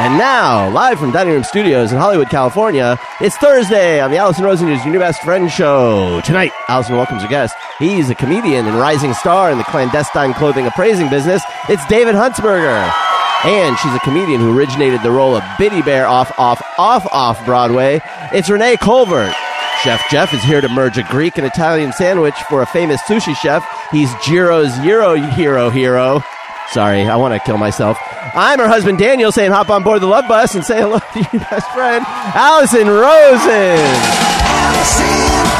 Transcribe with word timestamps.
And 0.00 0.18
now, 0.18 0.70
live 0.70 0.98
from 0.98 1.12
Dining 1.12 1.34
Room 1.34 1.44
Studios 1.44 1.92
in 1.92 1.98
Hollywood, 1.98 2.28
California, 2.28 2.98
it's 3.20 3.36
Thursday 3.36 4.00
on 4.00 4.10
the 4.10 4.16
Alison 4.16 4.44
Rosen 4.44 4.68
is 4.68 4.84
Your 4.84 4.92
New 4.92 4.98
Best 4.98 5.22
Friend 5.22 5.48
show. 5.48 6.20
Tonight, 6.22 6.50
Alison 6.66 6.96
welcomes 6.96 7.22
a 7.22 7.28
guest. 7.28 7.54
He's 7.78 8.10
a 8.10 8.14
comedian 8.16 8.66
and 8.66 8.76
rising 8.76 9.14
star 9.14 9.52
in 9.52 9.58
the 9.58 9.62
clandestine 9.62 10.34
clothing 10.34 10.66
appraising 10.66 11.08
business. 11.10 11.44
It's 11.68 11.86
David 11.86 12.16
Huntsberger. 12.16 12.92
And 13.44 13.78
she's 13.78 13.94
a 13.94 14.00
comedian 14.00 14.40
who 14.40 14.58
originated 14.58 15.00
the 15.04 15.12
role 15.12 15.36
of 15.36 15.44
Biddy 15.58 15.80
Bear 15.80 16.08
off, 16.08 16.36
off, 16.40 16.60
off, 16.76 17.06
off 17.12 17.44
Broadway. 17.46 18.00
It's 18.32 18.50
Renee 18.50 18.78
Colbert. 18.78 19.32
Chef 19.84 20.02
Jeff 20.10 20.34
is 20.34 20.42
here 20.42 20.60
to 20.60 20.68
merge 20.68 20.98
a 20.98 21.04
Greek 21.04 21.38
and 21.38 21.46
Italian 21.46 21.92
sandwich 21.92 22.34
for 22.48 22.62
a 22.62 22.66
famous 22.66 23.00
sushi 23.02 23.36
chef. 23.36 23.64
He's 23.92 24.10
Jiro's 24.14 24.76
Euro 24.84 25.14
hero 25.14 25.70
hero. 25.70 26.20
Sorry, 26.70 27.02
I 27.02 27.16
want 27.16 27.34
to 27.34 27.40
kill 27.40 27.58
myself. 27.58 27.98
I'm 28.34 28.58
her 28.58 28.68
husband 28.68 28.98
Daniel 28.98 29.30
saying 29.30 29.52
hop 29.52 29.70
on 29.70 29.82
board 29.84 30.02
the 30.02 30.06
love 30.06 30.26
bus 30.26 30.54
and 30.54 30.64
say 30.64 30.80
hello 30.80 30.98
to 30.98 31.18
your 31.18 31.40
best 31.42 31.70
friend, 31.72 32.04
Alison 32.08 32.88
Rosen. 32.88 33.78
Alison 34.46 35.53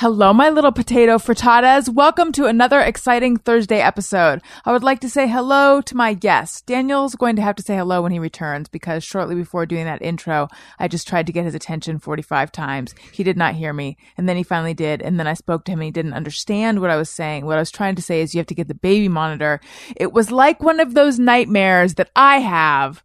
Hello, 0.00 0.32
my 0.32 0.48
little 0.48 0.72
potato 0.72 1.18
frittatas. 1.18 1.86
Welcome 1.92 2.32
to 2.32 2.46
another 2.46 2.80
exciting 2.80 3.36
Thursday 3.36 3.82
episode. 3.82 4.40
I 4.64 4.72
would 4.72 4.82
like 4.82 5.00
to 5.00 5.10
say 5.10 5.28
hello 5.28 5.82
to 5.82 5.94
my 5.94 6.14
guest. 6.14 6.64
Daniel's 6.64 7.14
going 7.14 7.36
to 7.36 7.42
have 7.42 7.54
to 7.56 7.62
say 7.62 7.76
hello 7.76 8.00
when 8.00 8.10
he 8.10 8.18
returns 8.18 8.66
because 8.70 9.04
shortly 9.04 9.34
before 9.34 9.66
doing 9.66 9.84
that 9.84 10.00
intro, 10.00 10.48
I 10.78 10.88
just 10.88 11.06
tried 11.06 11.26
to 11.26 11.34
get 11.34 11.44
his 11.44 11.54
attention 11.54 11.98
45 11.98 12.50
times. 12.50 12.94
He 13.12 13.22
did 13.22 13.36
not 13.36 13.56
hear 13.56 13.74
me, 13.74 13.98
and 14.16 14.26
then 14.26 14.38
he 14.38 14.42
finally 14.42 14.72
did, 14.72 15.02
and 15.02 15.20
then 15.20 15.26
I 15.26 15.34
spoke 15.34 15.66
to 15.66 15.72
him 15.72 15.80
and 15.80 15.84
he 15.84 15.90
didn't 15.90 16.14
understand 16.14 16.80
what 16.80 16.88
I 16.88 16.96
was 16.96 17.10
saying. 17.10 17.44
What 17.44 17.58
I 17.58 17.60
was 17.60 17.70
trying 17.70 17.96
to 17.96 18.02
say 18.02 18.22
is 18.22 18.34
you 18.34 18.38
have 18.38 18.46
to 18.46 18.54
get 18.54 18.68
the 18.68 18.74
baby 18.74 19.08
monitor. 19.08 19.60
It 19.96 20.14
was 20.14 20.30
like 20.30 20.62
one 20.62 20.80
of 20.80 20.94
those 20.94 21.18
nightmares 21.18 21.96
that 21.96 22.10
I 22.16 22.38
have 22.38 23.04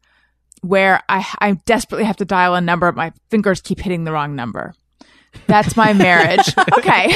where 0.61 1.03
I, 1.09 1.25
I 1.39 1.51
desperately 1.65 2.05
have 2.05 2.15
to 2.17 2.25
dial 2.25 2.55
a 2.55 2.61
number, 2.61 2.89
my 2.93 3.11
fingers 3.29 3.59
keep 3.59 3.81
hitting 3.81 4.05
the 4.05 4.13
wrong 4.13 4.33
number. 4.33 4.73
That's 5.47 5.75
my 5.77 5.93
marriage. 5.93 6.47
okay. 6.77 7.07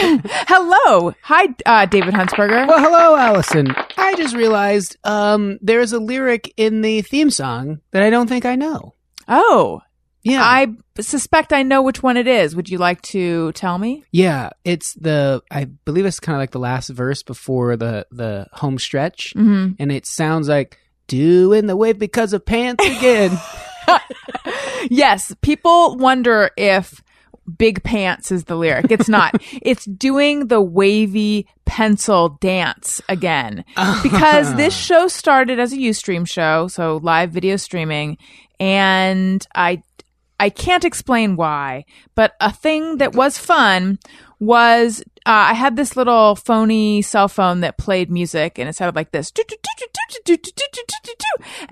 Hello. 0.47 1.13
Hi, 1.23 1.47
uh, 1.65 1.85
David 1.85 2.13
Huntsberger. 2.13 2.67
Well, 2.67 2.79
hello, 2.79 3.15
Allison. 3.17 3.73
I 3.97 4.15
just 4.15 4.35
realized 4.35 4.97
um, 5.03 5.57
there's 5.61 5.93
a 5.93 5.99
lyric 5.99 6.53
in 6.57 6.81
the 6.81 7.01
theme 7.01 7.29
song 7.31 7.81
that 7.91 8.03
I 8.03 8.09
don't 8.09 8.27
think 8.27 8.45
I 8.45 8.55
know. 8.55 8.93
Oh, 9.27 9.81
Yeah, 10.23 10.41
I 10.43 10.67
suspect 10.99 11.53
I 11.53 11.63
know 11.63 11.81
which 11.81 12.03
one 12.03 12.17
it 12.17 12.27
is. 12.27 12.55
Would 12.55 12.69
you 12.69 12.77
like 12.77 13.01
to 13.13 13.51
tell 13.53 13.77
me? 13.77 14.03
yeah, 14.11 14.49
it's 14.63 14.93
the 14.95 15.41
I 15.49 15.65
believe 15.65 16.05
it's 16.05 16.19
kind 16.19 16.35
of 16.35 16.39
like 16.41 16.51
the 16.51 16.59
last 16.59 16.89
verse 16.89 17.23
before 17.23 17.77
the 17.77 18.05
the 18.11 18.47
home 18.53 18.77
stretch, 18.79 19.33
Mm-hmm. 19.35 19.73
and 19.79 19.91
it 19.91 20.05
sounds 20.05 20.49
like 20.49 20.77
doing 21.07 21.65
the 21.67 21.75
wave 21.77 21.97
because 21.97 22.33
of 22.33 22.45
pants 22.45 22.85
again. 22.85 23.37
Yes. 24.89 25.33
People 25.41 25.97
wonder 25.97 26.51
if 26.57 27.03
Big 27.57 27.83
Pants 27.83 28.31
is 28.31 28.45
the 28.45 28.55
lyric. 28.55 28.91
It's 28.91 29.09
not. 29.09 29.35
it's 29.61 29.85
doing 29.85 30.47
the 30.47 30.61
wavy 30.61 31.47
pencil 31.65 32.37
dance 32.41 33.01
again. 33.09 33.65
Because 34.03 34.55
this 34.55 34.75
show 34.75 35.07
started 35.07 35.59
as 35.59 35.73
a 35.73 35.77
Ustream 35.77 36.27
show, 36.27 36.67
so 36.67 36.99
live 37.03 37.31
video 37.31 37.55
streaming, 37.57 38.17
and 38.59 39.45
I 39.55 39.83
I 40.39 40.49
can't 40.49 40.85
explain 40.85 41.35
why, 41.35 41.85
but 42.15 42.33
a 42.39 42.51
thing 42.51 42.97
that 42.97 43.13
was 43.13 43.37
fun 43.37 43.99
was 44.39 45.03
uh, 45.25 45.51
I 45.51 45.53
had 45.53 45.75
this 45.75 45.95
little 45.95 46.35
phony 46.35 47.01
cell 47.01 47.27
phone 47.27 47.61
that 47.61 47.77
played 47.77 48.09
music 48.11 48.57
and 48.59 48.67
it 48.69 48.75
sounded 48.75 48.95
like 48.95 49.11
this. 49.11 49.31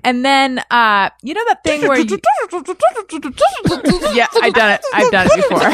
And 0.04 0.24
then, 0.24 0.58
uh, 0.70 1.10
you 1.22 1.34
know 1.34 1.44
that 1.48 1.62
thing 1.64 1.82
where 1.86 1.98
you. 1.98 2.18
yeah, 4.14 4.26
I've 4.42 4.54
done 4.54 4.72
it. 4.72 4.80
I've 4.94 5.10
done 5.10 5.28
it 5.30 5.48
before. 5.48 5.70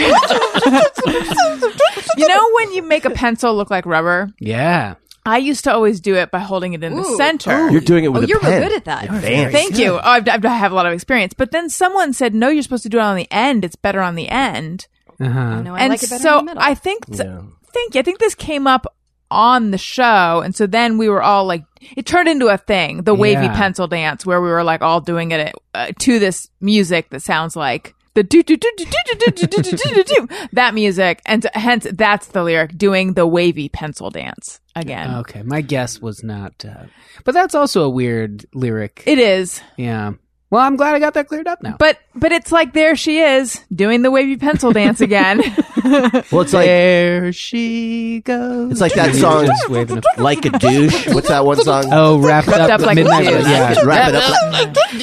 you 2.16 2.28
know 2.28 2.50
when 2.54 2.72
you 2.72 2.82
make 2.82 3.04
a 3.04 3.10
pencil 3.10 3.54
look 3.54 3.70
like 3.70 3.86
rubber? 3.86 4.30
yeah, 4.38 4.94
I 5.26 5.38
used 5.38 5.64
to 5.64 5.72
always 5.72 6.00
do 6.00 6.14
it 6.16 6.30
by 6.30 6.38
holding 6.40 6.74
it 6.74 6.84
in 6.84 6.94
the 6.94 7.00
Ooh. 7.02 7.16
center. 7.16 7.70
You're 7.70 7.80
doing 7.80 8.04
it 8.04 8.08
with 8.12 8.22
Oh, 8.22 8.24
a 8.24 8.28
you're 8.28 8.40
pen. 8.40 8.62
good 8.62 8.72
at 8.76 8.84
that. 8.84 9.04
Advanced. 9.04 9.52
Thank 9.56 9.78
you. 9.78 9.94
Oh, 9.94 10.00
I've, 10.02 10.28
I've, 10.28 10.44
I 10.44 10.48
have 10.54 10.72
a 10.72 10.74
lot 10.74 10.84
of 10.86 10.92
experience. 10.92 11.32
But 11.32 11.50
then 11.50 11.70
someone 11.70 12.12
said, 12.12 12.34
no, 12.34 12.48
you're 12.48 12.62
supposed 12.62 12.82
to 12.82 12.90
do 12.90 12.98
it 12.98 13.02
on 13.02 13.16
the 13.16 13.26
end. 13.30 13.64
It's 13.64 13.74
better 13.76 14.02
on 14.02 14.16
the 14.16 14.28
end. 14.28 14.86
uh-huh. 15.18 15.62
No, 15.62 15.74
I 15.74 15.80
and 15.80 15.90
like 15.90 16.02
it 16.02 16.10
better 16.10 16.22
so 16.22 16.38
in 16.40 16.44
the 16.44 16.50
middle. 16.50 16.62
I 16.62 16.74
think, 16.74 17.04
Yeah. 17.08 17.40
Thank 17.74 17.94
you. 17.94 17.98
I 17.98 18.02
think 18.02 18.18
this 18.20 18.34
came 18.34 18.66
up 18.66 18.86
on 19.30 19.70
the 19.72 19.78
show. 19.78 20.40
And 20.44 20.54
so 20.54 20.66
then 20.66 20.96
we 20.96 21.08
were 21.08 21.22
all 21.22 21.44
like, 21.44 21.64
it 21.96 22.06
turned 22.06 22.28
into 22.28 22.46
a 22.48 22.56
thing, 22.56 23.02
the 23.02 23.14
wavy 23.14 23.42
Yeah. 23.46 23.56
pencil 23.56 23.86
dance, 23.88 24.24
where 24.24 24.40
we 24.40 24.48
were 24.48 24.62
like 24.64 24.80
all 24.80 25.00
doing 25.00 25.32
it 25.32 25.54
uh, 25.74 25.88
to 26.00 26.18
this 26.18 26.48
music 26.60 27.10
that 27.10 27.20
sounds 27.20 27.56
like 27.56 27.94
the 28.14 28.22
do 28.22 28.44
do 28.44 28.56
do 28.56 28.70
do 28.76 28.84
do 28.84 29.14
do 29.18 29.30
do 29.32 29.46
do 29.48 29.62
do 29.62 29.76
do 29.76 30.04
do 30.04 30.28
that 30.52 30.72
music, 30.72 31.20
and 31.26 31.42
so, 31.42 31.48
hence 31.52 31.84
that's 31.94 32.28
the 32.28 32.44
lyric, 32.44 32.78
doing 32.78 33.14
the 33.14 33.26
wavy 33.26 33.68
pencil 33.68 34.08
dance 34.08 34.60
again. 34.76 35.16
Okay, 35.16 35.42
my 35.42 35.60
guess 35.62 36.00
was 36.00 36.22
not, 36.22 36.64
uh, 36.64 36.84
but 37.24 37.34
that's 37.34 37.56
also 37.56 37.82
a 37.82 37.90
weird 37.90 38.46
lyric. 38.54 39.02
It 39.04 39.18
is, 39.18 39.60
yeah. 39.76 40.12
Well, 40.50 40.60
I'm 40.62 40.76
glad 40.76 40.94
I 40.94 41.00
got 41.00 41.14
that 41.14 41.26
cleared 41.26 41.48
up 41.48 41.62
now. 41.62 41.76
but 41.78 41.98
but 42.14 42.30
it's 42.30 42.52
like 42.52 42.74
there 42.74 42.94
she 42.94 43.18
is 43.18 43.60
doing 43.74 44.02
the 44.02 44.10
wavy 44.10 44.36
pencil 44.36 44.72
dance 44.72 45.00
again. 45.00 45.40
Well, 45.84 46.40
it's 46.40 46.54
like 46.54 46.64
there 46.64 47.30
she 47.34 48.20
goes. 48.24 48.72
it's 48.72 48.80
like 48.80 48.94
that 48.94 49.14
song, 49.14 49.44
Just 49.44 49.68
waving 49.68 49.98
a- 50.16 50.22
like 50.22 50.46
a 50.46 50.50
douche. 50.50 51.08
What's 51.08 51.28
that 51.28 51.44
one 51.44 51.58
song? 51.62 51.84
Oh, 51.92 52.18
wrapped 52.20 52.48
up, 52.48 52.70
up 52.70 52.80
like 52.80 52.96
a 52.96 53.02
midnight. 53.02 53.26
douche. 53.28 53.46
yeah, 53.46 53.82
Wrap 53.84 54.08
it 54.08 54.14
up 54.14 54.52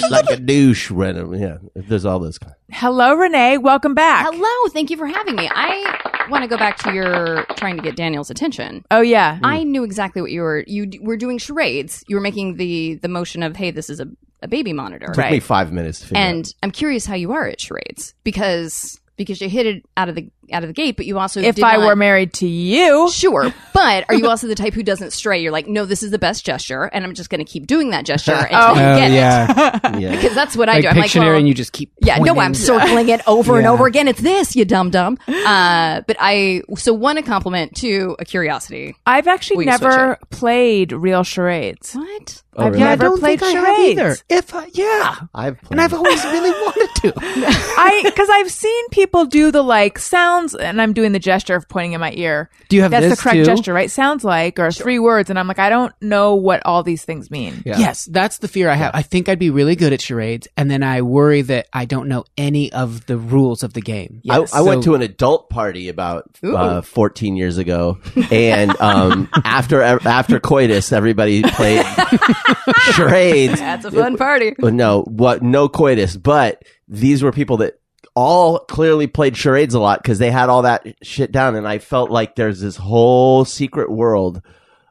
like, 0.01 0.09
like 0.09 0.29
a 0.31 0.37
douche. 0.41 0.89
Random. 0.89 1.35
Yeah, 1.35 1.57
there's 1.75 2.03
all 2.03 2.17
those. 2.19 2.39
Kind. 2.39 2.55
Hello, 2.71 3.13
Renee. 3.13 3.59
Welcome 3.59 3.93
back. 3.93 4.25
Hello, 4.27 4.69
thank 4.73 4.89
you 4.89 4.97
for 4.97 5.05
having 5.05 5.35
me. 5.35 5.47
I 5.53 6.25
want 6.31 6.41
to 6.43 6.47
go 6.47 6.57
back 6.57 6.77
to 6.77 6.91
your 6.93 7.45
trying 7.57 7.75
to 7.77 7.83
get 7.83 7.95
Daniel's 7.95 8.31
attention. 8.31 8.83
Oh 8.89 9.01
yeah. 9.01 9.37
I 9.43 9.63
knew 9.63 9.83
exactly 9.83 10.23
what 10.23 10.31
you 10.31 10.41
were. 10.41 10.63
You 10.65 10.87
d- 10.87 10.99
were 10.99 11.17
doing 11.17 11.37
charades. 11.37 12.03
You 12.07 12.15
were 12.15 12.21
making 12.23 12.57
the 12.57 12.95
the 12.95 13.07
motion 13.07 13.43
of, 13.43 13.55
"Hey, 13.55 13.69
this 13.69 13.91
is 13.91 13.99
a, 13.99 14.07
a 14.41 14.47
baby 14.47 14.73
monitor." 14.73 15.07
Took 15.07 15.31
me 15.31 15.39
five 15.39 15.71
minutes 15.71 16.07
to 16.07 16.17
And 16.17 16.53
I'm 16.63 16.71
curious 16.71 17.05
how 17.05 17.15
you 17.15 17.31
are 17.31 17.47
at 17.47 17.59
charades 17.59 18.13
because 18.23 18.99
because 19.17 19.41
you 19.41 19.49
hit 19.49 19.65
it 19.65 19.85
out 19.97 20.09
of 20.09 20.15
the 20.15 20.29
out 20.53 20.63
of 20.63 20.67
the 20.69 20.73
gate, 20.73 20.97
but 20.97 21.05
you 21.05 21.17
also 21.19 21.39
if 21.41 21.55
did 21.55 21.63
I 21.63 21.77
not- 21.77 21.85
were 21.87 21.95
married 21.95 22.33
to 22.35 22.47
you, 22.47 23.09
Sure, 23.11 23.53
but 23.73 24.05
are 24.09 24.15
you 24.15 24.27
also 24.27 24.47
the 24.47 24.55
type 24.55 24.73
who 24.73 24.83
doesn't 24.83 25.11
stray? 25.13 25.41
You're 25.41 25.51
like, 25.51 25.67
no, 25.67 25.85
this 25.85 26.03
is 26.03 26.11
the 26.11 26.19
best 26.19 26.45
gesture, 26.45 26.83
and 26.83 27.03
I'm 27.03 27.13
just 27.13 27.29
going 27.29 27.43
to 27.43 27.49
keep 27.51 27.67
doing 27.67 27.89
that 27.91 28.05
gesture 28.05 28.31
until 28.35 28.57
Oh. 28.59 28.73
you 28.75 28.81
Oh, 28.81 28.97
get 28.97 29.11
it. 29.11 29.13
yeah. 29.15 29.79
out. 29.83 29.99
Yeah. 30.01 30.15
Because 30.15 30.35
that's 30.35 30.55
what 30.55 30.69
I 30.69 30.81
do. 30.81 30.87
I'm 30.87 30.97
like, 30.97 31.11
Pictionary, 31.11 31.27
well, 31.27 31.35
and 31.37 31.47
you 31.47 31.53
just 31.53 31.71
keep. 31.73 31.91
Yeah, 32.01 32.17
no, 32.17 32.39
I'm 32.39 32.53
circling 32.53 33.09
it 33.09 33.21
over 33.27 33.57
and 33.57 33.67
over 33.67 33.85
again. 33.87 34.07
It's 34.07 34.21
this, 34.21 34.55
you 34.55 34.65
dumb 34.65 34.89
dumb. 34.89 35.17
Uh, 35.27 36.01
but 36.07 36.17
I 36.19 36.61
so 36.77 36.93
one 36.93 37.17
a 37.17 37.23
compliment, 37.23 37.75
two 37.75 38.15
a 38.19 38.25
curiosity. 38.25 38.95
I've 39.05 39.27
actually 39.27 39.57
Will 39.57 39.65
never 39.65 40.17
played 40.29 40.91
real 40.91 41.23
charades. 41.23 41.93
What? 41.93 42.43
Oh, 42.55 42.65
I've 42.65 42.73
really? 42.73 42.83
never 42.83 43.05
I 43.05 43.07
don't 43.09 43.19
played 43.19 43.39
think 43.39 43.55
I 43.55 43.59
have 43.59 43.75
charades. 43.77 43.99
either. 43.99 44.17
If 44.29 44.53
I, 44.53 44.65
yeah, 44.73 45.15
I've 45.33 45.61
played. 45.61 45.71
and 45.71 45.81
I've 45.81 45.93
always 45.93 46.23
really 46.25 46.51
wanted 46.51 46.89
to. 47.01 47.13
I 47.17 48.01
because 48.03 48.27
I've 48.29 48.51
seen 48.51 48.89
people 48.89 49.25
do 49.25 49.51
the 49.51 49.61
like 49.61 49.97
sounds, 50.41 50.55
and 50.55 50.81
I'm 50.81 50.93
doing 50.93 51.11
the 51.11 51.19
gesture 51.19 51.55
of 51.55 51.67
pointing 51.67 51.93
in 51.93 52.01
my 52.01 52.11
ear. 52.13 52.49
Do 52.69 52.75
you 52.75 52.81
have 52.81 52.91
That's 52.91 53.05
this 53.05 53.17
the 53.17 53.23
correct 53.23 53.37
too? 53.37 53.45
gesture, 53.45 53.73
right? 53.73 53.89
Sounds 53.89 54.23
like 54.23 54.59
or 54.59 54.71
three 54.71 54.99
words, 54.99 55.29
and 55.29 55.37
I'm 55.37 55.47
like, 55.47 55.59
I 55.59 55.69
don't 55.69 55.93
know 56.01 56.35
what 56.35 56.61
all 56.65 56.83
these 56.83 57.03
things 57.03 57.29
mean. 57.31 57.61
Yeah. 57.65 57.77
Yes, 57.77 58.05
that's 58.05 58.39
the 58.39 58.47
fear 58.47 58.69
I 58.69 58.75
have. 58.75 58.91
I 58.93 59.01
think 59.01 59.29
I'd 59.29 59.39
be 59.39 59.49
really 59.49 59.75
good 59.75 59.93
at 59.93 60.01
charades, 60.01 60.47
and 60.57 60.69
then 60.69 60.83
I 60.83 61.01
worry 61.01 61.41
that 61.43 61.67
I 61.73 61.85
don't 61.85 62.07
know 62.07 62.25
any 62.37 62.71
of 62.71 63.05
the 63.05 63.17
rules 63.17 63.63
of 63.63 63.73
the 63.73 63.81
game. 63.81 64.21
Yes. 64.23 64.53
I, 64.53 64.59
I 64.59 64.61
went 64.61 64.83
to 64.83 64.95
an 64.95 65.01
adult 65.01 65.49
party 65.49 65.89
about 65.89 66.29
uh, 66.43 66.81
14 66.81 67.35
years 67.35 67.57
ago, 67.57 67.99
and 68.31 68.79
um, 68.81 69.29
after 69.43 69.81
after 69.81 70.39
coitus, 70.39 70.91
everybody 70.91 71.43
played 71.43 71.85
charades. 72.93 73.59
That's 73.59 73.85
a 73.85 73.91
fun 73.91 74.17
party. 74.17 74.55
Well, 74.59 74.71
no, 74.71 75.03
what? 75.03 75.41
No 75.41 75.69
coitus, 75.69 76.17
but 76.17 76.63
these 76.87 77.23
were 77.23 77.31
people 77.31 77.57
that 77.57 77.80
all 78.15 78.59
clearly 78.59 79.07
played 79.07 79.37
charades 79.37 79.73
a 79.73 79.79
lot 79.79 80.01
because 80.01 80.19
they 80.19 80.31
had 80.31 80.49
all 80.49 80.63
that 80.63 80.85
shit 81.01 81.31
down, 81.31 81.55
and 81.55 81.67
I 81.67 81.77
felt 81.79 82.09
like 82.11 82.35
there's 82.35 82.59
this 82.59 82.75
whole 82.77 83.45
secret 83.45 83.89
world 83.91 84.41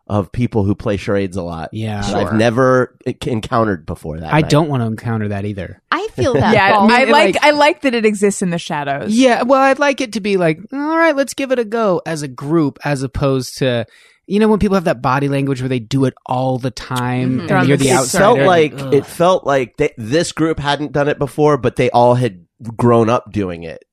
of 0.07 0.33
people 0.33 0.65
who 0.65 0.75
play 0.75 0.97
charades 0.97 1.37
a 1.37 1.43
lot. 1.43 1.69
Yeah. 1.73 2.01
that 2.01 2.15
I've 2.17 2.33
never 2.33 2.99
encountered 3.27 3.87
before. 3.87 4.19
That 4.19 4.35
I 4.35 4.41
night. 4.41 4.51
don't 4.51 4.69
want 4.69 4.83
to 4.83 4.87
encounter 4.87 5.29
that 5.29 5.45
either. 5.45 5.81
I 5.93 6.09
feel 6.15 6.33
that. 6.35 6.53
Yeah, 6.55 6.73
falls- 6.75 6.91
I 6.93 6.99
mean, 7.05 7.11
like, 7.13 7.35
like- 7.37 7.45
I 7.45 7.51
like 7.53 7.83
that 7.83 7.95
it 7.95 8.05
exists 8.05 8.43
in 8.43 8.51
the 8.51 8.59
shadows. 8.59 9.15
Yeah, 9.15 9.43
well, 9.45 9.61
I'd 9.61 9.79
like 9.79 10.01
it 10.01 10.15
to 10.15 10.21
be 10.21 10.37
like, 10.37 10.59
all 10.73 10.79
right, 10.97 11.15
let's 11.15 11.35
give 11.35 11.53
it 11.53 11.61
a 11.61 11.65
go 11.65 12.03
as 12.05 12.23
a 12.23 12.29
group, 12.29 12.79
as 12.85 13.03
opposed 13.05 13.59
to, 13.59 13.87
you 14.27 14.39
know 14.41 14.49
when 14.49 14.59
people 14.59 14.75
have 14.77 14.85
that 14.85 15.03
body 15.03 15.29
language 15.29 15.61
where 15.61 15.69
they 15.69 15.79
do 15.81 16.05
it 16.07 16.15
all 16.27 16.59
the 16.59 16.71
time 16.71 17.47
They're 17.47 17.57
on 17.57 17.61
and 17.63 17.69
you're 17.69 17.77
the 17.77 17.89
the 17.89 17.97
same 18.05 18.21
it 18.21 18.23
felt 18.23 18.39
like 18.41 18.73
Ugh. 18.75 18.95
it 18.95 19.07
felt 19.07 19.45
like 19.45 19.77
they, 19.77 19.93
this 19.97 20.31
group 20.33 20.59
hadn't 20.61 20.93
done 20.93 21.09
it 21.09 21.19
before, 21.19 21.57
but 21.57 21.77
they 21.77 21.91
all 21.91 22.15
had 22.15 22.47
grown 22.77 23.09
up 23.11 23.31
doing 23.33 23.63
it. 23.65 23.85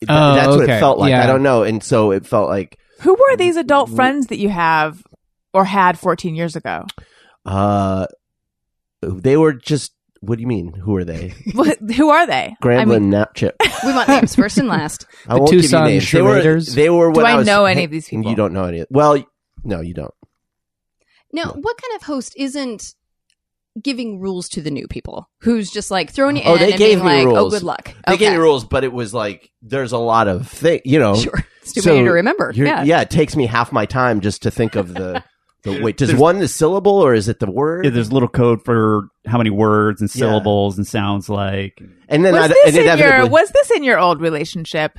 Th- 0.00 0.08
Oh, 0.10 0.34
That's 0.34 0.48
what 0.48 0.60
it 0.60 0.64
okay. 0.64 0.80
felt 0.80 0.98
like. 0.98 1.10
Yeah. 1.10 1.22
I 1.22 1.26
don't 1.26 1.42
know, 1.42 1.62
and 1.62 1.82
so 1.82 2.10
it 2.10 2.26
felt 2.26 2.48
like 2.48 2.78
Who 3.00 3.14
were 3.14 3.36
these 3.36 3.56
adult 3.56 3.90
friends 3.90 4.26
that 4.28 4.38
you 4.38 4.48
have 4.50 5.02
or 5.52 5.64
had 5.64 5.98
14 5.98 6.34
years 6.34 6.56
ago? 6.56 6.84
uh, 7.46 8.06
they 9.02 9.36
were 9.36 9.52
just. 9.52 9.92
What 10.20 10.36
do 10.36 10.40
you 10.40 10.46
mean? 10.48 10.72
Who 10.72 10.96
are 10.96 11.04
they? 11.04 11.34
What- 11.54 11.78
Who 11.96 12.08
are 12.08 12.26
they? 12.26 12.56
I 12.58 12.64
Grandland 12.64 12.88
mean, 13.02 13.10
Nap 13.10 13.34
Chip. 13.34 13.56
We 13.84 13.92
want 13.92 14.08
names 14.08 14.34
first 14.40 14.56
and 14.56 14.68
last. 14.68 15.06
I 15.28 15.34
The 15.34 15.40
won't 15.40 15.50
give 15.50 15.56
you 15.56 15.62
Tucson 15.62 15.84
names. 15.86 16.10
They 16.10 16.22
were. 16.22 16.40
Charaders? 16.40 16.74
They 16.74 16.88
were. 16.90 17.12
Do 17.12 17.18
When 17.18 17.26
I 17.26 17.36
was- 17.36 17.46
know 17.46 17.66
any 17.66 17.84
of 17.84 17.90
these 17.90 18.08
people? 18.08 18.30
You 18.30 18.36
don't 18.36 18.54
know 18.54 18.64
any. 18.64 18.84
Well, 18.90 19.22
no, 19.64 19.80
you 19.82 19.92
don't. 19.92 20.14
Now, 21.32 21.50
what 21.52 21.76
kind 21.80 21.94
of 21.96 22.02
host 22.04 22.34
isn't 22.38 22.94
giving 23.82 24.20
rules 24.20 24.48
to 24.50 24.60
the 24.62 24.70
new 24.70 24.86
people? 24.88 25.28
Who's 25.40 25.70
just 25.70 25.90
like 25.90 26.10
throwing 26.12 26.36
you 26.36 26.42
Oh, 26.44 26.54
in 26.54 26.60
they 26.60 26.70
and 26.72 26.78
gave 26.78 26.98
being 27.02 27.06
me 27.06 27.26
like, 27.26 27.36
"Oh, 27.36 27.50
good 27.50 27.62
luck." 27.62 27.94
They 28.06 28.14
okay. 28.14 28.16
gave 28.18 28.32
me 28.32 28.38
rules, 28.38 28.64
but 28.64 28.84
it 28.84 28.92
was 28.92 29.12
like 29.14 29.50
there's 29.62 29.92
a 29.92 29.98
lot 29.98 30.28
of 30.28 30.48
thing. 30.48 30.80
You 30.84 30.98
know, 30.98 31.14
Sure, 31.16 31.44
it's 31.62 31.72
too 31.72 31.80
So 31.80 31.92
many 31.94 32.04
to 32.04 32.12
remember. 32.12 32.52
Yeah. 32.54 32.84
yeah, 32.84 33.00
it 33.00 33.10
takes 33.10 33.34
me 33.36 33.46
half 33.46 33.72
my 33.72 33.86
time 33.86 34.20
just 34.20 34.42
to 34.42 34.50
think 34.50 34.74
of 34.76 34.94
the. 34.94 35.22
the 35.64 35.80
wait, 35.82 35.96
does 35.96 36.08
There's- 36.08 36.20
one 36.20 36.38
the 36.38 36.48
syllable 36.48 36.92
or 37.00 37.14
is 37.14 37.28
it 37.28 37.40
the 37.40 37.50
word? 37.50 37.84
Yeah, 37.86 37.90
there's 37.90 38.12
little 38.12 38.28
code 38.28 38.62
for 38.64 39.08
how 39.26 39.38
many 39.38 39.50
words 39.50 40.00
and 40.00 40.10
Yeah. 40.14 40.20
syllables 40.20 40.76
and 40.78 40.86
sounds 40.86 41.28
like. 41.28 41.80
and 42.08 42.24
then 42.24 42.34
was 42.34 42.44
I, 42.44 42.48
this 42.48 42.76
and 42.76 42.76
in 42.86 42.98
your 42.98 43.26
was 43.28 43.50
this 43.50 43.70
in 43.70 43.82
your 43.82 43.98
old 43.98 44.20
relationship? 44.20 44.98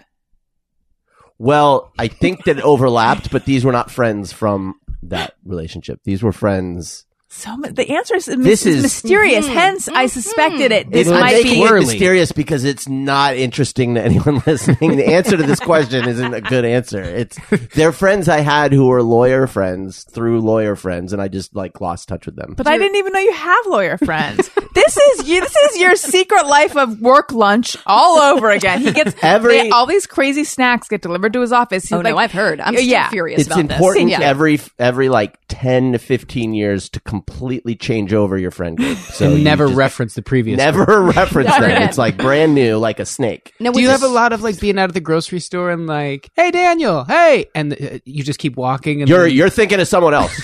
well, 1.38 1.92
I 2.00 2.08
think 2.08 2.46
that 2.46 2.58
it 2.60 2.64
overlapped, 2.64 3.30
but 3.32 3.46
these 3.46 3.66
were 3.66 3.72
not 3.74 3.92
friends 3.92 4.32
from 4.32 4.76
that 5.04 5.34
relationship. 5.44 6.00
These 6.06 6.24
were 6.24 6.32
friends. 6.32 7.05
So 7.38 7.56
the 7.70 7.90
answer 7.92 8.16
is, 8.16 8.26
This 8.26 8.38
this 8.38 8.66
is- 8.66 8.76
is 8.78 8.84
mysterious. 8.84 9.46
Mhm. 9.46 9.54
Hence, 9.54 9.88
I 9.90 10.06
suspected 10.08 10.72
it. 10.72 10.90
This 10.90 11.08
I'm 11.10 11.20
might 11.20 11.44
be. 11.44 11.62
it 11.62 11.72
mysterious 11.74 12.32
because 12.32 12.64
it's 12.64 12.88
not 12.88 13.36
interesting 13.36 13.96
to 13.96 14.02
anyone 14.04 14.42
listening. 14.48 14.96
The 14.98 15.06
answer 15.08 15.36
to 15.38 15.44
this 15.44 15.60
question 15.60 16.08
isn't 16.08 16.34
a 16.34 16.42
good 16.42 16.64
answer. 16.66 17.02
It's 17.04 17.38
they're 17.76 17.92
friends 17.92 18.30
I 18.30 18.40
had 18.40 18.72
who 18.72 18.88
were 18.88 19.04
lawyer 19.04 19.48
friends 19.48 20.04
through 20.04 20.42
lawyer 20.42 20.76
friends, 20.76 21.12
and 21.14 21.22
I 21.22 21.28
just 21.28 21.56
like 21.56 21.82
lost 21.82 22.08
touch 22.08 22.26
with 22.26 22.36
them. 22.36 22.54
But 22.58 22.68
I 22.68 22.78
didn't 22.78 22.96
even 22.96 23.12
know 23.14 23.20
you 23.20 23.34
have 23.34 23.66
lawyer 23.68 23.98
friends. 23.98 24.50
this 24.74 24.98
is 24.98 25.28
you. 25.28 25.42
This 25.42 25.56
is 25.56 25.78
your 25.80 25.96
secret 25.98 26.48
life 26.48 26.76
of 26.78 27.02
work 27.02 27.32
lunch 27.34 27.76
all 27.86 28.18
over 28.20 28.50
again. 28.50 28.80
He 28.82 28.92
gets 28.94 29.14
Every- 29.22 29.64
they- 29.64 29.70
all 29.70 29.86
these 29.86 30.08
crazy 30.08 30.46
snacks 30.46 30.88
get 30.88 31.02
delivered 31.02 31.34
to 31.34 31.42
his 31.42 31.52
office. 31.52 31.84
He's 31.84 31.92
Oh 31.94 31.98
like, 31.98 32.06
no, 32.06 32.18
I've 32.18 32.32
heard. 32.32 32.62
I'm 32.62 32.76
still 32.76 32.88
Yeah. 32.88 33.10
furious 33.10 33.42
it's 33.42 33.48
about 33.48 33.60
important 33.60 34.10
this. 34.10 34.20
every 34.22 34.60
every 34.80 35.10
like 35.10 35.36
10 35.50 35.92
to 35.92 36.00
15 36.00 36.54
years 36.54 36.90
to 36.90 37.00
completely 37.26 37.76
change 37.76 38.14
over 38.14 38.38
your 38.38 38.52
friend 38.52 38.78
group. 38.78 38.98
So 39.16 39.28
and 39.30 39.38
you 39.38 39.44
never 39.44 39.68
just 39.68 39.78
reference 39.78 40.14
the 40.16 40.22
previous. 40.22 40.58
never 40.58 41.02
reference 41.16 41.50
them. 41.58 41.84
It's 41.84 41.98
like 41.98 42.18
brand 42.18 42.54
new 42.54 42.78
like 42.78 43.00
a 43.00 43.06
snake. 43.06 43.54
Now, 43.60 43.72
Do 43.72 43.76
was 43.78 43.84
you 43.84 43.90
have 43.90 44.04
a 44.04 44.08
lot 44.08 44.34
of 44.34 44.42
like 44.42 44.60
being 44.60 44.78
out 44.78 44.90
of 44.90 44.94
the 44.94 45.00
grocery 45.00 45.40
store 45.40 45.72
and 45.72 45.88
like, 45.88 46.30
hey 46.36 46.52
Daniel, 46.52 47.04
hey, 47.06 47.46
and 47.56 47.74
uh, 47.74 48.00
you 48.04 48.24
just 48.24 48.40
keep 48.40 48.58
walking 48.58 49.02
and 49.02 49.10
you're 49.10 49.24
then- 49.28 49.32
you're 49.36 49.50
thinking 49.50 49.80
of 49.80 49.88
someone 49.88 50.14
else. 50.14 50.34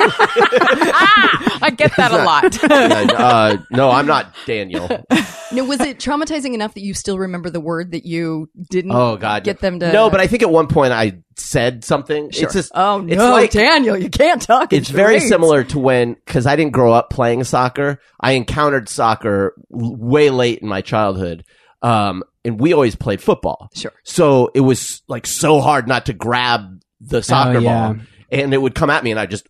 Ah, 0.00 1.47
I 1.62 1.70
get 1.70 1.92
that 1.96 2.12
a 2.12 2.24
lot. 2.24 2.58
Yeah, 2.68 3.12
uh, 3.16 3.56
no 3.70 3.90
i'm 3.90 4.06
not 4.06 4.34
daniel 4.46 4.88
No, 5.52 5.64
was 5.64 5.80
it 5.80 5.98
traumatizing 5.98 6.52
enough 6.54 6.74
that 6.74 6.82
you 6.82 6.92
still 6.94 7.18
remember 7.18 7.48
the 7.50 7.60
word 7.60 7.92
that 7.92 8.04
you 8.04 8.50
didn't? 8.70 8.92
oh 8.92 9.16
god 9.16 9.44
Get 9.44 9.60
them 9.60 9.78
to 9.80 9.92
no 9.92 10.10
but 10.10 10.20
i 10.20 10.26
think 10.26 10.42
at 10.42 10.50
one 10.50 10.66
point 10.68 10.92
i 10.92 11.18
said 11.36 11.84
something 11.84 12.30
Sure. 12.30 12.44
it's 12.44 12.52
just 12.54 12.72
oh 12.74 13.04
it's 13.06 13.16
no, 13.16 13.30
like 13.30 13.50
Daniel, 13.52 13.96
you 13.96 14.10
can't 14.10 14.40
talk. 14.42 14.72
in 14.72 14.80
it's 14.80 14.90
very 14.90 15.14
charades. 15.18 15.28
similar 15.28 15.64
to 15.64 15.78
when 15.78 16.14
because 16.14 16.46
i 16.46 16.56
didn't 16.56 16.72
grow 16.72 16.92
up 16.92 17.10
playing 17.10 17.44
soccer 17.44 18.00
i 18.20 18.32
encountered 18.32 18.88
soccer 18.88 19.54
way 19.70 20.30
late 20.30 20.58
in 20.60 20.68
my 20.68 20.80
childhood 20.80 21.44
um, 21.82 22.24
and 22.44 22.58
we 22.60 22.72
always 22.72 22.96
played 22.96 23.20
football 23.22 23.70
Sure. 23.74 23.92
so 24.04 24.50
it 24.54 24.60
was 24.60 25.02
like 25.08 25.26
so 25.26 25.60
hard 25.60 25.86
not 25.88 26.06
to 26.06 26.12
grab 26.12 26.80
the 27.00 27.22
soccer 27.22 27.58
Oh, 27.58 27.60
yeah. 27.60 27.92
ball 27.92 28.02
and 28.30 28.52
it 28.52 28.58
would 28.60 28.74
come 28.74 28.90
at 28.90 29.02
me 29.04 29.10
and 29.12 29.20
i 29.20 29.26
just 29.26 29.46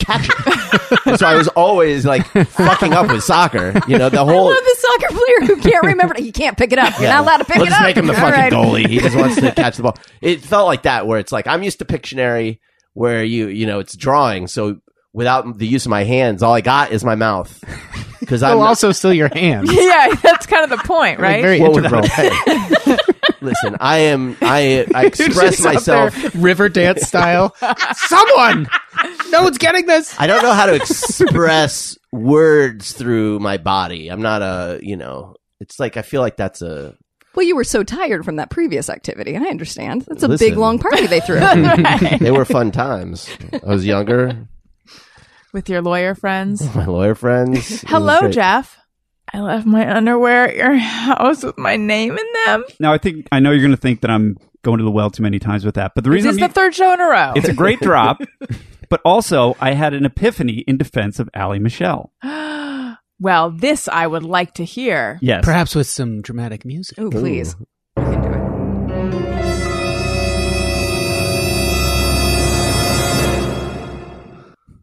catch 0.00 0.28
it 0.28 1.00
And 1.06 1.18
so 1.18 1.26
i 1.26 1.34
was 1.34 1.48
always 1.48 2.04
like 2.04 2.26
fucking 2.26 2.92
up 2.92 3.10
with 3.10 3.22
soccer 3.22 3.72
you 3.86 3.96
know 3.98 4.08
the 4.08 4.20
I 4.20 4.24
whole 4.24 4.46
love 4.46 4.56
the 4.56 4.76
soccer 4.78 5.14
player 5.14 5.46
who 5.46 5.60
can't 5.62 5.84
remember. 5.84 6.14
He 6.18 6.32
can't 6.32 6.56
pick 6.58 6.72
it 6.72 6.78
up. 6.78 6.92
You're 6.94 7.04
Yeah. 7.08 7.14
not 7.16 7.22
allowed 7.24 7.36
to 7.38 7.44
pick 7.44 7.56
Let's 7.56 7.70
it 7.70 7.74
up. 7.76 7.82
make 7.82 7.96
him 7.96 8.06
the 8.06 8.14
All 8.14 8.20
fucking 8.20 8.40
right. 8.40 8.52
goalie. 8.52 8.86
He 8.88 8.98
just 8.98 9.16
wants 9.16 9.36
to 9.36 9.52
catch 9.56 9.76
the 9.76 9.84
ball. 9.84 9.96
It 10.20 10.40
felt 10.42 10.66
like 10.66 10.82
that, 10.82 11.06
where 11.06 11.18
it's 11.18 11.32
like 11.32 11.46
I'm 11.46 11.62
used 11.62 11.78
to 11.78 11.84
Pictionary, 11.84 12.58
where 12.94 13.22
you 13.24 13.48
you 13.48 13.66
know 13.66 13.78
it's 13.80 13.96
drawing. 13.96 14.46
So 14.48 14.80
without 15.12 15.58
the 15.58 15.66
use 15.66 15.86
of 15.86 15.90
my 15.90 16.04
hands, 16.04 16.42
all 16.42 16.54
I 16.54 16.60
got 16.60 16.92
is 16.92 17.04
my 17.04 17.14
mouth. 17.14 17.62
Because 18.20 18.42
I'm 18.42 18.58
not- 18.58 18.66
also 18.68 18.92
still 18.92 19.14
your 19.14 19.28
hand. 19.34 19.68
yeah, 19.72 20.14
that's 20.22 20.44
kind 20.46 20.70
of 20.70 20.78
the 20.78 20.86
point, 20.86 21.18
Like, 21.18 21.18
right? 21.18 21.42
very 21.42 21.58
well, 21.58 21.76
integral. 21.76 22.02
without- 22.02 23.00
Listen, 23.40 23.76
I 23.80 23.96
am 23.98 24.36
I 24.42 24.86
I 24.94 25.06
express 25.06 25.34
Just 25.56 25.64
myself. 25.64 26.14
river 26.34 26.68
dance 26.68 27.06
style. 27.08 27.56
Someone, 27.96 28.68
no 29.30 29.42
one's 29.42 29.56
getting 29.56 29.86
this. 29.86 30.14
I 30.20 30.26
don't 30.26 30.42
know 30.42 30.52
how 30.52 30.66
to 30.66 30.74
express 30.74 31.96
words 32.12 32.92
through 32.92 33.38
my 33.40 33.56
body. 33.56 34.08
I'm 34.08 34.22
not 34.22 34.42
a 34.42 34.78
you 34.82 34.96
know. 34.96 35.34
It's 35.58 35.80
like 35.80 35.96
I 35.96 36.02
feel 36.02 36.20
like 36.20 36.36
that's 36.36 36.60
a 36.62 36.94
Well, 37.34 37.46
you 37.46 37.56
were 37.56 37.64
so 37.64 37.82
tired 37.82 38.24
from 38.26 38.36
that 38.36 38.50
previous 38.50 38.90
activity. 38.90 39.34
I 39.36 39.40
understand. 39.44 40.02
That's 40.02 40.22
a 40.22 40.28
Listen. 40.28 40.48
big 40.50 40.58
long 40.58 40.78
party 40.78 41.06
they 41.06 41.20
threw. 41.20 41.40
they 42.18 42.30
were 42.30 42.44
fun 42.44 42.70
times. 42.70 43.28
I 43.54 43.66
was 43.66 43.86
younger. 43.86 44.46
With 45.52 45.68
your 45.68 45.82
lawyer 45.82 46.14
friends. 46.14 46.62
My 46.74 46.84
lawyer 46.86 47.14
friends. 47.14 47.80
Hello. 47.86 48.28
Jeff. 48.30 48.76
I 49.32 49.38
left 49.40 49.64
my 49.64 49.88
underwear 49.96 50.48
at 50.48 50.56
your 50.56 50.74
house 50.76 51.44
with 51.44 51.56
my 51.56 51.76
name 51.76 52.18
in 52.18 52.26
them. 52.46 52.64
Now, 52.80 52.92
I 52.92 52.98
think 52.98 53.28
I 53.30 53.38
know 53.38 53.52
you're 53.52 53.60
going 53.60 53.70
to 53.70 53.76
think 53.76 54.00
that 54.00 54.10
I'm 54.10 54.36
going 54.64 54.78
to 54.78 54.84
the 54.84 54.90
well 54.90 55.08
too 55.08 55.22
many 55.22 55.38
times 55.38 55.64
with 55.64 55.76
that, 55.76 55.92
but 55.94 56.02
the 56.02 56.10
This 56.10 56.14
reason 56.16 56.30
is 56.30 56.38
I'm- 56.38 56.48
the 56.48 56.52
third 56.54 56.74
show 56.74 56.92
in 56.92 57.00
a 57.00 57.04
row. 57.08 57.32
it's 57.36 57.48
a 57.48 57.52
great 57.54 57.78
drop, 57.80 58.20
but 58.88 59.00
also 59.04 59.56
I 59.60 59.74
had 59.74 59.94
an 59.94 60.04
epiphany 60.04 60.64
in 60.66 60.78
defense 60.78 61.20
of 61.20 61.30
Allie 61.32 61.60
Michelle. 61.60 62.12
well, 63.20 63.50
this 63.52 63.86
I 63.86 64.04
would 64.04 64.24
like 64.24 64.54
to 64.54 64.64
hear. 64.64 65.18
Yes, 65.22 65.44
Perhaps 65.44 65.76
with 65.76 65.86
some 65.86 66.22
dramatic 66.22 66.64
music. 66.64 66.98
Oh, 66.98 67.08
please. 67.10 67.54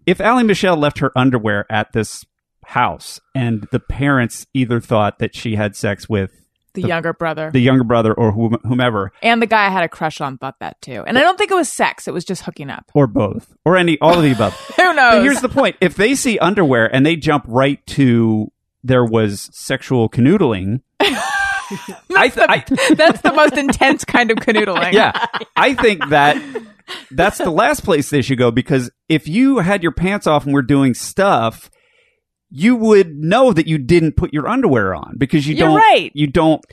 If 0.07 0.19
Allie 0.19 0.43
Michelle 0.43 0.77
left 0.77 0.97
her 0.99 1.11
underwear 1.15 1.65
at 1.69 1.91
this 1.93 2.25
house 2.65 3.19
and 3.35 3.67
the 3.71 3.79
parents 3.79 4.47
either 4.55 4.79
thought 4.79 5.19
that 5.19 5.35
she 5.35 5.55
had 5.55 5.75
sex 5.75 6.09
with 6.09 6.31
The, 6.73 6.81
The- 6.81 6.87
younger 6.89 7.13
brother. 7.13 7.49
the 7.51 7.59
younger 7.61 7.83
brother 7.83 8.13
or 8.13 8.31
whom- 8.31 8.57
whomever 8.63 9.11
and 9.21 9.41
the 9.41 9.45
guy 9.47 9.67
I 9.67 9.69
had 9.69 9.83
a 9.83 9.89
crush 9.89 10.19
on 10.21 10.37
thought 10.37 10.55
that 10.59 10.81
too. 10.81 11.03
And 11.07 11.17
I 11.17 11.21
don't 11.21 11.37
think 11.37 11.49
it 11.51 11.55
was 11.55 11.71
sex, 11.71 12.07
it 12.07 12.13
was 12.13 12.25
just 12.25 12.43
hooking 12.43 12.69
up. 12.69 12.85
or 12.93 13.07
both 13.07 13.53
or 13.65 13.77
any 13.77 13.97
all 13.99 14.15
of 14.15 14.23
the 14.23 14.31
above. 14.31 14.53
Who 14.77 14.93
knows? 14.93 15.13
But 15.15 15.23
here's 15.23 15.41
the 15.41 15.49
point: 15.49 15.75
if 15.81 15.95
they 15.95 16.13
see 16.15 16.37
underwear 16.39 16.93
and 16.93 17.05
they 17.05 17.15
jump 17.15 17.45
right 17.47 17.85
to 17.87 18.51
there 18.83 19.05
was 19.05 19.49
sexual 19.53 20.07
canoodling, 20.09 20.81
I, 20.99 22.29
th- 22.33 22.47
I 22.49 22.63
That's 22.95 23.21
the 23.21 23.33
most 23.35 23.57
intense 23.57 24.05
kind 24.05 24.31
of 24.31 24.37
canoodling. 24.37 24.91
yeah, 24.93 25.25
I 25.55 25.73
think 25.73 26.07
that 26.09 26.37
that's 27.11 27.37
the 27.37 27.49
last 27.51 27.83
place 27.83 28.09
they 28.09 28.21
should 28.21 28.37
go 28.37 28.51
because 28.51 28.89
if 29.09 29.27
you 29.27 29.59
had 29.59 29.83
your 29.83 29.91
pants 29.91 30.27
off 30.27 30.45
and 30.45 30.53
were 30.53 30.61
doing 30.61 30.93
stuff, 30.93 31.69
you 32.49 32.75
would 32.75 33.15
know 33.15 33.51
that 33.53 33.67
you 33.67 33.77
didn't 33.77 34.15
put 34.15 34.33
your 34.33 34.47
underwear 34.47 34.95
on 34.95 35.15
because 35.17 35.47
you 35.47 35.55
You're 35.55 35.67
don't. 35.67 35.77
right. 35.77 36.11
You 36.13 36.27
don't. 36.27 36.63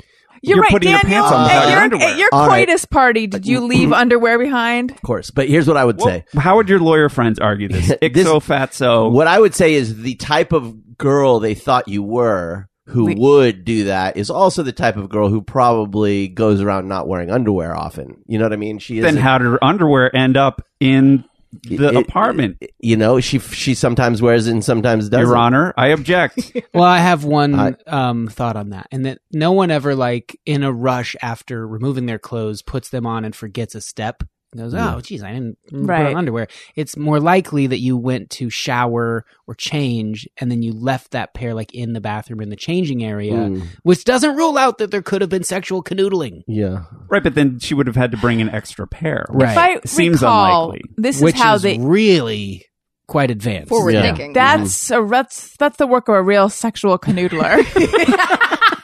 You're, 0.42 0.58
right, 0.58 0.70
putting 0.70 0.92
Daniel. 0.92 1.10
your 1.10 1.20
pants 1.22 1.32
on 1.32 1.42
without 1.44 1.56
at 1.56 1.62
your 1.62 1.70
your, 1.70 1.80
underwear. 1.84 2.08
At 2.10 2.18
your 2.18 2.28
All 2.32 2.46
right. 2.48 2.66
coitus 2.68 2.84
party, 2.84 3.26
did 3.26 3.46
you 3.46 3.60
leave 3.60 3.84
mm-hmm. 3.88 3.94
underwear 3.94 4.38
behind? 4.38 4.90
Of 4.90 5.00
course, 5.00 5.30
but 5.30 5.48
here's 5.48 5.66
what 5.66 5.78
I 5.78 5.86
would 5.86 5.96
Well, 5.96 6.06
say. 6.08 6.24
how 6.36 6.56
would 6.56 6.68
your 6.68 6.80
lawyer 6.80 7.08
friends 7.08 7.38
argue 7.38 7.68
this? 7.70 7.88
This- 7.88 7.98
Ixo 8.02 8.44
fatso. 8.44 9.10
What 9.10 9.26
I 9.26 9.40
would 9.40 9.54
say 9.54 9.72
is 9.72 10.02
the 10.02 10.16
type 10.16 10.52
of 10.52 10.98
girl 10.98 11.40
they 11.40 11.54
thought 11.54 11.88
you 11.88 12.02
were 12.02 12.68
who 12.86 13.06
We- 13.06 13.14
would 13.14 13.64
do 13.64 13.84
that 13.84 14.16
is 14.16 14.28
also 14.30 14.62
the 14.62 14.72
type 14.72 14.96
of 14.96 15.08
girl 15.08 15.28
who 15.28 15.40
probably 15.40 16.28
goes 16.28 16.60
around 16.60 16.88
not 16.88 17.08
wearing 17.08 17.30
underwear 17.30 17.74
often. 17.74 18.16
You 18.26 18.38
know 18.38 18.44
what 18.44 18.52
I 18.52 18.56
mean? 18.56 18.78
She 18.78 18.98
is 18.98 19.04
Then 19.04 19.16
how 19.16 19.38
did 19.38 19.46
her 19.46 19.62
underwear 19.64 20.14
end 20.14 20.36
up 20.36 20.60
in 20.80 21.24
the 21.68 21.88
It- 21.90 21.96
apartment? 21.96 22.62
you 22.80 22.96
know, 22.96 23.20
she 23.20 23.38
she 23.38 23.74
sometimes 23.74 24.20
wears 24.20 24.48
it 24.48 24.50
and 24.52 24.64
sometimes 24.64 25.08
doesn't. 25.08 25.26
Your 25.26 25.36
Honor, 25.36 25.72
I 25.76 25.88
object. 25.88 26.52
Well, 26.74 26.82
I 26.84 26.98
have 26.98 27.24
one 27.24 27.54
I- 27.54 27.74
um, 27.86 28.26
thought 28.28 28.56
on 28.56 28.70
that, 28.70 28.88
and 28.90 29.06
that 29.06 29.18
no 29.32 29.52
one 29.52 29.70
ever, 29.70 29.94
like, 29.94 30.38
in 30.44 30.62
a 30.64 30.72
rush 30.72 31.14
after 31.22 31.66
removing 31.66 32.06
their 32.06 32.18
clothes, 32.18 32.60
puts 32.62 32.88
them 32.90 33.06
on 33.06 33.24
and 33.24 33.34
forgets 33.34 33.74
a 33.76 33.80
step. 33.80 34.24
And 34.54 34.62
goes, 34.62 34.74
"Oh, 34.74 35.00
geez, 35.00 35.22
I 35.22 35.32
didn't 35.32 35.58
put 35.70 35.90
on 35.90 36.16
underwear." 36.16 36.46
It's 36.76 36.96
more 36.96 37.20
likely 37.20 37.66
that 37.66 37.80
you 37.80 37.96
went 37.96 38.30
to 38.30 38.48
shower 38.50 39.26
or 39.46 39.54
change, 39.54 40.26
and 40.38 40.50
then 40.50 40.62
you 40.62 40.72
left 40.72 41.10
that 41.10 41.34
pair 41.34 41.52
like 41.54 41.74
in 41.74 41.92
the 41.92 42.00
bathroom 42.00 42.40
in 42.40 42.48
the 42.48 42.56
changing 42.56 43.04
area, 43.04 43.32
Mm, 43.34 43.66
which 43.82 44.04
doesn't 44.04 44.36
rule 44.36 44.56
out 44.56 44.78
that 44.78 44.90
there 44.90 45.02
could 45.02 45.20
have 45.20 45.30
been 45.30 45.44
sexual 45.44 45.82
canoodling. 45.82 46.42
yeah. 46.46 46.84
Right, 47.08 47.22
but 47.22 47.34
then 47.34 47.58
she 47.58 47.74
would 47.74 47.86
have 47.86 47.96
had 47.96 48.10
to 48.12 48.16
bring 48.16 48.40
an 48.40 48.48
extra 48.48 48.86
pair. 48.86 49.26
Right. 49.28 49.50
If 49.50 49.58
I 49.58 49.80
Seems 49.86 50.22
recall, 50.22 50.70
unlikely. 50.70 50.90
this 50.96 51.20
which 51.20 51.34
is 51.34 51.40
how 51.42 51.54
is 51.56 51.62
they. 51.62 51.78
really 51.78 52.64
quite 53.06 53.30
advanced. 53.30 53.68
Forward 53.68 53.92
Yeah. 53.94 54.02
thinking. 54.02 54.32
That's 54.32 54.90
a 54.90 55.04
that's 55.04 55.56
that's 55.58 55.76
the 55.76 55.86
work 55.86 56.08
of 56.08 56.14
a 56.14 56.22
real 56.22 56.48
sexual 56.48 56.98
canoodler. 56.98 57.62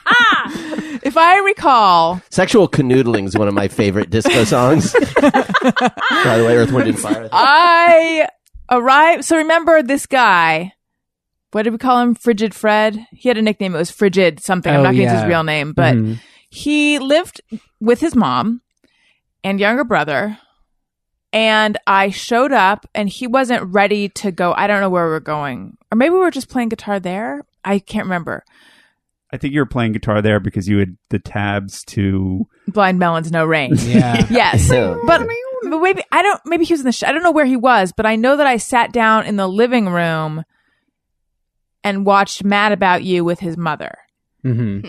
if 1.11 1.17
I 1.17 1.39
recall, 1.39 2.21
Sexual 2.29 2.69
Canoodling 2.69 3.25
is 3.27 3.37
one 3.37 3.47
of 3.49 3.53
my 3.53 3.67
favorite 3.67 4.09
disco 4.09 4.43
songs. 4.45 4.93
By 4.93 6.37
the 6.37 6.43
way, 6.47 6.55
Earth, 6.57 6.71
Wind, 6.71 6.87
and 6.89 6.99
Fire. 7.05 7.27
I 7.31 8.27
arrived. 8.69 9.25
So 9.25 9.37
remember 9.37 9.83
this 9.83 10.05
guy. 10.05 10.73
What 11.51 11.63
did 11.63 11.73
we 11.73 11.79
call 11.79 11.99
him? 12.01 12.15
Frigid 12.15 12.53
Fred. 12.55 13.05
He 13.11 13.27
had 13.27 13.37
a 13.37 13.41
nickname. 13.41 13.75
It 13.75 13.79
was 13.79 13.91
Frigid 13.91 14.41
something. 14.41 14.71
I'm 14.73 14.79
Oh, 14.79 14.83
not 14.83 14.93
going 14.93 15.07
to 15.07 15.13
use 15.13 15.21
his 15.21 15.27
real 15.27 15.43
name, 15.43 15.73
but 15.73 15.95
Mhm. 15.95 16.19
he 16.49 16.97
lived 16.97 17.41
with 17.81 17.99
his 17.99 18.15
mom 18.15 18.61
and 19.43 19.59
younger 19.59 19.83
brother. 19.83 20.37
And 21.33 21.77
I 21.87 22.09
showed 22.09 22.53
up 22.53 22.85
and 22.95 23.09
he 23.09 23.27
wasn't 23.27 23.63
ready 23.73 24.07
to 24.09 24.31
go. 24.31 24.53
I 24.53 24.67
don't 24.67 24.79
know 24.79 24.89
where 24.89 25.05
we 25.05 25.11
were 25.11 25.19
going. 25.19 25.77
Or 25.91 25.97
maybe 25.97 26.11
we 26.13 26.19
were 26.19 26.31
just 26.31 26.47
playing 26.49 26.69
guitar 26.69 26.99
there. 27.01 27.41
I 27.65 27.79
can't 27.79 28.05
remember. 28.05 28.43
I 29.33 29.37
think 29.37 29.53
you 29.53 29.61
were 29.61 29.65
playing 29.65 29.93
guitar 29.93 30.21
there 30.21 30.39
because 30.39 30.67
you 30.67 30.79
had 30.79 30.97
the 31.09 31.19
tabs 31.19 31.83
to. 31.85 32.47
Blind 32.67 32.99
Melon's, 32.99 33.31
No 33.31 33.45
Rain. 33.45 33.73
yeah. 33.77 34.27
yes. 34.29 34.69
Yeah. 34.69 34.97
But 35.05 35.27
but 35.63 35.79
maybe 35.79 36.03
I 36.11 36.21
don't. 36.21 36.41
Maybe 36.45 36.65
he 36.65 36.73
was 36.73 36.81
in 36.81 36.85
the. 36.85 36.91
Sh- 36.91 37.03
I 37.03 37.11
don't 37.11 37.23
know 37.23 37.31
where 37.31 37.45
he 37.45 37.55
was, 37.55 37.93
but 37.95 38.05
I 38.05 38.15
know 38.15 38.35
that 38.37 38.47
I 38.47 38.57
sat 38.57 38.91
down 38.91 39.25
in 39.25 39.37
the 39.37 39.47
living 39.47 39.87
room 39.87 40.43
and 41.83 42.05
watched 42.05 42.43
Mad 42.43 42.71
About 42.71 43.03
You 43.03 43.23
with 43.23 43.39
his 43.39 43.57
mother. 43.57 43.97
hmm 44.43 44.81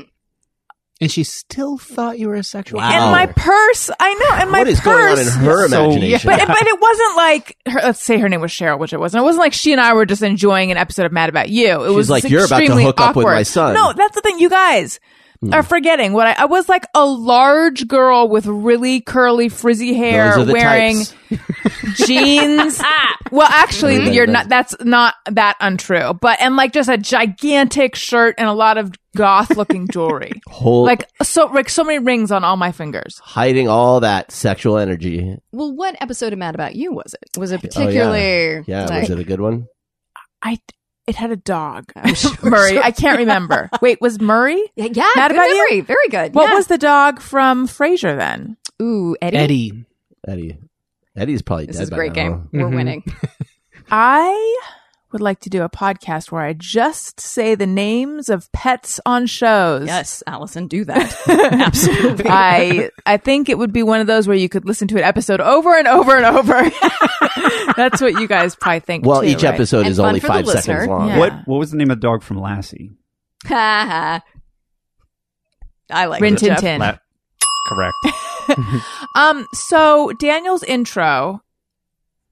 And 1.02 1.11
she 1.11 1.25
still 1.25 1.76
thought 1.78 2.18
you 2.18 2.28
were 2.28 2.37
a 2.37 2.42
sexual. 2.42 2.78
Wow. 2.78 2.90
And 2.90 3.11
my 3.11 3.26
purse. 3.26 3.90
I 4.00 4.14
know. 4.14 4.37
And 4.40 4.50
my 4.50 4.61
what 4.61 4.68
is 4.68 4.80
purse. 4.80 4.85
going 4.85 5.04
on 5.04 5.18
in 5.18 5.26
her 5.44 5.68
So- 5.68 5.85
imagination? 5.90 6.30
But 6.30 6.47
but 6.47 6.62
it 6.66 6.80
wasn't 6.80 7.16
like 7.16 7.56
her, 7.66 7.80
let's 7.82 8.00
say 8.02 8.18
her 8.18 8.28
name 8.28 8.40
was 8.40 8.52
Cheryl, 8.52 8.78
which 8.78 8.92
it 8.92 8.99
wasn't. 9.00 9.23
It 9.23 9.25
wasn't 9.25 9.40
like 9.40 9.52
she 9.52 9.73
and 9.73 9.80
I 9.80 9.92
were 9.94 10.06
just 10.06 10.23
enjoying 10.23 10.71
an 10.71 10.76
episode 10.78 11.04
of 11.06 11.12
Mad 11.12 11.28
About 11.28 11.49
You. 11.50 11.82
It 11.82 11.88
She's 11.88 11.97
was 11.97 12.11
like, 12.11 12.25
"You're 12.25 12.44
about 12.44 12.59
to 12.59 12.62
extremely 12.62 12.85
hook 12.85 13.00
up 13.00 13.16
with 13.16 13.25
awkward. 13.25 13.35
my 13.35 13.42
son." 13.42 13.75
No, 13.75 13.92
that's 13.92 14.14
the 14.14 14.21
thing. 14.23 14.38
You 14.38 14.49
guys 14.49 15.00
are 15.50 15.62
forgetting 15.62 16.12
what 16.12 16.26
I, 16.26 16.32
I 16.42 16.44
was 16.44 16.68
like. 16.68 16.84
A 16.94 17.04
large 17.06 17.88
girl 17.88 18.28
with 18.28 18.46
really 18.46 19.00
curly, 19.00 19.49
frizzy 19.49 19.94
hair, 19.94 20.30
Those 20.34 20.38
are 20.38 20.44
the 20.44 20.52
wearing 20.52 20.96
types. 21.04 21.14
jeans. 22.06 22.80
well, 23.32 23.49
actually, 23.50 23.99
Mm, 23.99 24.14
you're 24.14 24.26
that's- 24.26 24.44
not. 24.44 24.49
That's 24.49 24.84
not 24.84 25.14
that 25.30 25.56
untrue. 25.61 26.14
But 26.14 26.40
and 26.40 26.56
like 26.56 26.72
just 26.72 26.88
a 26.88 26.96
gigantic 26.99 27.94
shirt 27.96 28.34
and 28.38 28.49
a 28.49 28.52
lot 28.52 28.78
of 28.78 28.92
goth-looking 29.16 29.88
jewelry. 29.88 30.32
Whole, 30.49 30.84
like 30.84 31.08
so, 31.22 31.46
like 31.46 31.68
so 31.68 31.84
many 31.84 31.99
rings 31.99 32.30
on 32.30 32.44
all 32.44 32.56
my 32.56 32.72
fingers. 32.72 33.18
hiding 33.22 33.68
all 33.68 34.00
that 34.00 34.30
sexual 34.32 34.78
energy. 34.78 35.37
Well, 35.52 35.75
what 35.75 35.96
episode 36.00 36.32
of 36.32 36.38
Mad 36.38 36.54
About 36.54 36.75
You 36.76 36.92
was 36.92 37.14
it? 37.14 37.38
Was 37.38 37.52
it 37.52 37.56
Oh, 37.56 37.61
yeah. 37.62 37.68
particularly? 37.68 38.64
Yeah, 38.66 38.84
like- 38.87 39.00
was 39.02 39.11
it 39.11 39.18
a 39.18 39.25
good 39.25 39.40
one? 39.40 39.66
I. 40.42 40.58
It 41.06 41.16
had 41.16 41.30
a 41.32 41.37
dog. 41.37 41.92
Sure- 42.14 42.30
Murray. 42.42 42.73
sure. 42.75 42.82
I 42.85 42.90
can't 42.92 43.18
remember. 43.18 43.68
Wait, 43.80 44.00
was 44.00 44.21
Murray? 44.21 44.62
Yeah, 44.76 44.87
yeah 44.92 45.11
Mad 45.16 45.30
good 45.32 45.37
About 45.37 45.71
You? 45.73 45.82
Very 45.82 46.09
good. 46.09 46.35
What 46.35 46.50
yeah. 46.50 46.54
was 46.54 46.66
the 46.68 46.78
dog 46.78 47.21
from 47.21 47.66
Frasier 47.66 48.16
then? 48.16 48.56
Ooh, 48.80 49.16
Eddie? 49.21 49.37
Eddie. 49.37 49.85
Eddie. 50.28 50.59
Eddie's 51.16 51.42
probably 51.42 51.66
This 51.66 51.76
dead 51.76 51.82
is 51.82 51.88
a 51.88 51.90
by 51.90 51.97
great 51.97 52.09
now. 52.11 52.14
game. 52.14 52.49
We're 52.52 52.68
Mhm. 52.68 52.75
winning. 52.76 53.04
I 53.90 54.61
would 55.12 55.21
like 55.23 55.40
to 55.40 55.50
do 55.50 55.62
a 55.62 55.69
podcast 55.69 56.31
where 56.31 56.42
I 56.42 56.52
just 56.54 57.21
say 57.21 57.54
the 57.54 57.66
names 57.66 58.28
of 58.28 58.50
pets 58.52 59.00
on 59.07 59.26
shows. 59.26 59.87
Yes, 59.87 60.23
Alison, 60.26 60.66
do 60.69 60.85
that. 60.85 61.14
Absolutely. 61.28 62.25
I 62.28 62.90
I 63.07 63.16
think 63.16 63.49
it 63.49 63.59
would 63.59 63.73
be 63.73 63.83
one 63.83 64.00
of 64.00 64.07
those 64.07 64.26
where 64.28 64.37
you 64.37 64.49
could 64.49 64.64
listen 64.64 64.88
to 64.88 64.97
an 64.99 65.04
episode 65.04 65.40
over 65.40 65.76
and 65.78 65.87
over 65.88 66.16
and 66.16 66.25
over. 66.25 66.52
That's 67.76 68.00
what 68.00 68.14
you 68.21 68.26
guys 68.28 68.54
probably 68.57 68.81
think. 68.81 69.07
Well, 69.07 69.21
too, 69.23 69.28
each 69.28 69.42
right? 69.42 69.54
episode 69.54 69.81
And 69.81 69.88
is 69.88 69.97
fun 69.99 70.09
only 70.09 70.21
for 70.21 70.26
the 70.28 70.33
five 70.33 70.45
listener. 70.47 70.61
seconds 70.81 70.88
long. 70.88 71.09
Yeah. 71.09 71.19
What 71.19 71.33
What 71.47 71.59
was 71.59 71.71
the 71.71 71.76
name 71.76 71.90
of 71.90 71.99
the 71.99 72.02
dog 72.07 72.23
from 72.23 72.40
Lassie? 72.40 72.90
Ha 73.47 73.50
ha. 73.88 74.23
I 75.90 76.07
like 76.07 76.23
Rin 76.23 76.35
it, 76.35 76.38
Tin 76.38 76.57
Tin. 76.57 76.81
La- 76.81 76.97
correct. 77.69 77.95
Um. 79.16 79.47
So 79.52 80.12
Daniel's 80.19 80.62
intro, 80.64 81.42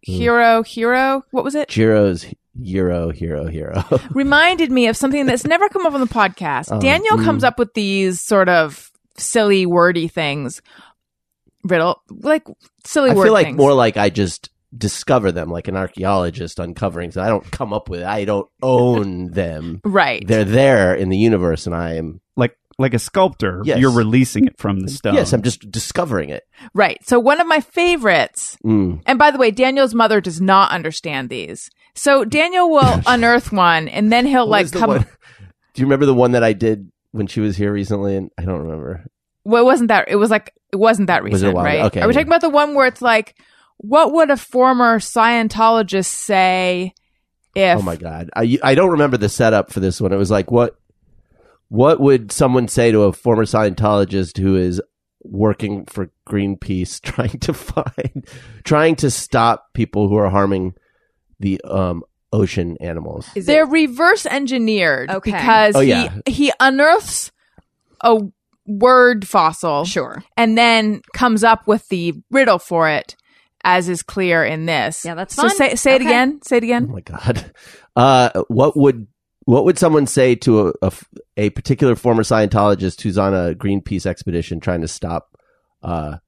Hmm. 0.06 0.12
hero, 0.12 0.62
hero. 0.62 1.24
What 1.30 1.44
was 1.44 1.54
it? 1.54 1.68
Jiro's 1.68 2.24
Euro, 2.58 3.10
Hero, 3.10 3.46
Hero. 3.46 3.82
reminded 4.10 4.70
me 4.70 4.88
of 4.88 4.96
something 4.96 5.26
that's 5.26 5.44
never 5.44 5.68
come 5.68 5.86
up 5.86 5.94
on 5.94 6.00
the 6.00 6.06
podcast. 6.06 6.68
Oh, 6.70 6.80
Daniel 6.80 7.16
mm. 7.16 7.24
comes 7.24 7.44
up 7.44 7.58
with 7.58 7.74
these 7.74 8.20
sort 8.20 8.48
of 8.48 8.90
silly, 9.16 9.66
wordy 9.66 10.08
things. 10.08 10.60
Riddle, 11.62 12.02
like 12.08 12.46
silly 12.84 13.10
I 13.10 13.14
word 13.14 13.24
feel 13.24 13.32
like 13.34 13.46
things. 13.48 13.58
more 13.58 13.74
like 13.74 13.96
I 13.96 14.08
just 14.08 14.50
discover 14.76 15.30
them, 15.30 15.50
like 15.50 15.68
an 15.68 15.76
archaeologist 15.76 16.58
uncovering. 16.58 17.10
So 17.10 17.22
I 17.22 17.28
don't 17.28 17.48
come 17.50 17.72
up 17.72 17.88
with. 17.88 18.02
I 18.02 18.24
don't 18.24 18.48
own 18.62 19.30
them. 19.30 19.80
right. 19.84 20.26
They're 20.26 20.44
there 20.44 20.94
in 20.94 21.10
the 21.10 21.18
universe, 21.18 21.66
and 21.66 21.74
I 21.74 21.94
am. 21.94 22.20
like 22.36 22.56
like 22.80 22.94
a 22.94 22.98
sculptor, 22.98 23.62
Yes. 23.64 23.78
you're 23.78 23.92
releasing 23.92 24.46
it 24.46 24.58
from 24.58 24.80
the 24.80 24.88
stone. 24.88 25.14
Yes, 25.14 25.32
I'm 25.32 25.42
just 25.42 25.70
discovering 25.70 26.30
it. 26.30 26.42
Right. 26.74 26.98
So 27.06 27.20
one 27.20 27.40
of 27.40 27.46
my 27.46 27.60
favorites, 27.60 28.56
Mm. 28.64 29.02
and 29.06 29.18
by 29.18 29.30
the 29.30 29.38
way, 29.38 29.50
Daniel's 29.50 29.94
mother 29.94 30.20
does 30.20 30.40
not 30.40 30.70
understand 30.72 31.28
these. 31.28 31.70
So 31.94 32.24
Daniel 32.24 32.70
will 32.70 33.00
unearth 33.06 33.52
one, 33.52 33.86
and 33.88 34.10
then 34.12 34.26
he'll 34.26 34.48
What 34.48 34.64
like 34.64 34.72
come. 34.72 34.88
one- 34.90 35.06
Do 35.74 35.82
you 35.82 35.86
remember 35.86 36.06
the 36.06 36.14
one 36.14 36.32
that 36.32 36.42
I 36.42 36.52
did 36.52 36.90
when 37.12 37.26
she 37.28 37.40
was 37.40 37.56
here 37.56 37.72
recently? 37.72 38.16
And 38.16 38.30
I 38.38 38.42
don't 38.44 38.60
remember. 38.60 39.04
Well, 39.44 39.62
it 39.62 39.66
wasn't 39.66 39.88
that. 39.88 40.08
It 40.08 40.16
was 40.16 40.30
like 40.30 40.52
it 40.72 40.76
wasn't 40.76 41.06
that 41.08 41.22
Was 41.22 41.42
it 41.42 41.46
a 41.46 41.48
recent, 41.48 41.54
while 41.54 41.64
right? 41.64 41.80
Okay, 41.86 42.00
Are 42.00 42.06
we 42.08 42.12
yeah. 42.12 42.18
talking 42.20 42.28
about 42.28 42.40
the 42.40 42.50
one 42.50 42.74
where 42.74 42.86
it's 42.86 43.02
like, 43.02 43.34
what 43.78 44.12
would 44.12 44.30
a 44.30 44.36
former 44.36 44.98
Scientologist 44.98 46.06
say 46.06 46.92
if? 47.54 47.78
Oh 47.78 47.82
my 47.82 47.96
god, 47.96 48.30
I 48.36 48.58
I 48.62 48.74
don't 48.74 48.90
remember 48.90 49.16
the 49.16 49.28
setup 49.28 49.72
for 49.72 49.80
this 49.80 50.00
one. 50.00 50.12
It 50.12 50.16
was 50.16 50.30
like 50.30 50.50
what 50.50 50.76
what 51.70 51.98
would 52.00 52.30
someone 52.30 52.68
say 52.68 52.92
to 52.92 53.04
a 53.04 53.12
former 53.12 53.44
Scientologist 53.44 54.36
who 54.36 54.56
is 54.56 54.82
working 55.22 55.86
for 55.86 56.10
Greenpeace, 56.28 57.00
trying 57.02 57.38
to 57.40 57.54
find, 57.54 58.26
trying 58.64 58.96
to 58.96 59.10
stop 59.10 59.72
people 59.72 60.08
who 60.08 60.16
are 60.16 60.28
harming 60.30 60.74
the 61.38 61.60
um 61.64 62.02
ocean 62.32 62.76
animals? 62.80 63.28
Is 63.34 63.46
They're 63.46 63.64
it, 63.64 63.70
reverse 63.70 64.26
engineered 64.26 65.10
Okay. 65.10 65.30
because 65.32 65.74
Oh, 65.76 65.80
he 65.80 65.88
yeah. 65.90 66.12
he 66.26 66.52
unearths 66.60 67.32
a 68.02 68.20
word 68.66 69.26
fossil 69.26 69.84
sure. 69.84 70.22
and 70.36 70.56
then 70.56 71.02
comes 71.14 71.42
up 71.44 71.66
with 71.66 71.88
the 71.88 72.14
riddle 72.30 72.58
for 72.58 72.88
it, 72.88 73.16
as 73.64 73.88
is 73.88 74.02
clear 74.02 74.44
in 74.44 74.66
this. 74.66 75.04
Yeah, 75.04 75.14
that's 75.14 75.34
so 75.34 75.42
fun. 75.42 75.56
say 75.56 75.74
say 75.76 75.92
it 75.92 76.02
Okay. 76.02 76.06
again. 76.06 76.40
Say 76.42 76.56
it 76.58 76.64
again. 76.64 76.86
Oh 76.88 76.92
my 76.92 77.00
god, 77.00 77.52
uh, 77.96 78.42
what 78.48 78.76
would 78.76 79.06
what 79.50 79.64
would 79.64 79.78
someone 79.78 80.06
say 80.06 80.36
to 80.36 80.72
a 81.36 81.50
particular 81.50 81.96
former 81.96 82.22
Scientologist 82.22 83.00
who's 83.00 83.18
on 83.18 83.34
a 83.34 83.52
Greenpeace 83.52 84.06
expedition 84.06 84.60
trying 84.60 84.80
to 84.80 84.86
stop 84.88 85.36
uh, 85.82 86.18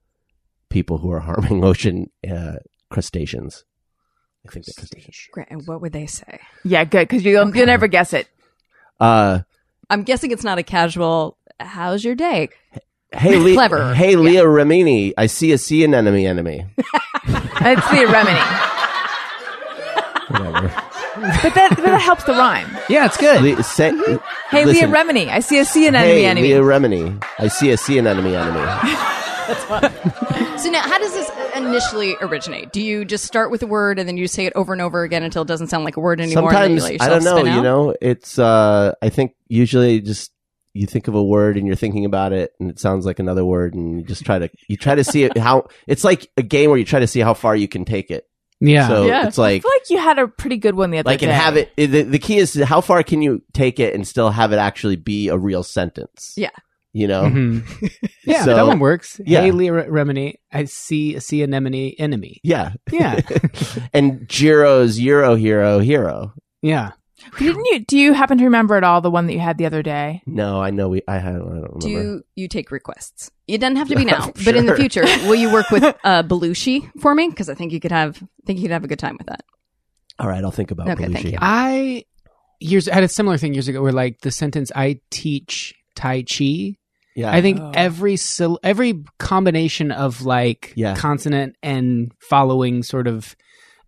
people 0.70 0.98
who 0.98 1.12
are 1.12 1.20
harming 1.20 1.64
ocean 1.72 2.10
uh, 2.28 2.56
crustaceans? 2.90 3.64
I 4.44 4.50
think 4.50 4.66
they're 4.66 4.74
crustaceans. 4.76 5.28
Great. 5.30 5.46
And 5.50 5.64
what 5.68 5.80
would 5.80 5.92
they 5.92 6.06
say? 6.06 6.40
Yeah, 6.64 6.82
good 6.84 7.06
because 7.08 7.24
you'll 7.24 7.54
you'll 7.54 7.66
never 7.66 7.86
guess 7.86 8.12
it. 8.12 8.28
Uh, 8.98 9.40
I'm 9.88 10.02
guessing 10.02 10.32
it's 10.32 10.42
not 10.42 10.58
a 10.58 10.64
casual. 10.64 11.38
How's 11.60 12.04
your 12.04 12.16
day? 12.16 12.48
hey, 13.12 13.36
Le- 13.36 13.52
Clever. 13.54 13.94
Hey, 13.94 14.16
Leah 14.16 14.44
Remini, 14.44 15.12
I 15.16 15.26
see 15.26 15.52
a 15.52 15.58
sea 15.58 15.84
anemone 15.84 16.26
enemy. 16.26 16.66
It's 17.64 17.90
the 17.90 18.06
remedy, 18.06 18.40
Whatever. 20.28 20.91
But 21.14 21.54
that 21.54 21.70
but 21.76 21.84
that 21.84 22.00
helps 22.00 22.24
the 22.24 22.32
rhyme. 22.32 22.68
Yeah, 22.88 23.06
it's 23.06 23.16
good. 23.16 23.42
Le- 23.42 23.62
say, 23.62 23.90
Hey, 24.50 24.64
listen, 24.64 24.90
Leah 24.90 24.96
Remini, 25.04 25.28
I 25.28 25.40
see 25.40 25.58
a 25.58 25.64
sea 25.64 25.86
anemone 25.86 26.06
Hey, 26.08 26.26
enemy. 26.26 26.48
Leah 26.48 26.60
Remini, 26.62 27.24
I 27.38 27.48
see 27.48 27.70
a 27.70 27.76
sea 27.76 27.98
anemone 27.98 28.34
enemy. 28.34 28.98
So 30.58 30.70
now, 30.70 30.82
how 30.82 30.98
does 30.98 31.12
this 31.12 31.30
initially 31.56 32.16
originate? 32.20 32.72
Do 32.72 32.80
you 32.80 33.04
just 33.04 33.24
start 33.24 33.50
with 33.50 33.62
a 33.62 33.66
word 33.66 33.98
and 33.98 34.08
then 34.08 34.16
you 34.16 34.28
say 34.28 34.46
it 34.46 34.52
over 34.54 34.72
and 34.72 34.80
over 34.80 35.02
again 35.02 35.22
until 35.22 35.42
it 35.42 35.48
doesn't 35.48 35.66
sound 35.68 35.84
like 35.84 35.96
a 35.96 36.00
word 36.00 36.20
anymore? 36.20 36.50
and 36.52 36.62
then 36.62 36.70
you 36.72 36.80
Sometimes 36.80 37.00
let 37.00 37.10
I 37.10 37.14
yourself 37.14 37.24
don't 37.24 37.24
know. 37.24 37.40
spin 37.42 37.52
You 37.52 37.58
out? 37.58 37.62
know, 37.62 37.94
it's. 38.00 38.38
uh 38.38 38.94
I 39.02 39.08
think 39.08 39.34
usually 39.48 40.00
just 40.00 40.30
you 40.74 40.86
think 40.86 41.08
of 41.08 41.14
a 41.14 41.22
word 41.22 41.56
and 41.58 41.66
you're 41.66 41.76
thinking 41.76 42.04
about 42.04 42.32
it, 42.32 42.52
and 42.60 42.70
it 42.70 42.78
sounds 42.78 43.04
like 43.04 43.18
another 43.18 43.44
word, 43.44 43.74
and 43.74 43.98
you 43.98 44.04
just 44.06 44.24
try 44.24 44.38
to 44.38 44.48
you 44.68 44.76
try 44.76 44.94
to 44.94 45.04
see 45.04 45.24
it 45.24 45.36
how 45.36 45.66
it's 45.86 46.04
like 46.04 46.30
a 46.36 46.42
game 46.42 46.70
where 46.70 46.78
you 46.78 46.84
try 46.84 47.00
to 47.00 47.06
see 47.06 47.20
how 47.20 47.34
far 47.34 47.54
you 47.56 47.68
can 47.68 47.84
take 47.84 48.10
it. 48.10 48.26
Yeah. 48.64 48.86
So 48.88 49.06
yeah, 49.06 49.26
it's 49.26 49.38
like, 49.38 49.60
I 49.60 49.60
feel 49.62 49.70
like 49.74 49.90
you 49.90 49.98
had 49.98 50.18
a 50.18 50.28
pretty 50.28 50.56
good 50.56 50.74
one 50.76 50.90
the 50.92 50.98
other 50.98 51.10
like 51.10 51.20
day. 51.20 51.26
and 51.26 51.34
have 51.34 51.56
it. 51.56 51.74
The, 51.76 52.02
the 52.02 52.18
key 52.18 52.38
is 52.38 52.54
how 52.54 52.80
far 52.80 53.02
can 53.02 53.20
you 53.20 53.42
take 53.52 53.80
it 53.80 53.92
and 53.94 54.06
still 54.06 54.30
have 54.30 54.52
it 54.52 54.56
actually 54.58 54.96
be 54.96 55.28
a 55.28 55.36
real 55.36 55.62
sentence. 55.62 56.34
Yeah. 56.36 56.50
You 56.94 57.08
know, 57.08 57.22
Mhm. 57.24 57.64
yeah, 58.24 58.44
So- 58.44 58.54
that 58.54 58.66
one 58.66 58.78
works. 58.78 59.20
yeah. 59.24 59.40
Hey, 59.40 59.50
Leah 59.50 59.72
Remini, 59.72 60.34
I 60.52 60.64
see 60.64 61.14
a 61.16 61.20
sea 61.20 61.42
anemone 61.42 61.94
enemy. 61.98 62.38
yeah. 62.44 62.72
Yeah, 62.92 63.20
and 63.94 64.28
Jiro's 64.28 65.00
Euro 65.00 65.34
Hero 65.34 65.78
Hero. 65.80 66.34
yeah. 66.60 66.92
Didn't 67.38 67.64
you? 67.66 67.80
Do 67.80 67.98
you 67.98 68.12
happen 68.12 68.38
to 68.38 68.44
remember 68.44 68.74
at 68.76 68.84
all 68.84 69.00
the 69.00 69.10
one 69.10 69.26
that 69.26 69.32
you 69.32 69.38
had 69.40 69.58
the 69.58 69.66
other 69.66 69.82
day? 69.82 70.22
No, 70.26 70.60
I 70.60 70.70
know 70.70 70.88
we. 70.88 71.02
I, 71.08 71.18
had, 71.18 71.34
I 71.34 71.38
don't 71.38 71.46
remember. 71.48 71.78
Do 71.80 72.22
you 72.36 72.48
take 72.48 72.70
requests? 72.70 73.30
It 73.48 73.58
doesn't 73.58 73.76
have 73.76 73.88
to 73.88 73.96
be 73.96 74.04
now, 74.06 74.24
Sure. 74.24 74.32
but 74.44 74.56
in 74.56 74.66
the 74.66 74.76
future, 74.76 75.02
will 75.26 75.34
you 75.34 75.52
work 75.52 75.70
with 75.70 75.82
uh, 75.82 76.22
Belushi 76.22 76.90
for 77.00 77.14
me? 77.14 77.28
Because 77.28 77.48
I 77.48 77.54
think 77.54 77.72
you 77.72 77.80
could 77.80 77.92
have, 77.92 78.22
I 78.22 78.26
think 78.46 78.58
you 78.58 78.64
could 78.64 78.72
have 78.72 78.84
a 78.84 78.88
good 78.88 78.98
time 78.98 79.16
with 79.18 79.26
that. 79.28 79.44
All 80.18 80.28
right, 80.28 80.42
I'll 80.44 80.50
think 80.50 80.70
about 80.70 80.88
Okay, 80.90 81.04
Belushi. 81.04 81.12
thank 81.12 81.24
you. 81.32 81.38
I 81.40 82.04
years 82.60 82.88
I 82.88 82.94
had 82.94 83.04
a 83.04 83.08
similar 83.08 83.36
thing 83.38 83.54
years 83.54 83.66
ago 83.68 83.82
where 83.82 83.92
like 83.92 84.20
the 84.20 84.30
sentence 84.30 84.70
"I 84.74 85.00
teach 85.10 85.74
Tai 85.96 86.22
Chi." 86.22 86.76
Yeah, 87.14 87.30
I 87.30 87.42
think 87.42 87.58
Oh. 87.60 87.72
every 87.74 88.16
syll- 88.16 88.60
every 88.62 89.02
combination 89.18 89.90
of 89.90 90.22
like 90.22 90.72
Yeah. 90.76 90.94
consonant 90.96 91.56
and 91.62 92.10
following 92.30 92.82
sort 92.82 93.06
of 93.06 93.36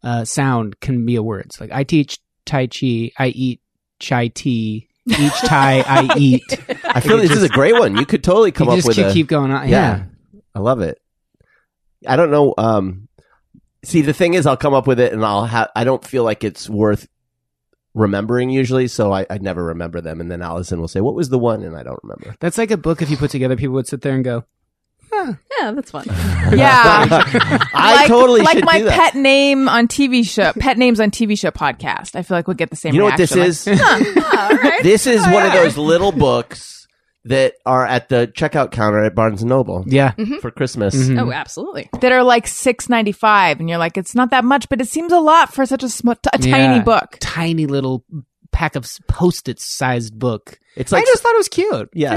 uh, 0.02 0.24
sound 0.26 0.80
can 0.80 1.06
be 1.06 1.16
a 1.16 1.22
word. 1.22 1.46
It's 1.46 1.60
like 1.60 1.72
I 1.72 1.84
teach 1.84 2.18
Tai 2.44 2.66
Chi. 2.66 3.10
I 3.18 3.28
eat 3.28 3.60
chai 3.98 4.28
tea. 4.28 4.88
Each 5.06 5.38
Thai 5.40 5.80
I 5.86 6.16
eat. 6.16 6.42
I 6.84 7.00
feel 7.00 7.18
this 7.18 7.30
is 7.30 7.42
a 7.42 7.48
great 7.48 7.74
one. 7.74 7.96
You 7.96 8.06
could 8.06 8.24
totally 8.24 8.52
come 8.52 8.68
up 8.68 8.76
just 8.76 8.88
with 8.88 8.96
keep, 8.96 9.06
a. 9.06 9.12
keep 9.12 9.26
going 9.26 9.50
on. 9.50 9.68
yeah. 9.68 10.04
Yeah. 10.32 10.40
I 10.54 10.60
love 10.60 10.80
it. 10.80 10.98
I 12.06 12.16
don't 12.16 12.30
know. 12.30 12.54
Um, 12.56 13.08
see, 13.82 14.02
the 14.02 14.12
thing 14.12 14.34
is, 14.34 14.46
I'll 14.46 14.56
come 14.56 14.74
up 14.74 14.86
with 14.86 15.00
it, 15.00 15.12
and 15.12 15.24
I'll 15.24 15.44
have. 15.44 15.70
I 15.74 15.84
don't 15.84 16.04
feel 16.04 16.24
like 16.24 16.44
it's 16.44 16.68
worth 16.70 17.06
remembering 17.92 18.50
usually, 18.50 18.88
so 18.88 19.12
I, 19.12 19.26
I 19.28 19.38
never 19.38 19.64
remember 19.64 20.00
them. 20.00 20.20
And 20.20 20.30
then 20.30 20.42
Alison 20.42 20.80
will 20.80 20.88
say, 20.88 21.00
"What 21.00 21.14
was 21.14 21.28
the 21.28 21.38
one?" 21.38 21.62
And 21.62 21.76
I 21.76 21.82
don't 21.82 22.00
remember. 22.02 22.34
That's 22.40 22.58
like 22.58 22.70
a 22.70 22.76
book. 22.76 23.02
If 23.02 23.10
you 23.10 23.16
put 23.16 23.30
together, 23.30 23.56
people 23.56 23.74
would 23.74 23.88
sit 23.88 24.00
there 24.02 24.14
and 24.14 24.24
go, 24.24 24.44
Yeah, 25.60 25.72
that's 25.72 25.90
fun. 25.90 26.04
Yeah. 26.54 27.06
I 27.74 27.94
like, 27.96 28.08
totally 28.08 28.42
like 28.42 28.56
should 28.58 28.64
my 28.66 28.78
do 28.78 28.84
that. 28.84 28.94
pet 28.94 29.14
name 29.14 29.68
on 29.68 29.88
TV 29.88 30.24
show, 30.28 30.52
pet 30.58 30.76
names 30.78 31.00
on 31.00 31.10
TV 31.10 31.38
show 31.38 31.50
podcast. 31.50 32.14
I 32.14 32.22
feel 32.22 32.36
like 32.36 32.46
we'll 32.46 32.54
get 32.56 32.70
the 32.70 32.76
same. 32.76 32.92
You 32.94 32.98
know 33.00 33.06
what 33.06 33.16
this 33.16 33.34
reaction. 33.34 33.72
is? 33.72 33.80
Like, 33.80 34.82
This 34.82 35.06
is 35.06 35.22
one 35.22 35.46
of 35.46 35.52
those 35.54 35.76
little 35.78 36.12
books 36.12 36.86
that 37.24 37.54
are 37.64 37.86
at 37.86 38.10
the 38.10 38.30
checkout 38.36 38.70
counter 38.72 39.02
at 39.02 39.14
Barnes 39.14 39.40
and 39.40 39.48
Noble 39.48 39.82
"Yeah, 39.86 40.12
for 40.42 40.50
Christmas. 40.50 40.94
Mhm. 40.94 41.18
Oh, 41.20 41.32
absolutely. 41.32 41.88
that 42.02 42.12
are 42.12 42.22
like 42.22 42.46
six 42.46 42.90
ninety 42.90 43.12
five, 43.12 43.58
and 43.60 43.68
you're 43.68 43.78
like, 43.78 43.96
it's 43.96 44.14
not 44.14 44.30
that 44.30 44.44
much, 44.44 44.68
but 44.68 44.80
it 44.82 44.88
seems 44.88 45.10
a 45.12 45.18
lot 45.20 45.52
for 45.52 45.64
such 45.64 45.82
a, 45.82 45.88
sm- 45.88 46.10
a 46.10 46.38
tiny 46.38 46.76
Yeah. 46.76 46.82
book. 46.82 47.16
tiny 47.20 47.64
little 47.66 48.04
pack 48.54 48.76
of 48.76 48.86
post-it 49.08 49.60
sized 49.60 50.18
book." 50.18 50.58
It's 50.76 50.90
like 50.92 51.02
I 51.02 51.06
just 51.06 51.22
thought 51.22 51.34
it 51.34 51.38
was 51.38 51.48
cute. 51.48 51.90
yeah, 51.92 52.14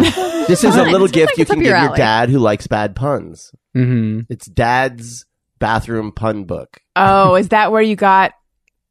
this 0.48 0.64
is 0.64 0.76
a 0.76 0.80
Fun. 0.80 0.92
little 0.92 1.08
Seems 1.08 1.16
gift 1.16 1.32
like 1.34 1.38
you 1.38 1.42
it's 1.42 1.52
up 1.52 1.56
can 1.56 1.64
give 1.64 1.70
your 1.72 1.78
your 1.78 1.88
alley. 1.90 1.98
dad 1.98 2.30
who 2.30 2.40
likes 2.40 2.68
bad 2.68 2.96
puns. 2.96 3.52
Mm-hmm. 3.76 4.22
It's 4.32 4.46
dad's 4.48 5.26
bathroom 5.60 6.12
pun 6.12 6.46
book. 6.46 6.80
Oh, 6.96 7.36
is 7.36 7.50
that 7.50 7.72
where 7.72 7.82
you 7.82 7.96
got 7.96 8.32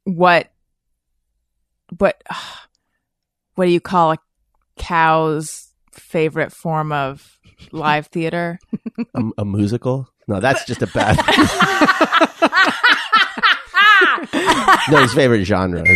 what? 0.04 0.48
What? 1.98 2.20
What 3.54 3.64
do 3.66 3.70
you 3.70 3.80
call 3.80 4.12
a 4.12 4.18
cow's 4.76 5.68
favorite 5.92 6.52
form 6.52 6.92
of 6.92 7.38
live 7.72 8.08
theater? 8.08 8.58
A, 9.14 9.22
a 9.38 9.44
musical? 9.44 10.08
No, 10.28 10.40
that's 10.40 10.64
just 10.66 10.82
a 10.82 10.86
bad. 10.88 11.16
no, 14.90 14.98
his 15.02 15.12
favorite 15.14 15.44
genre. 15.44 15.80
Okay, 15.80 15.88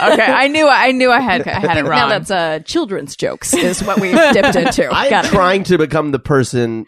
I 0.00 0.48
knew 0.48 0.66
I 0.68 0.92
knew 0.92 1.10
I 1.10 1.20
had 1.20 1.46
I 1.46 1.58
had 1.60 1.76
it 1.78 1.82
Now 1.84 1.90
wrong. 1.90 2.08
that's 2.08 2.30
uh, 2.30 2.60
children's 2.60 3.16
jokes 3.16 3.52
is 3.54 3.82
what 3.82 4.00
we've 4.00 4.14
dipped 4.32 4.56
into. 4.56 4.88
I'm 4.92 5.10
Got 5.10 5.24
it. 5.26 5.28
trying 5.28 5.64
to 5.64 5.78
become 5.78 6.10
the 6.12 6.18
person. 6.18 6.86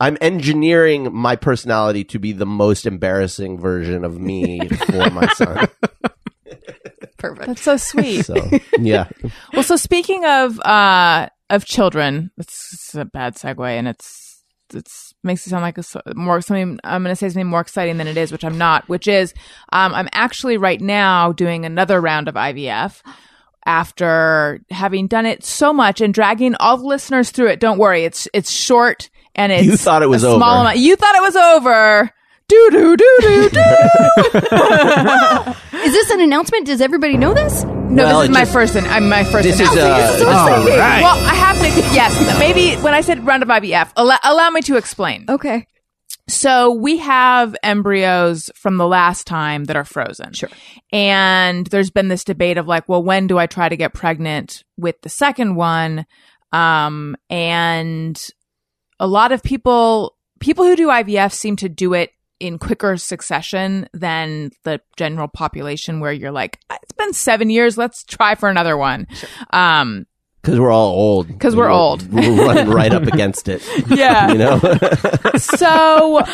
I'm 0.00 0.18
engineering 0.20 1.12
my 1.14 1.36
personality 1.36 2.02
to 2.04 2.18
be 2.18 2.32
the 2.32 2.46
most 2.46 2.86
embarrassing 2.86 3.58
version 3.60 4.04
of 4.04 4.18
me 4.18 4.66
for 4.68 5.10
my 5.10 5.28
son. 5.34 5.68
Perfect. 7.18 7.46
That's 7.46 7.62
so 7.62 7.76
sweet. 7.76 8.24
So 8.26 8.34
yeah, 8.78 9.08
Well, 9.52 9.62
so 9.62 9.76
speaking 9.76 10.24
of 10.24 10.58
uh 10.60 11.28
of 11.50 11.64
children, 11.66 12.30
it's, 12.38 12.70
it's 12.72 12.94
a 12.94 13.04
bad 13.04 13.36
segue, 13.36 13.68
and 13.68 13.86
it's 13.86 14.42
it's 14.74 15.11
makes 15.22 15.46
it 15.46 15.50
sound 15.50 15.62
like 15.62 15.78
a 15.78 15.84
more 16.14 16.40
something. 16.40 16.78
I'm 16.84 17.02
going 17.02 17.12
to 17.12 17.16
say 17.16 17.28
something 17.28 17.46
more 17.46 17.60
exciting 17.60 17.96
than 17.98 18.06
it 18.08 18.16
is, 18.16 18.32
which 18.32 18.44
I'm 18.44 18.58
not. 18.58 18.88
Which 18.88 19.06
is, 19.08 19.34
um, 19.72 19.94
I'm 19.94 20.08
actually 20.12 20.56
right 20.56 20.80
now 20.80 21.32
doing 21.32 21.64
another 21.64 22.00
round 22.00 22.28
of 22.28 22.34
IVF 22.34 23.02
after 23.64 24.60
having 24.70 25.06
done 25.06 25.26
it 25.26 25.44
so 25.44 25.72
much 25.72 26.00
and 26.00 26.12
dragging 26.12 26.54
all 26.56 26.76
the 26.76 26.86
listeners 26.86 27.30
through 27.30 27.48
it. 27.48 27.60
Don't 27.60 27.78
worry, 27.78 28.04
it's 28.04 28.26
it's 28.34 28.50
short 28.50 29.08
and 29.34 29.52
it's 29.52 29.64
You 29.64 29.76
thought 29.76 30.02
it 30.02 30.08
was 30.08 30.24
a 30.24 30.34
small 30.34 30.42
over. 30.54 30.60
amount. 30.62 30.78
You 30.78 30.96
thought 30.96 31.14
it 31.14 31.22
was 31.22 31.36
over. 31.36 32.10
Do 32.48 32.68
do 32.70 32.96
do 32.96 33.18
do 33.20 33.48
do. 33.50 33.60
Is 35.84 35.92
this 35.92 36.10
an 36.10 36.20
announcement? 36.20 36.66
Does 36.66 36.80
everybody 36.80 37.16
know 37.16 37.32
this? 37.34 37.64
No, 37.64 38.04
Well, 38.04 38.20
this 38.20 38.24
is 38.24 38.28
it 38.28 38.32
my 38.32 38.40
just- 38.40 38.52
first. 38.52 38.76
I'm 38.76 39.08
my 39.08 39.24
first. 39.24 39.44
this 39.44 39.60
is 39.60 39.72
announcement. 39.72 40.22
uh, 40.22 40.26
All 40.28 40.66
right. 40.66 41.02
Well, 41.02 41.18
I 41.18 41.34
have 41.34 41.56
to. 41.58 41.94
Yes, 41.94 42.38
maybe 42.38 42.76
when 42.82 42.94
I 42.94 43.00
said 43.00 43.24
round 43.26 43.42
of 43.42 43.48
IVF, 43.48 43.90
allow, 43.96 44.18
allow 44.22 44.50
me 44.50 44.60
to 44.62 44.76
explain. 44.76 45.24
Okay. 45.28 45.66
So 46.28 46.70
we 46.72 46.98
have 46.98 47.56
embryos 47.62 48.48
from 48.54 48.76
the 48.76 48.86
last 48.86 49.26
time 49.26 49.64
that 49.64 49.76
are 49.76 49.84
frozen. 49.84 50.32
Sure. 50.34 50.48
And 50.92 51.66
there's 51.66 51.90
been 51.90 52.08
this 52.08 52.22
debate 52.24 52.58
of 52.58 52.66
like, 52.68 52.88
well, 52.88 53.02
when 53.02 53.26
do 53.26 53.38
I 53.38 53.46
try 53.46 53.68
to 53.68 53.76
get 53.76 53.92
pregnant 53.92 54.62
with 54.78 55.00
the 55.02 55.08
second 55.08 55.56
one? 55.56 56.06
Um, 56.52 57.16
and 57.28 58.20
a 59.00 59.06
lot 59.06 59.32
of 59.32 59.42
people, 59.42 60.16
people 60.38 60.64
who 60.64 60.76
do 60.76 60.88
IVF 60.88 61.32
seem 61.32 61.56
to 61.56 61.68
do 61.68 61.92
it 61.94 62.10
in 62.42 62.58
quicker 62.58 62.96
succession 62.96 63.88
than 63.94 64.50
the 64.64 64.80
general 64.96 65.28
population 65.28 66.00
where 66.00 66.12
you're 66.12 66.32
like, 66.32 66.58
it's 66.70 66.92
been 66.92 67.12
seven 67.12 67.50
years. 67.50 67.78
Let's 67.78 68.02
try 68.02 68.34
for 68.34 68.48
another 68.48 68.76
one. 68.76 69.06
Um, 69.50 70.06
because 70.42 70.58
we're 70.58 70.72
all 70.72 70.90
old. 70.90 71.38
'Cause 71.38 71.54
we're 71.54 71.70
old. 71.70 72.02
We're 72.12 72.46
running 72.46 72.68
right 72.68 72.92
up 72.92 73.04
against 73.04 73.48
it. 73.48 73.62
yeah. 73.86 74.32
You 74.32 74.38
know. 74.38 74.58
so 75.36 76.24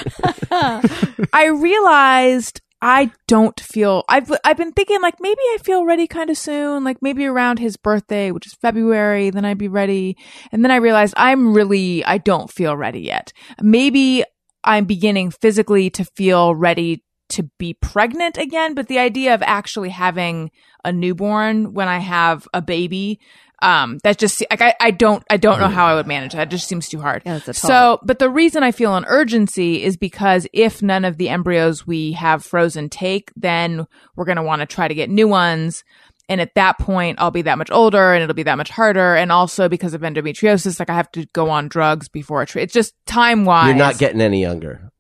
I 1.30 1.46
realized 1.46 2.62
I 2.80 3.10
don't 3.26 3.60
feel 3.60 4.04
I've 4.08 4.32
I've 4.44 4.56
been 4.56 4.72
thinking 4.72 5.02
like 5.02 5.16
maybe 5.20 5.40
I 5.52 5.58
feel 5.62 5.84
ready 5.84 6.06
kind 6.06 6.30
of 6.30 6.38
soon, 6.38 6.84
like 6.84 7.02
maybe 7.02 7.26
around 7.26 7.58
his 7.58 7.76
birthday, 7.76 8.30
which 8.30 8.46
is 8.46 8.54
February, 8.54 9.28
then 9.28 9.44
I'd 9.44 9.58
be 9.58 9.68
ready. 9.68 10.16
And 10.52 10.64
then 10.64 10.70
I 10.70 10.76
realized 10.76 11.12
I'm 11.18 11.52
really 11.52 12.02
I 12.04 12.16
don't 12.16 12.50
feel 12.50 12.76
ready 12.78 13.00
yet. 13.00 13.34
Maybe 13.60 14.24
I'm 14.64 14.84
beginning 14.84 15.30
physically 15.30 15.90
to 15.90 16.04
feel 16.04 16.54
ready 16.54 17.04
to 17.30 17.42
be 17.58 17.74
pregnant 17.74 18.38
again, 18.38 18.74
but 18.74 18.88
the 18.88 18.98
idea 18.98 19.34
of 19.34 19.42
actually 19.42 19.90
having 19.90 20.50
a 20.84 20.92
newborn 20.92 21.74
when 21.74 21.88
I 21.88 21.98
have 21.98 22.46
a 22.54 22.62
baby 22.62 23.20
um 23.60 23.98
that 24.04 24.16
just 24.18 24.40
like 24.50 24.62
I, 24.62 24.72
I 24.80 24.92
don't 24.92 25.24
I 25.28 25.36
don't 25.36 25.58
know 25.58 25.66
how 25.66 25.86
I 25.86 25.94
would 25.96 26.06
manage 26.06 26.32
that. 26.32 26.42
It 26.46 26.50
just 26.50 26.68
seems 26.68 26.88
too 26.88 27.00
hard. 27.00 27.22
Yeah, 27.26 27.34
that's 27.38 27.48
a 27.48 27.60
tall- 27.60 27.68
So, 27.68 28.00
but 28.04 28.20
the 28.20 28.30
reason 28.30 28.62
I 28.62 28.70
feel 28.70 28.94
an 28.94 29.04
urgency 29.08 29.82
is 29.82 29.96
because 29.96 30.46
if 30.52 30.80
none 30.80 31.04
of 31.04 31.16
the 31.18 31.28
embryos 31.28 31.84
we 31.86 32.12
have 32.12 32.44
frozen 32.44 32.88
take, 32.88 33.32
then 33.34 33.86
we're 34.14 34.26
going 34.26 34.36
to 34.36 34.44
want 34.44 34.60
to 34.60 34.66
try 34.66 34.86
to 34.86 34.94
get 34.94 35.10
new 35.10 35.26
ones. 35.26 35.82
And 36.28 36.40
at 36.40 36.54
that 36.56 36.78
point, 36.78 37.18
I'll 37.20 37.30
be 37.30 37.42
that 37.42 37.56
much 37.56 37.70
older 37.70 38.12
and 38.12 38.22
it'll 38.22 38.34
be 38.34 38.42
that 38.42 38.56
much 38.56 38.70
harder. 38.70 39.16
And 39.16 39.32
also 39.32 39.68
because 39.68 39.94
of 39.94 40.02
endometriosis, 40.02 40.78
like 40.78 40.90
I 40.90 40.94
have 40.94 41.10
to 41.12 41.24
go 41.32 41.48
on 41.48 41.68
drugs 41.68 42.08
before 42.08 42.42
it. 42.42 42.54
It's 42.54 42.74
just 42.74 42.94
time 43.06 43.46
wise. 43.46 43.68
You're 43.68 43.76
not 43.76 43.98
getting 43.98 44.20
any 44.20 44.42
younger. 44.42 44.90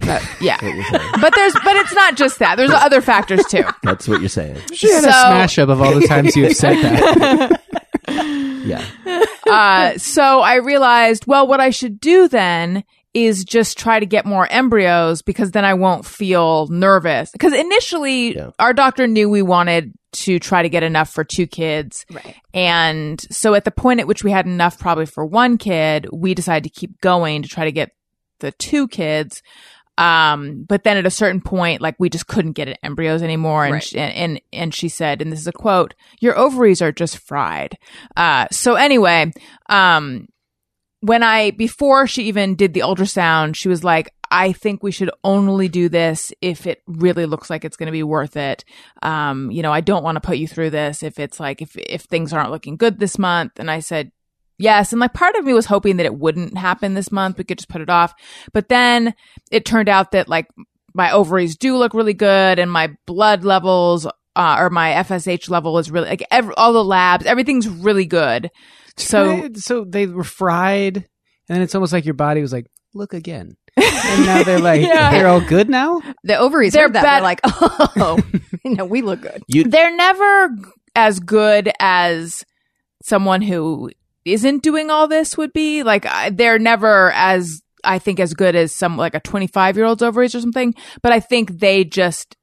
yeah. 0.40 0.56
What 0.62 0.74
you're 0.74 0.84
saying. 0.84 1.12
But 1.20 1.34
there's, 1.34 1.52
but 1.54 1.76
it's 1.76 1.92
not 1.94 2.16
just 2.16 2.38
that. 2.38 2.56
There's 2.56 2.70
other 2.70 3.00
factors 3.00 3.44
too. 3.46 3.64
That's 3.82 4.08
what 4.08 4.20
you're 4.20 4.28
saying. 4.28 4.60
She 4.72 4.90
had 4.90 5.04
a 5.04 5.12
smash 5.12 5.58
up 5.58 5.68
of 5.68 5.82
all 5.82 5.98
the 5.98 6.06
times 6.06 6.36
you've 6.36 6.56
said 6.56 6.76
that. 6.82 7.62
Yeah. 8.66 8.84
uh, 9.46 9.96
so 9.96 10.40
I 10.40 10.56
realized, 10.56 11.28
well, 11.28 11.46
what 11.46 11.60
I 11.60 11.70
should 11.70 12.00
do 12.00 12.26
then 12.26 12.82
is 13.24 13.44
just 13.44 13.78
try 13.78 13.98
to 13.98 14.06
get 14.06 14.26
more 14.26 14.46
embryos 14.50 15.22
because 15.22 15.52
then 15.52 15.64
I 15.64 15.74
won't 15.74 16.04
feel 16.04 16.66
nervous. 16.68 17.30
Because 17.32 17.52
initially, 17.54 18.36
Yeah. 18.36 18.50
our 18.58 18.72
doctor 18.74 19.06
knew 19.06 19.28
we 19.30 19.40
wanted 19.42 19.92
to 20.12 20.38
try 20.38 20.62
to 20.62 20.68
get 20.68 20.82
enough 20.82 21.10
for 21.10 21.24
two 21.24 21.46
kids. 21.46 22.04
Right. 22.12 22.36
And 22.52 23.20
so 23.30 23.54
at 23.54 23.64
the 23.64 23.70
point 23.70 24.00
at 24.00 24.06
which 24.06 24.22
we 24.24 24.30
had 24.30 24.46
enough 24.46 24.78
probably 24.78 25.06
for 25.06 25.24
one 25.24 25.56
kid, 25.58 26.06
we 26.12 26.34
decided 26.34 26.64
to 26.64 26.80
keep 26.80 27.00
going 27.00 27.42
to 27.42 27.48
try 27.48 27.64
to 27.64 27.72
get 27.72 27.92
the 28.40 28.52
two 28.52 28.86
kids. 28.88 29.42
Um, 29.98 30.64
but 30.68 30.84
then 30.84 30.98
at 30.98 31.06
a 31.06 31.10
certain 31.10 31.40
point, 31.40 31.80
like 31.80 31.96
we 31.98 32.10
just 32.10 32.26
couldn't 32.26 32.52
get 32.52 32.78
embryos 32.82 33.22
anymore. 33.22 33.64
And, 33.64 33.72
Right. 33.74 33.82
she, 33.82 33.98
and, 33.98 34.12
and, 34.14 34.40
and 34.52 34.74
she 34.74 34.90
said, 34.90 35.22
and 35.22 35.32
this 35.32 35.40
is 35.40 35.46
a 35.46 35.52
quote, 35.52 35.94
your 36.20 36.36
ovaries 36.36 36.82
are 36.82 36.92
just 36.92 37.16
fried. 37.18 37.78
Uh, 38.14 38.46
so 38.50 38.74
anyway, 38.74 39.32
um, 39.70 40.28
when 41.00 41.22
I, 41.22 41.50
before 41.50 42.06
she 42.06 42.24
even 42.24 42.54
did 42.54 42.74
the 42.74 42.80
ultrasound, 42.80 43.56
she 43.56 43.68
was 43.68 43.84
like, 43.84 44.12
I 44.30 44.52
think 44.52 44.82
we 44.82 44.90
should 44.90 45.10
only 45.22 45.68
do 45.68 45.88
this 45.88 46.32
if 46.40 46.66
it 46.66 46.82
really 46.86 47.26
looks 47.26 47.48
like 47.48 47.64
it's 47.64 47.76
going 47.76 47.86
to 47.86 47.92
be 47.92 48.02
worth 48.02 48.36
it. 48.36 48.64
Um, 49.02 49.50
you 49.50 49.62
know, 49.62 49.72
I 49.72 49.80
don't 49.80 50.02
want 50.02 50.16
to 50.16 50.26
put 50.26 50.38
you 50.38 50.48
through 50.48 50.70
this 50.70 51.02
if 51.02 51.18
it's 51.18 51.38
like, 51.38 51.62
if, 51.62 51.76
if 51.76 52.02
things 52.02 52.32
aren't 52.32 52.50
looking 52.50 52.76
good 52.76 52.98
this 52.98 53.18
month. 53.18 53.52
And 53.58 53.70
I 53.70 53.80
said, 53.80 54.10
yes. 54.58 54.92
And 54.92 55.00
like 55.00 55.14
part 55.14 55.36
of 55.36 55.44
me 55.44 55.52
was 55.52 55.66
hoping 55.66 55.98
that 55.98 56.06
it 56.06 56.18
wouldn't 56.18 56.58
happen 56.58 56.94
this 56.94 57.12
month. 57.12 57.38
We 57.38 57.44
could 57.44 57.58
just 57.58 57.68
put 57.68 57.82
it 57.82 57.90
off. 57.90 58.14
But 58.52 58.68
then 58.68 59.14
it 59.50 59.64
turned 59.64 59.88
out 59.88 60.12
that 60.12 60.28
like 60.28 60.48
my 60.94 61.12
ovaries 61.12 61.56
do 61.56 61.76
look 61.76 61.94
really 61.94 62.14
good 62.14 62.58
and 62.58 62.70
my 62.70 62.96
blood 63.06 63.44
levels 63.44 64.06
uh, 64.34 64.56
or 64.58 64.70
my 64.70 64.92
FSH 64.92 65.48
level 65.48 65.78
is 65.78 65.90
really 65.90 66.08
like 66.08 66.26
every, 66.30 66.54
all 66.56 66.72
the 66.72 66.84
labs, 66.84 67.26
everything's 67.26 67.68
really 67.68 68.06
good. 68.06 68.50
So 68.96 69.48
so 69.54 69.84
they 69.84 70.06
were 70.06 70.24
fried, 70.24 70.96
and 70.96 71.04
then 71.48 71.62
it's 71.62 71.74
almost 71.74 71.92
like 71.92 72.04
your 72.04 72.14
body 72.14 72.40
was 72.40 72.52
like, 72.52 72.66
"Look 72.94 73.12
again," 73.14 73.56
and 73.76 74.26
now 74.26 74.42
they're 74.42 74.58
like, 74.72 74.80
Yeah. 74.82 75.10
"They're 75.10 75.28
all 75.28 75.40
good 75.46 75.68
now." 75.68 76.00
The 76.24 76.38
ovaries 76.38 76.72
They're 76.72 76.84
heard 76.84 76.94
that. 76.94 77.02
bet- 77.02 77.12
They're 77.14 77.22
like, 77.22 77.40
oh, 77.44 78.18
no, 78.64 78.84
we 78.84 79.02
look 79.02 79.20
good. 79.22 79.42
You 79.48 79.64
they're 79.64 79.94
never 79.94 80.48
as 80.94 81.20
good 81.20 81.70
as 81.78 82.44
someone 83.02 83.42
who 83.42 83.90
isn't 84.24 84.62
doing 84.62 84.90
all 84.90 85.06
this 85.08 85.36
would 85.36 85.52
be. 85.52 85.82
Like 85.82 86.06
I- 86.06 86.30
they're 86.30 86.58
never 86.58 87.12
as 87.12 87.62
I 87.84 87.98
think 87.98 88.18
as 88.18 88.32
good 88.34 88.56
as 88.56 88.72
some 88.74 88.96
like 88.96 89.14
a 89.14 89.20
25 89.20 89.76
year 89.76 89.84
old's 89.86 90.02
ovaries 90.02 90.34
or 90.34 90.40
something. 90.40 90.74
But 91.02 91.12
I 91.12 91.20
think 91.20 91.58
they 91.60 91.84
just 91.84 92.34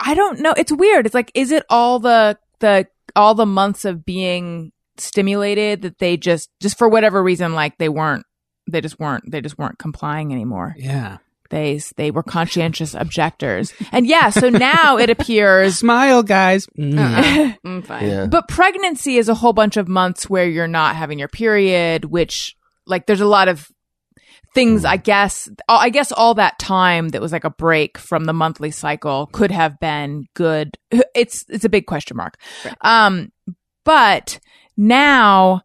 I 0.00 0.14
don't 0.14 0.40
know. 0.40 0.54
It's 0.56 0.72
weird. 0.72 1.04
It's 1.06 1.14
like 1.14 1.30
is 1.34 1.50
it 1.52 1.64
all 1.68 1.98
the 1.98 2.38
the 2.60 2.86
all 3.14 3.34
the 3.34 3.46
months 3.46 3.84
of 3.84 4.04
being 4.06 4.72
stimulated 5.00 5.82
that 5.82 5.98
they 5.98 6.16
just 6.16 6.48
just 6.60 6.78
for 6.78 6.88
whatever 6.88 7.22
reason 7.22 7.54
like 7.54 7.76
they 7.78 7.88
weren't 7.88 8.24
they 8.70 8.80
just 8.80 8.98
weren't 9.00 9.24
they 9.30 9.40
just 9.40 9.58
weren't 9.58 9.78
complying 9.78 10.32
anymore 10.32 10.74
Yeah. 10.78 11.18
they 11.50 11.80
they 11.96 12.10
were 12.10 12.22
conscientious 12.22 12.94
objectors 12.94 13.72
and 13.92 14.06
yeah 14.06 14.30
so 14.30 14.48
now 14.50 14.96
it 14.98 15.10
appears 15.10 15.78
Smile, 15.80 16.22
guys. 16.22 16.66
Mm. 16.78 16.98
Uh-uh. 16.98 17.52
Mm, 17.66 17.84
fine. 17.84 18.06
yeah. 18.08 18.26
but 18.26 18.48
pregnancy 18.48 19.16
is 19.16 19.28
a 19.28 19.34
whole 19.34 19.52
bunch 19.52 19.76
of 19.76 19.88
months 19.88 20.30
where 20.30 20.46
you're 20.48 20.66
not 20.68 20.96
having 20.96 21.18
your 21.18 21.28
period, 21.28 22.04
which 22.06 22.54
like 22.86 23.06
there's 23.06 23.20
a 23.20 23.26
lot 23.26 23.48
of 23.48 23.68
things 24.54 24.84
I 24.84 24.96
guess 24.96 25.48
I 25.68 25.90
guess 25.90 26.10
all 26.10 26.34
that 26.34 26.58
time 26.58 27.10
that 27.10 27.20
was 27.20 27.30
like 27.32 27.44
a 27.44 27.50
break 27.50 27.98
from 27.98 28.24
the 28.24 28.32
monthly 28.32 28.70
cycle 28.72 29.26
could 29.32 29.50
have 29.52 29.78
been 29.80 30.24
good. 30.34 30.76
It's 31.14 31.44
it's 31.48 31.64
a 31.64 31.68
big 31.68 31.86
question 31.86 32.16
mark. 32.16 32.34
Um 32.80 33.30
but 33.84 34.40
now 34.76 35.62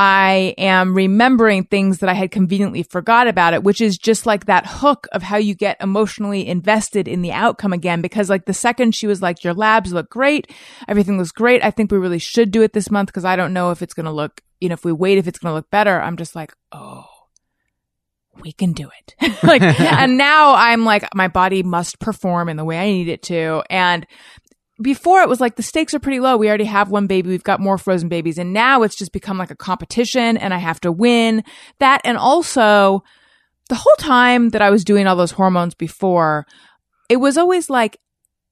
I 0.00 0.54
am 0.58 0.94
remembering 0.94 1.64
things 1.64 1.98
that 1.98 2.08
I 2.08 2.14
had 2.14 2.30
conveniently 2.30 2.84
forgot 2.84 3.26
about 3.26 3.52
it, 3.52 3.64
which 3.64 3.80
is 3.80 3.98
just 3.98 4.26
like 4.26 4.46
that 4.46 4.64
hook 4.64 5.08
of 5.10 5.24
how 5.24 5.38
you 5.38 5.56
get 5.56 5.76
emotionally 5.80 6.46
invested 6.46 7.08
in 7.08 7.20
the 7.20 7.32
outcome 7.32 7.72
again. 7.72 8.00
Because 8.00 8.30
like 8.30 8.44
the 8.44 8.54
second 8.54 8.94
she 8.94 9.08
was 9.08 9.20
like, 9.20 9.42
your 9.42 9.54
labs 9.54 9.92
look 9.92 10.08
great. 10.08 10.52
Everything 10.86 11.18
looks 11.18 11.32
great. 11.32 11.64
I 11.64 11.72
think 11.72 11.90
we 11.90 11.98
really 11.98 12.20
should 12.20 12.52
do 12.52 12.62
it 12.62 12.74
this 12.74 12.92
month 12.92 13.08
because 13.08 13.24
I 13.24 13.34
don't 13.34 13.52
know 13.52 13.72
if 13.72 13.82
it's 13.82 13.92
going 13.92 14.06
to 14.06 14.12
look, 14.12 14.40
you 14.60 14.68
know, 14.68 14.74
if 14.74 14.84
we 14.84 14.92
wait, 14.92 15.18
if 15.18 15.26
it's 15.26 15.40
going 15.40 15.50
to 15.50 15.56
look 15.56 15.68
better. 15.68 16.00
I'm 16.00 16.16
just 16.16 16.36
like, 16.36 16.54
oh, 16.70 17.06
we 18.40 18.52
can 18.52 18.74
do 18.74 18.88
it. 19.00 19.42
like, 19.42 19.62
and 19.80 20.16
now 20.16 20.54
I'm 20.54 20.84
like, 20.84 21.12
my 21.12 21.26
body 21.26 21.64
must 21.64 21.98
perform 21.98 22.48
in 22.48 22.56
the 22.56 22.64
way 22.64 22.78
I 22.78 22.86
need 22.86 23.08
it 23.08 23.22
to. 23.24 23.64
And 23.68 24.06
before 24.80 25.20
it 25.22 25.28
was 25.28 25.40
like 25.40 25.56
the 25.56 25.62
stakes 25.62 25.94
are 25.94 25.98
pretty 25.98 26.20
low. 26.20 26.36
We 26.36 26.48
already 26.48 26.64
have 26.64 26.90
one 26.90 27.06
baby. 27.06 27.30
We've 27.30 27.42
got 27.42 27.60
more 27.60 27.78
frozen 27.78 28.08
babies. 28.08 28.38
And 28.38 28.52
now 28.52 28.82
it's 28.82 28.94
just 28.94 29.12
become 29.12 29.38
like 29.38 29.50
a 29.50 29.56
competition 29.56 30.36
and 30.36 30.54
I 30.54 30.58
have 30.58 30.80
to 30.80 30.92
win 30.92 31.42
that. 31.80 32.00
And 32.04 32.16
also 32.16 33.02
the 33.68 33.74
whole 33.74 33.96
time 33.98 34.50
that 34.50 34.62
I 34.62 34.70
was 34.70 34.84
doing 34.84 35.06
all 35.06 35.16
those 35.16 35.32
hormones 35.32 35.74
before, 35.74 36.46
it 37.08 37.16
was 37.16 37.36
always 37.36 37.68
like 37.68 37.98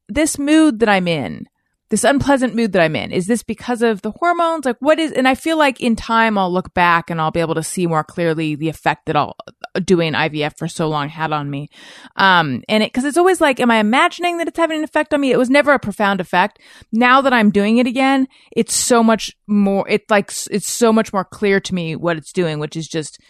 this 0.08 0.38
mood 0.38 0.80
that 0.80 0.88
I'm 0.88 1.08
in, 1.08 1.46
this 1.90 2.04
unpleasant 2.04 2.54
mood 2.54 2.72
that 2.72 2.82
I'm 2.82 2.96
in. 2.96 3.12
Is 3.12 3.26
this 3.26 3.42
because 3.42 3.82
of 3.82 4.02
the 4.02 4.10
hormones? 4.10 4.64
Like 4.64 4.76
what 4.80 4.98
is, 4.98 5.12
and 5.12 5.28
I 5.28 5.36
feel 5.36 5.56
like 5.56 5.80
in 5.80 5.94
time 5.94 6.36
I'll 6.36 6.52
look 6.52 6.74
back 6.74 7.08
and 7.08 7.20
I'll 7.20 7.30
be 7.30 7.40
able 7.40 7.54
to 7.54 7.62
see 7.62 7.86
more 7.86 8.04
clearly 8.04 8.56
the 8.56 8.68
effect 8.68 9.06
that 9.06 9.16
all 9.16 9.36
doing 9.80 10.12
IVF 10.12 10.56
for 10.56 10.68
so 10.68 10.88
long 10.88 11.08
had 11.08 11.32
on 11.32 11.50
me. 11.50 11.68
Um, 12.16 12.62
and 12.68 12.82
it, 12.82 12.92
cause 12.92 13.04
it's 13.04 13.16
always 13.16 13.40
like, 13.40 13.60
am 13.60 13.70
I 13.70 13.78
imagining 13.78 14.38
that 14.38 14.48
it's 14.48 14.58
having 14.58 14.78
an 14.78 14.84
effect 14.84 15.12
on 15.14 15.20
me? 15.20 15.32
It 15.32 15.38
was 15.38 15.50
never 15.50 15.72
a 15.72 15.78
profound 15.78 16.20
effect. 16.20 16.58
Now 16.92 17.20
that 17.20 17.32
I'm 17.32 17.50
doing 17.50 17.78
it 17.78 17.86
again, 17.86 18.28
it's 18.52 18.74
so 18.74 19.02
much 19.02 19.36
more, 19.46 19.88
it's 19.88 20.10
like, 20.10 20.30
it's 20.50 20.70
so 20.70 20.92
much 20.92 21.12
more 21.12 21.24
clear 21.24 21.60
to 21.60 21.74
me 21.74 21.96
what 21.96 22.16
it's 22.16 22.32
doing, 22.32 22.58
which 22.58 22.76
is 22.76 22.88
just 22.88 23.20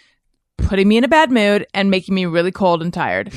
putting 0.59 0.89
me 0.89 0.97
in 0.97 1.05
a 1.05 1.09
bad 1.09 1.31
mood 1.31 1.67
and 1.75 1.91
making 1.91 2.15
me 2.15 2.27
really 2.27 2.53
cold 2.53 2.83
and 2.83 2.93
tired. 2.93 3.33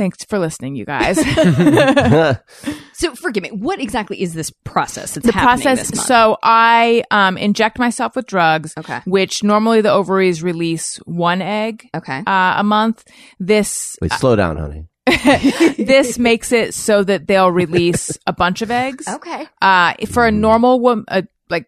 Thanks 0.00 0.24
for 0.24 0.38
listening, 0.38 0.76
you 0.76 0.86
guys. 0.86 1.18
So 2.94 3.14
forgive 3.14 3.42
me. 3.42 3.50
What 3.50 3.80
exactly 3.80 4.20
is 4.20 4.34
this 4.34 4.50
process? 4.64 5.16
It's 5.16 5.24
the 5.24 5.32
happening 5.32 5.62
process. 5.62 5.88
This 5.88 5.96
month? 5.96 6.06
So 6.06 6.36
I 6.42 7.02
um, 7.10 7.38
inject 7.38 7.78
myself 7.78 8.14
with 8.14 8.26
drugs, 8.26 8.74
Okay. 8.78 9.00
which 9.06 9.42
normally 9.42 9.80
the 9.80 9.90
ovaries 9.90 10.42
release 10.42 10.96
one 11.06 11.40
egg 11.40 11.88
Okay. 11.94 12.22
uh, 12.26 12.54
a 12.58 12.62
month. 12.62 13.04
This 13.38 13.96
Wait, 14.02 14.12
slow 14.12 14.36
down, 14.36 14.58
honey. 14.58 14.86
this 15.78 16.18
makes 16.18 16.52
it 16.52 16.74
so 16.74 17.02
that 17.04 17.26
they'll 17.26 17.50
release 17.50 18.18
a 18.26 18.34
bunch 18.34 18.60
of 18.60 18.70
eggs. 18.70 19.08
Okay. 19.08 19.48
Uh, 19.62 19.94
for 20.10 20.26
a 20.26 20.30
normal 20.30 20.80
woman, 20.80 21.06
uh, 21.08 21.22
like 21.48 21.66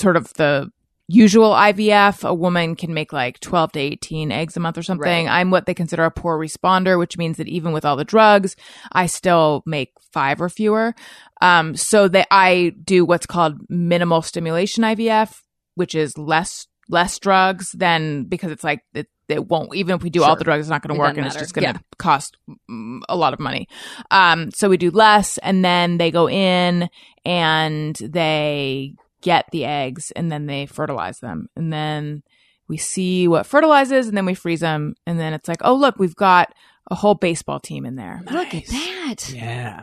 sort 0.00 0.16
of 0.16 0.32
the 0.34 0.70
usual 1.08 1.50
IVF, 1.50 2.26
a 2.26 2.34
woman 2.34 2.76
can 2.76 2.94
make 2.94 3.12
like 3.12 3.38
12 3.40 3.72
to 3.72 3.80
18 3.80 4.32
eggs 4.32 4.56
a 4.56 4.60
month 4.60 4.78
or 4.78 4.82
something. 4.82 5.26
Right. 5.26 5.40
I'm 5.40 5.50
what 5.50 5.66
they 5.66 5.74
consider 5.74 6.04
a 6.04 6.10
poor 6.10 6.38
responder, 6.38 6.98
which 6.98 7.18
means 7.18 7.36
that 7.36 7.48
even 7.48 7.72
with 7.72 7.84
all 7.84 7.96
the 7.96 8.04
drugs, 8.04 8.56
I 8.92 9.06
still 9.06 9.62
make 9.66 9.92
five 10.12 10.40
or 10.40 10.48
fewer. 10.48 10.94
Um, 11.42 11.76
so 11.76 12.08
that 12.08 12.26
I 12.30 12.74
do 12.82 13.04
what's 13.04 13.26
called 13.26 13.58
minimal 13.68 14.22
stimulation 14.22 14.82
IVF, 14.84 15.40
which 15.74 15.94
is 15.94 16.16
less, 16.16 16.66
less 16.88 17.18
drugs 17.18 17.72
than 17.72 18.24
because 18.24 18.50
it's 18.50 18.64
like, 18.64 18.80
it, 18.94 19.08
it 19.28 19.46
won't, 19.46 19.74
even 19.74 19.96
if 19.96 20.02
we 20.02 20.10
do 20.10 20.22
all 20.22 20.36
the 20.36 20.44
drugs, 20.44 20.60
it's 20.60 20.70
not 20.70 20.82
going 20.82 20.94
to 20.94 21.00
work 21.00 21.16
and 21.18 21.26
it's 21.26 21.36
just 21.36 21.54
going 21.54 21.64
to 21.74 21.80
Yeah. 21.80 21.96
cost 21.98 22.36
mm, 22.70 23.00
a 23.08 23.16
lot 23.16 23.34
of 23.34 23.40
money. 23.40 23.68
Um, 24.10 24.50
so 24.52 24.68
we 24.68 24.76
do 24.78 24.90
less 24.90 25.36
and 25.38 25.64
then 25.64 25.98
they 25.98 26.10
go 26.10 26.28
in 26.28 26.88
and 27.24 27.96
they 27.96 28.94
get 29.24 29.46
the 29.50 29.64
eggs 29.64 30.12
and 30.12 30.30
then 30.30 30.46
they 30.46 30.66
fertilize 30.66 31.18
them. 31.18 31.48
And 31.56 31.72
then 31.72 32.22
we 32.68 32.76
see 32.76 33.26
what 33.26 33.46
fertilizes 33.46 34.06
and 34.06 34.16
then 34.16 34.26
we 34.26 34.34
freeze 34.34 34.60
them. 34.60 34.94
And 35.06 35.18
then 35.18 35.32
it's 35.34 35.48
like, 35.48 35.62
oh, 35.62 35.74
look, 35.74 35.98
we've 35.98 36.14
got 36.14 36.54
a 36.90 36.94
whole 36.94 37.14
baseball 37.14 37.58
team 37.58 37.84
in 37.86 37.96
there. 37.96 38.20
Look 38.30 38.54
at 38.54 38.66
that. 38.66 39.32
Yeah. 39.34 39.80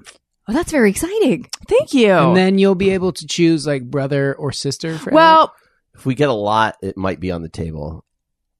Oh, 0.47 0.53
that's 0.53 0.71
very 0.71 0.89
exciting. 0.91 1.47
Thank 1.67 1.93
you. 1.93 2.11
And 2.13 2.37
then 2.37 2.57
you'll 2.57 2.75
be 2.75 2.91
able 2.91 3.11
to 3.13 3.27
choose 3.27 3.67
like 3.67 3.83
brother 3.83 4.33
or 4.35 4.51
sister. 4.51 4.97
For 4.97 5.11
well, 5.11 5.53
If 5.95 6.05
we 6.05 6.15
get 6.15 6.29
a 6.29 6.33
lot, 6.33 6.77
it 6.81 6.95
might 6.97 7.19
be 7.19 7.31
on 7.31 7.41
the 7.41 7.49
table. 7.49 8.05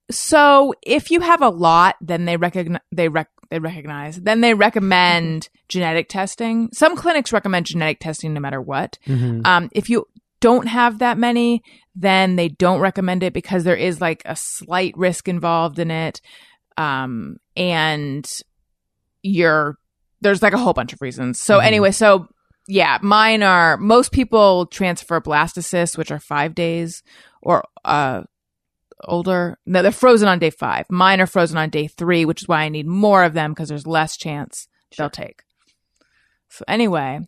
so 0.10 0.74
if 0.84 1.10
you 1.12 1.22
have 1.22 1.42
a 1.42 1.50
lot, 1.50 1.96
then 2.02 2.26
they 2.26 2.38
recognize, 2.38 2.82
they 2.92 3.08
rec- 3.10 3.30
they 3.50 3.60
recognize, 3.60 4.20
then 4.22 4.42
they 4.42 4.54
recommend 4.54 5.50
genetic 5.68 6.08
testing. 6.10 6.70
Some 6.74 6.96
clinics 6.96 7.32
recommend 7.34 7.66
genetic 7.66 8.00
testing 8.00 8.34
no 8.34 8.40
matter 8.40 8.62
what. 8.62 8.98
Mhm. 9.08 9.46
Um, 9.46 9.70
if 9.74 9.90
you 9.90 10.08
don't 10.42 10.68
have 10.68 11.00
that 11.00 11.18
many, 11.18 11.64
then 11.96 12.36
they 12.36 12.50
don't 12.50 12.82
recommend 12.82 13.24
it 13.24 13.34
because 13.34 13.64
there 13.64 13.76
is 13.76 14.02
like 14.02 14.22
a 14.26 14.36
slight 14.36 14.96
risk 14.98 15.28
involved 15.30 15.80
in 15.80 15.90
it. 15.90 16.20
Um, 16.78 17.38
and 17.56 18.30
you're, 19.24 19.78
there's 20.22 20.42
like 20.42 20.54
a 20.54 20.58
whole 20.58 20.74
bunch 20.74 20.94
of 20.94 21.02
reasons. 21.02 21.40
So 21.40 21.60
Mhm. 21.60 21.64
anyway, 21.66 21.92
so 21.92 22.28
yeah, 22.68 22.98
mine 23.02 23.44
are, 23.44 23.78
most 23.78 24.12
people 24.12 24.66
transfer 24.68 25.20
blastocysts, 25.22 25.98
which 25.98 26.12
are 26.12 26.20
five 26.20 26.54
days 26.56 27.04
or, 27.42 27.64
uh, 27.86 28.22
older. 29.06 29.58
No, 29.66 29.82
they're 29.82 29.92
frozen 29.92 30.28
on 30.28 30.38
day 30.40 30.52
five. 30.52 30.86
Mine 30.90 31.20
are 31.22 31.26
frozen 31.28 31.58
on 31.58 31.70
day 31.70 31.88
three, 31.88 32.24
which 32.24 32.44
is 32.44 32.48
why 32.48 32.62
I 32.64 32.70
need 32.70 32.86
more 32.88 33.24
of 33.24 33.34
them 33.34 33.52
because 33.52 33.70
there's 33.70 33.88
less 33.88 34.16
chance 34.16 34.68
they'll 34.98 35.10
take. 35.10 35.42
So 36.50 36.64
anyway, 36.68 37.22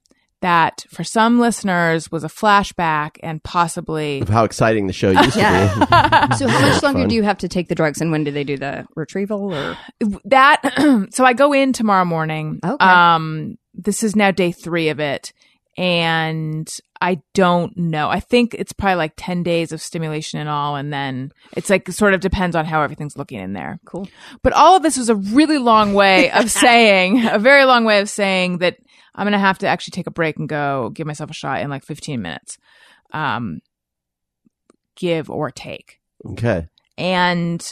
that 0.44 0.86
for 0.90 1.06
some 1.06 1.40
listeners 1.40 2.12
was 2.12 2.26
a 2.26 2.28
flashback 2.28 3.12
and 3.24 3.42
possibly 3.44 4.20
Of 4.20 4.28
how 4.28 4.44
exciting 4.44 4.88
the 4.88 4.94
show 4.94 5.12
used 5.12 5.34
to 5.34 5.40
be. 5.40 6.36
So 6.38 6.48
how 6.50 6.60
much 6.62 6.84
longer 6.84 7.00
Fun. 7.00 7.08
do 7.08 7.16
you 7.16 7.24
have 7.24 7.38
to 7.40 7.48
take 7.48 7.70
the 7.70 7.76
drugs, 7.76 8.02
and 8.02 8.12
when 8.12 8.26
do 8.26 8.32
they 8.32 8.44
do 8.44 8.58
the 8.58 8.86
retrieval? 8.96 9.54
Or 9.54 9.78
that 10.26 11.08
so 11.12 11.24
I 11.24 11.32
go 11.32 11.54
in 11.54 11.72
tomorrow 11.72 12.04
morning. 12.06 12.60
Okay. 12.64 12.86
Um 12.86 13.58
this 13.74 14.04
is 14.04 14.16
now 14.16 14.32
day 14.32 14.52
3 14.52 14.90
of 14.90 15.00
it 15.00 15.34
and 15.78 16.70
I 17.02 17.22
don't 17.34 17.76
know. 17.78 18.10
I 18.10 18.20
think 18.20 18.54
it's 18.54 18.74
probably 18.74 18.96
like 18.96 19.14
10 19.18 19.44
days 19.44 19.72
of 19.72 19.82
stimulation 19.82 20.40
and 20.40 20.50
all 20.50 20.76
and 20.76 20.92
then 20.94 21.32
it's 21.58 21.70
like 21.70 21.90
sort 21.90 22.14
of 22.14 22.20
depends 22.20 22.56
on 22.56 22.66
how 22.66 22.82
everything's 22.84 23.18
looking 23.18 23.40
in 23.40 23.54
there. 23.54 23.80
cool. 23.86 24.08
But 24.42 24.54
all 24.54 24.76
of 24.76 24.84
this 24.84 24.98
was 24.98 25.10
a 25.10 25.16
really 25.16 25.58
long 25.58 25.94
way 25.94 26.32
of 26.32 26.52
saying, 26.66 27.26
a 27.26 27.40
very 27.40 27.66
long 27.66 27.86
way 27.86 28.02
of 28.02 28.10
saying 28.10 28.58
that 28.60 28.78
I'm 29.16 29.26
going 29.26 29.34
to 29.34 29.40
have 29.40 29.60
to 29.60 29.68
actually 29.68 29.92
take 29.92 30.08
a 30.08 30.12
break 30.12 30.38
and 30.38 30.50
go 30.50 30.90
give 30.94 31.08
myself 31.08 31.30
a 31.30 31.34
shot 31.34 31.62
in 31.62 31.70
like 31.70 31.84
15 31.84 32.22
minutes. 32.22 32.58
Um, 33.12 33.60
give 34.96 35.30
or 35.30 35.52
take. 35.52 36.00
okay. 36.26 36.68
And 36.98 37.72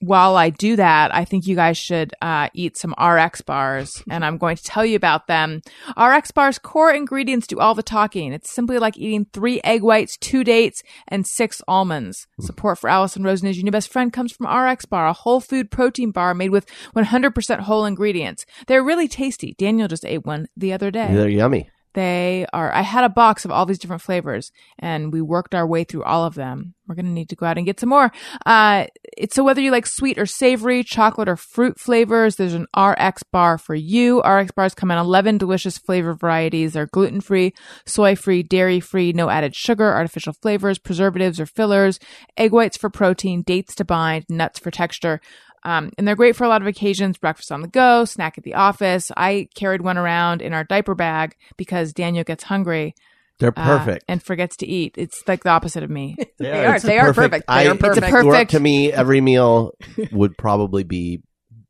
while 0.00 0.36
I 0.36 0.50
do 0.50 0.76
that, 0.76 1.14
I 1.14 1.24
think 1.24 1.46
you 1.46 1.54
guys 1.54 1.76
should 1.76 2.12
uh, 2.22 2.48
eat 2.54 2.76
some 2.76 2.94
RX 3.00 3.42
bars, 3.42 4.02
and 4.08 4.24
I'm 4.24 4.38
going 4.38 4.56
to 4.56 4.62
tell 4.62 4.84
you 4.84 4.96
about 4.96 5.26
them. 5.26 5.60
RX 5.96 6.30
bars' 6.30 6.58
core 6.58 6.90
ingredients 6.90 7.46
do 7.46 7.58
all 7.58 7.74
the 7.74 7.82
talking. 7.82 8.32
It's 8.32 8.50
simply 8.50 8.78
like 8.78 8.96
eating 8.96 9.26
three 9.32 9.60
egg 9.62 9.82
whites, 9.82 10.16
two 10.16 10.42
dates, 10.42 10.82
and 11.08 11.26
six 11.26 11.60
almonds. 11.68 12.26
Support 12.40 12.78
for 12.78 12.88
Alison 12.88 13.22
Rosen 13.22 13.48
is 13.48 13.58
your 13.58 13.64
new 13.64 13.70
best 13.70 13.92
friend 13.92 14.12
comes 14.12 14.32
from 14.32 14.46
RX 14.46 14.86
Bar, 14.86 15.06
a 15.06 15.12
whole 15.12 15.40
food 15.40 15.70
protein 15.70 16.10
bar 16.10 16.34
made 16.34 16.50
with 16.50 16.66
100% 16.96 17.60
whole 17.60 17.84
ingredients. 17.84 18.46
They're 18.66 18.82
really 18.82 19.08
tasty. 19.08 19.54
Daniel 19.58 19.88
just 19.88 20.06
ate 20.06 20.24
one 20.24 20.48
the 20.56 20.72
other 20.72 20.90
day. 20.90 21.12
They're 21.12 21.28
yummy. 21.28 21.68
They 21.94 22.46
are, 22.52 22.72
I 22.72 22.82
had 22.82 23.04
a 23.04 23.08
box 23.08 23.44
of 23.44 23.50
all 23.50 23.66
these 23.66 23.78
different 23.78 24.02
flavors 24.02 24.52
and 24.78 25.12
we 25.12 25.20
worked 25.20 25.54
our 25.54 25.66
way 25.66 25.84
through 25.84 26.04
all 26.04 26.24
of 26.24 26.34
them. 26.34 26.74
We're 26.86 26.94
going 26.96 27.06
to 27.06 27.12
need 27.12 27.28
to 27.28 27.36
go 27.36 27.46
out 27.46 27.56
and 27.56 27.66
get 27.66 27.78
some 27.78 27.88
more. 27.88 28.10
Uh, 28.44 28.86
it's 29.16 29.36
so 29.36 29.44
whether 29.44 29.60
you 29.60 29.70
like 29.70 29.86
sweet 29.86 30.18
or 30.18 30.26
savory, 30.26 30.82
chocolate 30.82 31.28
or 31.28 31.36
fruit 31.36 31.78
flavors, 31.78 32.34
there's 32.36 32.54
an 32.54 32.66
RX 32.76 33.22
bar 33.22 33.58
for 33.58 33.76
you. 33.76 34.20
RX 34.22 34.50
bars 34.52 34.74
come 34.74 34.90
in 34.90 34.98
11 34.98 35.38
delicious 35.38 35.78
flavor 35.78 36.14
varieties. 36.14 36.72
They're 36.72 36.86
gluten 36.86 37.20
free, 37.20 37.54
soy 37.86 38.16
free, 38.16 38.42
dairy 38.42 38.80
free, 38.80 39.12
no 39.12 39.28
added 39.30 39.54
sugar, 39.54 39.92
artificial 39.92 40.32
flavors, 40.32 40.78
preservatives 40.78 41.38
or 41.38 41.46
fillers, 41.46 42.00
egg 42.36 42.52
whites 42.52 42.76
for 42.76 42.90
protein, 42.90 43.42
dates 43.42 43.74
to 43.76 43.84
bind, 43.84 44.24
nuts 44.28 44.58
for 44.58 44.70
texture. 44.72 45.20
Um, 45.62 45.90
and 45.98 46.08
they're 46.08 46.16
great 46.16 46.36
for 46.36 46.44
a 46.44 46.48
lot 46.48 46.62
of 46.62 46.66
occasions 46.68 47.18
breakfast 47.18 47.52
on 47.52 47.60
the 47.60 47.68
go, 47.68 48.04
snack 48.06 48.38
at 48.38 48.44
the 48.44 48.54
office. 48.54 49.10
I 49.16 49.48
carried 49.54 49.82
one 49.82 49.98
around 49.98 50.40
in 50.42 50.52
our 50.54 50.64
diaper 50.64 50.94
bag 50.94 51.36
because 51.56 51.92
Daniel 51.92 52.24
gets 52.24 52.44
hungry 52.44 52.94
They're 53.40 53.52
uh, 53.56 53.78
perfect. 53.78 54.04
and 54.08 54.22
forgets 54.22 54.56
to 54.58 54.66
eat. 54.66 54.94
It's 54.96 55.22
like 55.28 55.42
the 55.42 55.50
opposite 55.50 55.82
of 55.82 55.90
me. 55.90 56.16
They 56.38 56.64
are. 56.64 56.76
it's 56.76 56.84
They 56.84 56.98
are 56.98 57.12
perfect. 57.12 57.46
They 57.48 57.52
I, 57.52 57.66
are 57.66 57.74
perfect. 57.74 58.10
were 58.10 58.18
up 58.20 58.24
Perfect. 58.24 58.50
to 58.52 58.60
me, 58.60 58.90
every 58.90 59.20
meal 59.20 59.72
would 60.12 60.38
probably 60.38 60.84
be 60.84 61.20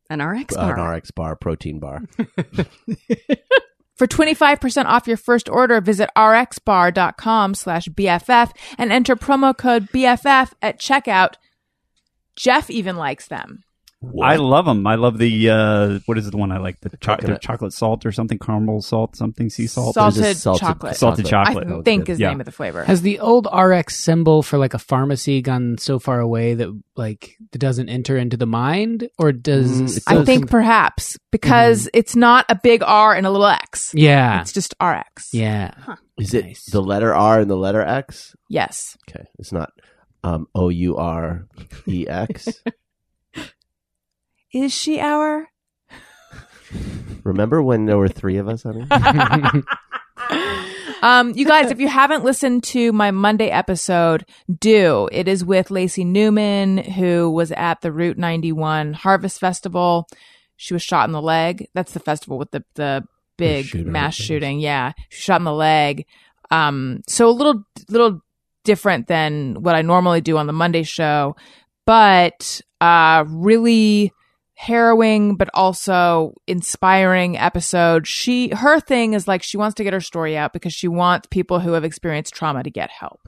An 0.09 0.23
RX 0.23 0.55
bar. 0.55 0.79
an. 0.79 0.97
RX 0.97 1.11
bar, 1.11 1.35
protein 1.35 1.81
bar. 1.81 2.03
For 3.97 4.07
25% 4.07 4.87
off 4.87 5.07
your 5.07 5.17
first 5.19 5.49
order, 5.51 5.81
visit 5.83 6.09
rxbar.com 6.17 7.55
slash 7.55 7.87
BFF 7.89 8.51
and 8.79 8.93
enter 8.93 9.15
promo 9.15 9.55
code 9.57 9.89
BFF 9.91 10.53
at 10.63 10.79
checkout. 10.81 11.35
Jeff 12.37 12.71
even 12.71 12.97
likes 12.97 13.27
them. 13.27 13.63
I 14.19 14.37
love 14.37 14.65
them. 14.65 14.87
I 14.87 14.95
love 14.95 15.19
the 15.19 15.51
uh, 15.51 15.99
what 16.07 16.17
is 16.17 16.31
the 16.31 16.37
one 16.39 16.51
I 16.51 16.57
like? 16.59 16.81
The, 16.81 16.97
cho- 16.97 17.19
the 17.21 17.37
chocolate 17.39 17.75
salt 17.75 18.07
or 18.07 18.13
something, 18.13 18.39
caramel 18.39 18.81
salt, 18.81 19.15
something 19.15 19.51
sea 19.51 19.67
salt. 19.67 19.95
Salt- 19.95 20.15
There's 20.15 20.37
a 20.37 20.41
Salted 20.41 20.61
chocolate. 20.61 20.97
Salted 20.97 21.27
chocolate. 21.27 21.69
I 21.69 21.83
think 21.83 22.09
is 22.09 22.17
the 22.17 22.23
Yeah. 22.23 22.31
name 22.31 22.41
of 22.41 22.47
the 22.47 22.53
flavor. 22.53 22.83
Has 22.85 23.03
the 23.03 23.19
old 23.21 23.47
RX 23.55 23.97
symbol 23.97 24.43
for 24.43 24.57
like 24.57 24.73
a 24.73 24.79
pharmacy 24.79 25.43
gone 25.43 25.77
so 25.77 25.99
far 25.99 26.19
away 26.19 26.55
that 26.55 26.69
like 26.97 27.37
it 27.53 27.59
doesn't 27.59 27.91
enter 27.91 28.17
into 28.17 28.39
the 28.39 28.47
mind, 28.47 29.11
or 29.19 29.33
does 29.33 29.71
Mm, 29.71 30.03
I 30.07 30.15
does. 30.15 30.27
think 30.27 30.49
perhaps 30.49 31.19
because 31.31 31.87
it's 31.93 32.17
not 32.17 32.47
a 32.49 32.55
big 32.55 32.83
R 32.83 33.15
and 33.15 33.27
a 33.27 33.31
little 33.31 33.47
X. 33.47 33.93
Yeah, 33.95 34.41
It's 34.41 34.53
just 34.53 34.75
RX. 34.83 35.29
yeah. 35.35 35.73
Is 36.19 36.33
it 36.33 36.47
Nice. 36.47 36.65
the 36.71 36.81
letter 36.83 37.15
R 37.15 37.41
and 37.41 37.51
the 37.51 37.57
letter 37.57 37.83
X? 37.83 38.35
Yes. 38.49 38.97
Okay, 39.11 39.27
it's 39.39 39.53
not 39.53 39.73
um, 40.25 40.47
O 40.55 40.71
U 40.71 40.97
R 40.97 41.47
E 41.87 42.07
X. 42.09 42.49
Is 44.53 44.73
she 44.73 45.01
our? 45.01 45.49
Remember 47.25 47.63
when 47.63 47.87
there 47.87 47.99
were 47.99 48.09
three 48.09 48.37
of 48.37 48.49
us 48.49 48.65
on 48.65 48.87
it? 48.89 49.65
Um, 51.03 51.33
you 51.35 51.47
guys, 51.47 51.71
if 51.71 51.81
you 51.81 51.89
haven't 51.89 52.25
listened 52.25 52.63
to 52.65 52.93
my 52.93 53.11
Monday 53.11 53.49
episode, 53.49 54.27
do. 54.59 55.09
It 55.11 55.29
is 55.29 55.43
with 55.43 55.71
Lacey 55.71 56.05
Newman, 56.05 56.77
who 56.77 57.31
was 57.31 57.53
at 57.53 57.81
the 57.81 57.91
Route 57.91 58.19
91 58.19 58.93
Harvest 58.93 59.41
Festival. 59.41 60.07
She 60.57 60.75
was 60.75 60.83
shot 60.83 61.09
in 61.09 61.13
the 61.13 61.23
leg. 61.23 61.69
That's 61.73 61.93
the 61.93 62.01
festival 62.01 62.37
with 62.37 62.51
the, 62.51 62.65
the 62.75 63.05
big 63.39 63.65
shooter 63.65 63.91
mass 63.91 64.15
shooting. 64.15 64.61
Yeah. 64.61 64.93
She 65.09 65.23
shot 65.23 65.41
in 65.41 65.45
the 65.45 65.55
leg. 65.55 66.05
Um, 66.51 67.01
so 67.09 67.29
a 67.29 67.33
little, 67.33 67.65
little 67.89 68.21
different 68.65 69.07
than 69.07 69.63
what 69.63 69.75
I 69.75 69.81
normally 69.81 70.21
do 70.21 70.37
on 70.37 70.47
the 70.47 70.53
Monday 70.53 70.83
show, 70.83 71.35
but, 71.87 72.61
uh, 72.83 73.25
really, 73.27 74.13
harrowing 74.61 75.37
but 75.37 75.49
also 75.55 76.35
inspiring 76.47 77.35
episode. 77.39 78.07
She 78.07 78.51
her 78.51 78.79
thing 78.79 79.15
is 79.15 79.27
like 79.27 79.43
she 79.43 79.57
wants 79.57 79.75
to 79.77 79.85
get 79.85 79.95
her 79.95 80.03
story 80.03 80.37
out 80.37 80.53
because 80.53 80.75
she 80.75 80.87
wants 80.87 81.29
people 81.31 81.61
who 81.61 81.73
have 81.73 81.83
experienced 81.83 82.35
trauma 82.35 82.63
to 82.63 82.71
get 82.71 82.91
help. 82.91 83.27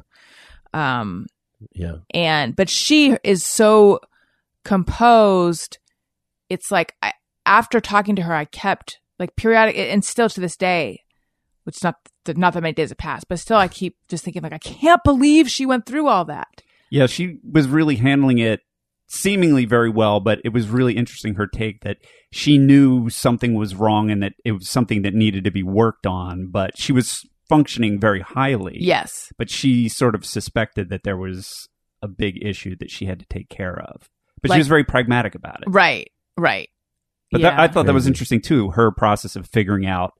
Um 0.75 1.27
yeah. 1.73 1.97
and 2.13 2.55
but 2.55 2.69
she 2.69 3.17
is 3.25 3.43
so 3.43 4.01
composed 4.63 5.79
it's 6.51 6.71
like 6.71 6.95
I, 7.03 7.15
after 7.47 7.81
talking 7.81 8.15
to 8.17 8.23
her 8.23 8.35
I 8.35 8.45
kept 8.45 8.99
like 9.19 9.35
periodic 9.35 9.75
and 9.79 10.05
still 10.05 10.29
to 10.29 10.41
this 10.41 10.57
day 10.57 11.01
which 11.65 11.83
not 11.83 11.95
not 12.29 12.53
that 12.53 12.63
many 12.63 12.75
days 12.75 12.91
have 12.91 12.99
passed 12.99 13.27
but 13.27 13.39
still 13.39 13.57
I 13.57 13.69
keep 13.69 13.97
just 14.09 14.23
thinking 14.23 14.43
like 14.43 14.53
I 14.53 14.59
can't 14.59 15.03
believe 15.03 15.49
she 15.51 15.65
went 15.65 15.87
through 15.87 16.09
all 16.09 16.27
that. 16.27 16.63
Yeah, 16.91 17.07
she 17.07 17.39
was 17.51 17.69
really 17.69 17.97
handling 17.97 18.39
it 18.39 18.61
seemingly 19.13 19.67
very 19.67 19.91
well, 19.91 20.21
but 20.21 20.41
it 20.43 20.55
was 20.55 20.69
really 20.69 20.97
interesting 20.97 21.35
her 21.35 21.47
take 21.47 21.83
that 21.83 21.99
she 22.33 22.57
knew 22.57 23.11
something 23.11 23.55
was 23.55 23.75
wrong 23.75 24.11
and 24.11 24.23
that 24.23 24.33
it 24.43 24.53
was 24.53 24.71
something 24.71 25.03
that 25.03 25.13
needed 25.13 25.45
to 25.45 25.51
be 25.51 25.63
worked 25.63 26.07
on, 26.07 26.49
but 26.51 26.79
she 26.79 26.93
was 26.93 27.23
functioning 27.47 28.01
very 28.01 28.21
highly. 28.21 28.79
Yes. 28.81 29.31
But 29.37 29.51
she 29.51 29.87
sort 29.91 30.15
of 30.15 30.25
suspected 30.25 30.89
that 30.89 31.03
there 31.05 31.19
was 31.19 31.69
a 32.01 32.09
big 32.09 32.43
issue 32.43 32.75
that 32.81 32.91
she 32.91 33.05
had 33.05 33.19
to 33.19 33.27
take 33.27 33.51
care 33.51 33.79
of. 33.79 34.09
But 34.41 34.49
Like- 34.49 34.57
she 34.57 34.61
was 34.61 34.69
very 34.69 34.85
pragmatic 34.85 35.35
about 35.35 35.61
it. 35.61 35.69
Right. 35.69 36.11
Right. 36.39 36.71
But 37.31 37.43
yeah. 37.43 37.51
that, 37.51 37.61
I 37.61 37.69
thought 37.69 37.85
that 37.87 37.95
was 37.95 38.07
interesting 38.07 38.41
too, 38.41 38.71
her 38.71 38.91
process 38.91 39.37
of 39.37 39.47
figuring 39.47 39.87
out 39.87 40.13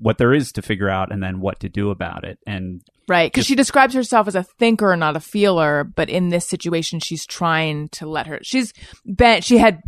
what 0.00 0.18
there 0.18 0.32
is 0.32 0.50
to 0.52 0.62
figure 0.62 0.88
out 0.88 1.12
and 1.12 1.22
then 1.22 1.40
what 1.40 1.60
to 1.60 1.68
do 1.68 1.90
about 1.90 2.24
it. 2.24 2.38
And 2.46 2.80
Right, 3.08 3.30
because 3.30 3.44
she 3.46 3.54
describes 3.54 3.92
herself 3.94 4.28
as 4.28 4.34
a 4.34 4.42
thinker, 4.44 4.94
not 4.96 5.16
a 5.16 5.20
feeler. 5.20 5.84
But 5.84 6.08
in 6.08 6.28
this 6.28 6.48
situation, 6.48 7.00
she's 7.00 7.26
trying 7.26 7.88
to 7.90 8.06
let 8.08 8.26
her. 8.26 8.38
She's 8.42 8.72
been. 9.04 9.42
She 9.42 9.58
had 9.58 9.80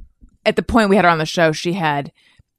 at 0.45 0.57
the 0.57 0.63
point 0.63 0.91
we 0.91 0.97
had 0.97 1.05
her 1.05 1.11
on 1.11 1.19
the 1.19 1.27
show. 1.27 1.53
She 1.53 1.73
had 1.75 2.11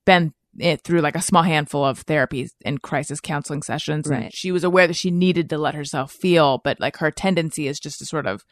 been 0.06 0.34
it 0.58 0.82
through 0.84 1.02
like 1.02 1.16
a 1.16 1.22
small 1.22 1.44
handful 1.44 1.84
of 1.84 2.06
therapies 2.06 2.52
and 2.64 2.82
crisis 2.82 3.20
counseling 3.20 3.62
sessions, 3.62 4.10
and 4.10 4.34
she 4.34 4.52
was 4.52 4.64
aware 4.64 4.88
that 4.88 4.96
she 4.96 5.12
needed 5.12 5.50
to 5.50 5.58
let 5.58 5.76
herself 5.76 6.12
feel. 6.12 6.60
But 6.64 6.80
like 6.80 6.98
her 6.98 7.12
tendency 7.12 7.68
is 7.68 7.80
just 7.80 8.00
to 8.00 8.06
sort 8.06 8.26
of 8.26 8.44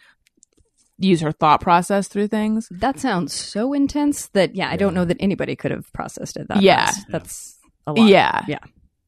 use 0.97 1.21
her 1.21 1.31
thought 1.31 1.61
process 1.61 2.07
through 2.07 2.27
things. 2.27 2.67
That 2.71 2.99
sounds 2.99 3.33
so 3.33 3.71
intense 3.73 4.27
that 4.33 4.53
yeah, 4.55 4.69
I 4.69 4.75
don't 4.75 4.93
know 4.93 5.05
that 5.05 5.17
anybody 5.19 5.55
could 5.55 5.71
have 5.71 5.91
processed 5.93 6.37
it 6.37 6.47
that 6.49 6.61
Yeah. 6.61 6.87
fast. 6.87 7.05
That's 7.09 7.57
a 7.87 7.93
lot. 7.93 8.07
Yeah. 8.07 8.43
Yeah. 8.47 8.59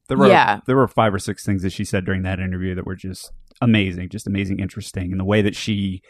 There 0.08 0.18
were 0.18 0.28
Yeah. 0.28 0.60
there 0.66 0.76
were 0.76 0.88
five 0.88 1.14
or 1.14 1.18
six 1.18 1.44
things 1.44 1.62
that 1.62 1.72
she 1.72 1.84
said 1.84 2.04
during 2.04 2.22
that 2.22 2.40
interview 2.40 2.74
that 2.74 2.86
were 2.86 2.96
just 2.96 3.32
amazing, 3.60 4.08
just 4.10 4.26
amazing, 4.26 4.58
interesting, 4.60 5.10
and 5.10 5.20
the 5.20 5.24
way 5.24 5.42
that 5.42 5.56
she. 5.56 6.02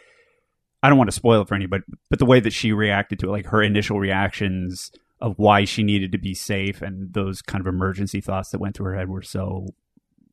I 0.83 0.89
don't 0.89 0.97
want 0.99 1.07
to 1.09 1.15
spoil 1.15 1.41
it 1.41 1.47
for 1.47 1.55
anybody, 1.55 1.83
but 2.11 2.19
the 2.19 2.25
way 2.25 2.39
that 2.39 2.53
she 2.53 2.71
reacted 2.71 3.17
to 3.19 3.27
it, 3.27 3.31
like 3.31 3.45
her 3.47 3.63
initial 3.63 3.99
reactions 3.99 4.91
of 5.19 5.33
why 5.37 5.63
she 5.65 5.81
needed 5.81 6.11
to 6.11 6.17
be 6.19 6.35
safe 6.35 6.81
and 6.81 7.11
those 7.13 7.41
kind 7.41 7.59
of 7.61 7.65
emergency 7.67 8.21
thoughts 8.21 8.49
that 8.49 8.59
went 8.59 8.75
through 8.75 8.87
her 8.87 8.95
head 8.97 9.09
were 9.09 9.23
so 9.23 9.65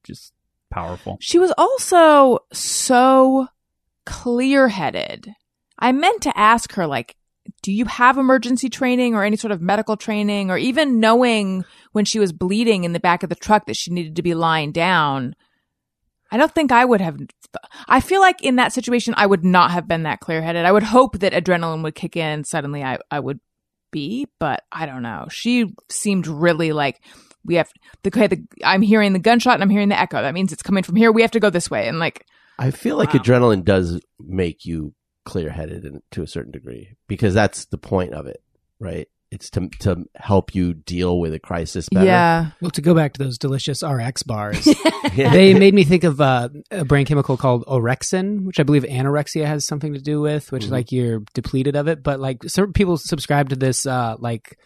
just 0.05 0.35
powerful. 0.70 1.16
She 1.20 1.38
was 1.38 1.53
also 1.57 2.40
so 2.53 3.46
clear 4.05 4.68
headed. 4.68 5.33
I 5.79 5.92
meant 5.92 6.20
to 6.22 6.37
ask 6.38 6.72
her, 6.75 6.87
like, 6.87 7.16
do 7.62 7.72
you 7.72 7.87
have 7.87 8.18
emergency 8.18 8.68
training 8.68 9.14
or 9.14 9.25
any 9.25 9.37
sort 9.37 9.53
of 9.53 9.62
medical 9.62 9.96
training 9.96 10.51
or 10.51 10.59
even 10.59 11.01
knowing 11.01 11.64
when 11.92 12.05
she 12.05 12.18
was 12.18 12.33
bleeding 12.33 12.85
in 12.85 12.92
the 12.92 13.00
back 13.00 13.22
of 13.22 13.28
the 13.28 13.35
truck 13.35 13.66
that 13.66 13.76
she 13.76 13.90
needed 13.90 14.16
to 14.16 14.22
be 14.22 14.35
lying 14.35 14.72
down? 14.72 15.35
I 16.31 16.38
don't 16.38 16.55
think 16.55 16.72
I 16.72 16.85
would 16.85 17.00
have. 17.00 17.18
I 17.87 18.00
feel 18.00 18.20
like 18.20 18.42
in 18.42 18.57
that 18.57 18.72
situation, 18.72 19.14
I 19.16 19.26
would 19.26 19.44
not 19.44 19.70
have 19.70 19.87
been 19.87 20.05
that 20.05 20.20
clear 20.20 20.40
headed. 20.40 20.64
I 20.64 20.72
would 20.72 20.83
hope 20.83 21.18
that 21.18 21.35
adrenaline 21.35 21.83
would 21.83 21.94
kick 21.94 22.16
in. 22.16 22.44
Suddenly, 22.44 22.83
I, 22.83 22.98
I 23.11 23.20
would 23.20 23.38
be, 23.90 24.26
but 24.38 24.62
I 24.72 24.87
don't 24.87 25.02
know. 25.02 25.26
She 25.31 25.74
seemed 25.90 26.26
really 26.26 26.72
like 26.72 27.02
we 27.44 27.57
have 27.57 27.70
the, 28.02 28.09
okay, 28.09 28.26
the 28.26 28.42
I'm 28.64 28.83
hearing 28.83 29.12
the 29.12 29.18
gunshot 29.18 29.55
and 29.55 29.62
I'm 29.62 29.70
hearing 29.70 29.90
the 29.90 30.00
echo. 30.00 30.22
That 30.22 30.35
means 30.35 30.52
it's 30.52 30.62
coming 30.62 30.83
from 30.83 30.96
here. 30.96 31.12
We 31.12 31.22
have 31.22 31.33
to 31.33 31.40
go 31.40 31.50
this 31.50 31.70
way. 31.70 31.87
And 31.87 31.98
like, 31.98 32.26
I 32.59 32.70
feel 32.70 32.96
like 32.96 33.12
Wow. 33.12 33.20
adrenaline 33.20 33.64
does 33.64 34.00
make 34.18 34.64
you 34.64 34.94
clear 35.24 35.50
headed 35.50 36.00
to 36.12 36.22
a 36.22 36.26
certain 36.26 36.52
degree 36.52 36.96
because 37.07 37.35
that's 37.35 37.66
the 37.66 37.78
point 37.78 38.14
of 38.14 38.26
it, 38.26 38.42
right? 38.78 39.09
It's 39.33 39.49
to 39.51 39.68
to 39.81 40.05
help 40.14 40.55
you 40.55 40.75
deal 40.75 41.18
with 41.18 41.33
a 41.33 41.38
crisis 41.38 41.88
better. 41.88 42.05
yeah, 42.07 42.51
Well, 42.61 42.71
to 42.73 42.83
go 42.83 42.95
back 42.95 43.14
to 43.14 43.18
those 43.25 43.38
delicious 43.38 43.83
RX 43.83 44.23
bars, 44.25 44.62
they 45.16 45.55
made 45.55 45.73
me 45.73 45.85
think 45.85 46.05
of 46.05 46.21
uh, 46.21 46.51
a 46.71 46.85
brain 46.85 47.07
chemical 47.07 47.38
called 47.38 47.64
orexin, 47.66 48.45
which 48.45 48.61
I 48.61 48.62
believe 48.62 48.83
anorexia 48.85 49.47
has 49.47 49.66
something 49.66 49.95
to 49.95 50.01
do 50.01 50.21
with, 50.21 50.53
which 50.53 50.64
is 50.64 50.68
Mhm. 50.68 50.73
like 50.73 50.92
you're 50.92 51.21
depleted 51.33 51.77
of 51.77 51.88
it. 51.88 52.03
But 52.03 52.21
like 52.21 52.45
some 52.47 52.73
people 52.75 52.99
subscribe 52.99 53.49
to 53.49 53.57
this 53.57 53.87
uh, 53.87 54.16
like 54.18 54.59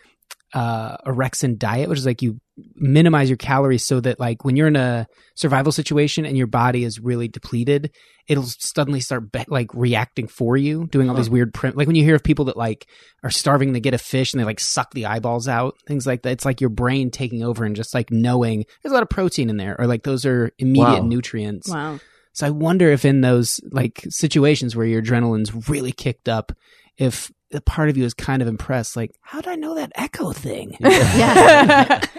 uh, 0.55 0.97
orexin 0.99 1.59
diet, 1.59 1.89
which 1.89 1.99
is 1.99 2.07
like 2.07 2.23
you 2.23 2.41
minimize 2.75 3.29
your 3.29 3.37
calories 3.37 3.85
so 3.85 4.01
that 4.01 4.19
like 4.19 4.45
when 4.45 4.57
you're 4.57 4.69
in 4.69 4.77
a 4.77 5.07
survival 5.35 5.73
situation 5.73 6.25
and 6.25 6.37
your 6.39 6.47
body 6.47 6.85
is 6.85 6.99
really 7.01 7.29
depleted, 7.29 7.91
it'll 8.29 8.45
suddenly 8.45 9.01
start 9.01 9.31
be- 9.33 9.45
like 9.49 9.69
reacting 9.75 10.27
for 10.27 10.57
you, 10.57 10.87
doing 10.87 11.11
all 11.11 11.17
these 11.17 11.29
weird 11.29 11.53
print. 11.53 11.77
Like 11.77 11.87
when 11.87 11.97
you 11.97 12.05
hear 12.05 12.15
of 12.15 12.23
people 12.25 12.47
that 12.47 12.57
like 12.57 12.87
are 13.23 13.31
starving 13.31 13.75
to 13.75 13.81
get 13.81 13.93
a 13.93 13.99
fish 13.99 14.33
and 14.33 14.41
they 14.41 14.45
like 14.45 14.61
suck 14.61 14.93
the 14.95 15.07
eyeballs 15.07 15.49
out, 15.49 15.77
things 15.87 16.07
like 16.07 16.23
that. 16.23 16.31
It's 16.31 16.45
like 16.45 16.61
your 16.61 16.71
brain 16.71 17.11
taking 17.11 17.43
over 17.43 17.65
and 17.65 17.77
just 17.77 17.93
like 17.93 18.11
knowing 18.11 18.65
there's 18.83 18.93
a 18.93 18.95
lot 18.95 19.03
of 19.03 19.11
protein 19.11 19.51
in 19.51 19.57
there, 19.59 19.77
or 19.79 19.87
like 19.87 20.05
those 20.05 20.25
are 20.25 20.51
immediate 20.59 21.03
Wow. 21.03 21.09
nutrients. 21.09 21.69
Wow. 21.69 21.99
So 22.33 22.47
I 22.47 22.51
wonder 22.51 22.91
if 22.91 23.05
in 23.05 23.21
those 23.21 23.61
like 23.73 24.05
situations 24.09 24.77
where 24.77 24.87
your 24.87 25.03
adrenaline's 25.03 25.69
really 25.69 25.93
kicked 25.93 26.29
up, 26.29 26.53
if 26.99 27.31
a 27.53 27.61
part 27.61 27.89
of 27.89 27.97
you 27.97 28.05
is 28.05 28.15
kind 28.15 28.43
of 28.43 28.49
impressed, 28.49 28.97
like, 28.97 29.13
how 29.21 29.41
did 29.41 29.51
I 29.51 29.55
know 29.57 29.75
that 29.77 29.93
echo 29.95 30.33
thing? 30.33 30.77
Yeah. 30.81 32.01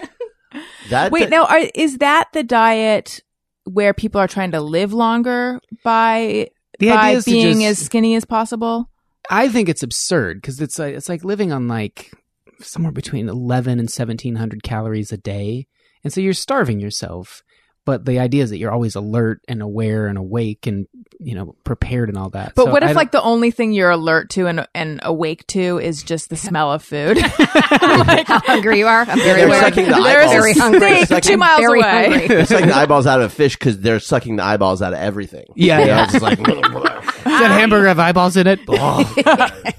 That 0.88 1.12
Wait, 1.12 1.28
now 1.28 1.44
are, 1.44 1.60
is 1.74 1.98
that 1.98 2.28
the 2.32 2.42
diet 2.42 3.20
where 3.64 3.92
people 3.92 4.18
are 4.20 4.26
trying 4.26 4.52
to 4.52 4.60
live 4.62 4.94
longer 4.94 5.60
by 5.84 6.48
The 6.78 6.88
by 6.88 6.94
idea 7.08 7.18
is 7.18 7.24
being 7.26 7.60
just- 7.60 7.80
as 7.82 7.84
skinny 7.86 8.14
as 8.14 8.24
possible? 8.24 8.88
I 9.28 9.50
think 9.50 9.68
it's 9.68 9.82
absurd 9.82 10.40
because 10.40 10.58
it's 10.62 10.78
like 10.78 10.94
it's 10.94 11.08
like 11.10 11.22
living 11.22 11.52
on 11.52 11.68
like 11.68 12.14
somewhere 12.60 12.92
between 12.92 13.28
eleven 13.28 13.78
and 13.78 13.90
seventeen 13.90 14.36
hundred 14.36 14.62
calories 14.62 15.12
a 15.12 15.18
day, 15.18 15.66
and 16.02 16.10
so 16.10 16.22
you're 16.22 16.32
starving 16.32 16.80
yourself. 16.80 17.42
But 17.88 18.04
the 18.04 18.18
idea 18.18 18.42
is 18.42 18.50
that 18.50 18.58
you're 18.58 18.70
always 18.70 18.96
alert 18.96 19.40
and 19.48 19.62
aware 19.62 20.08
and 20.08 20.18
awake 20.18 20.66
and 20.66 20.86
you 21.18 21.34
know 21.34 21.56
prepared 21.64 22.10
and 22.10 22.18
all 22.18 22.28
that. 22.30 22.52
But 22.54 22.66
So 22.66 22.70
what 22.70 22.82
if 22.82 22.94
like 22.94 23.12
the 23.12 23.22
only 23.22 23.50
thing 23.50 23.72
you're 23.72 23.88
alert 23.90 24.28
to 24.30 24.46
and 24.46 24.68
and 24.74 25.00
awake 25.02 25.46
to 25.48 25.78
is 25.78 26.02
just 26.02 26.28
the 26.28 26.36
smell 26.36 26.70
of 26.70 26.82
food? 26.84 27.16
like, 27.38 28.26
How 28.26 28.40
hungry 28.40 28.80
you 28.80 28.86
are? 28.86 29.00
I'm 29.08 29.18
very 29.18 29.38
They're 29.40 29.46
aware. 29.46 29.60
sucking 29.62 29.84
the 29.86 29.92
There's 29.92 30.26
eyeballs. 30.28 30.32
very 30.32 30.52
hungry. 30.52 30.78
They're 30.80 31.06
sucking- 31.06 31.30
two 31.32 31.36
miles 31.38 31.60
very 31.60 31.80
away. 31.80 32.08
hungry. 32.10 32.28
They're 32.28 32.44
sucking 32.44 32.66
the 32.68 32.76
eyeballs 32.76 33.06
out 33.06 33.20
of 33.22 33.32
a 33.32 33.34
fish 33.34 33.56
because 33.56 33.80
they're 33.80 34.00
sucking 34.00 34.36
the 34.36 34.44
eyeballs 34.44 34.82
out 34.82 34.92
of 34.92 34.98
everything. 34.98 35.46
Yeah, 35.56 35.78
You 35.78 35.86
know, 35.86 35.90
yeah. 35.94 36.04
it's 36.04 36.12
just 36.12 36.22
like 36.22 36.38
Does 37.28 37.40
that 37.40 37.50
hamburger 37.58 37.88
have 37.88 37.98
eyeballs 37.98 38.36
in 38.36 38.46
it? 38.46 38.60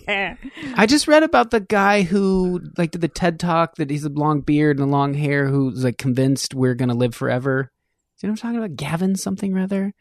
I 0.07 0.85
just 0.87 1.07
read 1.07 1.23
about 1.23 1.51
the 1.51 1.59
guy 1.59 2.01
who 2.03 2.61
like 2.77 2.91
did 2.91 3.01
the 3.01 3.07
TED 3.07 3.39
talk 3.39 3.75
that 3.75 3.89
he's 3.89 4.03
a 4.03 4.09
long 4.09 4.41
beard 4.41 4.79
and 4.79 4.87
a 4.87 4.91
long 4.91 5.13
hair 5.13 5.47
who's 5.47 5.83
like 5.83 5.97
convinced 5.97 6.53
we're 6.53 6.75
gonna 6.75 6.93
live 6.93 7.15
forever. 7.15 7.71
You 8.21 8.27
know 8.27 8.33
what 8.33 8.43
I'm 8.43 8.53
talking 8.53 8.57
about? 8.57 8.75
Gavin 8.75 9.15
something 9.15 9.53
rather. 9.53 9.93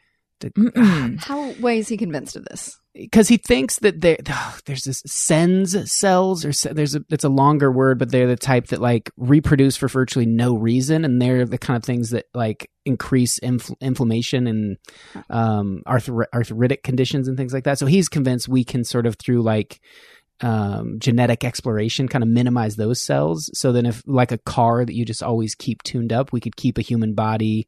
How 1.19 1.51
why 1.59 1.73
is 1.73 1.89
he 1.89 1.97
convinced 1.97 2.35
of 2.35 2.45
this? 2.45 2.79
Because 2.93 3.27
he 3.27 3.37
thinks 3.37 3.79
that 3.79 4.01
there, 4.01 4.17
there's 4.65 4.83
this 4.83 5.03
sens 5.05 5.91
cells, 5.91 6.45
or 6.45 6.51
there's 6.73 6.95
a, 6.95 7.01
it's 7.09 7.23
a 7.23 7.29
longer 7.29 7.71
word, 7.71 7.99
but 7.99 8.11
they're 8.11 8.27
the 8.27 8.35
type 8.35 8.67
that 8.67 8.81
like 8.81 9.11
reproduce 9.17 9.75
for 9.75 9.87
virtually 9.87 10.25
no 10.25 10.55
reason, 10.55 11.03
and 11.05 11.21
they're 11.21 11.45
the 11.45 11.57
kind 11.57 11.77
of 11.77 11.83
things 11.83 12.11
that 12.11 12.25
like 12.33 12.69
increase 12.85 13.39
infl- 13.39 13.79
inflammation 13.81 14.47
and 14.47 14.77
um, 15.29 15.81
arthri- 15.87 16.25
arthritic 16.33 16.83
conditions 16.83 17.27
and 17.27 17.37
things 17.37 17.53
like 17.53 17.65
that. 17.65 17.77
So 17.77 17.85
he's 17.85 18.09
convinced 18.09 18.47
we 18.47 18.63
can 18.63 18.83
sort 18.83 19.05
of 19.05 19.15
through 19.15 19.41
like 19.41 19.81
um, 20.41 20.99
genetic 20.99 21.43
exploration 21.43 22.07
kind 22.07 22.23
of 22.23 22.29
minimize 22.29 22.77
those 22.77 23.01
cells. 23.01 23.49
So 23.53 23.73
then, 23.73 23.85
if 23.85 24.01
like 24.05 24.31
a 24.31 24.37
car 24.37 24.85
that 24.85 24.95
you 24.95 25.03
just 25.03 25.23
always 25.23 25.53
keep 25.53 25.83
tuned 25.83 26.13
up, 26.13 26.31
we 26.31 26.39
could 26.39 26.55
keep 26.55 26.77
a 26.77 26.81
human 26.81 27.13
body 27.13 27.67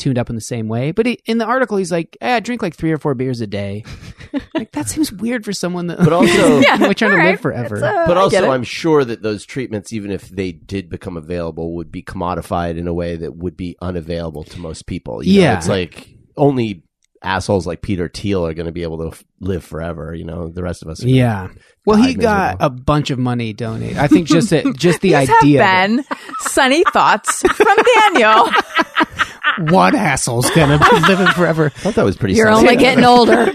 tuned 0.00 0.18
up 0.18 0.28
in 0.28 0.34
the 0.34 0.40
same 0.40 0.66
way. 0.66 0.90
But 0.90 1.06
he, 1.06 1.20
in 1.26 1.38
the 1.38 1.44
article, 1.44 1.76
he's 1.76 1.92
like, 1.92 2.16
eh, 2.20 2.34
I 2.36 2.40
drink 2.40 2.62
like 2.62 2.74
three 2.74 2.90
or 2.90 2.98
four 2.98 3.14
beers 3.14 3.40
a 3.40 3.46
day. 3.46 3.84
like 4.54 4.72
that 4.72 4.88
seems 4.88 5.12
weird 5.12 5.44
for 5.44 5.52
someone 5.52 5.86
that. 5.86 5.98
But 5.98 6.12
also- 6.12 6.58
Yeah, 6.60 6.80
we're 6.80 6.94
trying 6.94 7.10
to 7.12 7.16
all 7.16 7.16
right. 7.18 7.30
live 7.32 7.40
forever. 7.40 7.76
It's, 7.76 7.84
uh, 7.84 8.04
But 8.08 8.16
also. 8.16 8.50
I'm 8.50 8.64
sure 8.64 9.04
that 9.04 9.22
those 9.22 9.44
treatments, 9.44 9.92
even 9.92 10.10
if 10.10 10.28
they 10.28 10.50
did 10.50 10.88
become 10.90 11.16
available, 11.16 11.74
would 11.76 11.92
be 11.92 12.02
commodified 12.02 12.76
in 12.78 12.88
a 12.88 12.94
way 12.94 13.14
that 13.16 13.36
would 13.36 13.56
be 13.56 13.76
unavailable 13.80 14.42
to 14.44 14.58
most 14.58 14.86
people. 14.86 15.22
You 15.22 15.34
know, 15.34 15.40
Yeah. 15.42 15.58
it's 15.58 15.68
like 15.68 16.08
only 16.36 16.82
assholes 17.22 17.66
like 17.66 17.82
Peter 17.82 18.08
Thiel 18.08 18.46
are 18.46 18.54
going 18.54 18.66
to 18.66 18.72
be 18.72 18.82
able 18.82 18.98
to 18.98 19.08
f- 19.16 19.24
live 19.40 19.64
forever. 19.64 20.14
You 20.14 20.24
know, 20.24 20.48
the 20.48 20.62
rest 20.62 20.82
of 20.82 20.88
us. 20.88 21.04
are- 21.04 21.08
yeah. 21.08 21.48
Well, 21.84 22.00
he 22.02 22.14
God, 22.14 22.58
got 22.58 22.66
a 22.66 22.70
bunch 22.70 23.10
of 23.10 23.18
money 23.18 23.52
donated. 23.52 23.98
I 23.98 24.06
think 24.06 24.26
just 24.28 24.52
it, 24.52 24.64
just 24.76 25.00
the 25.00 25.10
These 25.14 25.30
idea. 25.30 25.64
have 25.64 25.88
been 25.88 26.04
sunny 26.40 26.84
thoughts 26.92 27.42
from 27.42 27.76
Daniel. 27.76 28.44
that 28.50 29.66
one 29.70 29.94
asshole's 29.96 30.48
gonna 30.50 30.78
be 30.78 31.00
living 31.08 31.26
forever. 31.28 31.66
I 31.66 31.68
thought 31.70 31.94
that 31.94 32.04
was 32.04 32.16
pretty. 32.16 32.34
You're 32.34 32.46
sensible. 32.52 32.70
only 32.70 32.80
getting 32.80 33.04
older. 33.04 33.52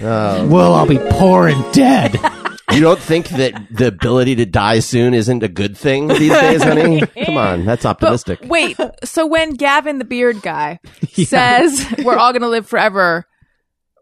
Oh. 0.00 0.46
Well, 0.46 0.74
I'll 0.74 0.86
be 0.86 0.98
poor 1.10 1.48
and 1.48 1.74
dead. 1.74 2.14
You 2.72 2.80
don't 2.80 2.98
think 3.00 3.28
that 3.30 3.54
the 3.70 3.86
ability 3.88 4.36
to 4.36 4.46
die 4.46 4.80
soon 4.80 5.14
isn't 5.14 5.42
a 5.42 5.48
good 5.48 5.76
thing 5.76 6.08
these 6.08 6.32
days, 6.32 6.62
honey? 6.62 7.00
Come 7.24 7.36
on, 7.36 7.64
that's 7.64 7.86
optimistic. 7.86 8.40
But 8.40 8.48
wait, 8.48 8.76
so 9.04 9.26
when 9.26 9.54
Gavin 9.54 9.98
the 9.98 10.04
beard 10.04 10.42
guy 10.42 10.80
says 11.12 11.86
we're 12.04 12.16
all 12.16 12.32
going 12.32 12.42
to 12.42 12.48
live 12.48 12.66
forever 12.68 13.26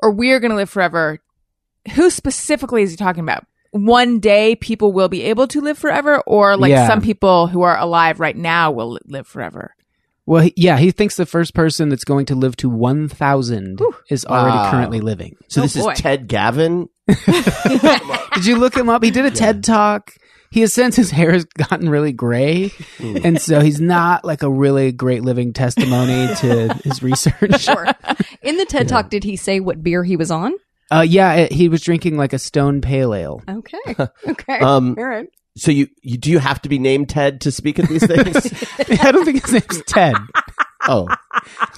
or 0.02 0.12
we're 0.12 0.40
going 0.40 0.50
to 0.50 0.56
live 0.56 0.70
forever, 0.70 1.18
who 1.94 2.10
specifically 2.10 2.82
is 2.82 2.90
he 2.90 2.96
talking 2.96 3.22
about? 3.22 3.46
One 3.70 4.20
day 4.20 4.56
people 4.56 4.92
will 4.92 5.08
be 5.08 5.22
able 5.24 5.46
to 5.48 5.60
live 5.60 5.76
forever 5.78 6.20
or 6.26 6.56
like 6.56 6.70
Yeah. 6.70 6.86
some 6.86 7.00
people 7.02 7.46
who 7.46 7.62
are 7.62 7.76
alive 7.78 8.20
right 8.20 8.36
now 8.36 8.70
will 8.72 8.98
live 9.06 9.26
forever. 9.26 9.74
Well, 10.24 10.42
he, 10.42 10.52
yeah, 10.56 10.76
he 10.78 10.90
thinks 10.90 11.16
the 11.16 11.26
first 11.26 11.54
person 11.54 11.88
that's 11.88 12.02
going 12.04 12.26
to 12.26 12.34
live 12.34 12.56
to 12.56 12.68
1,000 12.68 13.80
is 14.10 14.24
already 14.24 14.56
Wow. 14.56 14.70
currently 14.72 15.00
living. 15.00 15.36
so 15.48 15.60
Oh, 15.60 15.64
this 15.64 15.76
boy. 15.76 15.92
is 15.92 15.98
Ted 16.00 16.26
Gavin. 16.26 16.88
Did 18.34 18.46
you 18.46 18.56
look 18.58 18.76
him 18.76 18.88
up? 18.88 19.02
He 19.02 19.10
did 19.10 19.24
a 19.24 19.30
TED 19.30 19.64
talk. 19.64 20.14
He 20.50 20.60
has 20.60 20.72
since 20.72 20.96
his 20.96 21.10
hair 21.10 21.32
has 21.32 21.44
gotten 21.44 21.88
really 21.88 22.12
gray, 22.12 22.72
and 23.00 23.40
so 23.40 23.60
he's 23.60 23.80
not 23.80 24.24
like 24.24 24.42
a 24.42 24.50
really 24.50 24.92
great 24.92 25.22
living 25.22 25.52
testimony 25.52 26.34
to 26.36 26.72
his 26.84 27.02
research. 27.02 27.60
sure. 27.60 27.86
In 28.42 28.56
the 28.56 28.64
TED 28.64 28.88
Talk, 28.88 29.10
did 29.10 29.24
he 29.24 29.36
say 29.36 29.60
what 29.60 29.82
beer 29.82 30.02
he 30.04 30.16
was 30.16 30.30
on? 30.30 30.52
Uh, 30.90 31.04
yeah, 31.06 31.32
it, 31.34 31.52
he 31.52 31.68
was 31.68 31.82
drinking 31.82 32.16
like 32.16 32.32
a 32.32 32.38
stone 32.38 32.80
pale 32.80 33.12
ale. 33.12 33.42
Okay. 33.48 33.78
Okay. 34.28 34.58
Um, 34.60 34.94
All 34.96 35.04
right. 35.04 35.26
So 35.56 35.70
you, 35.72 35.88
you 36.02 36.16
do 36.16 36.30
you 36.30 36.38
have 36.38 36.62
to 36.62 36.68
be 36.68 36.78
named 36.78 37.08
Ted 37.08 37.40
to 37.42 37.50
speak 37.50 37.78
at 37.78 37.88
these 37.88 38.06
things? 38.06 38.36
I 39.02 39.10
don't 39.10 39.24
think 39.24 39.42
his 39.44 39.52
name's 39.52 39.82
Ted. 39.86 40.14
oh, 40.86 41.08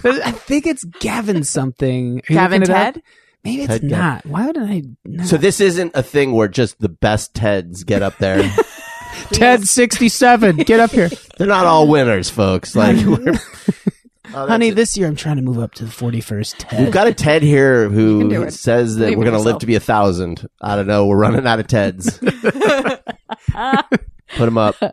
But 0.02 0.26
I 0.26 0.32
think 0.32 0.66
it's 0.66 0.84
Gavin 0.84 1.42
something. 1.44 2.20
Gavin 2.26 2.60
looking 2.60 2.74
up? 2.74 2.94
Ted? 2.94 3.02
Maybe 3.44 3.62
it's 3.62 3.68
Ted 3.68 3.82
Gavin. 3.82 3.98
not. 3.98 4.26
Why 4.26 4.46
would 4.46 4.58
I? 4.58 4.82
Not? 5.04 5.26
so 5.26 5.36
this 5.36 5.60
isn't 5.60 5.92
a 5.94 6.02
thing 6.02 6.32
where 6.32 6.48
just 6.48 6.78
the 6.80 6.88
best 6.88 7.34
Teds 7.34 7.84
get 7.86 8.02
up 8.02 8.18
there. 8.18 8.42
Ted 9.32 9.66
sixty 9.66 10.08
seven, 10.08 10.56
get 10.56 10.80
up 10.80 10.90
here, 10.90 11.08
They're 11.38 11.46
not 11.46 11.66
all 11.66 11.88
winners, 11.88 12.30
folks. 12.30 12.74
Like, 12.76 12.96
we're, 13.06 13.34
Oh, 14.34 14.46
honey. 14.46 14.68
it. 14.68 14.74
This 14.74 14.94
year 14.96 15.06
I'm 15.06 15.16
trying 15.16 15.36
to 15.36 15.42
move 15.42 15.58
up 15.58 15.72
to 15.76 15.84
the 15.86 15.90
forty 15.90 16.20
first 16.20 16.58
Ted. 16.58 16.80
We've 16.84 16.92
got 16.92 17.06
a 17.06 17.14
Ted 17.14 17.42
here 17.42 17.88
who 17.88 18.50
says 18.50 18.96
that 18.96 19.04
Believe 19.06 19.18
we're 19.18 19.24
going 19.24 19.36
to 19.36 19.42
live 19.42 19.58
to 19.60 19.66
be 19.66 19.74
a 19.76 19.80
thousand. 19.80 20.46
I 20.60 20.76
don't 20.76 20.86
know. 20.86 21.06
We're 21.06 21.16
running 21.16 21.46
out 21.46 21.58
of 21.60 21.66
Teds. 21.66 22.20
Put 24.36 24.44
them 24.44 24.58
up. 24.58 24.76
Uh, 24.82 24.92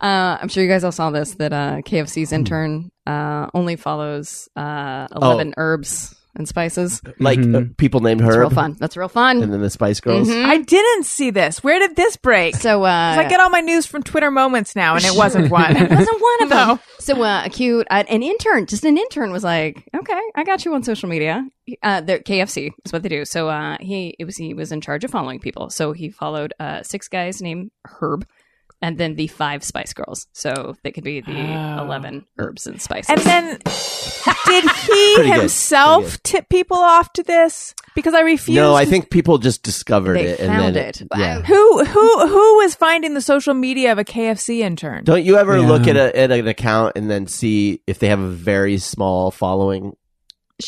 I'm 0.00 0.48
sure 0.48 0.62
you 0.62 0.68
guys 0.68 0.84
all 0.84 0.92
saw 0.92 1.10
this 1.10 1.34
that 1.34 1.52
uh. 1.52 1.76
KFC's 1.84 2.30
intern 2.32 2.92
uh, 3.04 3.48
only 3.52 3.74
follows 3.74 4.48
uh, 4.54 5.08
11 5.16 5.54
herbs 5.56 6.14
and 6.34 6.46
spices. 6.48 7.00
Like 7.18 7.38
Mhm. 7.38 7.70
uh, 7.70 7.74
people 7.78 8.00
named 8.00 8.20
It's 8.20 8.28
real 8.36 8.46
Herb, 8.48 8.54
fun. 8.54 8.76
That's 8.78 8.96
real 8.96 9.08
fun. 9.08 9.42
and 9.42 9.52
then 9.52 9.60
the 9.60 9.70
Spice 9.70 10.00
Girls. 10.00 10.28
Mhm. 10.28 10.44
I 10.44 10.58
didn't 10.58 11.04
see 11.06 11.30
this. 11.30 11.62
Where 11.64 11.78
did 11.78 11.96
this 11.96 12.16
break? 12.16 12.54
So 12.56 12.84
uh, 12.84 13.14
'Cause 13.16 13.24
I 13.24 13.28
get 13.28 13.40
all 13.40 13.50
my 13.50 13.60
news 13.60 13.86
from 13.86 14.02
Twitter 14.02 14.30
moments 14.30 14.76
now, 14.76 14.94
and 14.94 15.04
it 15.04 15.14
wasn't 15.16 15.50
one. 15.50 15.76
It 15.76 15.90
wasn't 15.90 16.20
one 16.20 16.42
of 16.42 16.48
them. 16.50 16.68
No. 16.68 16.78
So 17.00 17.22
uh, 17.22 17.42
a 17.46 17.50
cute, 17.50 17.86
uh, 17.90 18.04
an 18.08 18.22
intern, 18.22 18.66
just 18.66 18.84
an 18.84 18.98
intern, 18.98 19.32
was 19.32 19.42
like, 19.44 19.82
"Okay, 19.96 20.20
I 20.34 20.44
got 20.44 20.64
you 20.64 20.74
on 20.74 20.82
social 20.82 21.08
media." 21.08 21.46
Uh, 21.82 22.00
the 22.00 22.18
KFC 22.20 22.70
is 22.84 22.92
what 22.92 23.02
they 23.02 23.08
do. 23.08 23.24
So 23.24 23.48
uh, 23.48 23.76
he 23.80 24.14
it 24.18 24.24
was 24.24 24.36
he 24.36 24.54
was 24.54 24.72
in 24.72 24.80
charge 24.80 25.04
of 25.04 25.10
following 25.10 25.38
people. 25.40 25.70
So 25.70 25.92
he 25.92 26.10
followed 26.10 26.52
uh, 26.60 26.82
six 26.82 27.08
guys 27.08 27.40
named 27.42 27.70
Herb, 27.84 28.26
and 28.80 28.96
then 28.98 29.14
the 29.16 29.26
five 29.26 29.62
Spice 29.64 29.92
Girls. 29.92 30.26
So 30.32 30.76
they 30.82 30.92
could 30.92 31.04
be 31.04 31.20
the 31.20 31.32
Oh. 31.32 31.84
eleven 31.84 32.24
herbs 32.38 32.66
and 32.66 32.80
spices. 32.80 33.10
And 33.10 33.20
then, 33.20 33.58
did 34.46 34.64
he 34.86 35.30
himself 35.30 36.22
tip 36.22 36.48
people 36.48 36.76
off 36.76 37.12
to 37.14 37.22
this? 37.22 37.74
Because 37.94 38.14
I 38.14 38.20
refuse. 38.20 38.54
No, 38.56 38.74
I 38.76 38.84
think 38.84 39.10
people 39.10 39.38
just 39.38 39.62
discovered 39.64 40.14
They 40.18 40.26
it 40.26 40.40
and 40.40 40.48
found 40.48 40.76
then 40.76 40.88
it. 40.90 41.02
Yeah. 41.16 41.40
who 41.42 41.84
who 41.84 42.28
who 42.28 42.56
was 42.58 42.74
finding 42.76 43.14
the 43.14 43.20
social 43.20 43.54
media 43.54 43.90
of 43.92 43.98
a 43.98 44.04
KFC 44.04 44.60
intern? 44.60 45.02
Don't 45.04 45.24
you 45.24 45.36
ever 45.36 45.58
Yeah. 45.58 45.66
look 45.66 45.86
at, 45.88 45.96
a, 45.96 46.16
at 46.16 46.30
an 46.30 46.46
account 46.46 46.92
and 46.96 47.10
then 47.10 47.26
see 47.26 47.82
if 47.88 47.98
they 47.98 48.08
have 48.08 48.20
a 48.20 48.28
very 48.28 48.78
small 48.78 49.30
following 49.32 49.96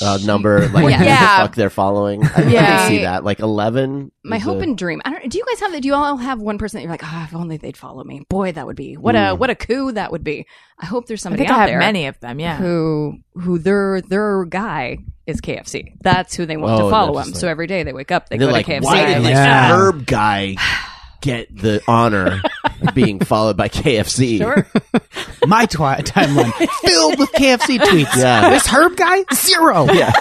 uh, 0.02 0.18
number, 0.24 0.60
like 0.68 0.84
Well, 0.84 0.92
who 0.92 1.04
the 1.04 1.10
fuck 1.10 1.54
they're 1.54 1.70
following? 1.70 2.24
I, 2.24 2.30
I 2.36 2.42
Yeah. 2.48 2.78
can 2.78 2.88
see 2.90 2.98
that. 3.02 3.24
Like 3.24 3.40
eleven. 3.40 4.12
My 4.24 4.38
hope 4.38 4.58
a- 4.58 4.62
and 4.62 4.78
dream. 4.78 5.00
I 5.04 5.10
don't. 5.10 5.28
Do 5.30 5.38
you 5.38 5.44
guys 5.50 5.60
have 5.60 5.72
that? 5.72 5.82
Do 5.82 5.88
you 5.88 5.94
all 5.94 6.16
have 6.16 6.40
one 6.40 6.58
person 6.58 6.78
that 6.78 6.82
you're 6.82 6.90
like, 6.92 7.02
oh, 7.04 7.24
if 7.26 7.34
only 7.34 7.56
they'd 7.56 7.76
follow 7.76 8.04
me? 8.04 8.22
Boy, 8.28 8.52
that 8.52 8.66
would 8.66 8.76
be 8.76 8.96
what 8.96 9.14
a 9.14 9.18
mm. 9.18 9.38
what 9.38 9.50
a 9.50 9.54
coup 9.54 9.92
that 9.92 10.12
would 10.12 10.24
be. 10.24 10.46
I 10.78 10.86
hope 10.86 11.06
there's 11.06 11.22
I 11.22 11.24
somebody 11.24 11.42
think 11.42 11.50
out 11.50 11.56
I 11.56 11.60
have 11.62 11.68
there 11.70 11.78
many 11.78 12.06
of 12.06 12.18
them. 12.20 12.38
Yeah. 12.40 12.56
who 12.56 13.18
who 13.34 13.58
their 13.58 14.00
their 14.02 14.44
guy 14.44 14.98
is 15.26 15.40
KFC. 15.40 15.94
That's 16.00 16.34
who 16.34 16.46
they 16.46 16.56
want 16.56 16.80
Oh, 16.80 16.84
to 16.84 16.90
follow 16.90 17.14
they're 17.14 17.22
him. 17.22 17.28
just 17.30 17.40
so 17.40 17.48
every 17.48 17.66
day 17.66 17.82
they 17.82 17.92
wake 17.92 18.10
up, 18.10 18.28
they 18.28 18.38
go 18.38 18.46
like, 18.46 18.66
to 18.66 18.72
KFC. 18.72 18.82
why 18.84 19.06
did 19.06 19.16
and 19.16 19.24
this 19.24 19.34
like, 19.34 19.34
Yeah. 19.34 19.76
Herb 19.76 20.06
guy 20.06 20.56
get 21.20 21.54
the 21.54 21.82
honor 21.88 22.40
of 22.82 22.94
being 22.94 23.20
followed 23.20 23.56
by 23.56 23.68
KFC. 23.68 24.38
Sure. 24.38 24.66
My 25.46 25.66
twi- 25.66 26.00
timeline 26.02 26.52
filled 26.82 27.18
with 27.18 27.30
KFC 27.32 27.78
tweets. 27.78 28.16
Yeah. 28.16 28.50
This 28.50 28.66
Herb 28.66 28.96
guy, 28.96 29.24
zero. 29.34 29.86
Yeah. 29.92 30.12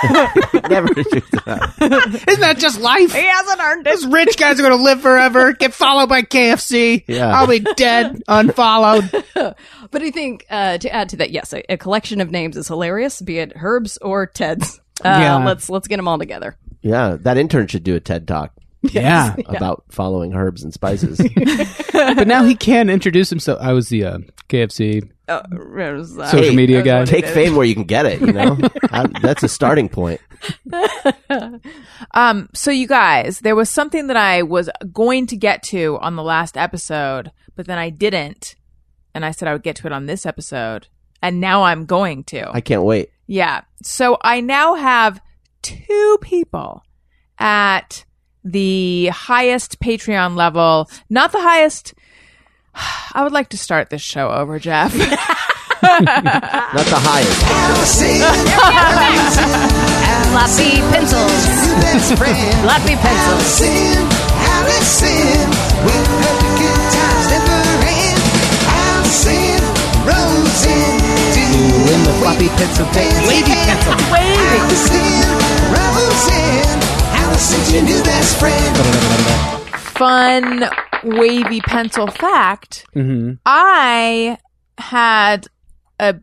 Never 0.70 0.94
do 0.94 1.04
that. 1.04 2.24
Isn't 2.28 2.42
that 2.42 2.58
just 2.58 2.80
life? 2.80 3.14
He 3.14 3.24
hasn't 3.26 3.60
earned 3.62 3.88
it. 3.88 3.90
Those 3.92 4.06
rich 4.08 4.38
guys 4.38 4.60
are 4.60 4.64
going 4.64 4.78
to 4.78 4.84
live 4.84 5.02
forever, 5.02 5.54
get 5.54 5.74
followed 5.74 6.10
by 6.10 6.22
KFC. 6.22 7.04
Yeah. 7.08 7.38
I'll 7.38 7.48
be 7.48 7.60
dead, 7.60 8.22
unfollowed. 8.28 9.10
But 9.92 10.04
I 10.04 10.12
think 10.12 10.46
uh, 10.52 10.78
to 10.78 10.94
add 10.94 11.10
to 11.10 11.18
that, 11.18 11.32
yes, 11.32 11.52
a, 11.52 11.64
a 11.74 11.76
collection 11.78 12.22
of 12.22 12.30
names 12.30 12.56
is 12.58 12.68
hilarious, 12.68 13.22
be 13.24 13.40
it 13.40 13.54
Herb's 13.58 13.98
or 13.98 14.28
Ted's. 14.28 14.80
Uh, 15.04 15.08
Yeah. 15.20 15.38
Let's 15.44 15.68
let's 15.70 15.88
get 15.88 15.96
them 15.98 16.08
all 16.08 16.20
together. 16.20 16.58
Yeah, 16.84 17.18
that 17.22 17.38
intern 17.38 17.66
should 17.68 17.84
do 17.84 17.96
a 17.96 18.00
TED 18.00 18.28
talk 18.28 18.54
Yeah. 18.92 19.36
about 19.48 19.84
following 19.90 20.34
herbs 20.34 20.64
and 20.64 20.74
spices. 20.74 21.18
but 21.94 22.28
now 22.28 22.44
he 22.46 22.56
can 22.56 22.90
introduce 22.90 23.30
himself. 23.30 23.60
I 23.62 23.74
was 23.74 23.90
the 23.90 24.06
uh, 24.06 24.18
KFC 24.48 25.10
Uh, 25.28 25.42
Rose, 25.52 26.18
uh, 26.18 26.28
social 26.28 26.50
Hey, 26.52 26.56
media 26.56 26.82
guy. 26.82 27.04
Take 27.06 27.26
fame 27.26 27.56
where 27.56 27.66
you 27.66 27.76
can 27.76 27.84
get 27.84 28.06
it. 28.06 28.22
You 28.22 28.32
know, 28.32 28.58
I- 28.92 29.08
that's 29.22 29.44
a 29.44 29.50
starting 29.50 29.90
point. 29.90 30.22
Um, 32.12 32.50
so 32.54 32.72
you 32.72 32.88
guys, 32.88 33.40
there 33.40 33.56
was 33.56 33.70
something 33.70 34.08
that 34.08 34.18
I 34.18 34.44
was 34.44 34.70
going 34.92 35.28
to 35.28 35.38
get 35.38 35.64
to 35.64 35.98
on 36.02 36.16
the 36.16 36.24
last 36.24 36.58
episode, 36.58 37.32
but 37.56 37.68
then 37.68 37.78
I 37.78 37.90
didn't. 37.90 38.56
And 39.14 39.26
I 39.26 39.32
said 39.32 39.48
I 39.48 39.54
would 39.54 39.64
get 39.64 39.76
to 39.78 39.88
it 39.88 39.94
on 39.94 40.06
this 40.06 40.26
episode. 40.26 40.88
And 41.22 41.42
now 41.42 41.64
I'm 41.64 41.86
going 41.86 42.24
to. 42.26 42.50
I 42.52 42.62
can't 42.62 42.84
wait. 42.84 43.10
Yeah. 43.28 43.62
So 43.84 44.18
I 44.22 44.40
now 44.42 44.76
have 44.76 45.20
two 45.62 46.18
people 46.22 46.84
at 47.38 48.06
the 48.52 49.08
highest 49.08 49.80
Patreon 49.80 50.36
level, 50.36 50.90
not 51.10 51.32
the 51.32 51.42
highest. 51.42 51.94
I 53.14 53.24
would 53.24 53.32
like 53.34 53.50
to 53.50 53.58
start 53.58 53.90
this 53.90 54.02
show 54.02 54.30
over, 54.30 54.60
Jeff. 54.60 54.96
Not 55.82 56.04
the 56.92 57.00
highest. 57.00 57.40
Floppy 60.30 60.84
pencils. 60.92 61.40
your 61.66 61.80
best 61.80 62.12
friend. 62.20 62.56
Floppy 62.68 62.96
pencils. 63.00 63.64
Alison, 63.64 64.04
Alison, 64.60 65.48
with 65.88 66.08
her 66.20 66.36
the 66.36 66.50
good 66.60 66.84
times 66.92 67.26
never 67.32 67.64
end. 67.88 68.20
Alison, 68.68 69.64
Rosen, 70.04 71.00
doing 71.32 72.04
the 72.04 72.14
floppy 72.20 72.50
pencil 72.60 72.86
thing. 72.92 73.16
Wavy 73.24 73.56
pencil. 73.56 73.96
Alison, 73.96 75.32
Rosen, 75.72 76.76
Alison's 77.30 77.72
your 77.74 77.84
new 77.84 78.04
best 78.04 78.40
friend. 78.40 79.70
Fun 79.80 80.64
wavy 81.04 81.62
pencil 81.62 82.08
fact. 82.08 82.88
hmm 82.94 83.34
I 83.46 84.40
had 84.80 85.46
a 86.00 86.16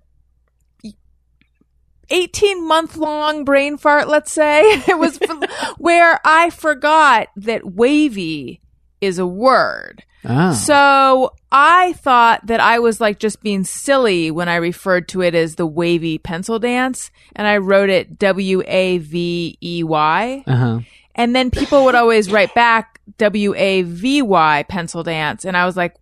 18 2.10 2.66
month 2.66 2.96
long 2.96 3.44
brain 3.44 3.76
fart, 3.76 4.08
let's 4.08 4.32
say. 4.32 4.82
It 4.88 4.98
was 4.98 5.20
where 5.78 6.18
I 6.24 6.50
forgot 6.50 7.28
that 7.36 7.64
wavy 7.64 8.60
is 9.00 9.20
a 9.20 9.26
word. 9.26 10.02
Ah. 10.24 10.54
So 10.54 11.34
I 11.52 11.92
thought 11.92 12.44
that 12.48 12.58
I 12.58 12.80
was 12.80 13.00
like 13.00 13.20
just 13.20 13.42
being 13.44 13.62
silly 13.62 14.32
when 14.32 14.48
I 14.48 14.56
referred 14.56 15.06
to 15.10 15.22
it 15.22 15.36
as 15.36 15.54
the 15.54 15.66
wavy 15.68 16.18
pencil 16.18 16.58
dance 16.58 17.12
and 17.36 17.46
I 17.46 17.58
wrote 17.58 17.90
it 17.90 18.18
W 18.18 18.62
A 18.66 18.98
V 18.98 19.56
E 19.60 19.84
Y. 19.84 20.42
Uh-huh. 20.48 20.80
And 21.16 21.34
then 21.34 21.50
people 21.50 21.84
would 21.86 21.94
always 21.96 22.30
write 22.30 22.54
back 22.54 23.00
W 23.18 23.54
A 23.56 23.82
V 23.82 24.22
Y 24.22 24.64
pencil 24.68 25.02
dance. 25.02 25.44
And 25.44 25.56
I 25.56 25.64
was 25.66 25.76
like, 25.76 25.96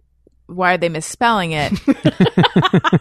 why 0.46 0.74
are 0.74 0.76
they 0.76 0.88
misspelling 0.90 1.52
it? 1.52 1.72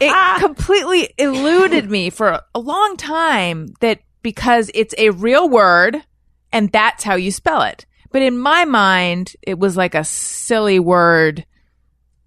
it 0.00 0.40
completely 0.40 1.12
eluded 1.18 1.90
me 1.90 2.10
for 2.10 2.40
a 2.54 2.58
long 2.58 2.96
time 2.96 3.68
that 3.80 4.00
because 4.22 4.70
it's 4.74 4.94
a 4.96 5.10
real 5.10 5.48
word 5.48 6.02
and 6.52 6.70
that's 6.72 7.04
how 7.04 7.14
you 7.16 7.30
spell 7.30 7.62
it. 7.62 7.84
But 8.12 8.22
in 8.22 8.38
my 8.38 8.64
mind, 8.64 9.34
it 9.42 9.58
was 9.58 9.76
like 9.76 9.94
a 9.94 10.04
silly 10.04 10.78
word 10.78 11.44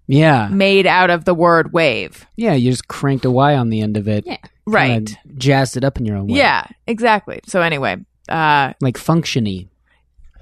Yeah. 0.06 0.48
made 0.48 0.86
out 0.86 1.10
of 1.10 1.24
the 1.24 1.34
word 1.34 1.72
wave. 1.72 2.26
Yeah, 2.36 2.52
you 2.52 2.70
just 2.70 2.88
cranked 2.88 3.24
a 3.24 3.30
Y 3.30 3.56
on 3.56 3.70
the 3.70 3.80
end 3.80 3.96
of 3.96 4.06
it. 4.06 4.24
Yeah. 4.26 4.36
Right. 4.66 5.16
Jazzed 5.36 5.78
it 5.78 5.84
up 5.84 5.96
in 5.98 6.04
your 6.04 6.16
own 6.16 6.26
way. 6.26 6.36
Yeah, 6.38 6.66
exactly. 6.86 7.40
So 7.46 7.62
anyway, 7.62 7.96
uh, 8.28 8.74
Like 8.82 8.98
functiony. 8.98 9.68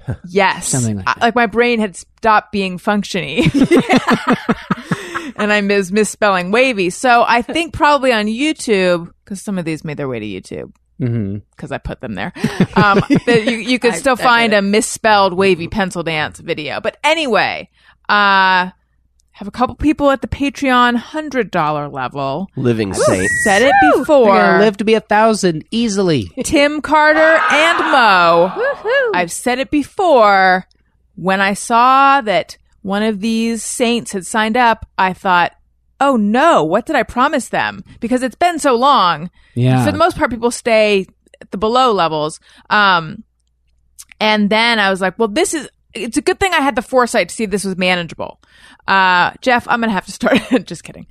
Yes. 0.29 0.67
Something 0.67 0.97
like 0.97 1.07
I- 1.09 1.13
that. 1.13 1.21
like 1.21 1.35
my 1.35 1.45
brain 1.47 1.79
had 1.79 1.95
stopped 1.95 2.51
being 2.51 2.77
functiony. 2.77 3.43
and 5.35 5.51
I 5.51 5.61
was 5.61 5.91
misspelling 5.91 6.51
wavy. 6.51 6.89
So 6.89 7.23
I 7.27 7.41
think 7.41 7.73
probably 7.73 8.11
on 8.11 8.25
YouTube, 8.25 9.11
because 9.23 9.41
some 9.41 9.57
of 9.57 9.65
these 9.65 9.83
made 9.83 9.97
their 9.97 10.07
way 10.07 10.19
to 10.19 10.25
YouTube 10.25 10.71
because 10.99 11.71
I 11.71 11.77
put 11.77 12.01
them 12.01 12.15
there, 12.15 12.33
um, 12.75 13.01
that 13.27 13.43
you, 13.45 13.57
you 13.57 13.77
could 13.79 13.93
I- 13.93 13.97
still 13.97 14.15
I 14.19 14.23
find 14.23 14.53
a 14.53 14.61
misspelled 14.61 15.33
wavy 15.33 15.67
pencil 15.67 16.01
dance 16.03 16.39
video. 16.39 16.81
But 16.81 16.97
anyway, 17.03 17.69
uh, 18.09 18.71
have 19.37 19.47
a 19.47 19.51
couple 19.51 19.75
people 19.75 20.09
at 20.09 20.21
the 20.23 20.27
Patreon 20.27 20.97
$100 20.97 21.93
level. 21.93 22.49
Living 22.55 22.91
saint. 22.91 23.29
Said 23.43 23.61
it 23.61 23.71
You're 23.83 23.99
before. 23.99 24.25
gonna 24.35 24.57
live 24.59 24.77
to 24.77 24.83
be 24.83 24.95
a 24.95 24.99
thousand 24.99 25.63
easily. 25.69 26.31
Tim 26.43 26.81
Carter 26.81 27.19
and 27.51 27.77
Mo. 27.91 28.51
I've 29.13 29.31
said 29.31 29.59
it 29.59 29.69
before. 29.69 30.65
When 31.13 31.39
I 31.39 31.53
saw 31.53 32.21
that 32.21 32.57
one 32.81 33.03
of 33.03 33.19
these 33.19 33.63
saints 33.63 34.11
had 34.11 34.25
signed 34.25 34.57
up, 34.57 34.87
I 34.97 35.13
thought, 35.13 35.51
oh 36.01 36.15
no, 36.15 36.63
what 36.63 36.87
did 36.87 36.95
I 36.95 37.03
promise 37.03 37.49
them? 37.49 37.83
Because 37.99 38.23
it's 38.23 38.35
been 38.35 38.57
so 38.57 38.75
long. 38.75 39.29
Yeah. 39.53 39.85
For 39.85 39.91
the 39.91 39.99
most 39.99 40.17
part, 40.17 40.31
people 40.31 40.49
stay 40.49 41.05
at 41.41 41.51
the 41.51 41.57
below 41.59 41.91
levels. 41.91 42.39
Um, 42.71 43.23
and 44.19 44.49
then 44.49 44.79
I 44.79 44.89
was 44.89 44.99
like, 44.99 45.19
well, 45.19 45.27
this 45.27 45.53
is, 45.53 45.69
it's 46.03 46.17
a 46.17 46.21
good 46.21 46.39
thing 46.39 46.53
I 46.53 46.61
had 46.61 46.75
the 46.75 46.81
foresight 46.81 47.29
to 47.29 47.35
see 47.35 47.45
this 47.45 47.63
was 47.65 47.77
manageable. 47.77 48.39
Uh, 48.87 49.31
Jeff, 49.41 49.67
I'm 49.67 49.79
going 49.79 49.89
to 49.89 49.93
have 49.93 50.05
to 50.05 50.11
start. 50.11 50.39
Just 50.65 50.83
kidding. 50.83 51.05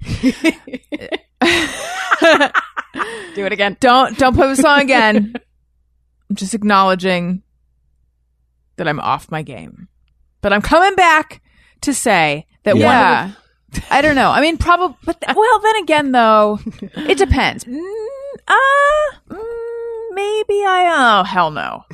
Do 3.34 3.44
it 3.44 3.52
again. 3.52 3.76
Don't 3.80 4.16
don't 4.18 4.34
play 4.34 4.48
the 4.48 4.56
song 4.56 4.80
again. 4.80 5.34
I'm 6.30 6.36
just 6.36 6.54
acknowledging 6.54 7.42
that 8.76 8.88
I'm 8.88 8.98
off 9.00 9.30
my 9.30 9.42
game. 9.42 9.88
But 10.40 10.52
I'm 10.52 10.62
coming 10.62 10.94
back 10.96 11.42
to 11.82 11.92
say 11.94 12.46
that 12.64 12.76
Yeah. 12.76 13.30
yeah. 13.72 13.80
I 13.90 14.00
don't 14.00 14.14
know. 14.14 14.30
I 14.30 14.40
mean, 14.40 14.56
probably, 14.56 14.96
but 15.04 15.22
well, 15.36 15.60
then 15.60 15.76
again, 15.76 16.12
though, 16.12 16.58
it 16.80 17.18
depends. 17.18 17.64
Mm, 17.64 17.78
uh, 18.48 18.54
mm, 19.28 20.14
maybe 20.14 20.64
I. 20.64 21.18
Oh, 21.20 21.24
hell 21.24 21.50
no. 21.50 21.84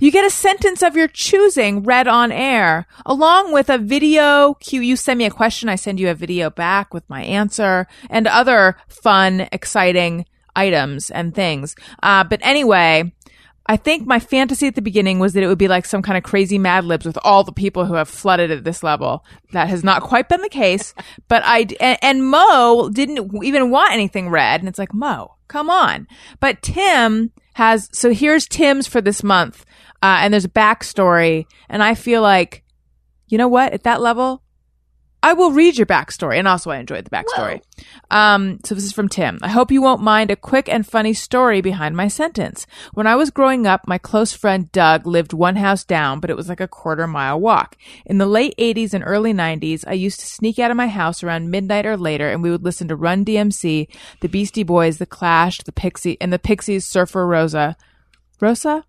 You 0.00 0.10
get 0.10 0.24
a 0.24 0.30
sentence 0.30 0.82
of 0.82 0.96
your 0.96 1.08
choosing 1.08 1.82
read 1.82 2.08
on 2.08 2.32
air, 2.32 2.86
along 3.06 3.52
with 3.52 3.68
a 3.70 3.78
video 3.78 4.54
cue. 4.54 4.80
You 4.80 4.96
send 4.96 5.18
me 5.18 5.24
a 5.24 5.30
question, 5.30 5.68
I 5.68 5.76
send 5.76 5.98
you 6.00 6.08
a 6.08 6.14
video 6.14 6.50
back 6.50 6.92
with 6.92 7.08
my 7.08 7.22
answer 7.22 7.86
and 8.10 8.26
other 8.26 8.76
fun, 8.88 9.48
exciting 9.52 10.26
items 10.54 11.10
and 11.10 11.34
things. 11.34 11.74
Uh, 12.02 12.24
but 12.24 12.40
anyway, 12.42 13.12
I 13.70 13.76
think 13.76 14.06
my 14.06 14.18
fantasy 14.18 14.66
at 14.66 14.74
the 14.74 14.82
beginning 14.82 15.18
was 15.18 15.34
that 15.34 15.42
it 15.42 15.46
would 15.46 15.58
be 15.58 15.68
like 15.68 15.84
some 15.84 16.00
kind 16.00 16.16
of 16.16 16.24
crazy 16.24 16.58
Mad 16.58 16.86
Libs 16.86 17.04
with 17.04 17.18
all 17.22 17.44
the 17.44 17.52
people 17.52 17.84
who 17.84 17.94
have 17.94 18.08
flooded 18.08 18.50
at 18.50 18.64
this 18.64 18.82
level. 18.82 19.26
That 19.52 19.68
has 19.68 19.84
not 19.84 20.02
quite 20.02 20.28
been 20.28 20.40
the 20.40 20.48
case. 20.48 20.94
But 21.28 21.42
I 21.44 21.66
and, 21.78 21.98
and 22.00 22.26
Mo 22.30 22.88
didn't 22.90 23.44
even 23.44 23.70
want 23.70 23.92
anything 23.92 24.30
read, 24.30 24.60
and 24.60 24.68
it's 24.68 24.78
like 24.78 24.94
Mo, 24.94 25.34
come 25.46 25.68
on. 25.68 26.06
But 26.40 26.62
Tim 26.62 27.32
has 27.54 27.90
so 27.92 28.12
here's 28.14 28.46
Tim's 28.46 28.86
for 28.86 29.02
this 29.02 29.22
month, 29.22 29.66
uh, 30.02 30.18
and 30.20 30.32
there's 30.32 30.44
a 30.44 30.50
backstory, 30.50 31.46
and 31.68 31.82
I 31.82 31.94
feel 31.94 32.22
like, 32.22 32.64
you 33.26 33.38
know 33.38 33.48
what, 33.48 33.72
at 33.72 33.84
that 33.84 34.00
level. 34.00 34.42
I 35.20 35.32
will 35.32 35.50
read 35.50 35.76
your 35.76 35.86
backstory, 35.86 36.38
and 36.38 36.46
also 36.46 36.70
I 36.70 36.78
enjoyed 36.78 37.04
the 37.04 37.10
backstory. 37.10 37.60
Um, 38.08 38.60
so 38.64 38.76
this 38.76 38.84
is 38.84 38.92
from 38.92 39.08
Tim. 39.08 39.40
I 39.42 39.48
hope 39.48 39.72
you 39.72 39.82
won't 39.82 40.00
mind 40.00 40.30
a 40.30 40.36
quick 40.36 40.68
and 40.68 40.86
funny 40.86 41.12
story 41.12 41.60
behind 41.60 41.96
my 41.96 42.06
sentence. 42.06 42.66
When 42.94 43.08
I 43.08 43.16
was 43.16 43.30
growing 43.30 43.66
up, 43.66 43.88
my 43.88 43.98
close 43.98 44.32
friend 44.32 44.70
Doug 44.70 45.08
lived 45.08 45.32
one 45.32 45.56
house 45.56 45.82
down, 45.82 46.20
but 46.20 46.30
it 46.30 46.36
was 46.36 46.48
like 46.48 46.60
a 46.60 46.68
quarter 46.68 47.08
mile 47.08 47.40
walk. 47.40 47.76
In 48.06 48.18
the 48.18 48.26
late 48.26 48.54
80s 48.58 48.94
and 48.94 49.02
early 49.04 49.34
90s, 49.34 49.82
I 49.88 49.94
used 49.94 50.20
to 50.20 50.26
sneak 50.26 50.60
out 50.60 50.70
of 50.70 50.76
my 50.76 50.86
house 50.86 51.24
around 51.24 51.50
midnight 51.50 51.84
or 51.84 51.96
later, 51.96 52.30
and 52.30 52.40
we 52.40 52.52
would 52.52 52.64
listen 52.64 52.86
to 52.86 52.96
Run 52.96 53.24
DMC, 53.24 53.88
the 54.20 54.28
Beastie 54.28 54.62
Boys, 54.62 54.98
the 54.98 55.06
Clash, 55.06 55.58
the 55.58 55.72
Pixie, 55.72 56.16
and 56.20 56.32
the 56.32 56.38
Pixies' 56.38 56.86
Surfer 56.86 57.26
Rosa. 57.26 57.76
Rosa? 58.40 58.84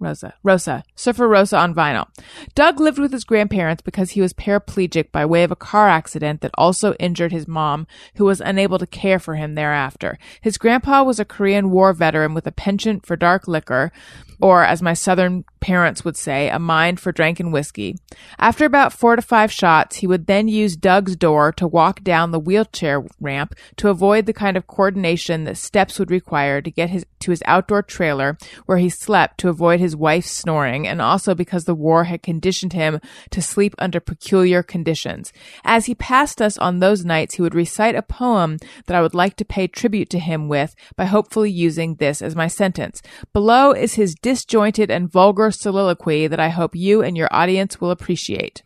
Rosa. 0.00 0.34
Rosa. 0.42 0.82
Surfer 0.96 1.28
Rosa 1.28 1.58
on 1.58 1.74
vinyl. 1.74 2.06
Doug 2.54 2.80
lived 2.80 2.98
with 2.98 3.12
his 3.12 3.24
grandparents 3.24 3.82
because 3.82 4.12
he 4.12 4.20
was 4.20 4.32
paraplegic 4.32 5.12
by 5.12 5.26
way 5.26 5.44
of 5.44 5.50
a 5.50 5.56
car 5.56 5.88
accident 5.88 6.40
that 6.40 6.50
also 6.54 6.94
injured 6.94 7.32
his 7.32 7.46
mom, 7.46 7.86
who 8.16 8.24
was 8.24 8.40
unable 8.40 8.78
to 8.78 8.86
care 8.86 9.18
for 9.18 9.34
him 9.34 9.54
thereafter. 9.54 10.18
His 10.40 10.58
grandpa 10.58 11.02
was 11.02 11.20
a 11.20 11.24
Korean 11.24 11.70
War 11.70 11.92
veteran 11.92 12.32
with 12.32 12.46
a 12.46 12.52
penchant 12.52 13.04
for 13.04 13.14
dark 13.14 13.46
liquor, 13.46 13.92
or 14.40 14.64
as 14.64 14.80
my 14.80 14.94
southern 14.94 15.44
parents 15.60 16.04
would 16.04 16.16
say, 16.16 16.48
a 16.48 16.58
mind 16.58 16.98
for 17.00 17.12
drinking 17.12 17.52
whiskey. 17.52 17.96
After 18.38 18.64
about 18.64 18.92
four 18.92 19.16
to 19.16 19.22
five 19.22 19.52
shots, 19.52 19.96
he 19.96 20.06
would 20.06 20.26
then 20.26 20.48
use 20.48 20.76
Doug's 20.76 21.16
door 21.16 21.52
to 21.52 21.68
walk 21.68 22.02
down 22.02 22.30
the 22.30 22.38
wheelchair 22.38 23.04
ramp 23.20 23.54
to 23.76 23.88
avoid 23.88 24.26
the 24.26 24.32
kind 24.32 24.56
of 24.56 24.66
coordination 24.66 25.44
that 25.44 25.56
steps 25.56 25.98
would 25.98 26.10
require 26.10 26.60
to 26.60 26.70
get 26.70 26.90
his 26.90 27.04
to 27.20 27.30
his 27.30 27.42
outdoor 27.44 27.82
trailer 27.82 28.38
where 28.64 28.78
he 28.78 28.88
slept 28.88 29.38
to 29.38 29.50
avoid 29.50 29.78
his 29.78 29.94
wife's 29.94 30.30
snoring 30.30 30.88
and 30.88 31.02
also 31.02 31.34
because 31.34 31.64
the 31.64 31.74
war 31.74 32.04
had 32.04 32.22
conditioned 32.22 32.72
him 32.72 32.98
to 33.30 33.42
sleep 33.42 33.74
under 33.78 34.00
peculiar 34.00 34.62
conditions. 34.62 35.30
As 35.62 35.84
he 35.84 35.94
passed 35.94 36.40
us 36.40 36.56
on 36.56 36.78
those 36.78 37.04
nights, 37.04 37.34
he 37.34 37.42
would 37.42 37.54
recite 37.54 37.94
a 37.94 38.02
poem 38.02 38.56
that 38.86 38.96
I 38.96 39.02
would 39.02 39.14
like 39.14 39.36
to 39.36 39.44
pay 39.44 39.66
tribute 39.66 40.08
to 40.10 40.18
him 40.18 40.48
with 40.48 40.74
by 40.96 41.04
hopefully 41.04 41.50
using 41.50 41.96
this 41.96 42.22
as 42.22 42.34
my 42.34 42.48
sentence. 42.48 43.02
Below 43.34 43.72
is 43.72 43.94
his 43.94 44.14
disjointed 44.14 44.90
and 44.90 45.10
vulgar 45.10 45.49
soliloquy 45.52 46.26
that 46.26 46.40
I 46.40 46.48
hope 46.48 46.74
you 46.74 47.02
and 47.02 47.16
your 47.16 47.28
audience 47.30 47.80
will 47.80 47.90
appreciate. 47.90 48.62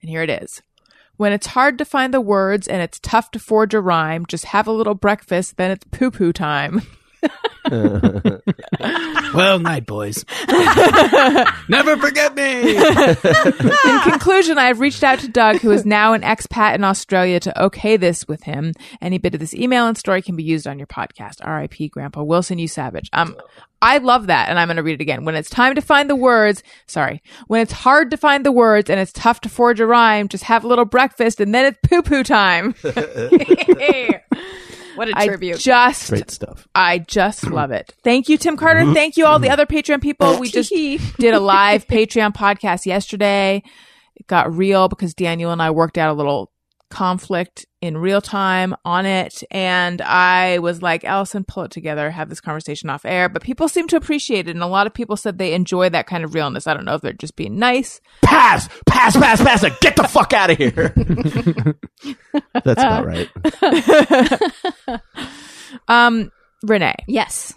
And 0.00 0.10
here 0.10 0.22
it 0.22 0.30
is. 0.30 0.62
When 1.16 1.32
it's 1.32 1.48
hard 1.48 1.78
to 1.78 1.84
find 1.84 2.12
the 2.12 2.20
words 2.20 2.68
and 2.68 2.82
it's 2.82 2.98
tough 3.00 3.30
to 3.30 3.38
forge 3.38 3.74
a 3.74 3.80
rhyme, 3.80 4.26
just 4.26 4.46
have 4.46 4.66
a 4.66 4.72
little 4.72 4.94
breakfast, 4.94 5.56
then 5.56 5.70
it's 5.70 5.86
poo 5.90 6.10
poo 6.10 6.32
time. 6.32 6.82
Well, 9.34 9.58
night, 9.58 9.84
boys. 9.84 10.24
Never 11.68 11.96
forget 11.98 12.34
me. 12.34 12.76
In 12.76 14.00
conclusion, 14.02 14.56
I 14.56 14.66
have 14.68 14.80
reached 14.80 15.04
out 15.04 15.18
to 15.18 15.28
Doug, 15.28 15.56
who 15.58 15.70
is 15.72 15.84
now 15.84 16.14
an 16.14 16.22
expat 16.22 16.74
in 16.74 16.84
Australia, 16.84 17.38
to 17.40 17.64
okay 17.64 17.98
this 17.98 18.26
with 18.26 18.44
him. 18.44 18.72
Any 19.02 19.18
bit 19.18 19.34
of 19.34 19.40
this 19.40 19.52
email 19.52 19.86
and 19.86 19.98
story 19.98 20.22
can 20.22 20.36
be 20.36 20.42
used 20.42 20.66
on 20.66 20.78
your 20.78 20.86
podcast. 20.86 21.40
R.I.P. 21.42 21.88
Grandpa 21.88 22.22
Wilson, 22.22 22.58
you 22.58 22.68
savage. 22.68 23.10
Um, 23.12 23.36
I 23.82 23.98
love 23.98 24.28
that, 24.28 24.48
and 24.48 24.58
I'm 24.58 24.68
going 24.68 24.78
to 24.78 24.82
read 24.82 24.94
it 24.94 25.02
again. 25.02 25.24
When 25.26 25.34
it's 25.34 25.50
time 25.50 25.74
to 25.74 25.82
find 25.82 26.08
the 26.08 26.16
words, 26.16 26.62
sorry, 26.86 27.22
when 27.46 27.60
it's 27.60 27.72
hard 27.72 28.10
to 28.12 28.16
find 28.16 28.44
the 28.44 28.52
words 28.52 28.88
and 28.88 28.98
it's 28.98 29.12
tough 29.12 29.42
to 29.42 29.50
forge 29.50 29.80
a 29.80 29.86
rhyme, 29.86 30.28
just 30.28 30.44
have 30.44 30.64
a 30.64 30.68
little 30.68 30.86
breakfast 30.86 31.40
and 31.40 31.54
then 31.54 31.66
it's 31.66 31.78
poo 31.86 32.02
poo 32.02 32.22
time. 32.22 32.74
What 34.96 35.08
a 35.08 35.12
I 35.16 35.26
tribute. 35.26 35.58
just 35.58 36.10
Great 36.10 36.30
stuff. 36.30 36.66
I 36.74 36.98
just 36.98 37.46
love 37.50 37.70
it. 37.70 37.94
Thank 38.02 38.28
you, 38.28 38.38
Tim 38.38 38.56
Carter. 38.56 38.80
Mm-hmm. 38.80 38.94
Thank 38.94 39.16
you, 39.16 39.26
all 39.26 39.38
the 39.38 39.46
mm-hmm. 39.46 39.52
other 39.52 39.66
Patreon 39.66 40.02
people. 40.02 40.38
We 40.38 40.48
just 40.48 40.70
did 41.18 41.34
a 41.34 41.40
live 41.40 41.86
Patreon 41.86 42.34
podcast 42.34 42.86
yesterday. 42.86 43.62
It 44.16 44.26
got 44.26 44.52
real 44.54 44.88
because 44.88 45.14
Daniel 45.14 45.52
and 45.52 45.62
I 45.62 45.70
worked 45.70 45.98
out 45.98 46.10
a 46.10 46.14
little 46.14 46.50
conflict 46.90 47.66
in 47.86 47.96
real 47.96 48.20
time 48.20 48.74
on 48.84 49.06
it. 49.06 49.42
And 49.50 50.02
I 50.02 50.58
was 50.58 50.82
like, 50.82 51.04
Alison, 51.04 51.44
pull 51.44 51.62
it 51.64 51.70
together, 51.70 52.10
have 52.10 52.28
this 52.28 52.40
conversation 52.40 52.90
off 52.90 53.04
air. 53.04 53.28
But 53.28 53.42
people 53.42 53.68
seem 53.68 53.86
to 53.88 53.96
appreciate 53.96 54.48
it. 54.48 54.56
And 54.56 54.62
a 54.62 54.66
lot 54.66 54.86
of 54.86 54.92
people 54.94 55.16
said 55.16 55.38
they 55.38 55.54
enjoy 55.54 55.88
that 55.90 56.06
kind 56.06 56.24
of 56.24 56.34
realness. 56.34 56.66
I 56.66 56.74
don't 56.74 56.84
know 56.84 56.94
if 56.94 57.00
they're 57.02 57.12
just 57.12 57.36
being 57.36 57.58
nice. 57.58 58.00
Pass, 58.22 58.68
pass, 58.86 59.16
pass, 59.16 59.42
pass. 59.42 59.62
it. 59.64 59.72
Get 59.80 59.96
the 59.96 60.04
fuck 60.08 60.32
out 60.32 60.50
of 60.50 60.58
here. 60.58 60.94
That's 62.52 62.80
about 62.82 63.06
right. 63.06 63.30
Um, 65.88 66.30
Renee, 66.62 66.94
yes. 67.06 67.54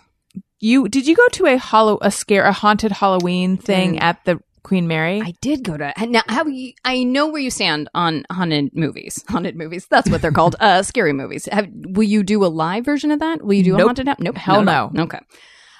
you 0.59 0.87
did 0.89 1.07
you 1.07 1.15
go 1.15 1.27
to 1.33 1.45
a 1.45 1.57
hollow 1.57 1.97
a 2.01 2.11
scare 2.11 2.43
a 2.43 2.51
haunted 2.51 2.91
Halloween 2.91 3.55
thing 3.57 3.93
Mm. 3.95 4.01
at 4.01 4.25
the 4.25 4.39
Queen 4.63 4.87
Mary? 4.87 5.21
I 5.21 5.33
did 5.41 5.63
go 5.63 5.77
to 5.77 5.93
now. 6.07 6.23
How 6.27 6.45
you, 6.45 6.73
I 6.85 7.03
know 7.03 7.27
where 7.27 7.41
you 7.41 7.51
stand 7.51 7.89
on 7.93 8.25
haunted 8.31 8.75
movies. 8.75 9.23
Haunted 9.29 9.55
movies. 9.55 9.87
That's 9.89 10.09
what 10.09 10.21
they're 10.21 10.31
called. 10.31 10.55
Uh, 10.59 10.83
scary 10.83 11.13
movies. 11.13 11.47
Have, 11.51 11.67
will 11.71 12.03
you 12.03 12.21
do 12.21 12.43
a 12.43 12.47
live 12.47 12.83
version 12.83 13.11
of 13.11 13.19
that? 13.19 13.41
Will 13.41 13.53
you 13.53 13.63
do 13.63 13.75
a 13.75 13.81
haunted? 13.81 14.07
house? 14.07 14.17
Nope. 14.19 14.35
Hell 14.35 14.61
no. 14.61 14.91
Okay. 14.93 15.19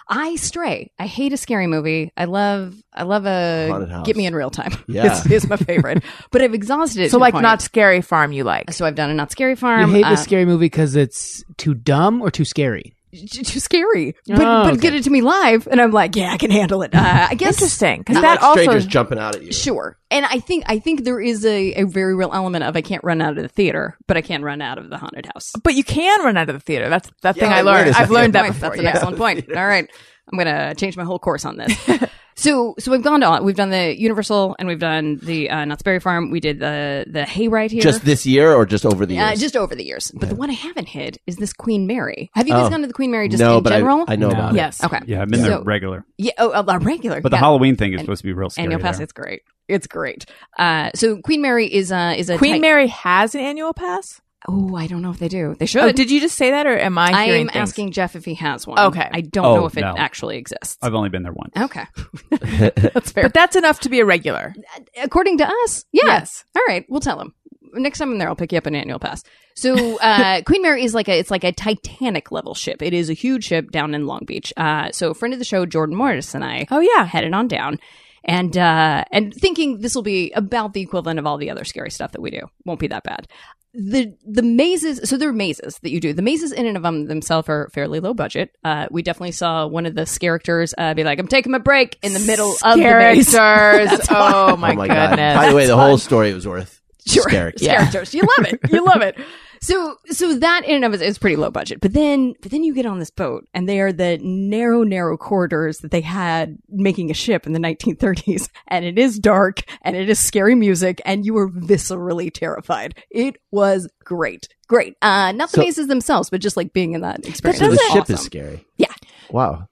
I 0.08 0.36
stray. 0.38 0.92
I 0.98 1.06
hate 1.06 1.34
a 1.34 1.38
scary 1.38 1.68
movie. 1.68 2.12
I 2.18 2.26
love. 2.26 2.76
I 2.94 3.04
love 3.04 3.26
a 3.26 3.68
Haunted 3.70 3.90
house. 3.90 4.06
get 4.08 4.16
me 4.16 4.26
in 4.26 4.34
real 4.34 4.50
time. 4.50 4.72
Yeah. 4.88 5.18
is, 5.18 5.26
is 5.32 5.50
my 5.50 5.58
favorite. 5.58 6.04
but 6.32 6.42
I've 6.42 6.54
exhausted 6.56 7.02
it. 7.02 7.12
so 7.12 7.18
to 7.18 7.22
like 7.22 7.34
point. 7.34 7.44
not 7.44 7.62
Scary 7.62 8.02
Farm 8.02 8.32
you 8.32 8.44
like. 8.44 8.72
So 8.72 8.86
I've 8.86 8.96
done 8.96 9.12
a 9.12 9.14
not 9.14 9.32
scary 9.32 9.56
farm. 9.56 9.82
You 9.82 9.96
hate 9.98 10.06
uh, 10.06 10.12
the 10.12 10.16
scary 10.16 10.46
movie 10.46 10.66
because 10.66 10.96
it's 10.96 11.44
too 11.58 11.74
dumb 11.76 12.22
or 12.22 12.32
too 12.32 12.46
scary. 12.46 12.96
T- 13.12 13.44
too 13.44 13.60
scary. 13.60 14.16
But 14.28 14.42
Oh, 14.42 14.64
but 14.64 14.74
okay. 14.74 14.82
get 14.82 14.94
it 14.96 15.04
to 15.04 15.10
me 15.10 15.22
live, 15.22 15.68
and 15.68 15.82
I'm 15.82 15.92
like, 15.92 16.16
yeah, 16.16 16.32
I 16.32 16.38
can 16.38 16.52
handle 16.52 16.82
it. 16.84 16.94
Uh, 16.94 17.28
I 17.30 17.36
guess 17.36 17.56
Interesting. 17.56 18.00
Because 18.00 18.22
that 18.22 18.42
like 18.42 18.52
strangers 18.60 18.86
jumping 18.86 19.20
out 19.20 19.36
at 19.36 19.44
you. 19.44 19.52
Sure. 19.52 19.98
And 20.12 20.26
I 20.26 20.40
think 20.40 20.64
I 20.68 20.80
think 20.80 21.04
there 21.04 21.20
is 21.22 21.46
a, 21.46 21.74
a 21.74 21.84
very 21.84 22.16
real 22.16 22.32
element 22.34 22.64
of 22.64 22.76
I 22.76 22.82
can't 22.82 23.04
run 23.04 23.22
out 23.22 23.38
of 23.38 23.44
the 23.44 23.48
theater, 23.48 23.98
but 24.08 24.18
I 24.18 24.22
can 24.22 24.44
run 24.44 24.62
out 24.62 24.78
of 24.78 24.90
the 24.90 24.98
haunted 24.98 25.28
house. 25.28 25.54
But 25.64 25.76
you 25.76 25.84
can 25.84 26.24
run 26.24 26.38
out 26.38 26.50
of 26.50 26.56
the 26.56 26.60
theater. 26.62 26.90
That's 26.90 27.10
that 27.22 27.36
thing 27.36 27.52
I 27.52 27.62
learned. 27.62 27.96
I've 27.96 28.12
learned 28.12 28.34
that 28.34 28.48
before. 28.48 28.70
That's 28.70 28.80
an 28.80 28.86
yeah. 28.86 28.92
excellent 28.92 29.18
point. 29.18 29.46
All 29.56 29.68
right. 29.68 29.90
I'm 30.32 30.38
gonna 30.38 30.76
change 30.76 30.96
my 30.98 31.04
whole 31.04 31.20
course 31.20 31.46
on 31.46 31.58
this. 31.58 31.76
so 32.36 32.76
so 32.80 32.92
we've 32.92 33.02
gone 33.04 33.22
to 33.22 33.40
we've 33.44 33.56
done 33.56 33.70
the 33.70 34.00
Universal 34.00 34.56
and 34.60 34.68
we've 34.68 34.80
done 34.80 35.18
the 35.24 35.50
uh, 35.50 35.66
Knott's 35.66 35.82
Berry 35.82 36.00
Farm. 36.00 36.30
We 36.32 36.40
did 36.40 36.60
the 36.60 37.06
the 37.08 37.22
hayride 37.24 37.72
here. 37.72 37.82
Just 37.82 38.06
this 38.06 38.26
year 38.26 38.54
or 38.54 38.66
just 38.66 38.86
over 38.86 39.06
the 39.06 39.18
uh, 39.20 39.30
years? 39.30 39.40
just 39.40 39.56
over 39.58 39.76
the 39.76 39.84
years. 39.86 40.12
But 40.14 40.30
the 40.30 40.36
one 40.36 40.50
I 40.50 40.54
haven't 40.54 40.88
hit 40.88 41.18
is 41.28 41.38
this 41.38 41.54
Queen 41.54 41.88
Mary. 41.88 42.30
Have 42.34 42.48
you 42.48 42.54
guys 42.54 42.68
Oh. 42.68 42.70
gone 42.70 42.82
to 42.82 42.88
the 42.88 42.94
Queen 42.94 43.12
Mary 43.12 43.28
just 43.30 43.42
no, 43.42 43.58
in 43.58 43.64
but 43.64 43.72
general? 43.72 44.06
I, 44.08 44.14
I 44.14 44.16
know 44.16 44.30
No. 44.30 44.36
about 44.36 44.54
it. 44.54 44.58
Yes. 44.58 44.84
Okay. 44.84 45.00
Yeah, 45.08 45.22
I've 45.22 45.30
been 45.30 45.42
So- 45.42 45.48
there 45.50 45.62
regular. 45.64 46.06
Yeah, 46.18 46.32
oh, 46.38 46.52
a, 46.52 46.64
a 46.76 46.80
regular. 46.80 47.22
But 47.22 47.30
the. 47.30 47.38
Halloween 47.38 47.76
thing 47.76 47.94
is 47.94 48.00
And- 48.00 48.06
supposed 48.06 48.22
to 48.22 48.28
be 48.28 48.34
real 48.34 48.50
scary. 48.50 48.66
annual 48.66 48.82
pass. 48.82 48.98
there. 48.98 49.04
It's 49.04 49.14
great. 49.14 49.42
It's 49.68 49.88
great. 49.88 50.26
Uh, 50.58 50.92
so 50.96 51.18
Queen 51.22 51.42
Mary 51.42 51.66
is 51.74 51.92
uh, 51.92 52.14
is 52.18 52.30
a 52.30 52.38
Queen 52.38 52.54
tight- 52.54 52.62
Mary 52.62 52.88
has 52.88 53.36
an 53.36 53.42
annual 53.42 53.74
pass. 53.74 54.22
Oh, 54.48 54.74
I 54.76 54.88
don't 54.88 55.02
know 55.02 55.10
if 55.12 55.20
they 55.20 55.28
do. 55.28 55.56
They 55.60 55.66
should. 55.66 55.82
Oh, 55.84 55.92
did 55.92 56.10
you 56.10 56.22
just 56.22 56.38
say 56.38 56.52
that, 56.52 56.66
or 56.66 56.78
am 56.78 56.98
I 56.98 57.12
I 57.12 57.24
am 57.26 57.48
things? 57.48 57.58
asking 57.58 57.92
Jeff 57.92 58.16
if 58.16 58.24
he 58.24 58.36
has 58.36 58.66
one. 58.66 58.80
Okay. 58.80 59.08
I 59.12 59.20
don't 59.22 59.46
Oh, 59.46 59.56
know 59.58 59.66
if 59.66 59.78
it 59.78 59.82
no. 59.82 59.96
actually 59.98 60.38
exists. 60.38 60.78
I've 60.82 60.94
only 60.94 61.10
been 61.10 61.24
there 61.24 61.34
once. 61.34 61.54
okay. 61.58 61.86
That's 62.40 63.12
fair. 63.12 63.24
But 63.24 63.34
that's 63.34 63.56
enough 63.56 63.82
to 63.82 63.90
be 63.90 64.00
a 64.00 64.06
regular. 64.06 64.54
According 65.02 65.40
to 65.40 65.48
us, 65.66 65.86
yeah. 65.92 66.04
Yes. 66.06 66.46
All 66.56 66.64
right, 66.68 66.86
we'll 66.90 67.02
tell 67.02 67.20
him. 67.20 67.34
Next 67.74 68.00
time 68.00 68.12
I'm 68.12 68.18
there, 68.18 68.30
I'll 68.30 68.36
pick 68.36 68.52
you 68.52 68.58
up 68.58 68.66
an 68.66 68.76
annual 68.76 68.98
pass. 68.98 69.24
So, 69.56 70.00
uh, 70.00 70.42
Queen 70.46 70.62
Mary 70.62 70.84
is 70.84 70.94
like 70.96 71.08
a 71.10 71.20
it's 71.20 71.30
like 71.30 71.44
a 71.44 71.52
Titanic 71.52 72.32
level 72.32 72.56
ship. 72.56 72.82
It 72.82 72.94
is 72.94 73.10
a 73.10 73.14
huge 73.14 73.44
ship 73.44 73.72
down 73.72 73.94
in 73.94 74.08
Long 74.08 74.22
Beach. 74.26 74.52
Uh, 74.58 74.92
so, 74.92 75.12
a 75.12 75.14
friend 75.14 75.34
of 75.34 75.40
the 75.40 75.46
show, 75.46 75.66
Jordan 75.66 75.96
Morris, 75.96 76.34
and 76.34 76.44
I 76.44 76.66
Oh 76.72 76.80
yeah. 76.80 77.06
headed 77.06 77.34
on 77.34 77.48
down, 77.48 77.78
and 78.24 78.58
uh, 78.58 79.04
and 79.12 79.34
thinking 79.34 79.80
this 79.80 79.96
will 79.96 80.04
be 80.04 80.32
about 80.32 80.74
the 80.74 80.82
equivalent 80.82 81.20
of 81.20 81.26
all 81.26 81.38
the 81.38 81.50
other 81.50 81.64
scary 81.64 81.92
stuff 81.92 82.12
that 82.12 82.22
we 82.22 82.32
do. 82.32 82.42
Won't 82.66 82.80
be 82.80 82.88
that 82.88 83.04
bad. 83.04 83.28
The 83.74 84.16
the 84.26 84.42
mazes, 84.42 85.08
so 85.08 85.16
there 85.18 85.30
are 85.30 85.34
mazes 85.34 85.78
that 85.80 85.92
you 85.92 86.00
do. 86.00 86.12
The 86.12 86.24
mazes 86.24 86.52
in 86.52 86.66
and 86.66 86.76
of 86.76 86.84
them 86.84 87.06
themselves 87.06 87.50
are 87.50 87.70
fairly 87.72 88.00
low 88.00 88.16
budget. 88.16 88.56
Uh, 88.64 88.88
we 88.90 89.04
definitely 89.04 89.32
saw 89.32 89.68
one 89.68 89.86
of 89.86 89.94
the 89.94 90.06
characters 90.20 90.74
uh, 90.78 90.96
be 90.96 91.04
like, 91.04 91.20
"I'm 91.20 91.28
taking 91.28 91.52
my 91.52 91.60
break" 91.60 91.98
in 92.02 92.14
the 92.14 92.20
middle 92.20 92.56
of 92.64 92.78
the 92.78 92.84
maze. 92.84 93.30
characters. 93.32 94.08
oh 94.10 94.58
my, 94.58 94.72
oh 94.72 94.76
my 94.76 94.88
goodness. 94.88 95.18
god! 95.18 95.36
By 95.36 95.50
the 95.50 95.56
way, 95.56 95.68
the 95.68 95.78
whole 95.78 96.00
story 96.00 96.34
was 96.34 96.48
worth 96.48 96.79
Sure. 97.10 97.24
scary. 97.24 97.52
It's 97.56 97.66
characters. 97.66 98.14
You 98.14 98.22
love 98.22 98.48
it. 98.48 98.60
You 98.72 98.86
love 98.86 99.02
it. 99.02 99.18
So 99.62 99.98
so 100.06 100.36
that 100.40 100.64
in 100.66 100.76
and 100.76 100.86
of 100.86 100.94
it 100.94 101.02
is 101.02 101.18
pretty 101.18 101.36
low 101.36 101.50
budget. 101.52 101.82
But 101.82 101.94
then 101.94 102.34
but 102.42 102.52
then 102.52 102.64
you 102.64 102.74
get 102.74 102.86
on 102.86 103.00
this 103.00 103.10
boat 103.12 103.46
and 103.54 103.68
they 103.68 103.80
are 103.82 103.92
the 103.92 104.18
narrow, 104.22 104.84
narrow 104.84 105.18
corridors 105.18 105.80
that 105.80 105.92
they 105.92 106.00
had 106.02 106.58
making 106.70 107.12
a 107.12 107.14
ship 107.14 107.46
in 107.46 107.52
the 107.54 107.60
1930s. 107.60 108.50
And 108.68 108.86
it 108.86 108.98
is 108.98 109.20
dark 109.20 109.62
and 109.82 109.96
it 109.98 110.10
is 110.10 110.20
scary 110.20 110.56
music 110.56 111.02
and 111.06 111.26
you 111.26 111.38
are 111.38 111.50
viscerally 111.50 112.32
terrified. 112.34 112.96
It 113.10 113.38
was 113.52 113.90
great. 114.04 114.48
Great. 114.68 114.96
Uh 115.02 115.32
not 115.34 115.52
the 115.52 115.58
So- 115.58 115.62
mazes 115.62 115.88
themselves, 115.88 116.30
but 116.30 116.42
just 116.42 116.56
like 116.58 116.74
being 116.74 116.94
in 116.94 117.02
that 117.02 117.26
experience. 117.28 117.60
So 117.60 117.70
the 117.70 117.90
ship 117.92 118.10
is 118.10 118.22
scary. 118.22 118.66
Yeah. 118.78 118.94
Wow. 119.32 119.69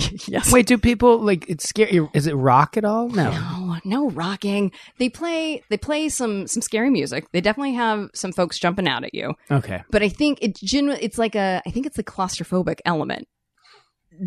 yes. 0.28 0.52
Wait, 0.52 0.66
do 0.66 0.78
people 0.78 1.18
like 1.18 1.48
it's 1.48 1.68
scary? 1.68 2.08
Is 2.14 2.26
it 2.26 2.34
rock 2.34 2.76
at 2.76 2.84
all? 2.84 3.08
No. 3.08 3.30
No, 3.30 3.76
no 3.84 4.10
rocking. 4.10 4.72
They 4.98 5.08
play 5.08 5.62
they 5.70 5.76
play 5.76 6.08
some 6.08 6.46
some 6.46 6.62
scary 6.62 6.90
music. 6.90 7.30
They 7.32 7.40
definitely 7.40 7.74
have 7.74 8.08
some 8.14 8.32
folks 8.32 8.58
jumping 8.58 8.88
out 8.88 9.04
at 9.04 9.14
you. 9.14 9.34
Okay. 9.50 9.82
but 9.90 10.02
I 10.02 10.08
think 10.08 10.38
it's 10.42 10.60
genu- 10.60 10.96
It's 11.00 11.18
like 11.18 11.34
a. 11.34 11.62
I 11.66 11.70
think 11.70 11.86
it's 11.86 11.96
the 11.96 12.04
claustrophobic 12.04 12.80
element 12.84 13.26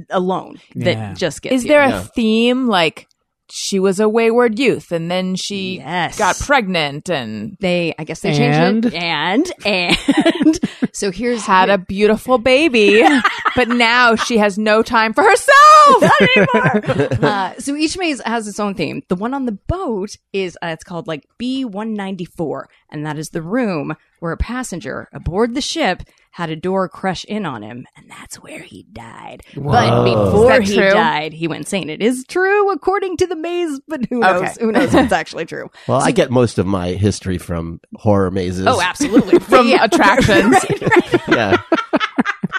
alone 0.09 0.59
that 0.75 0.97
Yeah. 0.97 1.13
just 1.13 1.41
gets. 1.41 1.55
Is 1.55 1.63
you. 1.63 1.69
there 1.69 1.81
a 1.83 1.89
Yeah. 1.89 2.03
theme 2.15 2.67
like 2.67 3.07
she 3.55 3.79
was 3.79 3.99
a 3.99 4.09
wayward 4.09 4.57
youth 4.57 4.91
and 4.91 5.11
then 5.11 5.35
she 5.35 5.77
Yes. 5.77 6.17
got 6.17 6.35
pregnant 6.39 7.07
and 7.07 7.55
They. 7.59 7.93
I 7.99 8.03
guess 8.03 8.21
they 8.21 8.33
changed 8.35 8.87
it. 8.87 8.95
And 8.95 9.51
and 9.63 10.59
so 10.91 11.11
here's 11.11 11.45
had 11.45 11.69
a 11.69 11.77
beautiful 11.77 12.39
baby, 12.39 13.03
but 13.55 13.67
now 13.67 14.15
she 14.15 14.39
has 14.39 14.57
no 14.57 14.81
time 14.81 15.13
for 15.13 15.23
herself. 15.23 16.11
Anymore. 16.21 17.09
Uh, 17.23 17.53
so 17.59 17.75
each 17.75 17.97
maze 17.97 18.21
has 18.25 18.47
its 18.47 18.59
own 18.59 18.73
theme. 18.73 19.01
The 19.07 19.15
one 19.15 19.33
on 19.33 19.45
the 19.45 19.51
boat 19.67 20.17
is 20.33 20.57
uh, 20.63 20.67
it's 20.67 20.83
called 20.83 21.07
like 21.07 21.23
B 21.37 21.63
one 21.63 21.93
ninety 21.93 22.25
four, 22.25 22.67
and 22.89 23.05
that 23.05 23.17
is 23.19 23.29
the 23.29 23.41
room 23.41 23.95
where 24.19 24.31
a 24.31 24.37
passenger 24.37 25.07
aboard 25.13 25.53
the 25.53 25.61
ship 25.61 26.01
had 26.33 26.49
a 26.49 26.55
door 26.55 26.89
crush 26.89 27.23
in 27.25 27.45
on 27.45 27.61
him, 27.61 27.85
and 27.95 28.09
that's 28.09 28.37
where 28.37 28.63
he 28.63 28.83
died. 28.91 29.43
But 29.55 30.03
before 30.03 30.61
he 30.61 30.73
true? 30.75 30.89
died, 30.89 31.31
he 31.31 31.47
went 31.47 31.61
insane. 31.61 31.91
It 31.91 32.01
is 32.01 32.25
true 32.27 32.71
according 32.71 33.17
to 33.17 33.27
the 33.27 33.35
maze, 33.35 33.79
but 33.87 34.05
who 34.09 34.19
knows? 34.19 34.41
Okay. 34.41 34.53
Who 34.59 34.71
knows 34.71 34.95
if 34.95 35.03
it's 35.05 35.13
actually 35.13 35.45
true? 35.45 35.69
Well, 35.87 36.01
I 36.01 36.09
get 36.11 36.31
most 36.31 36.57
of 36.57 36.65
my 36.65 36.89
history 36.93 37.37
from 37.37 37.81
horror 37.97 38.31
mazes. 38.31 38.65
Oh, 38.65 38.81
absolutely. 38.81 39.37
From 39.53 39.67
Yeah. 39.67 39.83
attractions. 39.85 40.51
Right, 40.53 40.81
right. 40.81 41.21
yeah. 41.29 41.57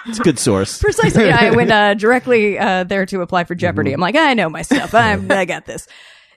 It's 0.07 0.19
a 0.19 0.23
good 0.23 0.39
source. 0.39 0.79
Precisely. 0.81 1.29
I 1.31 1.49
went 1.51 1.71
uh, 1.71 1.95
directly 1.95 2.57
uh, 2.57 2.85
there 2.85 3.05
to 3.07 3.21
apply 3.21 3.43
for 3.43 3.55
Jeopardy. 3.55 3.91
I'm 3.91 3.99
like, 3.99 4.15
I 4.15 4.33
know 4.35 4.47
my 4.49 4.61
stuff. 4.61 4.93
I'm, 4.93 5.29
I 5.31 5.43
got 5.45 5.65
this. 5.65 5.85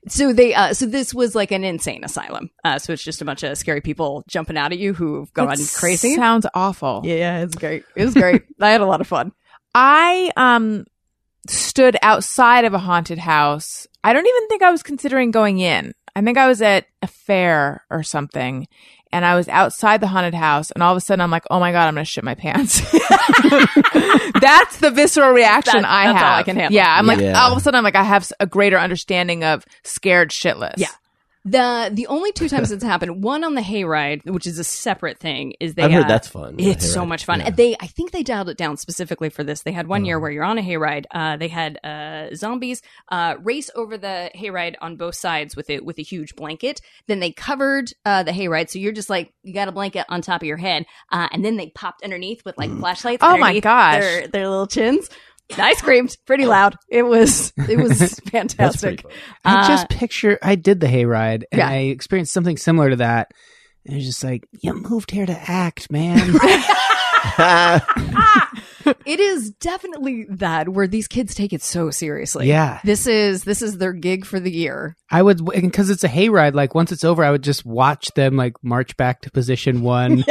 So 0.06 0.32
they, 0.32 0.54
uh, 0.54 0.74
so 0.74 0.86
this 0.86 1.12
was 1.12 1.34
like 1.34 1.50
an 1.50 1.64
insane 1.64 2.04
asylum. 2.04 2.50
Uh, 2.64 2.78
so 2.78 2.92
it's 2.92 3.02
just 3.02 3.20
a 3.20 3.24
bunch 3.24 3.42
of 3.42 3.58
scary 3.58 3.80
people 3.80 4.22
jumping 4.28 4.56
out 4.56 4.72
at 4.72 4.78
you 4.78 4.94
who've 4.94 5.32
gone 5.32 5.48
That 5.48 5.74
crazy. 5.76 6.14
Sounds 6.14 6.46
awful. 6.54 7.02
yeah, 7.04 7.40
it's 7.40 7.56
great. 7.56 7.84
It 7.96 8.04
was 8.04 8.14
great. 8.14 8.42
I 8.60 8.70
had 8.70 8.80
a 8.80 8.86
lot 8.86 9.00
of 9.00 9.06
fun. 9.06 9.32
I 9.74 10.30
um 10.36 10.84
stood 11.46 11.96
outside 12.02 12.64
of 12.64 12.74
a 12.74 12.78
haunted 12.78 13.18
house. 13.18 13.86
I 14.04 14.12
don't 14.12 14.26
even 14.26 14.48
think 14.48 14.62
I 14.62 14.70
was 14.70 14.82
considering 14.82 15.30
going 15.30 15.58
in. 15.58 15.92
I 16.14 16.22
think 16.22 16.36
I 16.38 16.48
was 16.48 16.60
at 16.62 16.86
a 17.02 17.06
fair 17.06 17.84
or 17.90 18.02
something 18.02 18.66
and 19.12 19.24
I 19.24 19.34
was 19.36 19.48
outside 19.48 20.00
the 20.00 20.06
haunted 20.06 20.34
house 20.34 20.70
and 20.70 20.82
all 20.82 20.92
of 20.92 20.96
a 20.96 21.00
sudden 21.00 21.20
I'm 21.20 21.30
like, 21.30 21.44
"Oh 21.50 21.58
my 21.60 21.72
god, 21.72 21.88
I'm 21.88 21.94
going 21.94 22.04
to 22.04 22.10
shit 22.10 22.24
my 22.24 22.34
pants." 22.34 22.80
that's 24.40 24.78
the 24.78 24.90
visceral 24.92 25.30
reaction 25.32 25.82
That- 25.82 25.90
I 25.90 26.06
that's 26.06 26.18
have. 26.18 26.32
all 26.32 26.38
I 26.38 26.42
can 26.42 26.56
handle. 26.56 26.74
Yeah, 26.74 26.88
I'm 26.98 27.06
like 27.06 27.20
Yeah. 27.20 27.40
all 27.40 27.52
of 27.52 27.58
a 27.58 27.60
sudden 27.60 27.78
I'm 27.78 27.84
like 27.84 27.96
I 27.96 28.02
have 28.04 28.30
a 28.40 28.46
greater 28.46 28.78
understanding 28.78 29.44
of 29.44 29.64
scared 29.84 30.30
shitless. 30.30 30.74
Yeah. 30.76 30.88
The 31.50 31.90
the 31.92 32.06
only 32.08 32.32
two 32.32 32.48
times 32.48 32.70
it's 32.72 32.84
happened, 32.84 33.22
one 33.22 33.44
on 33.44 33.54
the 33.54 33.60
hayride, 33.62 34.24
which 34.28 34.46
is 34.46 34.58
a 34.58 34.64
separate 34.64 35.18
thing, 35.18 35.54
is 35.60 35.74
they 35.74 35.82
I've 35.84 35.92
heard 35.92 36.04
uh, 36.04 36.08
that's 36.08 36.28
fun. 36.28 36.56
It's 36.58 36.90
so 36.92 37.06
much 37.06 37.24
fun. 37.24 37.40
Yeah. 37.40 37.46
And 37.46 37.56
They, 37.56 37.76
I 37.80 37.86
think 37.86 38.10
they 38.10 38.22
dialed 38.22 38.48
it 38.48 38.56
down 38.56 38.76
specifically 38.76 39.28
for 39.30 39.42
this. 39.44 39.62
They 39.62 39.72
had 39.72 39.86
one 39.86 40.02
Uh-huh. 40.02 40.06
year 40.06 40.20
where 40.20 40.30
you're 40.30 40.44
on 40.44 40.58
a 40.58 40.62
hayride. 40.62 41.06
Uh, 41.10 41.36
they 41.36 41.48
had 41.48 41.78
uh, 41.84 42.34
zombies 42.34 42.82
uh, 43.10 43.36
race 43.42 43.70
over 43.74 43.96
the 43.96 44.30
hayride 44.34 44.74
on 44.80 44.96
both 44.96 45.14
sides 45.14 45.56
with 45.56 45.70
it 45.70 45.84
with 45.84 45.98
a 45.98 46.02
huge 46.02 46.36
blanket. 46.36 46.80
Then 47.06 47.20
they 47.20 47.32
covered 47.32 47.92
uh, 48.04 48.22
the 48.22 48.32
hayride, 48.32 48.68
so 48.70 48.78
you're 48.78 48.92
just 48.92 49.08
like 49.10 49.32
you 49.42 49.54
got 49.54 49.68
a 49.68 49.72
blanket 49.72 50.04
on 50.08 50.20
top 50.22 50.42
of 50.42 50.46
your 50.46 50.56
head, 50.58 50.86
uh, 51.10 51.28
and 51.32 51.44
then 51.44 51.56
they 51.56 51.70
popped 51.70 52.02
underneath 52.02 52.44
with 52.44 52.58
like 52.58 52.70
flashlights. 52.70 53.22
Oh 53.22 53.36
my 53.38 53.48
underneath 53.48 53.62
gosh. 53.64 54.00
their, 54.00 54.26
their 54.28 54.48
little 54.48 54.66
chins. 54.66 55.08
I 55.56 55.72
screamed 55.74 56.16
pretty 56.26 56.46
loud. 56.46 56.76
It 56.88 57.02
was 57.04 57.52
it 57.68 57.78
was 57.78 58.18
fantastic. 58.30 59.02
fun. 59.02 59.12
I 59.44 59.60
Uh, 59.64 59.68
just 59.68 59.88
picture 59.88 60.38
I 60.42 60.54
did 60.56 60.80
the 60.80 60.86
hayride 60.88 61.44
and 61.50 61.58
Yeah. 61.58 61.68
I 61.68 61.74
experienced 61.76 62.32
something 62.32 62.56
similar 62.56 62.90
to 62.90 62.96
that. 62.96 63.30
And 63.86 63.96
it's 63.96 64.04
just 64.06 64.22
like, 64.22 64.46
you 64.60 64.74
moved 64.74 65.10
here 65.10 65.24
to 65.24 65.50
act, 65.50 65.90
man. 65.90 66.18
it 69.06 69.20
is 69.20 69.50
definitely 69.52 70.26
that 70.30 70.68
where 70.68 70.86
these 70.86 71.08
kids 71.08 71.34
take 71.34 71.52
it 71.52 71.62
so 71.62 71.90
seriously. 71.90 72.48
Yeah. 72.48 72.80
This 72.84 73.06
is 73.06 73.44
this 73.44 73.62
is 73.62 73.78
their 73.78 73.92
gig 73.92 74.24
for 74.24 74.40
the 74.40 74.50
year. 74.50 74.96
I 75.10 75.22
would, 75.22 75.44
because 75.44 75.90
it's 75.90 76.04
a 76.04 76.08
hayride, 76.08 76.54
like 76.54 76.74
once 76.74 76.92
it's 76.92 77.04
over, 77.04 77.24
I 77.24 77.30
would 77.30 77.42
just 77.42 77.64
watch 77.64 78.08
them 78.14 78.36
like 78.36 78.54
march 78.62 78.96
back 78.96 79.22
to 79.22 79.30
position 79.30 79.82
one. 79.82 80.24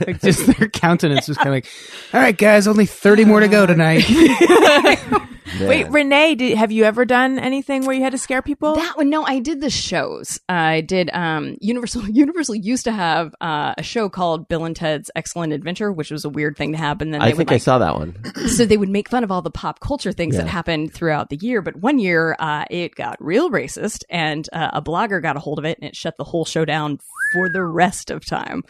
like 0.06 0.20
just 0.20 0.46
their 0.46 0.68
countenance 0.68 1.28
was 1.28 1.36
kind 1.36 1.48
of 1.48 1.54
like, 1.54 1.66
all 2.12 2.20
right, 2.20 2.36
guys, 2.36 2.66
only 2.66 2.86
30 2.86 3.24
more 3.24 3.40
to 3.40 3.48
go 3.48 3.66
tonight. 3.66 4.04
Wait, 5.60 5.88
Renee, 5.90 6.34
did, 6.34 6.58
have 6.58 6.70
you 6.70 6.84
ever 6.84 7.04
done 7.04 7.38
anything 7.38 7.86
where 7.86 7.94
you 7.96 8.02
had 8.02 8.12
to 8.12 8.18
scare 8.18 8.42
people? 8.42 8.74
That 8.74 8.96
one, 8.96 9.08
no, 9.08 9.24
I 9.24 9.38
did 9.38 9.60
the 9.60 9.70
shows. 9.70 10.38
I 10.48 10.82
did 10.82 11.10
um 11.12 11.56
Universal. 11.60 12.08
Universal 12.10 12.56
used 12.56 12.84
to 12.84 12.92
have 12.92 13.34
uh, 13.40 13.74
a 13.78 13.82
show 13.82 14.08
called 14.08 14.48
Bill 14.48 14.64
and 14.64 14.76
Ted's 14.76 15.10
Excellent 15.16 15.52
Adventure, 15.52 15.90
which 15.90 16.10
was 16.10 16.24
a 16.24 16.28
weird 16.28 16.56
thing 16.56 16.72
to 16.72 16.78
happen. 16.78 17.10
Then 17.10 17.22
I 17.22 17.26
they 17.26 17.30
think 17.30 17.38
would 17.38 17.52
I 17.52 17.54
like, 17.54 17.62
saw 17.62 17.78
that 17.78 17.94
one. 17.96 18.16
so 18.48 18.66
they 18.66 18.76
would 18.76 18.88
make 18.88 19.08
fun 19.08 19.24
of 19.24 19.30
all 19.32 19.42
the 19.42 19.50
pop 19.50 19.80
culture 19.80 20.12
things 20.12 20.36
that 20.36 20.46
happened 20.46 20.92
throughout 20.92 21.30
the 21.30 21.36
year. 21.36 21.62
But 21.62 21.76
one 21.76 21.98
year, 21.98 22.36
uh, 22.38 22.64
it 22.70 22.94
got 22.94 23.16
real 23.18 23.50
racist, 23.50 24.04
and 24.10 24.48
uh, 24.52 24.70
a 24.74 24.82
blogger 24.82 25.22
got 25.22 25.36
a 25.36 25.40
hold 25.40 25.58
of 25.58 25.64
it, 25.64 25.78
and 25.80 25.88
it 25.88 25.96
shut 25.96 26.16
the 26.18 26.24
whole 26.24 26.44
show 26.44 26.64
down 26.64 26.98
for 27.32 27.48
the 27.48 27.64
rest 27.64 28.10
of 28.10 28.24
time. 28.24 28.62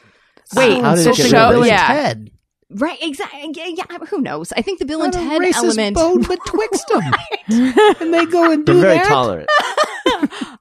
Wait, 0.54 0.80
How 0.82 0.94
did 0.94 1.04
so 1.04 1.10
it 1.10 1.16
get 1.16 1.26
show, 1.30 1.50
real 1.50 1.60
racist? 1.62 1.66
yeah. 1.68 1.86
Ted. 1.86 2.30
Right? 2.70 2.98
Exactly. 3.00 3.50
Yeah, 3.54 3.66
yeah. 3.90 3.98
Who 4.10 4.20
knows? 4.20 4.52
I 4.52 4.60
think 4.62 4.78
the 4.78 4.84
Bill 4.84 5.02
and 5.02 5.14
a 5.14 5.18
Ted 5.18 5.40
racist 5.40 5.54
element. 5.54 5.96
bone 5.96 6.20
betwixt 6.28 6.86
them. 6.88 7.02
and 8.00 8.12
they 8.14 8.26
go 8.26 8.50
and 8.52 8.66
They're 8.66 8.74
do 8.74 8.80
very 8.80 8.98
that. 8.98 9.06
tolerant. 9.08 9.48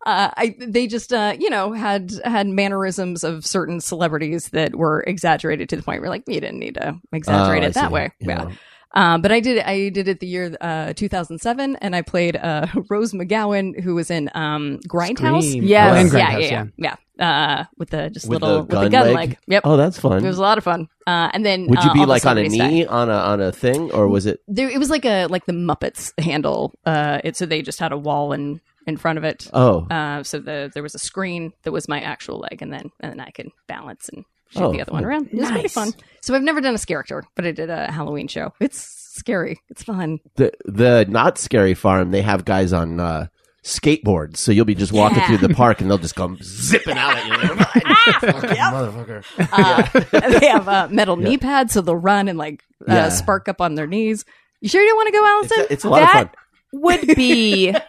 uh, 0.05 0.31
I, 0.35 0.55
they 0.59 0.87
just 0.87 1.11
uh, 1.11 1.35
you 1.37 1.49
know 1.49 1.73
had 1.73 2.11
had 2.23 2.47
mannerisms 2.47 3.23
of 3.25 3.45
certain 3.45 3.81
celebrities 3.81 4.49
that 4.49 4.75
were 4.75 5.03
exaggerated 5.05 5.67
to 5.69 5.75
the 5.75 5.83
point 5.83 6.01
where 6.01 6.09
like 6.09 6.23
you 6.27 6.39
didn't 6.39 6.59
need 6.59 6.75
to 6.75 6.97
exaggerate 7.11 7.63
Oh, 7.63 7.65
I 7.65 7.69
it 7.69 7.73
that 7.73 7.87
see. 7.89 7.93
way. 7.93 8.11
Yeah. 8.19 8.49
Yeah. 8.49 8.55
Um, 8.93 9.21
but 9.21 9.31
I 9.33 9.41
did 9.41 9.59
I 9.59 9.89
did 9.89 10.07
it 10.07 10.21
the 10.21 10.27
year 10.27 10.55
uh, 10.61 10.93
2007, 10.93 11.75
and 11.75 11.93
I 11.95 12.01
played 12.03 12.37
uh, 12.37 12.67
Rose 12.89 13.11
McGowan, 13.11 13.79
who 13.83 13.95
was 13.95 14.09
in 14.09 14.29
um, 14.33 14.79
Grindhouse. 14.87 15.61
Yes. 15.61 15.93
Oh, 15.93 15.99
and 15.99 16.11
yeah, 16.13 16.31
Grindhouse, 16.31 16.41
yeah, 16.41 16.47
yeah, 16.49 16.65
yeah. 16.77 16.95
Uh, 17.19 17.65
with 17.77 17.89
the 17.89 18.09
just 18.09 18.27
With 18.27 18.41
little 18.41 18.57
the 18.57 18.61
with 18.63 18.69
gun 18.71 18.83
the 18.85 18.89
gun 18.89 19.05
leg? 19.07 19.15
leg. 19.15 19.37
Yep, 19.47 19.61
Oh, 19.65 19.77
that's 19.77 19.99
fun. 19.99 20.23
it 20.23 20.27
was 20.27 20.37
a 20.37 20.41
lot 20.41 20.57
of 20.57 20.63
fun. 20.63 20.87
Uh, 21.07 21.29
and 21.33 21.45
then 21.45 21.67
Would 21.67 21.83
you 21.83 21.89
uh, 21.89 21.93
be 21.93 22.05
like 22.05 22.25
on 22.25 22.37
a 22.37 22.43
died. 22.43 22.51
knee 22.51 22.85
on 22.85 23.09
a 23.09 23.13
on 23.13 23.41
a 23.41 23.51
thing, 23.51 23.91
or 23.91 24.07
was 24.07 24.25
it? 24.25 24.39
There, 24.47 24.69
it 24.69 24.77
was 24.77 24.89
like 24.89 25.05
a 25.05 25.25
like 25.27 25.45
the 25.45 25.53
Muppets 25.53 26.11
handle. 26.21 26.73
Uh, 26.85 27.19
it 27.23 27.35
so 27.35 27.45
they 27.45 27.61
just 27.61 27.79
had 27.79 27.91
a 27.91 27.97
wall 27.97 28.33
in 28.33 28.61
in 28.85 28.97
front 28.97 29.17
of 29.17 29.23
it. 29.23 29.49
Oh, 29.53 29.85
Uh, 29.89 30.23
so 30.23 30.39
the 30.39 30.69
there 30.73 30.83
was 30.83 30.95
a 30.95 30.99
screen 30.99 31.53
that 31.63 31.71
was 31.71 31.87
my 31.89 31.99
actual 32.01 32.39
leg, 32.39 32.61
and 32.61 32.71
then 32.71 32.91
and 32.99 33.11
then 33.13 33.19
I 33.19 33.31
could 33.31 33.49
balance 33.67 34.09
and 34.09 34.23
shoot 34.49 34.61
Oh, 34.63 34.71
the 34.71 34.81
other 34.81 34.91
one 34.93 35.03
around. 35.03 35.27
It 35.27 35.33
was 35.39 35.47
pretty 35.49 35.63
Nice. 35.63 35.73
fun. 35.73 35.93
So 36.21 36.35
I've 36.35 36.43
never 36.43 36.61
done 36.61 36.75
a 36.75 36.77
character, 36.79 37.23
but 37.35 37.45
I 37.45 37.51
did 37.51 37.69
a 37.69 37.91
Halloween 37.91 38.27
show. 38.27 38.53
It's 38.61 38.79
scary. 39.17 39.59
It's 39.69 39.83
fun. 39.83 40.19
the 40.35 40.51
the 40.65 41.05
not 41.09 41.37
scary 41.37 41.73
farm. 41.73 42.11
They 42.11 42.21
have 42.21 42.45
guys 42.45 42.71
on 42.73 42.99
uh, 42.99 43.27
skateboards, 43.63 44.37
so 44.37 44.51
you'll 44.51 44.65
be 44.65 44.75
just 44.75 44.91
walking 44.91 45.17
Yeah. 45.17 45.27
through 45.27 45.47
the 45.47 45.53
park, 45.53 45.81
and 45.81 45.89
they'll 45.89 45.97
just 45.97 46.15
come 46.15 46.37
zipping 46.41 46.97
out 46.97 47.17
at 47.17 47.25
you. 47.25 47.55
Fucking 48.31 48.49
motherfucker. 48.49 49.23
Uh, 49.51 50.39
they 50.39 50.47
have 50.47 50.67
uh, 50.67 50.87
metal 50.89 51.17
knee 51.17 51.37
pads, 51.37 51.73
so 51.73 51.81
they'll 51.81 51.95
run 51.95 52.27
and 52.27 52.37
like 52.37 52.63
uh, 52.87 52.93
Yeah. 52.93 53.09
spark 53.09 53.47
up 53.49 53.61
on 53.61 53.75
their 53.75 53.87
knees. 53.87 54.25
You 54.61 54.69
sure 54.69 54.81
you 54.81 54.87
don't 54.87 54.97
want 54.97 55.07
to 55.07 55.11
go, 55.11 55.25
It's 55.25 55.51
Alison? 55.51 55.65
a, 55.69 55.73
it's 55.73 55.83
a 55.85 55.89
lot 55.89 55.99
That- 55.99 56.23
of 56.23 56.29
fun. 56.29 56.81
would 56.81 57.15
be 57.15 57.73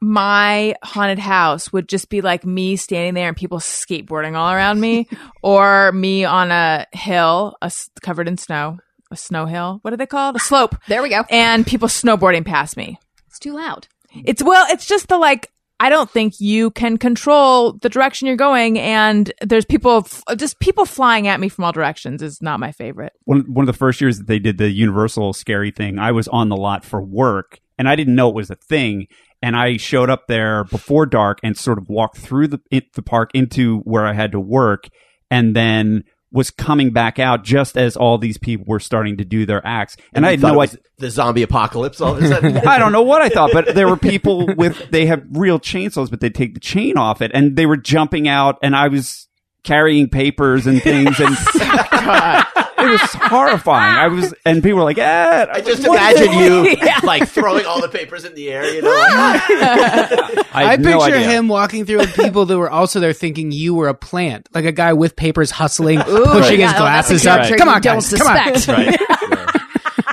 my 0.00 0.74
haunted 0.84 1.18
house 1.18 1.72
would 1.72 1.88
just 1.88 2.08
be 2.08 2.20
like 2.20 2.44
me 2.46 2.76
standing 2.76 3.14
there 3.14 3.26
and 3.28 3.36
people 3.36 3.58
skateboarding 3.58 4.36
all 4.36 4.52
around 4.52 4.78
me 4.80 5.08
or 5.42 5.90
me 5.92 6.24
on 6.24 6.50
a 6.52 6.86
hill 6.92 7.56
a 7.60 7.64
s- 7.66 7.90
covered 8.00 8.28
in 8.28 8.36
snow 8.36 8.78
a 9.10 9.16
snow 9.16 9.44
hill 9.46 9.80
what 9.82 9.92
are 9.92 9.96
they 9.96 10.06
called 10.06 10.36
a 10.36 10.38
slope 10.38 10.76
there 10.86 11.02
we 11.02 11.08
go. 11.08 11.24
and 11.30 11.66
people 11.66 11.88
snowboarding 11.88 12.44
past 12.44 12.76
me 12.76 12.96
It's 13.38 13.44
too 13.44 13.54
loud. 13.54 13.86
it's 14.24 14.42
well 14.42 14.66
it's 14.68 14.86
just 14.86 15.06
the 15.06 15.16
like 15.16 15.52
I 15.80 15.90
don't 15.90 16.10
think 16.10 16.40
you 16.40 16.72
can 16.72 16.98
control 16.98 17.74
the 17.74 17.88
direction 17.88 18.26
you're 18.26 18.34
going, 18.36 18.80
and 18.80 19.32
there's 19.42 19.64
people, 19.64 19.98
f- 19.98 20.24
just 20.36 20.58
people 20.58 20.84
flying 20.84 21.28
at 21.28 21.38
me 21.38 21.48
from 21.48 21.62
all 21.62 21.70
directions 21.70 22.20
is 22.20 22.42
not 22.42 22.58
my 22.58 22.72
favorite. 22.72 23.12
one 23.26 23.42
one 23.42 23.62
of 23.62 23.72
the 23.72 23.78
first 23.78 24.00
years 24.00 24.18
that 24.18 24.26
they 24.26 24.40
did 24.40 24.58
the 24.58 24.70
Universal 24.70 25.34
scary 25.34 25.70
thing, 25.70 26.00
I 26.00 26.10
was 26.10 26.26
on 26.26 26.48
the 26.48 26.56
lot 26.56 26.84
for 26.84 27.00
work 27.00 27.60
and 27.78 27.88
I 27.88 27.94
didn't 27.94 28.16
know 28.16 28.28
it 28.28 28.34
was 28.34 28.50
a 28.50 28.56
thing. 28.56 29.06
And 29.40 29.54
I 29.54 29.76
showed 29.76 30.10
up 30.10 30.26
there 30.26 30.64
before 30.64 31.06
dark 31.06 31.38
and 31.44 31.56
sort 31.56 31.78
of 31.78 31.88
walked 31.88 32.18
through 32.18 32.48
the 32.48 32.60
it, 32.72 32.94
the 32.94 33.02
park 33.02 33.30
into 33.32 33.78
where 33.84 34.04
I 34.04 34.14
had 34.14 34.32
to 34.32 34.40
work, 34.40 34.88
and 35.30 35.54
then 35.54 36.02
was 36.30 36.50
coming 36.50 36.90
back 36.90 37.18
out 37.18 37.42
just 37.42 37.76
as 37.76 37.96
all 37.96 38.18
these 38.18 38.36
people 38.36 38.64
were 38.68 38.80
starting 38.80 39.16
to 39.16 39.24
do 39.24 39.46
their 39.46 39.66
acts. 39.66 39.96
And, 40.12 40.26
I 40.26 40.32
had 40.32 40.40
thought 40.40 40.54
no 40.54 40.60
idea. 40.60 40.78
the 40.98 41.10
zombie 41.10 41.42
apocalypse 41.42 42.00
all 42.00 42.16
of 42.16 42.22
a 42.22 42.28
sudden. 42.28 42.58
I 42.66 42.78
don't 42.78 42.92
know 42.92 43.02
what 43.02 43.22
I 43.22 43.28
thought, 43.28 43.50
but 43.52 43.74
there 43.74 43.88
were 43.88 43.96
people 43.96 44.46
with 44.56 44.90
they 44.90 45.06
have 45.06 45.24
real 45.30 45.58
chainsaws, 45.58 46.10
but 46.10 46.20
they 46.20 46.30
take 46.30 46.54
the 46.54 46.60
chain 46.60 46.96
off 46.96 47.22
it, 47.22 47.30
and 47.32 47.56
they 47.56 47.66
were 47.66 47.76
jumping 47.78 48.28
out, 48.28 48.58
and 48.62 48.76
I 48.76 48.88
was 48.88 49.28
carrying 49.64 50.08
papers 50.08 50.66
and 50.66 50.82
things, 50.82 51.18
and 51.18 51.36
it 52.78 52.90
was 52.90 53.00
horrifying. 53.14 53.94
I 53.94 54.08
was, 54.08 54.34
and 54.44 54.62
people 54.62 54.78
were 54.78 54.84
like, 54.84 54.98
"Eh." 54.98 55.46
I 55.50 55.60
just 55.60 55.84
imagine 55.84 56.32
you 56.32 56.76
like 57.02 57.28
throwing 57.28 57.66
all 57.66 57.80
the 57.80 57.88
papers 57.88 58.24
in 58.24 58.34
the 58.34 58.50
air. 58.50 58.72
You 58.72 58.82
know, 58.82 58.90
I, 58.92 60.44
I, 60.52 60.64
had 60.64 60.80
no 60.80 60.98
picture 60.98 61.16
idea. 61.16 61.28
him 61.28 61.48
walking 61.48 61.84
through 61.84 61.98
with 61.98 62.14
people 62.14 62.46
that 62.46 62.58
were 62.58 62.70
also 62.70 63.00
there 63.00 63.12
thinking 63.12 63.52
you 63.52 63.74
were 63.74 63.88
a 63.88 63.94
plant, 63.94 64.48
like 64.54 64.64
a 64.64 64.72
guy 64.72 64.92
with 64.92 65.16
papers 65.16 65.50
hustling, 65.50 66.00
pushing 66.00 66.60
his 66.60 66.70
that's 66.70 66.78
a 66.78 66.82
glasses 66.82 67.26
up. 67.26 67.36
character 67.38 67.56
Come 67.56 67.68
on, 67.68 67.80
don't 67.80 67.96
guys, 67.96 68.14
come 68.14 68.26
on. 68.26 68.54
suspect. 68.54 69.02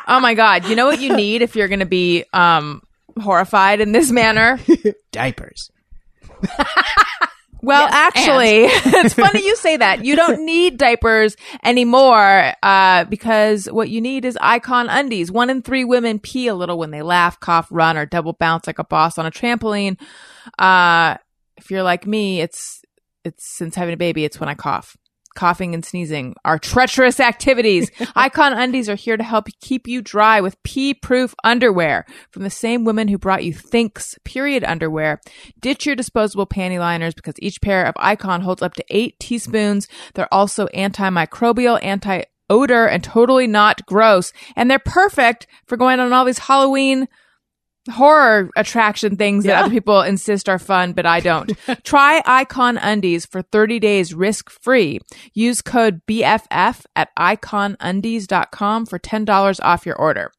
Oh 0.08 0.20
my 0.20 0.36
god! 0.36 0.68
You 0.68 0.76
know 0.76 0.86
what 0.86 1.02
you 1.02 1.16
need 1.16 1.42
if 1.42 1.56
you're 1.56 1.68
going 1.68 1.80
to 1.80 1.88
be 1.88 2.26
um, 2.32 2.84
horrified 3.20 3.82
in 3.82 3.92
this 3.92 4.12
manner? 4.12 4.60
Diapers. 5.12 5.72
Well, 7.66 7.82
Yes, 7.82 7.94
actually, 7.94 8.66
it's 9.00 9.16
funny 9.16 9.44
you 9.44 9.56
say 9.56 9.78
that. 9.78 10.06
You 10.06 10.16
don't 10.16 10.46
need 10.46 10.78
diapers 10.78 11.36
anymore 11.64 12.54
uh, 12.62 13.06
because 13.06 13.66
what 13.66 13.90
you 13.90 14.02
need 14.02 14.24
is 14.24 14.38
icon 14.40 14.88
undies. 14.88 15.32
One 15.32 15.50
in 15.50 15.64
three 15.64 15.84
women 15.84 16.20
pee 16.20 16.48
a 16.48 16.54
little 16.54 16.78
when 16.78 16.92
they 16.92 17.02
laugh, 17.02 17.40
cough, 17.40 17.68
run, 17.72 17.98
or 17.98 18.06
double 18.06 18.34
bounce 18.34 18.68
like 18.68 18.78
a 18.78 18.84
boss 18.84 19.18
on 19.18 19.26
a 19.26 19.32
trampoline. 19.32 20.00
Uh, 20.60 21.18
if 21.58 21.72
you're 21.72 21.82
like 21.82 22.06
me, 22.06 22.40
it's 22.40 22.84
it's 23.24 23.44
since 23.44 23.76
having 23.76 23.96
a 23.96 23.98
baby, 23.98 24.26
it's 24.26 24.40
when 24.40 24.48
I 24.48 24.54
cough 24.54 24.96
coughing 25.36 25.74
and 25.74 25.86
sneezing 25.86 26.36
are 26.44 26.58
treacherous 26.58 27.20
activities. 27.20 27.92
Icon 28.16 28.54
Undies 28.54 28.90
are 28.90 28.96
here 28.96 29.18
to 29.18 29.24
help 29.24 29.48
keep 29.62 29.88
you 29.88 30.02
dry 30.02 30.42
with 30.42 30.62
pee-proof 30.64 31.36
underwear 31.44 32.06
from 32.32 32.44
the 32.44 32.50
same 32.50 32.84
women 32.84 33.08
who 33.08 33.18
brought 33.18 33.44
you 33.44 33.54
Thinx 33.54 34.18
period 34.24 34.64
underwear. 34.64 35.22
Ditch 35.60 35.86
your 35.86 35.96
disposable 35.96 36.48
panty 36.48 36.80
liners 36.80 37.14
because 37.14 37.36
each 37.40 37.62
pair 37.62 37.86
of 37.86 37.94
Icon 37.98 38.42
holds 38.42 38.62
up 38.62 38.74
to 38.76 38.86
eight 38.90 39.20
teaspoons. 39.20 39.88
They're 40.14 40.34
also 40.34 40.68
antimicrobial, 40.68 41.84
anti 41.84 42.24
odor, 42.50 42.86
and 42.86 43.04
totally 43.04 43.48
not 43.48 43.86
gross. 43.86 44.32
And 44.56 44.70
they're 44.70 44.80
perfect 44.80 45.48
for 45.66 45.78
going 45.78 46.00
on 46.00 46.14
all 46.14 46.26
these 46.26 46.40
Halloween 46.40 47.08
horror 47.92 48.50
attraction 48.56 49.16
things 49.16 49.44
that 49.44 49.58
other 49.64 49.70
people 49.70 50.02
insist 50.02 50.50
are 50.50 50.60
fun, 50.60 50.94
but 50.94 51.06
I 51.06 51.20
don't. 51.20 51.52
Try 51.84 52.22
Icon 52.26 52.78
Undies 52.78 53.26
for 53.26 53.42
30 53.42 53.80
days 53.80 54.14
risk 54.14 54.50
free. 54.50 55.00
Use 55.34 55.62
code 55.62 56.02
BFF 56.08 56.86
at 56.96 57.10
iconundies.com 57.18 58.86
for 58.86 59.00
$10 59.00 59.60
off 59.62 59.86
your 59.86 59.96
order. 59.96 60.32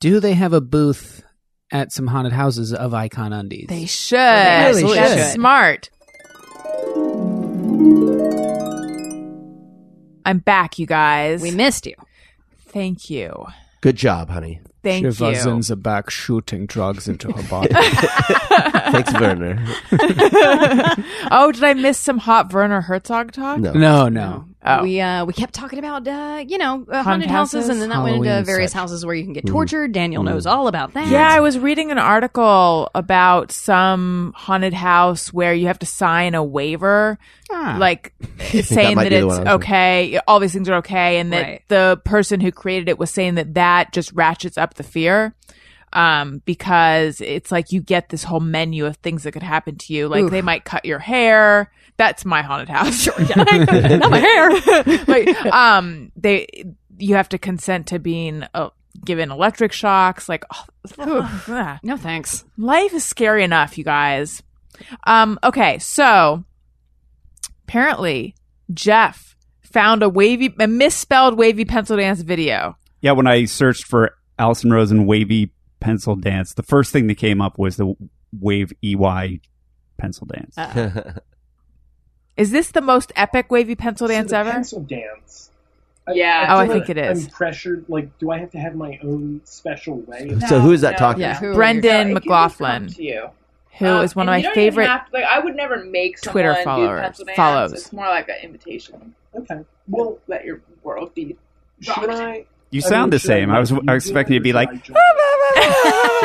Do 0.00 0.20
they 0.20 0.34
have 0.34 0.52
a 0.52 0.60
booth 0.60 1.22
at 1.70 1.92
some 1.92 2.08
haunted 2.08 2.32
houses 2.32 2.72
of 2.72 2.92
Icon 2.92 3.32
Undies? 3.32 3.66
They 3.68 3.86
should. 3.86 4.16
really 4.18 4.94
That's 4.94 5.26
should. 5.30 5.34
smart. 5.34 5.90
I'm 10.24 10.38
back, 10.38 10.78
you 10.78 10.86
guys. 10.86 11.42
We 11.42 11.50
missed 11.50 11.86
you. 11.86 11.94
Thank 12.68 13.10
you. 13.10 13.46
Good 13.80 13.96
job, 13.96 14.30
honey. 14.30 14.60
Thank 14.82 15.04
you. 15.04 15.12
the 15.12 15.76
back 15.76 16.10
shooting 16.10 16.66
drugs 16.66 17.06
into 17.08 17.30
her 17.32 17.42
body. 17.48 17.68
Thanks, 18.92 19.12
Werner. 19.14 19.64
oh, 21.30 21.50
did 21.52 21.64
I 21.64 21.74
miss 21.74 21.98
some 21.98 22.18
hot 22.18 22.52
Werner 22.52 22.80
Herzog 22.80 23.32
talk? 23.32 23.58
No. 23.58 23.72
no, 23.72 24.08
no. 24.08 24.46
Oh. 24.64 24.82
We 24.84 25.00
uh 25.00 25.24
we 25.24 25.32
kept 25.32 25.54
talking 25.54 25.80
about 25.80 26.06
uh 26.06 26.44
you 26.46 26.56
know 26.56 26.86
uh, 26.88 27.02
haunted, 27.02 27.04
Haunted 27.04 27.30
houses, 27.30 27.54
houses? 27.64 27.68
and 27.70 27.82
then 27.82 27.88
that 27.88 28.04
went 28.04 28.16
into 28.24 28.42
various 28.44 28.70
such. 28.70 28.78
houses 28.80 29.04
where 29.04 29.12
you 29.12 29.24
can 29.24 29.32
get 29.32 29.44
tortured. 29.44 29.90
Daniel 29.90 30.22
knows 30.22 30.46
all 30.46 30.68
about 30.68 30.94
that. 30.94 31.08
Yeah, 31.08 31.26
I 31.28 31.40
was 31.40 31.58
reading 31.58 31.90
an 31.90 31.98
article 31.98 32.88
about 32.94 33.50
some 33.50 34.32
haunted 34.36 34.72
house 34.72 35.32
where 35.32 35.52
you 35.52 35.66
have 35.66 35.80
to 35.80 35.86
sign 35.86 36.36
a 36.36 36.44
waiver, 36.44 37.18
Ah. 37.50 37.76
like 37.80 38.12
saying 38.62 38.94
might 38.94 39.04
that, 39.10 39.12
it's 39.14 39.26
one 39.26 39.48
I 39.48 39.54
was 39.54 39.62
okay, 39.64 40.20
all 40.28 40.38
these 40.38 40.52
things 40.52 40.68
are 40.68 40.74
okay, 40.76 41.18
and 41.18 41.32
that 41.32 41.42
Right. 41.42 41.62
the 41.66 42.00
person 42.04 42.38
who 42.40 42.52
created 42.52 42.88
it 42.88 43.00
was 43.00 43.10
saying 43.10 43.34
that 43.34 43.54
that 43.54 43.92
just 43.92 44.12
ratchets 44.12 44.56
up 44.56 44.71
the 44.74 44.82
fear. 44.82 45.34
Um, 45.94 46.40
because 46.46 47.20
it's 47.20 47.52
like 47.52 47.70
you 47.70 47.82
get 47.82 48.08
this 48.08 48.24
whole 48.24 48.40
menu 48.40 48.86
of 48.86 48.96
things 48.96 49.24
that 49.24 49.32
could 49.32 49.42
happen 49.42 49.76
to 49.76 49.92
you. 49.92 50.08
Like 50.08 50.24
Oof. 50.24 50.30
they 50.30 50.40
might 50.40 50.64
cut 50.64 50.86
your 50.86 50.98
hair. 50.98 51.70
That's 51.98 52.24
my 52.24 52.40
haunted 52.40 52.70
house. 52.70 53.02
Sure, 53.02 53.14
not 53.36 54.10
my 54.10 54.18
hair. 54.86 55.04
like, 55.06 55.46
um, 55.52 56.10
they 56.16 56.46
you 56.96 57.16
have 57.16 57.28
to 57.30 57.38
consent 57.38 57.88
to 57.88 57.98
being 57.98 58.44
uh, 58.54 58.70
given 59.04 59.30
electric 59.30 59.72
shocks. 59.72 60.28
Like, 60.30 60.44
oh, 60.98 61.78
no 61.82 61.96
thanks. 61.98 62.44
life 62.56 62.94
is 62.94 63.04
scary 63.04 63.44
enough, 63.44 63.76
you 63.76 63.84
guys. 63.84 64.42
Um, 65.04 65.38
okay, 65.44 65.78
so 65.78 66.44
apparently 67.68 68.34
Jeff 68.72 69.36
found 69.62 70.02
a 70.02 70.08
wavy, 70.08 70.54
a 70.58 70.66
misspelled 70.66 71.36
wavy 71.36 71.64
pencil 71.64 71.96
dance 71.96 72.20
video. 72.22 72.76
Yeah, 73.00 73.12
when 73.12 73.26
I 73.26 73.44
searched 73.46 73.84
for 73.84 74.14
Alison 74.38 74.72
Rosen 74.72 75.06
wavy 75.06 75.50
pencil 75.80 76.16
dance, 76.16 76.54
the 76.54 76.62
first 76.62 76.92
thing 76.92 77.06
that 77.08 77.16
came 77.16 77.40
up 77.40 77.58
was 77.58 77.76
the 77.76 77.94
wave 78.38 78.72
EY 78.82 79.40
pencil 79.98 80.26
dance. 80.26 80.56
Is 82.36 82.50
this 82.50 82.70
the 82.70 82.80
most 82.80 83.12
epic 83.14 83.50
wavy 83.50 83.74
pencil 83.74 84.08
dance 84.08 84.30
so 84.30 84.36
the 84.36 84.40
ever? 84.40 84.50
Pencil 84.52 84.80
dance. 84.80 85.50
Yeah. 86.08 86.46
Oh, 86.50 86.58
I 86.58 86.66
think 86.66 86.88
like 86.88 86.90
it 86.90 86.98
is. 86.98 87.26
I'm 87.26 87.30
pressured. 87.30 87.84
Like, 87.88 88.18
do 88.18 88.30
I 88.30 88.38
have 88.38 88.50
to 88.52 88.58
have 88.58 88.74
my 88.74 88.98
own 89.04 89.40
special 89.44 89.98
way? 90.00 90.30
of- 90.30 90.42
so 90.44 90.58
who's 90.58 90.80
that 90.80 90.96
talking? 90.98 91.20
Yeah, 91.20 91.38
who 91.38 91.54
Brendan 91.54 91.82
No, 91.84 91.98
it 91.98 92.02
can 92.04 92.08
just 92.14 92.24
McLaughlin, 92.24 92.82
come 92.86 92.94
to 92.94 93.02
you. 93.04 93.30
who 93.78 93.86
uh, 93.86 94.02
is 94.02 94.16
one 94.16 94.28
of 94.28 94.32
my 94.32 94.38
you 94.38 94.42
don't 94.44 94.52
even 94.52 94.62
favorite. 94.72 94.86
to- 94.86 95.04
like 95.12 95.24
I 95.24 95.38
would 95.38 95.54
never 95.54 95.84
make 95.84 96.20
Twitter 96.20 96.56
followers- 96.64 97.02
pencil 97.02 97.24
dance. 97.26 97.36
follows. 97.36 97.72
It's 97.74 97.92
more 97.92 98.06
like 98.08 98.28
an 98.30 98.36
invitation. 98.42 99.14
Okay. 99.34 99.60
Well, 99.88 100.18
Let 100.26 100.44
your 100.44 100.60
world 100.82 101.14
be. 101.14 101.36
should 101.80 102.08
I? 102.10 102.46
You 102.72 102.80
sound 102.80 103.12
the 103.12 103.18
same. 103.18 103.50
I 103.50 103.60
was, 103.60 103.70
I 103.70 103.94
was 103.94 104.04
expecting 104.06 104.34
you 104.34 104.40
to 104.40 104.44
be 104.44 104.52
like, 104.52 104.68
should 104.84 104.96
I 104.96 105.00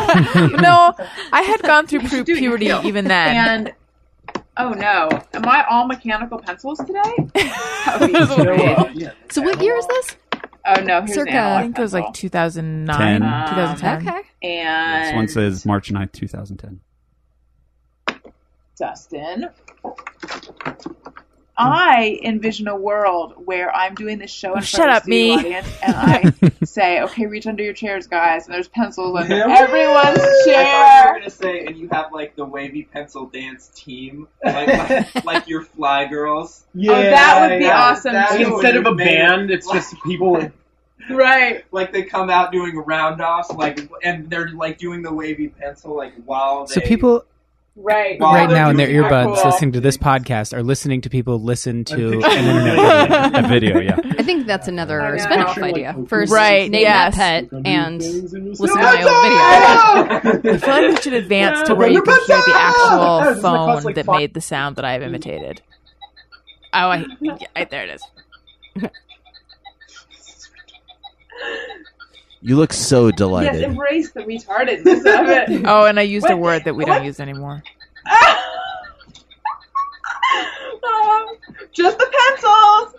join? 0.10 0.54
Ah, 0.60 0.96
no, 0.98 1.06
I 1.34 1.42
had 1.44 1.62
gone 1.72 1.86
through 1.88 2.02
You 2.02 2.10
pu- 2.10 2.16
should 2.18 2.26
do 2.26 2.34
it 2.34 2.40
puberty 2.40 2.68
even 2.88 3.06
then. 3.06 3.36
And 3.36 3.74
oh 4.58 4.70
no, 4.72 5.10
am 5.34 5.46
I 5.46 5.66
all 5.70 5.86
mechanical 5.88 6.40
pencils 6.40 6.80
today? 6.80 7.02
That 7.88 7.98
would 8.02 8.08
be 8.12 8.20
You 8.20 8.26
know, 8.26 8.76
great. 8.76 8.96
yeah, 8.96 9.12
So 9.30 9.42
what 9.42 9.62
year 9.62 9.76
is 9.78 9.86
this? 9.88 10.16
Oh 10.66 10.82
no, 10.82 11.02
here's 11.02 11.14
Circa- 11.14 11.40
I 11.40 11.62
think 11.64 11.78
it 11.78 11.82
was 11.82 11.94
like 11.94 12.06
pencil. 12.06 12.30
2009, 12.30 12.98
Ten. 12.98 13.22
2010. 13.22 13.90
Um, 13.90 14.08
okay. 14.08 14.22
and 14.44 15.06
this 15.06 15.14
one 15.16 15.28
says 15.30 15.66
March 15.66 15.90
9th, 15.92 16.12
2010. 16.14 16.80
Dustin. 18.78 19.50
I 21.58 22.20
envision 22.24 22.68
a 22.68 22.76
world 22.76 23.34
where 23.46 23.76
I'm 23.76 23.96
doing 23.96 24.20
this 24.20 24.32
show 24.32 24.50
in 24.54 24.60
Oh, 24.60 24.62
front 24.62 24.68
shut 24.68 24.90
of 24.90 24.94
a 24.94 24.98
up, 24.98 25.04
studio 25.04 25.20
me. 25.24 25.32
audience, 25.40 25.68
and 25.82 25.96
I 25.96 26.34
say, 26.66 27.02
"Okay, 27.02 27.26
reach 27.26 27.48
under 27.48 27.64
your 27.64 27.74
chairs, 27.74 28.06
guys." 28.08 28.46
And 28.46 28.54
there's 28.54 28.68
pencils 28.68 29.18
under 29.20 29.36
Yeah. 29.36 29.46
everyone's 29.58 30.20
I 30.20 30.22
thought 30.22 30.46
you 30.46 30.54
chair. 30.54 31.08
were 31.14 31.20
gonna 31.20 31.30
say, 31.30 31.66
and 31.66 31.78
you 31.78 31.90
have 31.92 32.12
like 32.14 32.36
the 32.36 32.46
wavy 32.46 32.84
pencil 32.84 33.26
dance 33.26 33.70
team, 33.76 34.28
like 34.44 34.68
like, 34.68 35.08
like 35.26 35.48
your 35.48 35.64
fly 35.64 36.06
girls. 36.06 36.64
Yeah, 36.74 36.92
Oh, 36.94 37.02
that 37.02 37.50
would 37.50 37.58
be 37.60 37.66
yeah, 37.66 37.82
awesome, 37.92 38.14
that 38.14 38.38
too. 38.38 38.54
instead 38.54 38.76
of 38.76 38.86
a 38.86 38.94
band, 38.94 39.50
it's 39.50 39.66
like, 39.66 39.78
just 39.78 39.96
people. 40.06 40.52
Right, 41.10 41.64
like 41.72 41.94
they 41.94 42.04
come 42.04 42.30
out 42.30 42.52
doing 42.52 42.76
roundoffs, 42.84 43.56
like 43.56 43.80
and 44.04 44.30
they're 44.30 44.50
like 44.50 44.78
doing 44.78 45.02
the 45.02 45.14
wavy 45.14 45.48
pencil, 45.48 45.96
like 45.96 46.14
while 46.26 46.66
they. 46.66 46.74
So 46.76 46.82
people 46.82 47.24
right. 47.78 48.20
Wow, 48.20 48.34
right 48.34 48.50
now 48.50 48.70
in 48.70 48.78
their 48.78 48.88
earbuds 48.88 49.36
cool. 49.36 49.46
listening 49.52 49.72
to 49.74 49.80
this 49.80 49.98
podcast 49.98 50.54
are 50.54 50.64
listening 50.64 51.02
to 51.02 51.10
people 51.10 51.40
listen 51.42 51.84
to 51.86 52.22
an 52.24 52.24
internet 52.24 53.32
video. 53.32 53.40
A 53.46 53.48
video, 53.48 53.80
yeah. 53.80 53.98
I 54.18 54.24
think 54.24 54.48
that's 54.48 54.68
another 54.68 55.02
I 55.02 55.12
know. 55.12 55.18
spin-off 55.18 55.48
Picture, 55.56 55.64
idea. 55.64 55.96
First, 56.08 56.32
Right, 56.32 56.70
name 56.70 56.82
yes. 56.82 57.16
that 57.16 57.50
pet 57.50 57.66
and 57.66 58.02
listen 58.02 58.46
listen 58.50 58.68
to 58.78 58.84
my 58.84 59.04
old 59.04 60.34
video. 60.34 60.54
I 60.54 60.58
feel 60.58 60.70
like 60.70 60.96
we 60.96 61.02
should 61.02 61.14
advance 61.14 61.68
to 61.68 61.76
where 61.76 61.90
you 61.90 62.02
can 62.02 62.14
hear 62.26 62.38
the 62.38 62.54
actual 62.56 63.34
this 63.34 63.42
phone 63.42 63.94
that 63.94 64.08
made 64.08 64.34
the 64.34 64.42
sound 64.42 64.76
that 64.78 64.86
I've 64.86 65.02
imitated. 65.04 65.62
Oh, 66.74 66.90
I, 66.90 67.06
yeah, 67.22 67.66
there 67.70 67.84
it 67.86 68.02
is. 68.76 68.90
You 72.42 72.56
look 72.56 72.72
so 72.74 73.12
delighted. 73.12 73.62
Yes, 73.62 73.70
embrace 73.70 74.12
the 74.12 74.22
retardedness 74.22 75.00
of 75.00 75.28
it. 75.30 75.66
Oh, 75.68 75.86
and 75.86 76.00
I 76.00 76.04
used 76.04 76.30
a 76.30 76.38
word 76.38 76.64
that 76.66 76.76
we 76.76 76.86
don't 76.86 77.04
use 77.06 77.20
anymore. 77.20 77.64
Um, 80.84 81.26
just 81.72 81.98
the 81.98 82.08
pencils. 82.18 82.94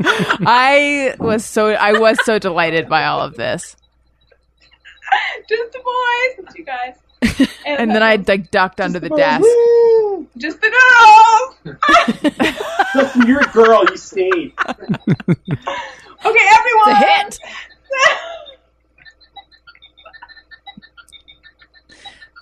I 0.46 1.14
was 1.18 1.44
so 1.44 1.70
I 1.70 1.98
was 1.98 2.18
so 2.24 2.38
delighted 2.38 2.88
by 2.88 3.04
all 3.06 3.20
of 3.20 3.34
this, 3.36 3.76
Just 5.48 5.72
the 5.72 5.78
boys. 5.78 6.46
It's 6.46 6.56
you 6.56 6.64
guys. 6.64 6.96
and 7.66 7.90
then 7.90 8.02
I 8.02 8.16
like 8.16 8.50
ducked 8.50 8.80
under 8.80 8.98
the 8.98 9.08
desk. 9.10 9.42
Woo! 9.42 9.81
Just 10.38 10.60
the 10.60 10.70
girls. 10.70 11.76
Justin, 12.94 13.26
you're 13.26 13.40
a 13.40 13.46
girl. 13.52 13.84
You 13.90 13.96
stayed. 13.96 14.52
Okay, 14.58 14.76
everyone. 16.24 16.88
It's 16.88 16.90
a 16.90 16.94
hit. 16.96 17.38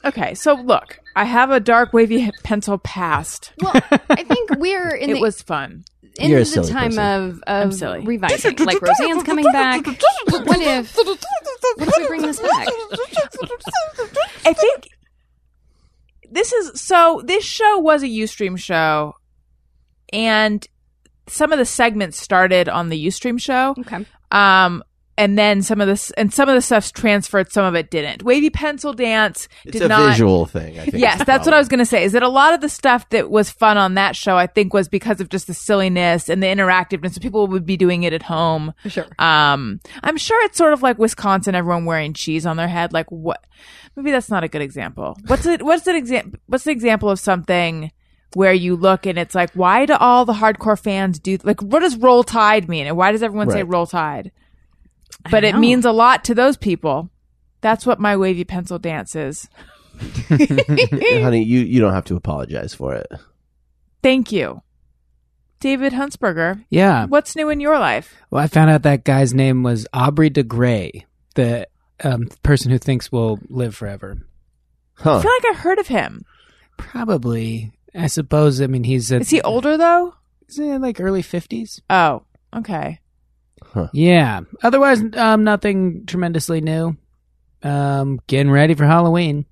Okay, 0.05 0.35
so 0.35 0.55
look, 0.55 0.99
I 1.15 1.25
have 1.25 1.51
a 1.51 1.61
dark 1.61 1.93
wavy 1.93 2.31
pencil 2.43 2.79
past. 2.79 3.53
Well, 3.61 3.73
I 4.09 4.23
think 4.25 4.51
we're 4.57 4.91
in 4.95 5.11
It 5.11 5.15
the 5.15 5.21
was 5.21 5.43
fun. 5.43 5.85
in 6.19 6.31
You're 6.31 6.41
a 6.41 6.45
the 6.45 6.63
time 6.63 6.91
person. 6.93 7.05
of, 7.31 7.45
I'm 7.47 7.69
of 7.69 7.75
silly. 7.75 8.01
revising. 8.01 8.57
like 8.57 8.81
Roseanne's 8.81 9.23
coming 9.25 9.45
back. 9.53 9.85
But 9.85 10.47
what 10.47 10.61
if 10.61 10.97
what 10.97 11.19
if 11.89 11.97
we 11.99 12.07
bring 12.07 12.23
this 12.23 12.41
back? 12.41 12.67
I 14.47 14.53
think 14.55 14.89
this 16.31 16.53
is 16.53 16.81
so. 16.81 17.23
This 17.25 17.45
show 17.45 17.79
was 17.79 18.03
a 18.03 18.07
UStream 18.07 18.59
show, 18.59 19.15
and 20.13 20.67
some 21.27 21.53
of 21.53 21.59
the 21.59 21.67
segments 21.67 22.19
started 22.19 22.69
on 22.69 22.89
the 22.89 23.07
UStream 23.07 23.41
show. 23.41 23.75
Okay. 23.79 24.07
Um, 24.31 24.83
and 25.21 25.39
then 25.39 25.61
some 25.61 25.83
of 25.83 25.87
this 25.87 26.11
and 26.13 26.33
some 26.33 26.49
of 26.49 26.55
the 26.55 26.63
stuff's 26.63 26.91
transferred. 26.91 27.53
Some 27.53 27.67
of 27.67 27.75
it 27.75 27.91
didn't. 27.91 28.23
Wavy 28.23 28.49
pencil 28.49 28.95
dance 28.95 29.49
It's 29.65 29.75
did 29.75 29.83
a 29.83 29.89
not. 29.89 30.09
visual 30.09 30.47
thing. 30.47 30.79
I 30.79 30.85
think 30.87 30.97
Yes, 30.97 31.15
is 31.15 31.19
the 31.21 31.25
that's 31.27 31.45
what 31.45 31.53
I 31.53 31.59
was 31.59 31.69
going 31.69 31.79
to 31.81 31.85
say. 31.85 32.03
Is 32.05 32.13
that 32.13 32.23
a 32.23 32.29
lot 32.29 32.55
of 32.55 32.63
the 32.63 32.71
stuff 32.71 33.07
that 33.11 33.31
was 33.31 33.51
fun 33.51 33.77
on 33.77 33.95
that 33.95 34.17
show, 34.17 34.37
I 34.37 34.47
think, 34.47 34.73
was 34.73 34.89
because 34.89 35.21
of 35.21 35.29
just 35.29 35.47
the 35.47 35.53
silliness 35.53 36.31
and 36.31 36.43
the 36.43 36.47
interactiveness. 36.47 37.13
So 37.15 37.21
people 37.21 37.47
would 37.49 37.67
be 37.67 37.77
doing 37.77 38.03
it 38.05 38.15
at 38.15 38.23
home. 38.23 38.73
Sure. 38.87 39.07
Um, 39.19 39.81
I'm 40.03 40.17
sure 40.17 40.43
it's 40.47 40.57
sort 40.57 40.73
of 40.73 40.83
like 40.83 40.99
Wisconsin, 40.99 41.55
everyone 41.55 41.85
wearing 41.85 42.15
cheese 42.15 42.47
on 42.47 42.57
their 42.57 42.69
head. 42.69 42.95
Like 42.95 43.11
what? 43.11 43.45
Maybe 43.97 44.13
that's 44.13 44.31
not 44.31 44.43
a 44.43 44.49
good 44.49 44.63
example. 44.63 45.19
What's 45.27 45.45
it? 45.45 45.63
What's 45.63 45.87
an 45.87 45.97
example? 45.97 46.41
What's 46.47 46.65
the 46.65 46.71
example 46.73 47.11
of 47.11 47.21
something 47.21 47.93
where 48.35 48.53
you 48.55 48.75
look 48.77 49.05
and 49.07 49.19
it's 49.19 49.35
like, 49.35 49.51
why 49.53 49.85
do 49.85 49.95
all 49.95 50.25
the 50.25 50.33
hardcore 50.33 50.79
fans 50.81 51.19
do 51.19 51.37
like 51.45 51.61
what 51.61 51.81
does 51.81 51.97
roll 51.97 52.23
tide 52.25 52.69
mean? 52.71 52.87
And 52.87 52.97
why 52.97 53.13
does 53.13 53.23
everyone 53.23 53.51
say 53.51 53.65
roll 53.65 53.87
tide? 53.87 54.31
But 55.31 55.45
it 55.45 55.57
means 55.57 55.85
a 55.85 55.93
lot 55.93 56.25
to 56.25 56.35
those 56.35 56.57
people. 56.57 57.11
That's 57.61 57.85
what 57.87 58.01
my 58.01 58.17
wavy 58.17 58.45
pencil 58.45 58.79
dance 58.79 59.15
is. 59.15 59.49
Honey, 60.29 61.43
you, 61.45 61.61
you 61.61 61.81
don't 61.81 61.93
have 61.93 62.05
to 62.07 62.17
apologize 62.17 62.75
for 62.75 62.95
it. 62.95 63.07
Thank 64.03 64.33
you. 64.33 64.63
David 65.61 65.93
Huntsberger, 65.93 66.65
Yeah. 66.71 67.05
what's 67.05 67.37
new 67.37 67.51
in 67.51 67.61
your 67.61 67.79
life? 67.79 68.15
Well, 68.31 68.43
I 68.43 68.47
found 68.47 68.71
out 68.71 68.83
that 68.85 69.05
guy's 69.05 69.35
name 69.35 69.63
was 69.63 69.87
Aubrey 69.93 70.31
de 70.31 70.43
Grey, 70.43 71.05
the 71.35 71.69
um, 72.03 72.29
person 72.43 72.71
who 72.71 72.79
thinks 72.79 73.13
we'll 73.13 73.39
live 73.51 73.75
forever. 73.75 74.17
I 75.01 75.03
feel 75.03 75.15
like 75.17 75.55
I 75.55 75.59
heard 75.59 75.79
of 75.79 75.89
him. 75.89 76.25
Probably. 76.79 77.73
I 77.95 78.07
suppose. 78.07 78.63
I 78.63 78.69
mean, 78.69 78.85
he's 78.85 79.13
a, 79.13 79.17
Is 79.21 79.31
he 79.31 79.43
older 79.43 79.77
though? 79.77 80.15
He's 80.47 80.59
in 80.59 80.81
like 80.81 80.99
early 81.01 81.23
fifties. 81.23 81.81
Oh, 81.91 82.23
okay. 82.57 83.01
Yeah. 83.93 84.41
Otherwise, 84.63 85.03
um, 85.17 85.45
nothing 85.45 86.07
tremendously 86.07 86.61
new. 86.61 86.97
Um, 87.63 88.21
getting 88.27 88.51
ready 88.51 88.75
for 88.75 88.87
Halloween. 88.87 89.45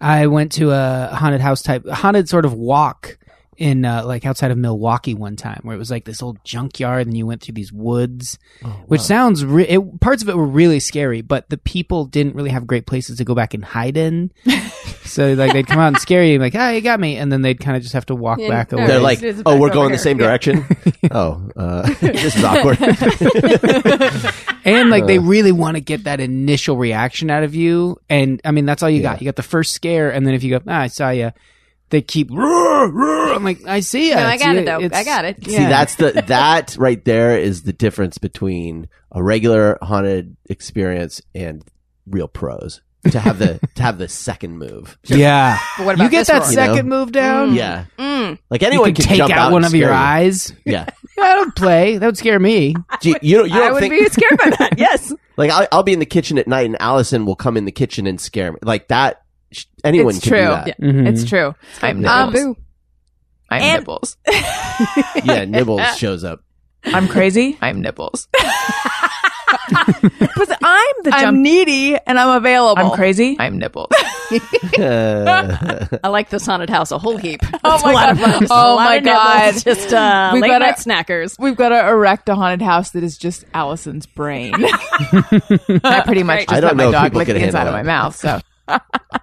I 0.00 0.26
went 0.26 0.52
to 0.52 0.70
a 0.70 1.08
haunted 1.12 1.40
house 1.40 1.62
type, 1.62 1.86
haunted 1.88 2.28
sort 2.28 2.44
of 2.44 2.52
walk 2.52 3.18
in 3.58 3.84
uh, 3.84 4.04
like 4.04 4.24
outside 4.26 4.50
of 4.50 4.58
Milwaukee 4.58 5.14
one 5.14 5.36
time, 5.36 5.60
where 5.62 5.74
it 5.74 5.78
was 5.78 5.90
like 5.90 6.04
this 6.04 6.22
old 6.22 6.38
junkyard, 6.44 7.06
and 7.06 7.16
you 7.16 7.26
went 7.26 7.42
through 7.42 7.54
these 7.54 7.72
woods, 7.72 8.38
which 8.86 9.00
sounds 9.00 9.44
re- 9.44 9.66
it, 9.68 10.00
parts 10.00 10.22
of 10.22 10.28
it 10.28 10.36
were 10.36 10.46
really 10.46 10.80
scary, 10.80 11.20
but 11.22 11.48
the 11.50 11.58
people 11.58 12.04
didn't 12.04 12.34
really 12.34 12.50
have 12.50 12.66
great 12.66 12.86
places 12.86 13.18
to 13.18 13.24
go 13.24 13.34
back 13.34 13.54
and 13.54 13.64
hide 13.64 13.96
in. 13.96 14.30
so 15.04 15.32
like 15.34 15.52
they'd 15.52 15.66
come 15.66 15.78
out 15.78 15.88
and 15.88 15.98
scare 15.98 16.24
you, 16.24 16.38
like, 16.38 16.54
"Ah, 16.54 16.70
you 16.70 16.80
got 16.80 17.00
me," 17.00 17.16
and 17.16 17.32
then 17.32 17.42
they'd 17.42 17.60
kind 17.60 17.76
of 17.76 17.82
just 17.82 17.94
have 17.94 18.06
to 18.06 18.14
walk 18.14 18.38
Yeah, 18.38 18.48
back 18.48 18.72
no, 18.72 18.78
away. 18.78 18.86
They're 18.86 19.00
like, 19.00 19.22
oh, 19.46 19.58
we're 19.58 19.66
over 19.68 19.74
going 19.74 19.92
the 19.92 19.98
same 19.98 20.16
direction. 20.18 20.64
oh, 21.10 21.48
uh, 21.56 21.82
this 22.00 22.36
is 22.36 22.44
awkward. 22.44 22.78
and 24.64 24.90
like 24.90 25.04
Uh. 25.04 25.06
they 25.06 25.18
really 25.18 25.52
want 25.52 25.76
to 25.76 25.80
get 25.80 26.04
that 26.04 26.20
initial 26.20 26.76
reaction 26.76 27.30
out 27.30 27.42
of 27.42 27.54
you 27.54 27.96
and 28.08 28.40
i 28.44 28.50
mean 28.50 28.66
that's 28.66 28.82
all 28.82 28.90
you 28.90 29.02
got 29.02 29.20
you 29.20 29.24
got 29.24 29.36
the 29.36 29.42
first 29.42 29.72
scare 29.72 30.10
and 30.10 30.26
then 30.26 30.34
if 30.34 30.42
you 30.42 30.50
go 30.58 30.64
ah, 30.66 30.80
i 30.80 30.86
saw 30.88 31.10
you 31.10 31.30
they 31.90 32.02
keep 32.02 32.30
"Roar, 32.30 32.90
roar." 32.90 33.32
i'm 33.34 33.44
like 33.44 33.64
i 33.66 33.80
see 33.80 34.08
you 34.08 34.14
No, 34.14 34.24
I 34.24 34.38
got 34.38 34.56
it 34.56 34.66
though. 34.66 34.80
I 34.96 35.04
got 35.04 35.24
it. 35.24 35.44
See, 35.44 35.56
that's 35.56 35.96
the 35.96 36.12
that 36.28 36.76
right 36.78 37.04
there 37.04 37.38
is 37.38 37.62
the 37.62 37.72
difference 37.72 38.18
between 38.18 38.88
a 39.12 39.22
regular 39.22 39.78
haunted 39.82 40.36
experience 40.50 41.20
and 41.34 41.62
real 42.06 42.28
pros. 42.28 42.80
To 43.12 43.20
have 43.20 43.38
the 43.38 43.60
to 43.76 43.82
have 43.84 43.98
the 43.98 44.08
second 44.08 44.58
move. 44.58 44.98
yeah 45.04 45.58
But 45.78 45.86
what 45.86 45.94
about 45.94 46.04
you 46.04 46.10
get 46.10 46.26
this 46.26 46.28
that 46.28 46.40
one? 46.42 46.50
You 46.50 46.56
know? 46.56 46.74
second 46.74 46.88
move 46.88 47.12
down 47.12 47.54
Yeah, 47.54 47.84
Mm. 47.98 48.38
like 48.50 48.62
you 48.62 48.66
anyone 48.66 48.86
can 48.86 48.94
can 48.96 49.04
take 49.04 49.18
jump 49.18 49.32
out 49.32 49.38
out 49.38 49.52
one 49.52 49.62
and 49.64 49.72
of 49.72 49.78
your 49.78 49.90
scare 49.90 49.96
you. 49.98 50.04
eyes 50.26 50.52
Yeah, 50.64 50.86
yeah, 51.16 51.24
i 51.24 51.34
don't 51.36 51.54
play 51.54 51.98
that 51.98 52.06
would 52.06 52.18
scare 52.18 52.40
me 52.40 52.74
Do 53.00 53.10
you, 53.10 53.16
you 53.22 53.36
don't, 53.38 53.48
you 53.48 53.54
I 53.54 53.58
don't 53.66 53.74
would 53.74 53.80
think 53.80 53.94
be 53.94 54.08
scared 54.08 54.36
by 54.38 54.50
that. 54.58 54.74
Yes. 54.78 55.12
like 55.36 55.52
I, 55.52 55.68
I'll 55.70 55.84
be 55.84 55.92
in 55.92 56.00
the 56.00 56.06
kitchen 56.06 56.36
at 56.36 56.48
night 56.48 56.66
and 56.66 56.76
Alison 56.80 57.26
will 57.26 57.36
come 57.36 57.56
in 57.56 57.64
the 57.64 57.70
kitchen 57.72 58.08
and 58.08 58.20
scare 58.20 58.50
me 58.50 58.58
like 58.62 58.88
that. 58.88 59.22
Sh- 59.52 59.64
Anyone 59.84 60.14
It's 60.16 60.24
can 60.24 60.32
do 60.32 60.36
true. 60.38 60.46
that. 60.48 60.66
Yeah. 60.68 60.74
Mhm. 60.78 61.08
It's 61.08 61.24
true. 61.24 61.54
I'm 61.82 62.04
Um, 62.04 62.34
I'm 63.48 63.62
and- 63.62 63.80
Nibbles. 63.80 64.16
Yeah, 65.24 65.44
Nibbles 65.44 65.96
shows 65.98 66.24
up. 66.24 66.40
I'm 66.84 67.08
crazy. 67.08 67.56
I'm 67.60 67.80
Nibbles. 67.82 68.28
Because 70.08 70.50
I'm 70.62 70.94
the 71.02 71.10
I'm 71.12 71.42
needy 71.42 71.96
and 71.96 72.18
I'm 72.18 72.36
available. 72.36 72.82
I'm 72.82 72.90
crazy. 72.92 73.36
I'm 73.38 73.58
Nibbles. 73.58 73.88
I 74.78 76.08
like 76.08 76.30
this 76.30 76.44
haunted 76.46 76.70
house 76.70 76.90
a 76.90 76.98
whole 76.98 77.16
heap. 77.16 77.40
Oh 77.64 77.80
my 77.84 77.90
a 77.90 77.94
lot 77.94 78.10
of 78.10 78.18
God. 78.18 78.46
Oh 78.50 78.74
a 78.74 78.74
lot 78.74 78.84
my 78.84 78.96
of 78.96 79.04
nibbles, 79.04 79.24
God. 79.24 79.54
Just 79.64 79.92
uh, 79.92 80.30
We've 80.34 80.42
late 80.42 80.48
got 80.48 80.62
a- 80.62 80.66
night 80.66 80.76
snackers. 80.76 81.36
We've 81.38 81.56
got 81.56 81.68
to 81.70 81.88
erect 81.88 82.28
a 82.28 82.34
haunted 82.34 82.62
house 82.62 82.90
that 82.90 83.02
is 83.04 83.16
just 83.18 83.44
Alison's 83.54 84.06
brain. 84.06 84.54
I 84.56 86.02
pretty 86.04 86.22
much 86.24 86.40
just 86.40 86.52
I 86.52 86.60
don't 86.60 86.68
have 86.70 86.76
know 86.76 86.86
my 86.86 86.92
dog 86.92 87.04
people 87.04 87.18
lick 87.18 87.28
the 87.28 87.36
inside 87.36 87.58
handle 87.60 87.74
of 87.74 87.78
my 87.78 87.82
mouth. 87.84 88.16
So 88.16 88.40
I, 88.68 88.80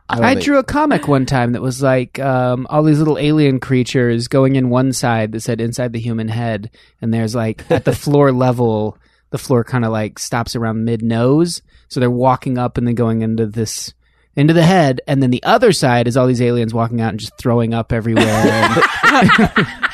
I 0.09 0.35
drew 0.35 0.57
a 0.59 0.63
comic 0.63 1.07
one 1.07 1.25
time 1.25 1.53
that 1.53 1.61
was 1.61 1.81
like 1.81 2.19
um, 2.19 2.67
all 2.69 2.83
these 2.83 2.99
little 2.99 3.17
alien 3.17 3.59
creatures 3.59 4.27
going 4.27 4.55
in 4.55 4.69
one 4.69 4.93
side 4.93 5.31
that 5.31 5.41
said 5.41 5.59
inside 5.61 5.93
the 5.93 5.99
human 5.99 6.27
head, 6.27 6.69
and 7.01 7.13
there's 7.13 7.33
like 7.35 7.69
at 7.71 7.85
the 7.85 7.93
floor 7.95 8.31
level, 8.31 8.97
the 9.31 9.37
floor 9.37 9.63
kind 9.63 9.85
of 9.85 9.91
like 9.91 10.19
stops 10.19 10.55
around 10.55 10.85
mid 10.85 11.01
nose, 11.01 11.61
so 11.87 11.99
they're 11.99 12.09
walking 12.11 12.57
up 12.57 12.77
and 12.77 12.87
then 12.87 12.95
going 12.95 13.21
into 13.21 13.45
this 13.47 13.93
into 14.35 14.53
the 14.53 14.63
head, 14.63 14.99
and 15.07 15.21
then 15.21 15.29
the 15.29 15.43
other 15.43 15.71
side 15.71 16.07
is 16.07 16.17
all 16.17 16.25
these 16.27 16.41
aliens 16.41 16.73
walking 16.73 17.01
out 17.01 17.09
and 17.11 17.19
just 17.19 17.37
throwing 17.37 17.73
up 17.73 17.91
everywhere. 17.93 18.25
And 18.25 18.81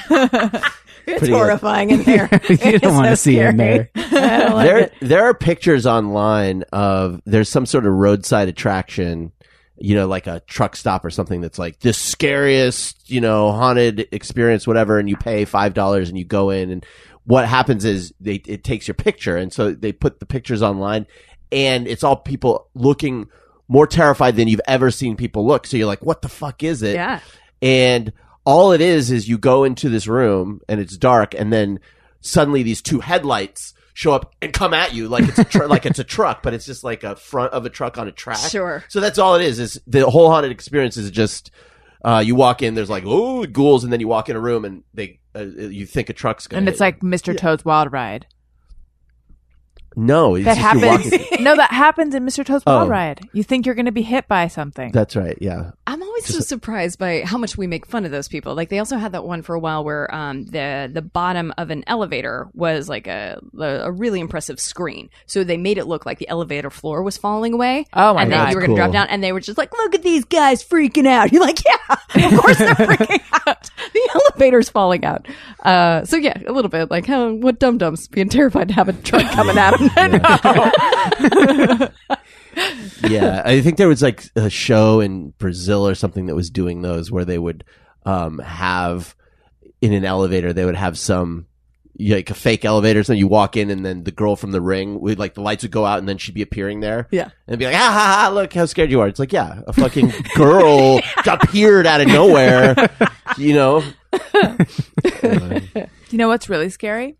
It's 1.07 1.19
Pretty 1.21 1.31
good. 1.33 1.37
horrifying 1.37 1.89
in 1.89 2.03
there. 2.03 2.29
you 2.49 2.57
It's 2.59 2.81
don't 2.83 2.93
want 2.93 3.05
so 3.07 3.09
to 3.11 3.15
see 3.17 3.39
in 3.39 3.57
there. 3.57 3.89
I 3.95 4.37
don't 4.37 4.53
like 4.53 4.67
there 4.67 4.77
it. 4.77 4.93
there 5.01 5.23
are 5.23 5.33
pictures 5.33 5.87
online 5.87 6.63
of 6.71 7.19
there's 7.25 7.49
some 7.49 7.65
sort 7.65 7.87
of 7.87 7.93
roadside 7.93 8.47
attraction 8.47 9.31
you 9.79 9.95
know 9.95 10.07
like 10.07 10.27
a 10.27 10.41
truck 10.41 10.75
stop 10.75 11.05
or 11.05 11.09
something 11.09 11.41
that's 11.41 11.57
like 11.57 11.79
the 11.79 11.93
scariest 11.93 13.09
you 13.09 13.21
know 13.21 13.51
haunted 13.51 14.07
experience 14.11 14.67
whatever 14.67 14.99
and 14.99 15.09
you 15.09 15.15
pay 15.15 15.45
five 15.45 15.73
dollars 15.73 16.09
and 16.09 16.17
you 16.17 16.25
go 16.25 16.49
in 16.49 16.69
and 16.69 16.85
what 17.29 17.47
happens 17.47 17.85
is 17.85 18.11
they 18.19 18.35
it 18.47 18.63
takes 18.63 18.87
your 18.87 18.95
picture. 18.95 19.37
And 19.37 19.53
so 19.53 19.71
they 19.71 19.91
put 19.91 20.19
the 20.19 20.25
pictures 20.25 20.63
online 20.63 21.05
and 21.51 21.87
it's 21.87 22.03
all 22.03 22.15
people 22.15 22.69
looking 22.73 23.29
more 23.67 23.85
terrified 23.85 24.35
than 24.35 24.47
you've 24.47 24.61
ever 24.67 24.89
seen 24.89 25.15
people 25.15 25.45
look. 25.45 25.67
So 25.67 25.77
you're 25.77 25.85
like 25.85 26.03
what 26.03 26.23
the 26.23 26.27
fuck 26.27 26.63
is 26.63 26.81
it? 26.81 26.95
Yeah. 26.95 27.19
and 27.61 28.11
all 28.45 28.71
it 28.71 28.81
is 28.81 29.11
is 29.11 29.29
you 29.29 29.37
go 29.37 29.63
into 29.63 29.89
this 29.89 30.07
room 30.07 30.61
and 30.67 30.79
it's 30.79 30.97
dark 30.97 31.35
and 31.35 31.53
then 31.53 31.79
suddenly 32.21 32.63
these 32.63 32.81
two 32.81 32.99
headlights 32.99 33.75
show 33.99 34.13
up 34.13 34.33
and 34.41 34.53
come 34.53 34.73
at 34.73 34.93
you 34.93 35.09
like 35.09 35.27
it's 35.27 35.39
a 35.39 35.43
tr- 35.43 35.65
like 35.65 35.85
it's 35.85 35.99
a 35.99 36.05
truck 36.05 36.41
but 36.41 36.53
it's 36.53 36.65
just 36.65 36.85
like 36.85 37.03
a 37.03 37.17
front 37.17 37.51
of 37.51 37.65
a 37.65 37.69
truck 37.69 37.97
on 37.97 38.07
a 38.07 38.13
track 38.13 38.37
Sure. 38.49 38.81
so 38.87 39.01
that's 39.01 39.19
all 39.19 39.35
it 39.35 39.41
is 39.41 39.59
is 39.59 39.81
the 39.87 40.09
whole 40.09 40.29
haunted 40.29 40.53
experience 40.53 40.95
is 40.95 41.11
just 41.11 41.51
uh, 42.05 42.23
you 42.25 42.33
walk 42.33 42.61
in 42.61 42.75
there's 42.75 42.89
like 42.89 43.03
oh 43.05 43.45
ghouls 43.45 43.83
and 43.83 43.91
then 43.91 43.99
you 43.99 44.07
walk 44.07 44.29
in 44.29 44.37
a 44.37 44.39
room 44.39 44.63
and 44.63 44.83
they 44.93 45.19
uh, 45.35 45.41
you 45.41 45.85
think 45.85 46.09
a 46.09 46.13
truck's 46.13 46.47
gonna 46.47 46.59
and 46.59 46.67
hit 46.69 46.71
it's 46.75 46.79
like 46.79 47.01
Mr. 47.01 47.37
Toad's 47.37 47.65
Wild 47.65 47.91
Ride. 47.91 48.25
You. 49.99 50.05
no 50.05 50.35
it's 50.35 50.45
That 50.45 50.57
just 50.57 50.61
happens. 50.83 51.11
walking- 51.11 51.43
no, 51.43 51.55
that 51.55 51.71
happens 51.71 52.15
in 52.15 52.25
Mr. 52.25 52.45
Toad's 52.45 52.65
Wild 52.65 52.87
Oh. 52.87 52.89
Ride. 52.89 53.27
You 53.33 53.43
think 53.43 53.65
you're 53.65 53.75
going 53.75 53.85
to 53.85 53.91
be 53.91 54.01
hit 54.01 54.27
by 54.27 54.47
something. 54.47 54.91
that's 54.91 55.15
right 55.15 55.37
yeah 55.41 55.71
I'm 55.87 56.03
always 56.03 56.25
so 56.25 56.39
surprised 56.41 56.99
by 56.99 57.21
how 57.25 57.37
much 57.37 57.57
we 57.57 57.65
make 57.65 57.85
fun 57.87 58.05
of 58.05 58.11
those 58.11 58.27
people. 58.27 58.53
Like 58.53 58.69
they 58.69 58.77
also 58.77 58.97
had 58.97 59.13
that 59.13 59.23
one 59.23 59.41
for 59.41 59.55
a 59.55 59.59
while 59.59 59.83
where 59.83 60.13
um, 60.13 60.45
the 60.45 60.87
the 60.93 61.01
bottom 61.01 61.51
of 61.57 61.71
an 61.71 61.83
elevator 61.87 62.47
was 62.53 62.87
like 62.87 63.07
a 63.07 63.39
a 63.59 63.91
really 63.91 64.19
impressive 64.19 64.59
screen. 64.59 65.09
So 65.25 65.43
they 65.43 65.57
made 65.57 65.79
it 65.79 65.85
look 65.85 66.05
like 66.05 66.19
the 66.19 66.29
elevator 66.29 66.69
floor 66.69 67.01
was 67.01 67.17
falling 67.17 67.53
away. 67.53 67.87
Oh 67.93 68.13
my 68.13 68.21
and 68.23 68.31
then 68.31 68.37
God. 68.39 68.49
you 68.49 68.55
were 68.55 68.61
going 68.61 68.71
to 68.71 68.75
drop 68.75 68.87
Cool. 68.89 68.93
down, 68.93 69.07
and 69.07 69.23
they 69.23 69.31
were 69.31 69.39
just 69.39 69.57
like, 69.57 69.71
"Look 69.73 69.95
at 69.95 70.03
these 70.03 70.25
guys 70.25 70.63
freaking 70.63 71.07
out." 71.07 71.31
You're 71.31 71.41
like, 71.41 71.59
"Yeah, 71.65 71.95
of 72.33 72.39
course 72.39 72.57
they're 72.59 72.75
freaking 72.75 73.21
out. 73.47 73.71
The 73.93 74.09
elevator's 74.13 74.69
falling 74.69 75.05
out." 75.05 75.27
Uh, 75.63 76.05
so 76.05 76.17
yeah, 76.17 76.39
a 76.45 76.51
little 76.51 76.69
bit 76.69 76.91
like, 76.91 77.07
"How 77.07 77.31
what 77.31 77.57
dum 77.59 77.79
dums 77.79 78.07
being 78.07 78.29
terrified 78.29 78.67
to 78.67 78.73
have 78.75 78.89
a 78.89 78.93
truck 78.93 79.23
coming 79.31 79.57
at 79.57 79.75
them." 79.79 79.88
yeah, 83.09 83.41
I 83.45 83.61
think 83.61 83.77
there 83.77 83.87
was 83.87 84.01
like 84.01 84.23
a 84.35 84.49
show 84.49 84.99
in 84.99 85.29
Brazil 85.37 85.87
or 85.87 85.95
something 85.95 86.25
that 86.27 86.35
was 86.35 86.49
doing 86.49 86.81
those 86.81 87.11
where 87.11 87.25
they 87.25 87.37
would 87.37 87.63
um, 88.05 88.39
have 88.39 89.15
in 89.81 89.93
an 89.93 90.03
elevator 90.03 90.51
they 90.51 90.65
would 90.65 90.75
have 90.75 90.97
some 90.97 91.45
like 91.99 92.29
a 92.29 92.33
fake 92.33 92.63
elevator. 92.63 93.03
So 93.03 93.13
you 93.13 93.27
walk 93.27 93.57
in 93.57 93.69
and 93.69 93.85
then 93.85 94.03
the 94.03 94.11
girl 94.11 94.35
from 94.35 94.51
the 94.51 94.61
ring 94.61 94.99
would 95.01 95.19
like 95.19 95.33
the 95.33 95.41
lights 95.41 95.63
would 95.63 95.71
go 95.71 95.85
out 95.85 95.99
and 95.99 96.07
then 96.07 96.17
she'd 96.17 96.35
be 96.35 96.41
appearing 96.41 96.79
there. 96.79 97.07
Yeah. 97.11 97.29
and 97.47 97.59
be 97.59 97.65
like, 97.65 97.75
ah, 97.75 97.91
ha, 97.91 98.21
ha, 98.21 98.33
look 98.33 98.53
how 98.53 98.65
scared 98.65 98.89
you 98.89 99.01
are. 99.01 99.07
It's 99.07 99.19
like, 99.19 99.33
yeah, 99.33 99.61
a 99.67 99.73
fucking 99.73 100.13
girl 100.35 101.01
appeared 101.25 101.85
out 101.85 102.01
of 102.01 102.07
nowhere. 102.07 102.75
You 103.37 103.53
know, 103.53 103.83
you 106.09 106.17
know 106.17 106.29
what's 106.29 106.49
really 106.49 106.69
scary? 106.69 107.17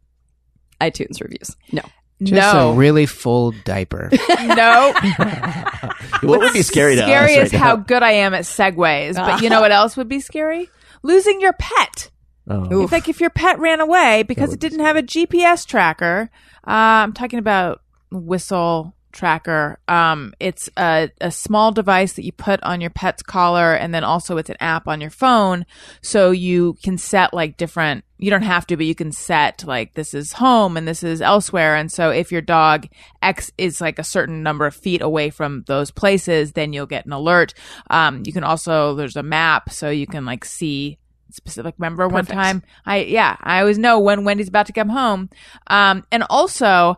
iTunes 0.79 1.19
reviews. 1.19 1.57
No, 1.73 1.81
Just 2.21 2.53
no. 2.53 2.71
a 2.71 2.73
really 2.73 3.05
full 3.05 3.51
diaper. 3.63 4.09
no. 4.43 4.93
what 6.21 6.39
would 6.39 6.53
be 6.53 6.63
scary 6.63 6.95
to 6.95 7.01
scary 7.01 7.37
us 7.37 7.47
is 7.47 7.53
right 7.53 7.59
how 7.59 7.75
now? 7.75 7.83
good 7.83 8.03
I 8.03 8.11
am 8.11 8.33
at 8.33 8.43
segues. 8.43 9.15
But 9.15 9.41
you 9.41 9.49
know 9.49 9.61
what 9.61 9.71
else 9.71 9.95
would 9.95 10.09
be 10.09 10.19
scary? 10.19 10.69
Losing 11.01 11.39
your 11.39 11.53
pet. 11.53 12.11
Oh. 12.47 12.83
It's 12.83 12.91
like 12.91 13.07
if 13.07 13.21
your 13.21 13.29
pet 13.29 13.59
ran 13.59 13.79
away 13.79 14.23
because 14.23 14.51
it 14.51 14.59
didn't 14.59 14.79
have 14.79 14.97
a 14.97 15.03
GPS 15.03 15.65
tracker. 15.65 16.29
Uh, 16.67 17.05
I'm 17.05 17.13
talking 17.13 17.39
about 17.39 17.81
whistle 18.11 18.95
tracker. 19.11 19.79
Um, 19.87 20.33
it's 20.39 20.69
a, 20.77 21.09
a 21.21 21.31
small 21.31 21.71
device 21.71 22.13
that 22.13 22.25
you 22.25 22.31
put 22.31 22.61
on 22.63 22.81
your 22.81 22.89
pet's 22.89 23.23
collar, 23.23 23.73
and 23.73 23.93
then 23.93 24.03
also 24.03 24.37
it's 24.37 24.49
an 24.49 24.57
app 24.59 24.87
on 24.87 25.01
your 25.01 25.09
phone, 25.09 25.65
so 26.01 26.31
you 26.31 26.77
can 26.83 26.97
set 26.97 27.33
like 27.33 27.57
different. 27.57 28.05
You 28.17 28.29
don't 28.29 28.41
have 28.41 28.67
to, 28.67 28.75
but 28.75 28.85
you 28.85 28.95
can 28.95 29.11
set 29.11 29.63
like 29.65 29.93
this 29.93 30.13
is 30.13 30.33
home 30.33 30.75
and 30.75 30.87
this 30.87 31.03
is 31.03 31.21
elsewhere. 31.21 31.77
And 31.77 31.89
so 31.89 32.09
if 32.09 32.33
your 32.33 32.41
dog 32.41 32.87
X 33.21 33.49
is 33.57 33.79
like 33.79 33.97
a 33.97 34.03
certain 34.03 34.43
number 34.43 34.65
of 34.65 34.75
feet 34.75 35.01
away 35.01 35.29
from 35.29 35.63
those 35.67 35.89
places, 35.89 36.51
then 36.51 36.73
you'll 36.73 36.85
get 36.85 37.05
an 37.05 37.13
alert. 37.13 37.53
Um, 37.89 38.23
you 38.25 38.33
can 38.33 38.43
also 38.43 38.95
there's 38.95 39.15
a 39.15 39.23
map, 39.23 39.71
so 39.71 39.89
you 39.89 40.05
can 40.05 40.25
like 40.25 40.43
see 40.43 40.97
specific. 41.31 41.75
Remember 41.77 42.07
one 42.07 42.25
time 42.25 42.63
I 42.85 43.03
yeah, 43.03 43.37
I 43.41 43.59
always 43.59 43.77
know 43.77 43.99
when 43.99 44.23
Wendy's 44.23 44.49
about 44.49 44.65
to 44.67 44.73
come 44.73 44.89
home. 44.89 45.29
Um 45.67 46.05
and 46.11 46.23
also 46.29 46.97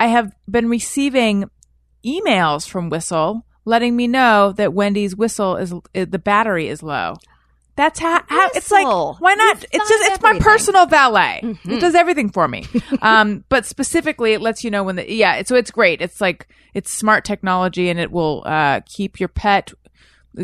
I 0.00 0.08
have 0.08 0.32
been 0.50 0.68
receiving 0.68 1.48
emails 2.04 2.68
from 2.68 2.88
Whistle 2.88 3.44
letting 3.64 3.94
me 3.94 4.06
know 4.08 4.52
that 4.52 4.72
Wendy's 4.72 5.14
whistle 5.14 5.56
is, 5.56 5.72
is 5.94 6.08
the 6.08 6.18
battery 6.18 6.68
is 6.68 6.82
low. 6.82 7.16
That's 7.76 8.00
how, 8.00 8.22
how 8.26 8.48
it's 8.54 8.70
like 8.70 8.86
why 8.86 9.34
not? 9.34 9.56
It's 9.56 9.66
It's, 9.72 9.88
just 9.88 10.12
it's 10.12 10.22
my 10.22 10.38
personal 10.38 10.86
valet. 10.86 11.40
Mhm. 11.42 11.72
It 11.72 11.80
does 11.80 11.94
everything 11.94 12.30
for 12.30 12.46
me. 12.46 12.66
um, 13.02 13.44
but 13.48 13.64
specifically, 13.64 14.32
it 14.32 14.42
lets 14.42 14.64
you 14.64 14.70
know 14.70 14.82
when 14.82 14.96
the 14.96 15.10
yeah. 15.10 15.42
So 15.44 15.54
it's 15.56 15.70
great. 15.70 16.02
It's 16.02 16.20
like 16.20 16.48
it's 16.74 16.92
smart 16.92 17.24
technology, 17.24 17.88
and 17.88 17.98
it 17.98 18.10
will 18.10 18.42
uh, 18.44 18.80
keep 18.86 19.18
your 19.18 19.28
pet, 19.30 19.72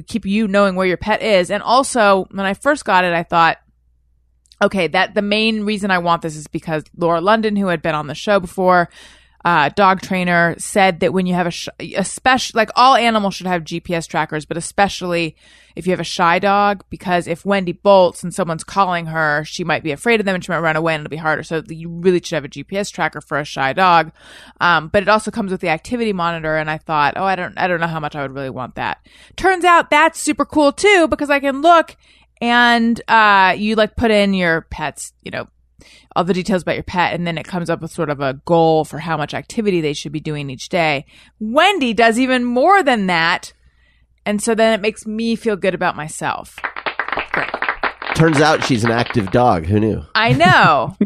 keep 0.06 0.24
you 0.24 0.48
knowing 0.48 0.76
where 0.76 0.86
your 0.86 0.96
pet 0.96 1.20
is. 1.20 1.50
And 1.50 1.62
also, 1.62 2.26
when 2.30 2.46
I 2.46 2.54
first 2.54 2.86
got 2.86 3.04
it, 3.04 3.12
I 3.12 3.22
thought, 3.22 3.58
okay, 4.62 4.86
that 4.86 5.14
the 5.14 5.20
main 5.20 5.64
reason 5.64 5.90
I 5.90 5.98
want 5.98 6.22
this 6.22 6.36
is 6.36 6.46
because 6.46 6.84
Laura 6.96 7.20
London, 7.20 7.54
who 7.56 7.66
had 7.66 7.82
been 7.82 7.94
on 7.94 8.06
the 8.06 8.14
show 8.14 8.40
before, 8.40 8.88
uh, 9.46 9.68
dog 9.68 10.02
trainer, 10.02 10.56
said 10.58 10.98
that 10.98 11.12
when 11.12 11.24
you 11.24 11.32
have 11.32 11.46
a, 11.46 11.52
sh- 11.52 11.68
especially 11.96 12.58
like 12.58 12.70
all 12.74 12.96
animals 12.96 13.32
should 13.32 13.46
have 13.46 13.62
GPS 13.62 14.08
trackers, 14.08 14.44
but 14.44 14.56
especially 14.56 15.36
if 15.76 15.86
you 15.86 15.92
have 15.92 16.00
a 16.00 16.04
shy 16.04 16.40
dog, 16.40 16.82
because 16.90 17.28
if 17.28 17.46
Wendy 17.46 17.70
bolts 17.70 18.24
and 18.24 18.34
someone's 18.34 18.64
calling 18.64 19.06
her, 19.06 19.44
she 19.44 19.62
might 19.62 19.84
be 19.84 19.92
afraid 19.92 20.18
of 20.18 20.26
them 20.26 20.34
and 20.34 20.44
she 20.44 20.50
might 20.50 20.58
run 20.58 20.74
away 20.74 20.94
and 20.94 21.02
it'll 21.02 21.10
be 21.10 21.16
harder. 21.16 21.44
So 21.44 21.62
you 21.68 21.88
really 21.88 22.20
should 22.20 22.34
have 22.34 22.44
a 22.44 22.48
GPS 22.48 22.90
tracker 22.90 23.20
for 23.20 23.38
a 23.38 23.44
shy 23.44 23.72
dog. 23.72 24.10
Um, 24.60 24.88
but 24.88 25.04
it 25.04 25.08
also 25.08 25.30
comes 25.30 25.52
with 25.52 25.60
the 25.60 25.68
activity 25.68 26.12
monitor. 26.12 26.56
And 26.56 26.68
I 26.68 26.78
thought, 26.78 27.14
oh, 27.16 27.22
I 27.22 27.36
don't, 27.36 27.56
I 27.56 27.68
don't 27.68 27.78
know 27.78 27.86
how 27.86 28.00
much 28.00 28.16
I 28.16 28.22
would 28.22 28.34
really 28.34 28.50
want 28.50 28.74
that. 28.74 29.06
Turns 29.36 29.64
out 29.64 29.90
that's 29.90 30.18
super 30.18 30.44
cool 30.44 30.72
too, 30.72 31.06
because 31.06 31.30
I 31.30 31.38
can 31.38 31.62
look 31.62 31.96
and, 32.40 33.00
uh, 33.06 33.54
you 33.56 33.76
like 33.76 33.94
put 33.94 34.10
in 34.10 34.34
your 34.34 34.62
pet's, 34.62 35.12
you 35.22 35.30
know, 35.30 35.46
all 36.14 36.24
the 36.24 36.34
details 36.34 36.62
about 36.62 36.76
your 36.76 36.84
pet, 36.84 37.14
and 37.14 37.26
then 37.26 37.38
it 37.38 37.46
comes 37.46 37.68
up 37.70 37.80
with 37.82 37.90
sort 37.90 38.10
of 38.10 38.20
a 38.20 38.34
goal 38.44 38.84
for 38.84 38.98
how 38.98 39.16
much 39.16 39.34
activity 39.34 39.80
they 39.80 39.92
should 39.92 40.12
be 40.12 40.20
doing 40.20 40.50
each 40.50 40.68
day. 40.68 41.04
Wendy 41.38 41.92
does 41.92 42.18
even 42.18 42.44
more 42.44 42.82
than 42.82 43.06
that. 43.06 43.52
And 44.24 44.42
so 44.42 44.54
then 44.54 44.72
it 44.72 44.82
makes 44.82 45.06
me 45.06 45.36
feel 45.36 45.56
good 45.56 45.74
about 45.74 45.94
myself. 45.94 46.56
Great. 47.32 47.50
Turns 48.16 48.40
out 48.40 48.64
she's 48.64 48.82
an 48.82 48.90
active 48.90 49.30
dog. 49.30 49.66
Who 49.66 49.78
knew? 49.78 50.02
I 50.14 50.32
know. 50.32 50.96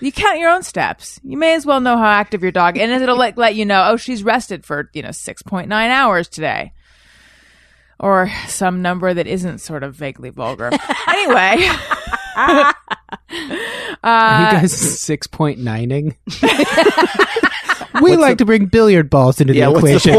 you 0.00 0.12
count 0.12 0.38
your 0.38 0.50
own 0.50 0.62
steps. 0.62 1.18
You 1.24 1.36
may 1.36 1.54
as 1.54 1.66
well 1.66 1.80
know 1.80 1.96
how 1.96 2.06
active 2.06 2.42
your 2.42 2.52
dog 2.52 2.76
and 2.76 2.92
it'll 2.92 3.16
like 3.16 3.36
let 3.36 3.54
you 3.56 3.64
know, 3.64 3.84
oh, 3.88 3.96
she's 3.96 4.22
rested 4.22 4.64
for, 4.64 4.90
you 4.92 5.02
know, 5.02 5.08
6.9 5.08 5.72
hours 5.72 6.28
today. 6.28 6.72
Or 7.98 8.30
some 8.48 8.82
number 8.82 9.14
that 9.14 9.26
isn't 9.26 9.58
sort 9.58 9.82
of 9.82 9.94
vaguely 9.94 10.30
vulgar. 10.30 10.70
anyway. 11.08 11.68
Are 12.36 12.74
uh, 14.02 14.52
you 14.52 14.60
guys 14.60 14.72
six 14.72 15.26
point 15.26 15.58
nining? 15.58 16.16
we 18.02 18.16
like 18.16 18.38
to 18.38 18.44
bring 18.44 18.66
billiard 18.66 19.10
balls 19.10 19.40
into 19.40 19.54
Yeah, 19.54 19.66
the 19.66 19.72
what's 19.72 20.06
equation. 20.06 20.12
the 20.12 20.18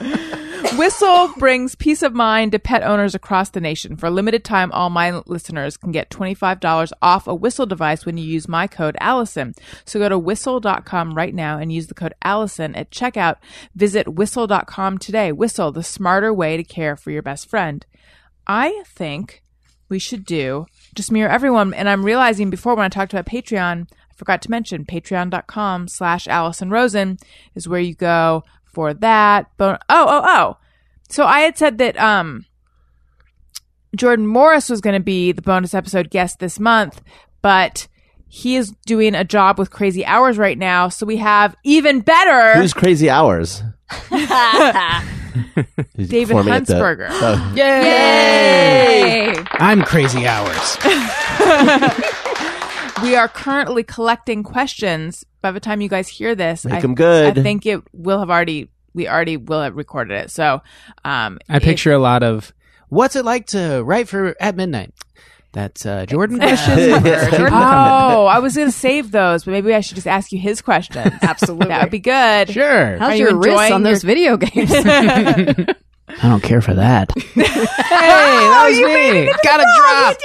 point? 0.00 0.76
Whistle 0.78 1.28
brings 1.36 1.74
peace 1.74 2.02
of 2.02 2.14
mind 2.14 2.52
to 2.52 2.58
pet 2.58 2.82
owners 2.82 3.14
across 3.14 3.50
the 3.50 3.60
nation. 3.60 3.96
For 3.96 4.06
a 4.06 4.10
limited 4.10 4.44
time, 4.44 4.72
all 4.72 4.88
my 4.88 5.20
listeners 5.26 5.76
can 5.76 5.92
get 5.92 6.08
$25 6.10 6.92
off 7.02 7.26
a 7.26 7.34
Whistle 7.34 7.66
device 7.66 8.06
when 8.06 8.16
you 8.16 8.24
use 8.24 8.48
my 8.48 8.66
code 8.66 8.96
Alison. 8.98 9.54
So 9.84 9.98
go 9.98 10.08
to 10.08 10.18
whistle.com 10.18 11.12
right 11.14 11.34
now 11.34 11.58
and 11.58 11.70
use 11.70 11.88
the 11.88 11.94
code 11.94 12.14
Alison 12.22 12.74
at 12.76 12.90
checkout. 12.90 13.36
Visit 13.74 14.08
whistle.com 14.08 14.96
today. 14.98 15.32
Whistle, 15.32 15.70
the 15.70 15.82
smarter 15.82 16.32
way 16.32 16.56
to 16.56 16.64
care 16.64 16.96
for 16.96 17.10
your 17.10 17.22
best 17.22 17.50
friend. 17.50 17.84
I 18.46 18.82
think 18.86 19.42
we 19.90 19.98
should 19.98 20.24
do 20.24 20.64
just 20.94 21.12
me 21.12 21.22
or 21.22 21.28
everyone. 21.28 21.74
And 21.74 21.88
I'm 21.88 22.04
realizing 22.04 22.50
before 22.50 22.74
when 22.74 22.84
I 22.84 22.88
talked 22.88 23.12
about 23.12 23.26
Patreon, 23.26 23.88
I 23.90 24.14
forgot 24.14 24.42
to 24.42 24.50
mention 24.50 24.84
patreon.com 24.84 25.88
slash 25.88 26.26
Alison 26.28 26.70
Rosen 26.70 27.18
is 27.54 27.68
where 27.68 27.80
you 27.80 27.94
go 27.94 28.44
for 28.64 28.94
that. 28.94 29.50
But 29.56 29.82
oh, 29.88 30.06
oh, 30.08 30.22
oh. 30.24 30.56
So 31.08 31.24
I 31.24 31.40
had 31.40 31.58
said 31.58 31.78
that 31.78 31.98
um 31.98 32.46
Jordan 33.96 34.26
Morris 34.26 34.68
was 34.68 34.80
going 34.80 34.94
to 34.94 35.04
be 35.04 35.32
the 35.32 35.42
bonus 35.42 35.74
episode 35.74 36.10
guest 36.10 36.38
this 36.38 36.60
month, 36.60 37.02
but 37.42 37.88
he 38.28 38.54
is 38.54 38.70
doing 38.86 39.16
a 39.16 39.24
job 39.24 39.58
with 39.58 39.70
Crazy 39.70 40.04
Hours 40.06 40.38
right 40.38 40.56
now. 40.56 40.88
So 40.88 41.04
we 41.04 41.16
have 41.16 41.56
even 41.64 42.00
better 42.00 42.54
Who's 42.60 42.72
Crazy 42.72 43.10
Hours? 43.10 43.62
He's 45.96 46.08
David 46.08 46.28
performing 46.34 46.54
at 46.54 46.66
the- 46.66 46.74
Huntsberger. 46.74 47.08
Oh, 47.10 47.52
Yay! 47.56 49.34
I'm 49.52 49.82
crazy 49.82 50.26
hours. 50.26 50.76
we 53.02 53.16
are 53.16 53.28
currently 53.28 53.82
collecting 53.82 54.42
questions. 54.42 55.24
By 55.42 55.52
the 55.52 55.60
time 55.60 55.80
you 55.80 55.88
guys 55.88 56.08
hear 56.08 56.34
this, 56.34 56.64
Make 56.64 56.74
I, 56.74 56.80
'em 56.82 56.94
good. 56.94 57.38
I 57.38 57.42
think 57.42 57.66
it 57.66 57.80
will 57.92 58.18
have 58.18 58.30
already. 58.30 58.70
We 58.92 59.08
already 59.08 59.36
will 59.36 59.62
have 59.62 59.76
recorded 59.76 60.14
it. 60.14 60.30
So, 60.30 60.62
um, 61.04 61.38
I 61.48 61.56
if- 61.58 61.62
picture 61.62 61.92
a 61.92 61.98
lot 61.98 62.22
of 62.22 62.52
what's 62.88 63.16
it 63.16 63.24
like 63.24 63.46
to 63.48 63.82
write 63.84 64.08
for 64.08 64.34
at 64.40 64.56
midnight. 64.56 64.92
That's 65.52 65.84
uh, 65.84 66.06
Jordan 66.06 66.38
questions. 66.38 66.78
Yeah. 66.78 67.30
Jordan 67.30 67.48
Oh, 67.52 68.26
I 68.26 68.38
was 68.38 68.54
going 68.54 68.68
to 68.68 68.72
save 68.72 69.10
those, 69.10 69.44
but 69.44 69.50
maybe 69.50 69.74
I 69.74 69.80
should 69.80 69.96
just 69.96 70.06
ask 70.06 70.30
you 70.30 70.38
his 70.38 70.62
questions. 70.62 71.12
Absolutely. 71.22 71.66
that 71.68 71.82
would 71.82 71.90
be 71.90 71.98
good. 71.98 72.50
Sure. 72.50 72.94
Are 72.94 72.98
How's 72.98 73.18
you 73.18 73.26
your 73.26 73.36
wrist 73.36 73.48
enjoying 73.48 73.72
on 73.72 73.82
those 73.82 74.04
your- 74.04 74.08
video 74.08 74.36
games? 74.38 74.70
I 74.72 76.28
don't 76.28 76.42
care 76.42 76.60
for 76.60 76.74
that. 76.74 77.10
hey, 77.34 77.42
that 77.42 78.66
was 78.68 78.78
me. 78.78 79.32
Got 79.42 79.60
a 79.60 79.66
drop. 79.76 80.16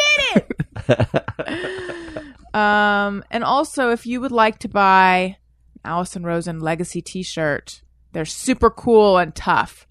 You 0.88 0.96
did 0.96 1.76
it. 2.20 2.56
um, 2.56 3.24
and 3.32 3.44
also, 3.44 3.90
if 3.92 4.06
you 4.06 4.22
would 4.22 4.32
like 4.32 4.60
to 4.60 4.68
buy 4.70 5.38
Alison 5.84 6.24
Rosen 6.24 6.60
Legacy 6.60 7.02
T-shirt, 7.02 7.82
they're 8.14 8.26
super 8.26 8.70
cool 8.70 9.18
and 9.18 9.34
tough. 9.36 9.88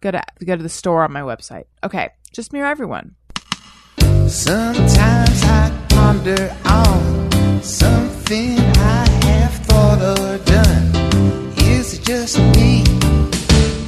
Go 0.00 0.10
to 0.10 0.22
go 0.44 0.56
to 0.56 0.62
the 0.62 0.68
store 0.68 1.02
on 1.04 1.12
my 1.12 1.22
website. 1.22 1.64
Okay, 1.82 2.10
just 2.32 2.52
me 2.52 2.60
or 2.60 2.66
everyone. 2.66 3.16
Sometimes 4.28 5.42
I 5.44 5.86
ponder 5.88 6.56
on 6.64 7.62
something 7.62 8.58
I 8.58 9.08
have 9.24 9.54
thought 9.66 10.02
or 10.02 10.38
done. 10.44 11.54
Is 11.58 11.94
it 11.94 12.04
just 12.04 12.38
me 12.56 12.82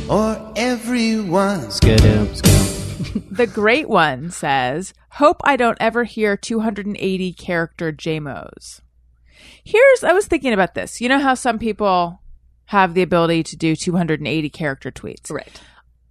or 0.09 0.53
everyone's? 0.57 1.80
Good. 1.80 2.01
It's 2.05 2.41
good. 2.41 3.24
The 3.30 3.47
great 3.47 3.89
one 3.89 4.30
says, 4.30 4.95
"Hope 5.11 5.41
I 5.45 5.57
don't 5.57 5.78
ever 5.80 6.05
hear 6.05 6.36
280 6.36 7.32
character 7.34 7.93
JMOs." 7.93 8.80
Here's 9.64 10.05
I 10.05 10.12
was 10.12 10.26
thinking 10.26 10.53
about 10.53 10.74
this. 10.74 11.01
You 11.01 11.09
know 11.09 11.20
how 11.20 11.34
some 11.34 11.59
people 11.59 12.20
have 12.66 12.95
the 12.95 13.03
ability 13.03 13.43
to 13.45 13.57
do 13.57 13.74
280 13.76 14.51
character 14.51 14.91
tweets. 14.91 15.30
right. 15.30 15.61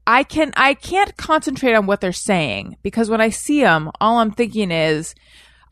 I 0.07 0.23
can 0.23 0.53
I 0.55 0.73
can't 0.73 1.15
concentrate 1.17 1.73
on 1.73 1.85
what 1.85 1.99
they're 1.99 2.13
saying 2.13 2.77
because 2.81 3.09
when 3.09 3.19
I 3.19 3.29
see 3.29 3.61
them, 3.61 3.91
all 3.99 4.19
I'm 4.19 4.31
thinking 4.31 4.71
is, 4.71 5.13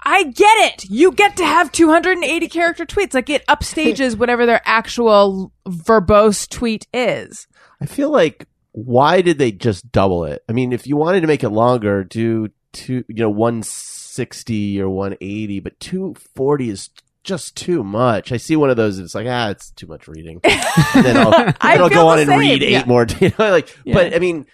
I 0.03 0.23
get 0.23 0.73
it. 0.73 0.89
You 0.89 1.13
get 1.13 1.37
to 1.37 1.45
have 1.45 1.71
280 1.71 2.49
character 2.49 2.85
tweets. 2.85 3.13
Like 3.13 3.29
it 3.29 3.47
upstages 3.47 4.15
whatever 4.17 4.45
their 4.45 4.61
actual 4.65 5.53
verbose 5.65 6.49
tweet 6.49 6.85
is. 6.93 7.47
I 7.79 7.85
feel 7.85 8.11
like 8.11 8.45
why 8.73 9.21
did 9.21 9.37
they 9.37 9.53
just 9.53 9.89
double 9.93 10.25
it? 10.25 10.43
I 10.49 10.51
mean, 10.51 10.73
if 10.73 10.85
you 10.85 10.97
wanted 10.97 11.21
to 11.21 11.27
make 11.27 11.45
it 11.45 11.49
longer, 11.49 12.03
do 12.03 12.49
two, 12.73 13.05
you 13.07 13.15
know, 13.15 13.29
one 13.29 13.63
sixty 13.63 14.81
or 14.81 14.89
one 14.89 15.15
eighty, 15.21 15.61
but 15.61 15.79
two 15.79 16.13
forty 16.35 16.69
is 16.69 16.89
just 17.25 17.55
too 17.57 17.83
much. 17.83 18.31
I 18.31 18.37
see 18.37 18.55
one 18.55 18.69
of 18.69 18.77
those. 18.77 18.99
It's 18.99 19.13
like 19.15 19.27
ah, 19.29 19.49
it's 19.49 19.71
too 19.71 19.87
much 19.87 20.07
reading. 20.07 20.39
And 20.95 21.05
then 21.05 21.17
I'll, 21.17 21.31
then 21.31 21.55
I 21.59 21.75
I'll 21.77 21.89
go 21.89 22.07
on 22.07 22.19
and 22.19 22.27
same. 22.29 22.39
read 22.39 22.63
eight 22.63 22.71
Yeah. 22.71 22.85
more. 22.85 23.05
You 23.19 23.31
know, 23.37 23.49
like, 23.51 23.75
Yeah. 23.83 23.93
but 23.95 24.13
I 24.15 24.19
mean, 24.19 24.45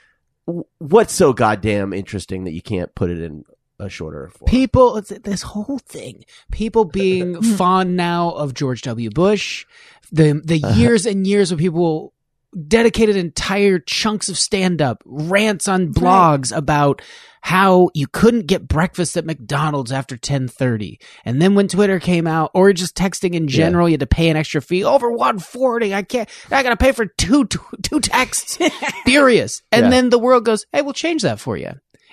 what's 0.80 1.14
so 1.14 1.34
goddamn 1.34 1.94
interesting 1.94 2.46
that 2.46 2.52
you 2.54 2.62
can't 2.62 2.94
put 2.96 3.10
it 3.10 3.22
in 3.22 3.44
a 3.80 3.90
shorter 3.90 4.30
form? 4.30 4.48
People, 4.50 5.02
this 5.02 5.42
whole 5.44 5.80
thing. 5.80 6.26
People 6.52 6.86
being 6.86 7.42
fond 7.42 7.96
now 7.96 8.32
of 8.32 8.54
George 8.54 8.82
W. 8.84 9.10
Bush. 9.10 9.66
The 10.12 10.42
the 10.44 10.62
Uh-huh. 10.64 10.76
years 10.80 11.06
and 11.06 11.26
years 11.28 11.52
of 11.52 11.60
people 11.60 12.14
dedicated 12.68 13.16
entire 13.16 13.80
chunks 13.80 14.30
of 14.30 14.38
stand 14.38 14.82
up 14.82 15.02
rants 15.06 15.68
on 15.68 15.94
blogs 15.94 16.56
about 16.56 17.02
how 17.44 17.90
you 17.96 18.06
couldn't 18.08 18.46
get 18.46 18.68
breakfast 18.68 19.18
at 19.18 19.26
McDonald's 19.26 19.92
after 19.92 20.16
10:30 20.18 21.00
and 21.26 21.42
then 21.42 21.56
when 21.56 21.68
Twitter 21.68 22.00
came 22.00 22.28
out 22.28 22.52
or 22.54 22.72
just 22.74 22.96
texting 22.96 23.34
in 23.34 23.48
general 23.48 23.88
you 23.90 23.94
had 23.94 24.02
to 24.02 24.08
pay 24.08 24.30
an 24.30 24.38
extra 24.38 24.62
fee. 24.62 24.84
Over 24.84 25.10
140 25.12 25.94
I 25.96 26.04
can't 26.04 26.30
I 26.52 26.62
got 26.62 26.70
to 26.70 26.78
pay 26.78 26.92
for 26.92 27.06
two 27.08 27.46
two, 27.46 27.60
two 27.82 28.00
texts. 28.00 28.58
Furious. 29.06 29.64
And 29.72 29.86
Yeah. 29.86 29.90
then 29.90 30.10
the 30.10 30.20
world 30.20 30.46
goes 30.46 30.66
hey 30.72 30.82
we'll 30.82 30.94
change 30.94 31.24
that 31.24 31.40
for 31.40 31.58
you 31.58 31.72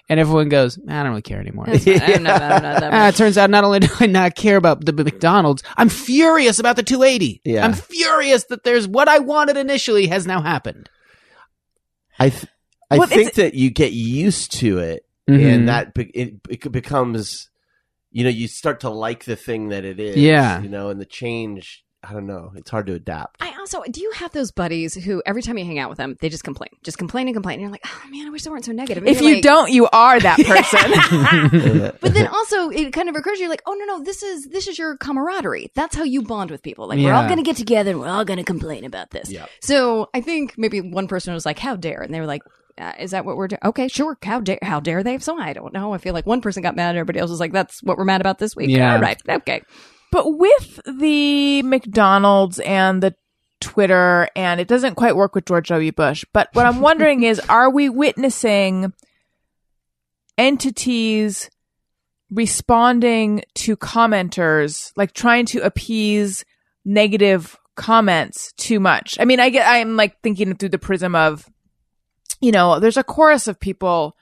and 0.08 0.18
everyone 0.20 0.48
goes 0.48 0.78
I 0.88 1.02
don't 1.02 1.10
really 1.10 1.22
care 1.22 1.40
anymore 1.40 1.66
That's. 1.66 1.86
I'm 1.86 2.22
not, 2.22 2.40
I'm 2.42 2.62
not 2.62 2.80
that 2.80 2.90
Ah, 2.94 3.08
it 3.08 3.16
turns 3.16 3.36
out 3.38 3.50
not 3.50 3.64
only 3.64 3.80
do 3.80 3.88
I 4.00 4.06
not 4.06 4.34
care 4.34 4.56
about 4.56 4.84
the 4.84 4.92
McDonald's, 4.92 5.62
I'm 5.76 5.88
furious 5.88 6.58
about 6.58 6.76
the 6.76 6.82
280. 6.82 7.42
Yeah. 7.44 7.64
I'm 7.64 7.72
furious 7.74 8.44
that 8.44 8.64
there's 8.64 8.88
what 8.88 9.08
I 9.08 9.18
wanted 9.18 9.56
initially 9.56 10.06
has 10.08 10.26
now 10.26 10.40
happened. 10.42 10.88
I 12.18 12.30
th- 12.30 12.46
I 12.90 12.98
Well, 12.98 13.06
think 13.06 13.34
that 13.34 13.54
you 13.54 13.70
get 13.70 13.92
used 13.92 14.52
to 14.60 14.78
it 14.78 15.04
Mhm. 15.28 15.44
and 15.54 15.68
that 15.68 15.92
be- 15.92 16.10
it, 16.14 16.34
it 16.48 16.72
becomes, 16.72 17.50
you 18.10 18.24
know, 18.24 18.30
you 18.30 18.48
start 18.48 18.80
to 18.80 18.88
like 18.88 19.24
the 19.24 19.36
thing 19.36 19.68
that 19.68 19.84
it 19.84 20.00
is. 20.00 20.16
Yeah. 20.16 20.62
you 20.62 20.68
know, 20.70 20.88
and 20.88 20.98
the 21.00 21.04
change. 21.04 21.84
I 22.02 22.12
don't 22.12 22.26
know. 22.26 22.52
It's 22.54 22.70
hard 22.70 22.86
to 22.86 22.94
adapt. 22.94 23.36
I 23.42 23.52
also 23.58 23.82
do 23.90 24.00
you 24.00 24.12
have 24.12 24.30
those 24.32 24.52
buddies 24.52 24.94
who 24.94 25.20
every 25.26 25.42
time 25.42 25.58
you 25.58 25.64
hang 25.64 25.78
out 25.80 25.88
with 25.90 25.98
them, 25.98 26.16
they 26.20 26.28
just 26.28 26.44
complain, 26.44 26.70
just 26.84 26.96
complain 26.96 27.26
and 27.26 27.34
complain, 27.34 27.54
and 27.54 27.62
you're 27.62 27.70
like, 27.72 27.84
oh 27.86 28.02
man, 28.10 28.26
I 28.26 28.30
wish 28.30 28.44
they 28.44 28.50
weren't 28.50 28.64
so 28.64 28.70
negative. 28.72 29.02
And 29.04 29.08
If 29.14 29.20
you're 29.20 29.34
like- 29.34 29.42
don't, 29.42 29.72
you 29.72 29.88
are 29.92 30.20
that 30.20 30.38
person. 30.46 31.92
But 32.00 32.14
then 32.14 32.28
also 32.28 32.70
it 32.70 32.92
kind 32.92 33.08
of 33.08 33.16
occurs 33.16 33.38
to 33.38 33.42
you 33.44 33.48
like, 33.50 33.62
oh 33.66 33.74
no, 33.74 33.84
no, 33.84 34.04
this 34.04 34.22
is 34.22 34.46
this 34.46 34.68
is 34.68 34.78
your 34.78 34.96
camaraderie. 34.96 35.70
That's 35.74 35.96
how 35.96 36.04
you 36.04 36.22
bond 36.22 36.50
with 36.50 36.62
people. 36.62 36.86
Like 36.88 36.98
we're 37.00 37.12
all 37.12 37.28
gonna 37.28 37.42
get 37.42 37.56
together 37.56 37.90
and 37.90 38.00
we're 38.00 38.08
all 38.08 38.24
gonna 38.24 38.44
complain 38.44 38.84
about 38.84 39.10
this. 39.10 39.30
Yeah. 39.30 39.46
So 39.60 40.08
I 40.14 40.20
think 40.20 40.54
maybe 40.56 40.80
one 40.80 41.08
person 41.08 41.34
was 41.34 41.44
like, 41.44 41.58
"How 41.58 41.76
dare?" 41.76 42.00
and 42.02 42.14
they 42.14 42.20
were 42.20 42.26
like. 42.26 42.42
Uh, 42.80 42.92
is 43.00 43.10
that 43.10 43.24
what 43.24 43.36
we're 43.36 43.48
doing? 43.48 43.58
Okay, 43.64 43.88
sure. 43.88 44.16
How 44.22 44.38
dare? 44.38 44.60
How 44.62 44.78
dare 44.78 45.02
they? 45.02 45.18
So 45.18 45.36
I 45.36 45.52
don't 45.52 45.72
know. 45.74 45.92
I 45.92 45.98
feel 45.98 46.14
like 46.14 46.26
one 46.26 46.40
person 46.40 46.62
got 46.62 46.76
mad, 46.76 46.90
and 46.90 46.98
everybody 46.98 47.18
else 47.18 47.28
was 47.28 47.40
like, 47.40 47.50
"That's 47.50 47.82
what 47.82 47.98
we're 47.98 48.04
mad 48.04 48.20
about 48.20 48.38
this 48.38 48.54
week." 48.54 48.70
Yeah. 48.70 48.94
All 48.94 49.00
right. 49.00 49.20
Okay. 49.28 49.62
But 50.10 50.38
with 50.38 50.80
the 50.86 51.62
McDonald's 51.62 52.60
and 52.60 53.02
the 53.02 53.14
Twitter, 53.60 54.28
and 54.36 54.60
it 54.60 54.68
doesn't 54.68 54.94
quite 54.94 55.16
work 55.16 55.34
with 55.34 55.46
George 55.46 55.68
W. 55.68 55.92
Bush, 55.92 56.24
but 56.32 56.48
what 56.52 56.66
I'm 56.66 56.80
wondering 56.80 57.22
is 57.22 57.40
are 57.48 57.70
we 57.70 57.88
witnessing 57.88 58.92
entities 60.36 61.50
responding 62.30 63.42
to 63.54 63.76
commenters, 63.76 64.92
like 64.96 65.12
trying 65.12 65.46
to 65.46 65.60
appease 65.60 66.44
negative 66.84 67.56
comments 67.74 68.52
too 68.52 68.80
much? 68.80 69.18
I 69.20 69.24
mean, 69.24 69.40
I 69.40 69.50
get, 69.50 69.66
I'm 69.68 69.96
like 69.96 70.20
thinking 70.22 70.54
through 70.54 70.70
the 70.70 70.78
prism 70.78 71.14
of, 71.14 71.48
you 72.40 72.52
know, 72.52 72.78
there's 72.78 72.96
a 72.96 73.04
chorus 73.04 73.48
of 73.48 73.58
people. 73.58 74.16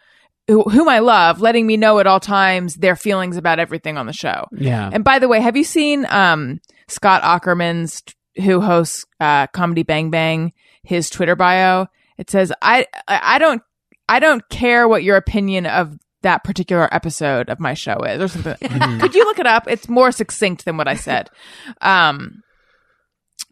Who, 0.48 0.62
whom 0.62 0.88
I 0.88 1.00
love, 1.00 1.40
letting 1.40 1.66
me 1.66 1.76
know 1.76 1.98
at 1.98 2.06
all 2.06 2.20
times 2.20 2.76
their 2.76 2.94
feelings 2.94 3.36
about 3.36 3.58
everything 3.58 3.98
on 3.98 4.06
the 4.06 4.12
show. 4.12 4.46
Yeah. 4.52 4.88
And 4.92 5.02
by 5.02 5.18
the 5.18 5.26
way, 5.26 5.40
have 5.40 5.56
you 5.56 5.64
seen 5.64 6.06
um, 6.06 6.60
Scott 6.86 7.22
Aukerman's 7.22 8.02
who 8.36 8.60
hosts 8.60 9.04
uh, 9.18 9.48
Comedy 9.48 9.82
Bang 9.82 10.10
Bang? 10.10 10.52
His 10.84 11.10
Twitter 11.10 11.34
bio 11.34 11.88
it 12.18 12.30
says, 12.30 12.52
"I 12.62 12.86
I 13.08 13.20
I 13.36 13.38
don't 13.38 13.62
I 14.08 14.18
don't 14.18 14.48
care 14.48 14.88
what 14.88 15.02
your 15.02 15.16
opinion 15.16 15.66
of 15.66 15.98
that 16.22 16.44
particular 16.44 16.92
episode 16.92 17.48
of 17.48 17.60
my 17.60 17.74
show 17.74 17.98
is, 18.00 18.20
or 18.20 18.28
something." 18.28 18.56
Could 19.00 19.14
you 19.14 19.24
look 19.24 19.38
it 19.38 19.46
up? 19.46 19.68
It's 19.68 19.88
more 19.88 20.12
succinct 20.12 20.64
than 20.64 20.76
what 20.76 20.88
I 20.88 20.94
said. 20.94 21.30
Um, 21.80 22.42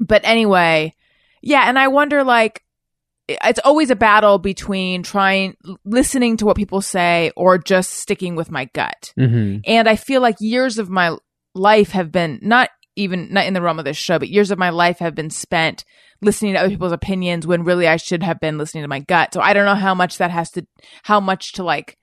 but 0.01 0.23
anyway, 0.25 0.95
yeah, 1.43 1.69
and 1.69 1.79
I 1.79 1.89
wonder 1.89 2.25
like 2.25 2.63
it's 3.29 3.61
always 3.65 3.91
a 3.91 3.97
battle 3.97 4.39
between 4.39 5.03
trying 5.03 5.57
listening 5.85 6.37
to 6.37 6.47
what 6.47 6.57
people 6.57 6.83
say 6.83 7.33
or 7.37 7.59
just 7.59 7.91
sticking 7.91 8.37
with 8.37 8.51
my 8.51 8.67
gut. 8.67 9.13
hmm 9.17 9.59
And 9.65 9.89
I 9.89 9.97
feel 9.97 10.21
like 10.21 10.37
years 10.41 10.79
of 10.79 10.91
my 10.91 11.17
life 11.55 11.91
have 11.93 12.13
been 12.13 12.39
not 12.43 12.71
even 12.97 13.33
not 13.33 13.47
in 13.47 13.55
the 13.55 13.63
realm 13.63 13.79
of 13.79 13.85
this 13.85 13.97
show, 13.97 14.19
but 14.19 14.29
years 14.29 14.51
of 14.51 14.59
my 14.59 14.71
life 14.71 14.99
have 14.99 15.15
been 15.15 15.31
spent 15.31 15.85
listening 16.21 16.55
to 16.55 16.61
other 16.61 16.71
people's 16.71 16.93
opinions 16.93 17.47
when 17.47 17.65
really 17.65 17.89
I 17.89 17.97
should 17.97 18.23
have 18.23 18.41
been 18.41 18.59
listening 18.59 18.85
to 18.85 18.89
my 18.89 19.01
gut. 19.01 19.35
So 19.35 19.41
I 19.41 19.53
don't 19.53 19.67
know 19.67 19.75
how 19.75 19.95
much 19.95 20.19
that 20.19 20.31
has 20.31 20.51
to, 20.53 20.67
how 21.03 21.21
much 21.21 21.53
to 21.53 21.65
like, 21.65 21.99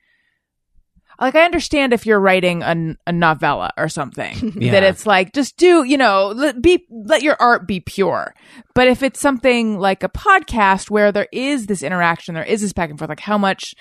like 1.22 1.36
I 1.36 1.44
understand 1.46 1.94
if 1.94 2.06
you're 2.06 2.20
writing 2.20 2.64
a, 2.64 2.96
a 3.08 3.12
novella 3.12 3.72
or 3.78 3.88
something 3.88 4.54
Yeah. 4.60 4.72
that 4.72 4.84
it's 4.84 5.06
like 5.06 5.34
just 5.34 5.56
do 5.58 5.84
you 5.84 5.98
know 5.98 6.34
let, 6.36 6.62
be 6.62 6.86
let 6.90 7.22
your 7.22 7.38
art 7.40 7.68
be 7.68 7.80
pure. 7.80 8.34
But 8.76 8.88
if 8.88 9.04
it's 9.04 9.20
something 9.22 9.78
like 9.80 10.04
a 10.04 10.10
podcast 10.10 10.90
where 10.90 11.12
there 11.12 11.28
is 11.32 11.68
this 11.68 11.84
interaction, 11.84 12.36
there 12.36 12.44
is 12.44 12.62
this 12.62 12.74
back 12.74 12.90
and 12.90 13.00
forth, 13.00 13.10
like 13.10 13.20
how 13.20 13.38
much 13.38 13.74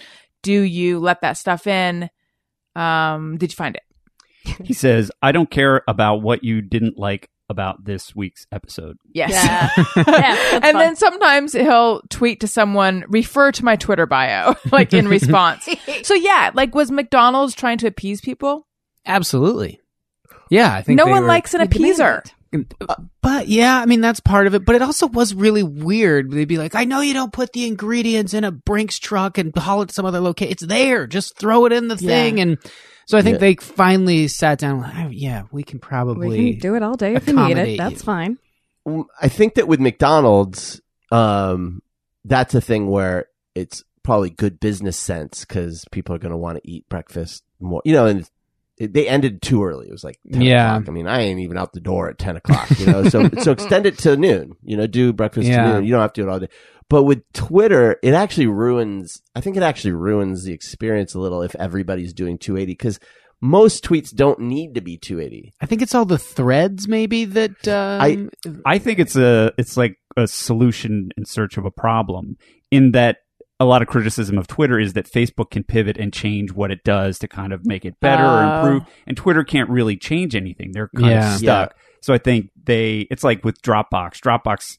do 0.42 0.52
you 0.62 1.00
let 1.00 1.20
that 1.22 1.36
stuff 1.36 1.66
in? 1.66 2.08
Um, 2.76 3.36
did 3.38 3.50
you 3.52 3.56
find 3.56 3.76
it? 3.76 3.82
He 4.64 4.72
says, 4.72 5.10
I 5.20 5.32
don't 5.32 5.50
care 5.50 5.82
about 5.86 6.22
what 6.22 6.44
you 6.44 6.62
didn't 6.62 6.98
like 6.98 7.28
about 7.50 7.84
this 7.84 8.14
week's 8.16 8.46
episode. 8.50 8.96
Yes. 9.12 9.30
Yeah. 9.32 9.68
yeah 10.08 10.54
and 10.54 10.62
fun. 10.62 10.74
then 10.74 10.96
sometimes 10.96 11.52
he'll 11.52 12.00
tweet 12.08 12.40
to 12.40 12.48
someone, 12.48 13.04
refer 13.08 13.52
to 13.52 13.64
my 13.64 13.76
Twitter 13.76 14.06
bio, 14.06 14.54
like 14.72 14.94
in 14.94 15.08
response. 15.08 15.68
so 16.04 16.14
yeah, 16.14 16.50
like 16.54 16.74
was 16.74 16.90
McDonald's 16.90 17.54
trying 17.54 17.76
to 17.78 17.86
appease 17.86 18.22
people? 18.22 18.66
Absolutely. 19.04 19.80
Yeah, 20.48 20.72
I 20.74 20.82
think 20.82 20.96
No 20.96 21.04
they 21.04 21.10
one 21.10 21.22
were- 21.22 21.28
likes 21.28 21.52
an 21.52 21.60
appeaser. 21.60 22.22
Uh, 22.52 22.94
but 23.22 23.46
yeah, 23.46 23.78
I 23.78 23.86
mean 23.86 24.00
that's 24.00 24.18
part 24.18 24.48
of 24.48 24.54
it. 24.54 24.64
But 24.64 24.74
it 24.74 24.82
also 24.82 25.06
was 25.06 25.32
really 25.34 25.62
weird. 25.62 26.32
They'd 26.32 26.46
be 26.48 26.58
like, 26.58 26.74
"I 26.74 26.82
know 26.84 27.00
you 27.00 27.14
don't 27.14 27.32
put 27.32 27.52
the 27.52 27.64
ingredients 27.66 28.34
in 28.34 28.42
a 28.42 28.50
Brinks 28.50 28.98
truck 28.98 29.38
and 29.38 29.54
haul 29.56 29.82
it 29.82 29.90
to 29.90 29.94
some 29.94 30.04
other 30.04 30.18
location. 30.18 30.50
It's 30.50 30.66
there. 30.66 31.06
Just 31.06 31.36
throw 31.36 31.66
it 31.66 31.72
in 31.72 31.86
the 31.86 31.96
thing." 31.96 32.40
And 32.40 32.58
so 33.10 33.18
I 33.18 33.22
think 33.22 33.34
Yeah. 33.34 33.38
they 33.40 33.54
finally 33.56 34.28
sat 34.28 34.58
down. 34.58 34.80
Like, 34.80 34.94
"Oh, 34.96 35.08
yeah, 35.10 35.42
we 35.52 35.62
can 35.62 35.78
probably 35.80 36.28
we 36.28 36.52
can 36.52 36.60
do 36.60 36.74
it 36.76 36.82
all 36.82 36.96
day 36.96 37.14
if 37.14 37.26
you 37.26 37.34
need 37.34 37.40
it. 37.40 37.44
accommodate 37.52 37.78
That's 37.78 37.94
you. 37.94 37.98
fine. 37.98 38.38
I 39.20 39.28
think 39.28 39.54
that 39.54 39.68
with 39.68 39.80
McDonald's, 39.80 40.80
um, 41.12 41.82
that's 42.24 42.54
a 42.54 42.60
thing 42.60 42.88
where 42.88 43.26
it's 43.54 43.84
probably 44.02 44.30
good 44.30 44.58
business 44.60 44.96
sense 44.96 45.44
because 45.44 45.84
people 45.92 46.14
are 46.14 46.18
going 46.18 46.30
to 46.32 46.36
want 46.36 46.56
to 46.62 46.70
eat 46.70 46.88
breakfast 46.88 47.42
more. 47.60 47.82
You 47.84 47.92
know, 47.92 48.06
and 48.06 48.28
it, 48.78 48.94
they 48.94 49.06
ended 49.06 49.42
too 49.42 49.62
early. 49.64 49.88
It 49.88 49.92
was 49.92 50.04
like 50.04 50.18
10 50.32 50.40
Yeah. 50.40 50.76
o'clock. 50.76 50.88
I 50.88 50.92
mean, 50.92 51.06
I 51.06 51.20
ain't 51.20 51.40
even 51.40 51.58
out 51.58 51.72
the 51.74 51.80
door 51.80 52.08
at 52.08 52.18
ten 52.18 52.36
o'clock. 52.36 52.70
You 52.78 52.86
know, 52.86 53.04
so 53.08 53.28
so 53.42 53.52
extend 53.58 53.84
it 53.86 53.98
to 53.98 54.16
noon. 54.16 54.56
You 54.62 54.76
know, 54.78 54.86
do 54.86 55.12
breakfast 55.12 55.48
Yeah. 55.48 55.64
to 55.64 55.72
noon. 55.74 55.84
You 55.84 55.92
don't 55.92 56.00
have 56.00 56.12
to 56.14 56.22
do 56.22 56.28
it 56.28 56.32
all 56.32 56.40
day. 56.40 56.48
But 56.90 57.04
with 57.04 57.22
Twitter, 57.32 57.96
it 58.02 58.12
actually 58.12 58.48
ruins. 58.48 59.22
I 59.34 59.40
think 59.40 59.56
it 59.56 59.62
actually 59.62 59.92
ruins 59.92 60.44
the 60.44 60.52
experience 60.52 61.14
a 61.14 61.20
little 61.20 61.40
if 61.40 61.54
everybody's 61.54 62.12
doing 62.12 62.36
280 62.36 62.72
because 62.72 63.00
most 63.40 63.82
tweets 63.84 64.14
don't 64.14 64.38
need 64.40 64.74
to 64.74 64.82
be 64.82 64.98
280. 64.98 65.54
I 65.62 65.66
think 65.66 65.80
it's 65.80 65.94
all 65.94 66.04
the 66.04 66.18
threads 66.18 66.86
maybe 66.88 67.24
that 67.24 67.66
um, 67.68 68.28
I 68.66 68.76
think 68.78 68.98
it's 68.98 69.16
a 69.16 69.52
it's 69.56 69.76
like 69.78 69.96
a 70.18 70.26
solution 70.26 71.10
in 71.16 71.24
search 71.24 71.56
of 71.56 71.64
a 71.64 71.70
problem 71.70 72.36
in 72.70 72.90
that 72.92 73.18
a 73.60 73.64
lot 73.64 73.82
of 73.82 73.88
criticism 73.88 74.36
of 74.36 74.46
Twitter 74.46 74.78
is 74.78 74.94
that 74.94 75.06
Facebook 75.10 75.50
can 75.50 75.62
pivot 75.64 75.96
and 75.96 76.12
change 76.12 76.50
what 76.52 76.70
it 76.70 76.82
does 76.84 77.18
to 77.20 77.28
kind 77.28 77.52
of 77.52 77.64
make 77.64 77.84
it 77.84 77.94
better 78.00 78.24
or 78.24 78.42
Oh. 78.42 78.56
improve 78.56 78.82
and 79.06 79.16
Twitter 79.16 79.44
can't 79.44 79.70
really 79.70 79.96
change 79.96 80.34
anything. 80.34 80.72
They're 80.72 80.88
kind 80.96 81.10
Yeah. 81.10 81.32
of 81.34 81.38
stuck. 81.38 81.76
So 82.02 82.12
I 82.12 82.18
think 82.18 82.50
they 82.64 83.06
it's 83.10 83.22
like 83.24 83.44
with 83.44 83.62
Dropbox. 83.62 84.18
Dropbox 84.20 84.76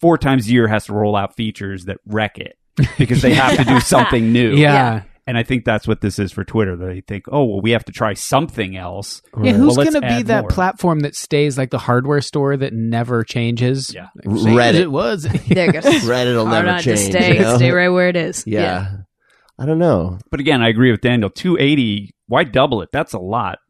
four 0.00 0.18
times 0.18 0.46
a 0.48 0.50
year 0.52 0.66
has 0.68 0.86
to 0.86 0.92
roll 0.92 1.16
out 1.16 1.36
features 1.36 1.84
that 1.86 1.98
wreck 2.06 2.38
it 2.38 2.56
because 2.98 3.22
they 3.22 3.34
have 3.34 3.56
to 3.56 3.64
do 3.64 3.80
something 3.80 4.32
new. 4.32 4.54
yeah. 4.56 5.02
And 5.26 5.38
I 5.38 5.42
think 5.42 5.64
that's 5.64 5.88
what 5.88 6.02
this 6.02 6.18
is 6.18 6.32
for 6.32 6.44
Twitter. 6.44 6.76
They 6.76 7.00
think, 7.00 7.24
"Oh, 7.32 7.44
well, 7.44 7.60
we 7.62 7.70
have 7.70 7.86
to 7.86 7.92
try 7.92 8.12
something 8.12 8.76
else." 8.76 9.22
Yeah, 9.42 9.52
Well, 9.52 9.54
who's 9.54 9.76
let's 9.78 9.90
going 9.90 10.02
to 10.02 10.16
be 10.18 10.22
that 10.24 10.42
more. 10.42 10.50
platform 10.50 11.00
that 11.00 11.16
stays 11.16 11.56
like 11.56 11.70
the 11.70 11.78
hardware 11.78 12.20
store 12.20 12.58
that 12.58 12.74
never 12.74 13.24
changes? 13.24 13.90
Yeah. 13.94 14.08
Same 14.22 14.34
Reddit. 14.54 14.80
it 14.80 14.90
was. 14.92 15.22
There 15.22 15.72
goes. 15.72 15.82
Reddit 15.84 16.36
will 16.36 16.44
never 16.44 16.66
not 16.66 16.82
change. 16.82 16.98
just 16.98 17.06
stay 17.06 17.36
you 17.36 17.40
know? 17.40 17.56
stay 17.56 17.70
right 17.70 17.88
where 17.88 18.10
it 18.10 18.16
is? 18.16 18.44
Yeah. 18.46 18.96
I 19.58 19.64
don't 19.64 19.78
know. 19.78 20.18
But 20.30 20.40
again, 20.40 20.60
I 20.60 20.68
agree 20.68 20.90
with 20.90 21.00
Daniel. 21.00 21.30
280, 21.30 22.14
why 22.26 22.44
double 22.44 22.82
it? 22.82 22.90
That's 22.92 23.14
a 23.14 23.18
lot. 23.18 23.60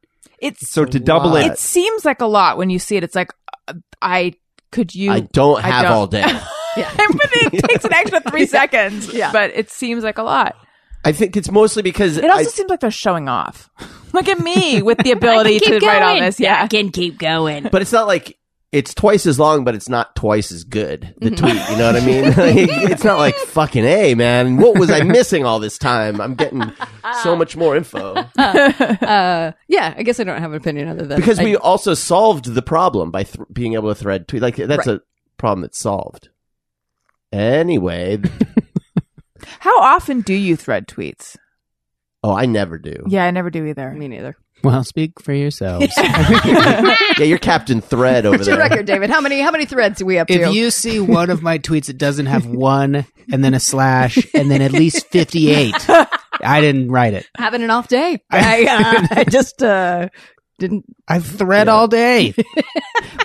It's 0.40 0.68
So 0.72 0.84
to 0.84 0.98
double 0.98 1.30
lot. 1.30 1.44
it, 1.44 1.52
it 1.52 1.59
seems 1.61 2.05
like 2.05 2.20
a 2.20 2.26
lot 2.26 2.59
when 2.59 2.68
you 2.68 2.80
see 2.80 2.96
it. 2.96 3.05
It's 3.05 3.14
like 3.14 3.30
uh, 3.68 3.74
I 4.02 4.32
could 4.75 4.95
you. 4.95 5.11
I 5.11 5.20
don't 5.20 5.64
I 5.64 5.68
have 5.68 5.83
don't. 5.85 5.93
all 5.93 6.07
day. 6.07 6.25
Yeah. 6.77 6.91
but 6.97 7.29
it 7.33 7.68
takes 7.68 7.85
an 7.85 7.93
extra 7.93 8.20
three 8.20 8.47
seconds. 8.59 9.14
Yeah. 9.14 9.31
But 9.31 9.53
it 9.55 9.70
seems 9.70 10.03
like 10.03 10.18
a 10.18 10.25
lot. 10.25 10.57
I 11.05 11.12
think 11.12 11.37
it's 11.37 11.49
mostly 11.49 11.83
because 11.83 12.16
It 12.16 12.29
also 12.29 12.41
I, 12.41 12.53
seems 12.53 12.68
like 12.68 12.81
they're 12.81 12.91
showing 12.91 13.29
off. 13.29 13.70
Look 14.12 14.27
at 14.27 14.41
me 14.41 14.83
with 14.83 14.99
the 14.99 15.12
ability 15.12 15.61
keep 15.61 15.79
to 15.81 15.87
write 15.87 16.03
all 16.03 16.14
going. 16.14 16.25
this. 16.25 16.41
Yeah. 16.41 16.61
I 16.64 16.66
can 16.66 16.91
keep 16.91 17.16
going. 17.16 17.68
but 17.70 17.81
it's 17.81 17.93
not 17.93 18.09
like 18.09 18.37
it's 18.75 18.93
twice 18.93 19.25
as 19.27 19.39
long, 19.39 19.64
but 19.64 19.75
it's 19.75 19.89
not 19.89 20.14
twice 20.16 20.51
as 20.53 20.64
good. 20.64 21.14
The 21.18 21.31
Mm-hmm. 21.31 21.35
tweet, 21.37 21.70
you 21.70 21.77
know 21.77 21.93
what 21.93 22.03
I 22.03 22.05
mean? 22.05 22.25
Like, 22.37 22.91
it's 22.91 23.05
not 23.05 23.18
like 23.18 23.35
fucking 23.37 23.85
a 23.85 24.14
man. 24.14 24.57
What 24.57 24.79
was 24.79 24.91
I 24.91 25.03
missing 25.03 25.45
all 25.47 25.61
this 25.61 25.79
time? 25.79 26.20
I'm 26.20 26.35
getting 26.35 26.62
so 27.22 27.37
much 27.37 27.57
more 27.57 27.77
info 27.77 28.14
Uh, 28.37 29.53
yeah, 29.68 29.95
I 29.97 30.03
guess 30.03 30.18
I 30.20 30.25
don't 30.25 30.41
have 30.41 30.51
an 30.53 30.57
opinion 30.57 30.89
other 30.89 31.07
than 31.07 31.18
because 31.20 31.39
I- 31.39 31.45
we 31.45 31.57
also 31.57 31.95
solved 31.95 32.47
the 32.47 32.62
problem 32.62 33.11
by 33.11 33.22
th- 33.25 33.47
being 33.53 33.75
able 33.75 33.89
to 33.89 33.95
thread 33.95 34.27
tweet. 34.29 34.43
Like 34.43 34.57
that's 34.57 34.87
a 34.87 35.01
problem 35.39 35.62
that's 35.62 35.79
solved. 35.79 36.29
Anyway, 37.33 38.18
How 39.61 39.79
often 39.81 40.20
do 40.22 40.35
you 40.35 40.57
thread 40.57 40.87
tweets? 40.89 41.37
oh, 42.22 42.33
I 42.35 42.47
never 42.47 42.79
do. 42.79 43.05
Yeah, 43.07 43.25
I 43.25 43.31
never 43.31 43.51
do 43.51 43.64
either. 43.66 43.91
me 43.93 44.09
neither. 44.09 44.37
Well, 44.64 44.82
speak 44.84 45.20
for 45.20 45.32
yourselves. 45.32 45.92
Yeah, 47.16 47.26
you're 47.26 47.38
Captain 47.38 47.80
Thread 47.80 48.26
over 48.26 48.38
What's 48.38 48.48
your 48.48 48.56
there. 48.56 48.68
record, 48.68 48.86
David? 48.86 49.08
How 49.08 49.20
many 49.20 49.40
how 49.40 49.53
many 49.53 49.66
threads 49.66 50.03
are 50.03 50.04
we 50.04 50.18
up 50.18 50.26
to? 50.26 50.34
if 50.34 50.53
you 50.54 50.70
see 50.72 50.99
one 50.99 51.30
of 51.30 51.42
my 51.42 51.58
tweets 51.61 51.86
that 51.86 51.96
doesn't 51.99 52.26
have 52.26 52.45
one 52.45 53.07
and 53.30 53.45
then 53.45 53.54
a 53.54 53.61
slash 53.61 54.18
and 54.34 54.50
then 54.50 54.61
at 54.62 54.72
least 54.72 55.07
58, 55.11 55.74
I 55.88 56.61
didn't 56.61 56.91
write 56.91 57.14
it. 57.14 57.26
having 57.36 57.62
an 57.62 57.70
off 57.70 57.86
day, 57.86 58.20
I, 58.30 58.64
uh, 58.66 59.07
I 59.20 59.24
just 59.24 59.62
uh, 59.62 60.08
didn't. 60.58 60.84
I've 61.07 61.24
thread 61.26 61.68
all 61.68 61.86
day. 61.86 62.34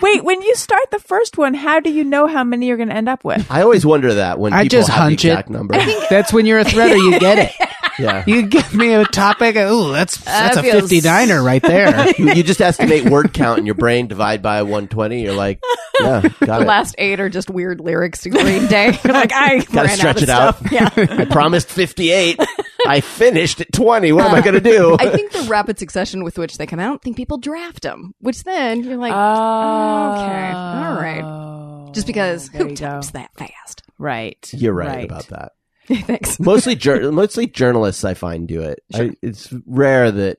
Wait, 0.03 0.23
when 0.23 0.41
you 0.43 0.53
start 0.55 0.91
the 0.91 0.99
first 0.99 1.37
one, 1.37 1.53
how 1.55 1.79
do 1.79 1.89
you 1.91 2.03
know 2.03 2.27
how 2.27 2.43
many 2.43 2.67
you're 2.67 2.77
going 2.77 2.89
to 2.89 2.95
end 2.95 3.09
up 3.09 3.23
with? 3.23 3.49
I 3.49 3.63
always 3.63 3.85
wonder 3.85 4.13
that 4.15 4.37
when 4.39 4.53
I 4.53 4.63
people 4.63 4.77
just 4.79 4.89
have 4.89 4.99
hunch 4.99 5.23
the 5.23 5.39
it. 5.39 5.49
number. 5.49 5.75
That's 6.09 6.31
when 6.31 6.45
you're 6.45 6.59
a 6.59 6.65
threader, 6.65 6.95
you 6.97 7.19
get 7.19 7.39
it. 7.39 7.68
Yeah. 7.99 8.23
You 8.27 8.43
give 8.47 8.73
me 8.73 8.93
a 8.93 9.05
topic. 9.05 9.55
Uh, 9.55 9.71
ooh, 9.71 9.91
that's 9.91 10.17
that's 10.17 10.57
a 10.57 10.61
feels- 10.63 10.89
59er 10.91 11.43
right 11.43 11.61
there. 11.61 12.09
you, 12.17 12.33
you 12.33 12.43
just 12.43 12.61
estimate 12.61 13.05
word 13.09 13.33
count 13.33 13.59
in 13.59 13.65
your 13.65 13.75
brain, 13.75 14.07
divide 14.07 14.41
by 14.41 14.61
120. 14.63 15.21
You're 15.21 15.33
like, 15.33 15.59
yeah, 15.99 16.21
got 16.39 16.59
The 16.59 16.61
it. 16.61 16.67
last 16.67 16.95
eight 16.97 17.19
are 17.19 17.29
just 17.29 17.49
weird 17.49 17.79
lyrics 17.81 18.21
to 18.21 18.29
Green 18.29 18.67
Day. 18.67 18.97
Like 19.09 19.33
I 19.33 19.59
Gotta 19.59 19.87
ran 19.87 19.97
stretch 19.97 20.17
out 20.17 20.17
of 20.17 20.23
it 20.23 20.29
out. 20.29 20.57
stuff. 20.57 20.71
Yeah. 20.71 20.89
I 21.19 21.25
promised 21.25 21.67
58. 21.69 22.39
I 22.87 23.01
finished 23.01 23.59
at 23.61 23.73
20. 23.73 24.11
What 24.13 24.25
am 24.25 24.33
I 24.35 24.41
going 24.41 24.53
to 24.55 24.61
do? 24.61 24.95
I 24.99 25.09
think 25.09 25.31
the 25.31 25.41
rapid 25.49 25.77
succession 25.79 26.23
with 26.23 26.37
which 26.37 26.57
they 26.57 26.65
come 26.65 26.79
out, 26.79 26.95
I 26.95 27.03
think 27.03 27.17
people 27.17 27.37
draft 27.37 27.83
them, 27.83 28.13
which 28.19 28.43
then 28.43 28.83
you're 28.83 28.97
like, 28.97 29.11
Oh, 29.13 30.13
okay, 30.23 30.51
all 30.51 30.95
right. 30.95 31.21
Oh. 31.23 31.91
just 31.93 32.07
because 32.07 32.47
who 32.47 32.69
you 32.69 32.75
types 32.75 33.11
that 33.11 33.31
fast? 33.35 33.83
Right. 33.97 34.37
You're 34.53 34.73
right, 34.73 35.03
about 35.05 35.27
that. 35.27 35.51
Thanks. 36.03 36.39
Mostly, 36.39 36.75
jour- 36.75 37.11
mostly 37.11 37.47
journalists 37.47 38.03
I 38.03 38.13
find 38.13 38.47
do 38.47 38.61
it. 38.61 38.79
I, 38.93 39.11
it's 39.21 39.51
rare 39.65 40.11
that 40.11 40.37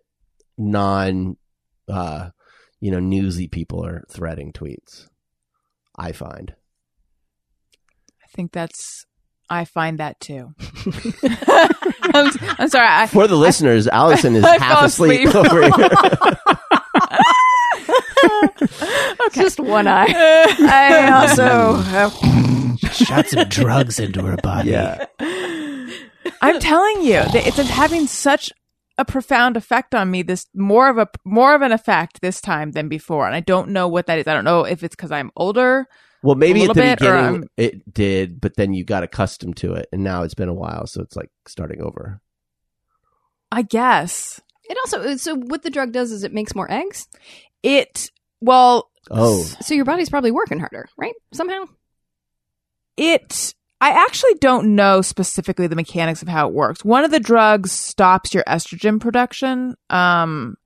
non, 0.57 1.37
uh, 1.89 2.31
you 2.81 2.91
know, 2.93 3.01
newsy 3.01 3.49
people 3.49 3.85
are 3.85 4.05
threading 4.09 4.53
tweets. 4.53 5.07
I 5.99 6.13
find. 6.13 6.55
I 8.23 8.27
think 8.35 8.53
that's. 8.53 9.05
I 9.53 9.65
find 9.65 9.99
that 9.99 10.21
too. 10.21 10.55
I'm, 12.15 12.31
I'm 12.59 12.69
sorry. 12.69 12.87
I, 12.89 13.09
For 13.09 13.27
the 13.27 13.35
listeners, 13.37 13.89
Alison 13.89 14.37
is 14.37 14.45
I 14.45 14.59
half 14.59 14.85
asleep, 14.85 15.29
asleep. 15.29 15.35
over 15.35 15.63
here. 15.63 15.89
Just 19.33 19.59
one 19.61 19.87
eye. 19.89 20.07
I 20.13 21.11
also 21.11 21.75
have 21.75 22.13
Shot 22.93 23.27
some 23.29 23.49
drugs 23.49 23.99
into 23.99 24.23
her 24.23 24.37
body. 24.37 24.71
yeah. 24.71 25.07
I'm 26.43 26.61
telling 26.61 27.03
you, 27.03 27.23
that 27.33 27.47
it's 27.47 27.57
having 27.57 28.07
such 28.07 28.53
a 28.99 29.05
profound 29.05 29.57
effect 29.57 29.95
on 29.95 30.11
me. 30.11 30.23
This 30.23 30.47
more 30.55 30.89
of 30.89 30.99
a 30.99 31.09
more 31.25 31.55
of 31.55 31.63
an 31.63 31.73
effect 31.73 32.21
this 32.21 32.41
time 32.41 32.73
than 32.73 32.89
before, 32.89 33.27
and 33.27 33.35
I 33.35 33.41
don't 33.41 33.71
know 33.71 33.89
what 33.89 34.07
that 34.07 34.19
is. 34.19 34.27
I 34.27 34.35
don't 34.35 34.45
know 34.45 34.65
if 34.65 34.83
it's 34.83 34.95
because 34.95 35.11
I'm 35.11 35.31
older. 35.37 35.87
Well, 36.23 36.37
maybe 36.37 36.63
at 36.65 36.69
the 36.69 36.75
bit, 36.75 36.99
beginning 36.99 37.49
it 37.57 37.95
did, 37.95 38.41
but 38.41 38.57
then 38.57 38.75
you 38.75 38.85
got 38.85 39.03
accustomed 39.03 39.57
to 39.59 39.73
it, 39.75 39.89
and 39.93 40.05
now 40.05 40.23
it's 40.23 40.35
been 40.35 40.51
a 40.51 40.55
while, 40.55 40.87
so 40.87 41.01
it's 41.01 41.17
like 41.17 41.31
starting 41.47 41.81
over. 41.81 42.21
I 43.51 43.63
guess 43.63 44.41
it 44.69 44.77
also 44.85 45.01
uh, 45.13 45.17
so 45.17 45.35
what 45.35 45.63
the 45.63 45.71
drug 45.71 45.93
does 45.93 46.13
is 46.13 46.23
it 46.23 46.33
makes 46.33 46.55
more 46.55 46.71
eggs. 46.71 47.09
it. 47.63 48.11
Well, 48.43 48.91
Oh, 49.11 49.43
So 49.63 49.75
your 49.75 49.85
body's 49.85 50.09
probably 50.11 50.31
working 50.31 50.59
harder, 50.61 50.89
right? 50.97 51.15
Somehow. 51.33 51.65
It 53.01 53.55
I 53.81 53.91
actually 53.91 54.35
don't 54.35 54.75
know 54.77 55.01
specifically 55.01 55.67
the 55.67 55.75
mechanics 55.75 56.21
of 56.21 56.29
how 56.29 56.47
it 56.47 56.55
works. 56.55 56.85
One 56.85 57.03
of 57.03 57.11
the 57.11 57.19
drugs 57.19 57.73
stops 57.73 58.35
your 58.35 58.45
estrogen 58.45 59.01
production, 59.01 59.75
um, 59.89 60.57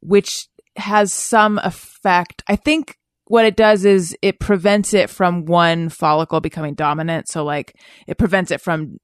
which 0.00 0.46
has 0.76 1.12
some 1.12 1.58
effect. 1.58 2.44
I 2.46 2.54
think 2.54 2.96
what 3.24 3.44
it 3.44 3.56
does 3.56 3.84
is 3.84 4.16
it 4.22 4.38
prevents 4.38 4.94
it 4.94 5.10
from 5.10 5.44
one 5.44 5.88
follicle 5.88 6.40
becoming 6.40 6.74
dominant. 6.74 7.28
So, 7.28 7.44
like, 7.44 7.74
it 8.06 8.16
prevents 8.16 8.52
it 8.52 8.60
from 8.60 8.98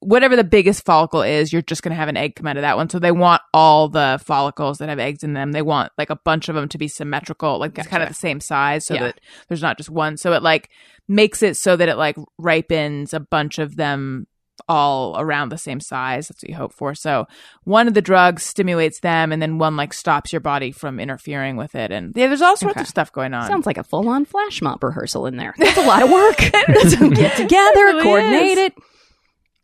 whatever 0.00 0.34
the 0.36 0.44
biggest 0.44 0.84
follicle 0.84 1.22
is, 1.22 1.52
you're 1.52 1.62
just 1.62 1.82
going 1.82 1.90
to 1.90 1.96
have 1.96 2.08
an 2.08 2.16
egg 2.16 2.34
come 2.36 2.46
out 2.46 2.56
of 2.56 2.62
that 2.62 2.76
one. 2.76 2.88
So, 2.90 2.98
they 2.98 3.12
want 3.12 3.42
all 3.54 3.88
the 3.88 4.20
follicles 4.24 4.78
that 4.78 4.88
have 4.88 4.98
eggs 4.98 5.22
in 5.22 5.34
them. 5.34 5.52
They 5.52 5.62
want 5.62 5.92
like 5.98 6.10
a 6.10 6.16
bunch 6.16 6.48
of 6.48 6.54
them 6.54 6.68
to 6.68 6.78
be 6.78 6.88
symmetrical, 6.88 7.58
like 7.58 7.78
it's 7.78 7.88
kind 7.88 8.02
of 8.02 8.08
the 8.08 8.14
same 8.14 8.40
size 8.40 8.86
so 8.86 8.94
Yeah. 8.94 9.04
that 9.04 9.20
there's 9.48 9.62
not 9.62 9.76
just 9.76 9.90
one. 9.90 10.16
So, 10.16 10.32
it 10.32 10.42
like 10.42 10.70
makes 11.08 11.42
it 11.42 11.56
so 11.56 11.76
that 11.76 11.88
it 11.88 11.96
like 11.96 12.16
ripens 12.38 13.12
a 13.14 13.20
bunch 13.20 13.58
of 13.58 13.76
them 13.76 14.26
all 14.68 15.18
around 15.18 15.48
the 15.48 15.58
same 15.58 15.80
size. 15.80 16.28
That's 16.28 16.42
what 16.42 16.50
you 16.50 16.54
hope 16.54 16.72
for. 16.74 16.94
So 16.94 17.26
one 17.64 17.88
of 17.88 17.94
the 17.94 18.02
drugs 18.02 18.42
stimulates 18.42 19.00
them, 19.00 19.32
and 19.32 19.40
then 19.40 19.58
one 19.58 19.74
like 19.74 19.92
stops 19.94 20.32
your 20.32 20.40
body 20.40 20.70
from 20.70 21.00
interfering 21.00 21.56
with 21.56 21.74
it. 21.74 21.90
And 21.90 22.12
yeah, 22.14 22.28
there's 22.28 22.42
all 22.42 22.56
sorts 22.56 22.74
Okay. 22.76 22.82
of 22.82 22.86
stuff 22.88 23.10
going 23.10 23.32
on. 23.34 23.46
Sounds 23.48 23.64
like 23.66 23.78
a 23.78 23.82
full 23.82 24.08
on 24.08 24.24
flash 24.26 24.60
mob 24.62 24.84
rehearsal 24.84 25.26
in 25.26 25.36
there. 25.36 25.54
That's 25.56 25.78
a 25.78 25.86
lot 25.86 26.02
of 26.02 26.10
work. 26.10 26.36
get 27.16 27.36
together, 27.36 27.84
really 27.84 28.02
coordinate 28.02 28.50
is. 28.52 28.58
it. 28.58 28.74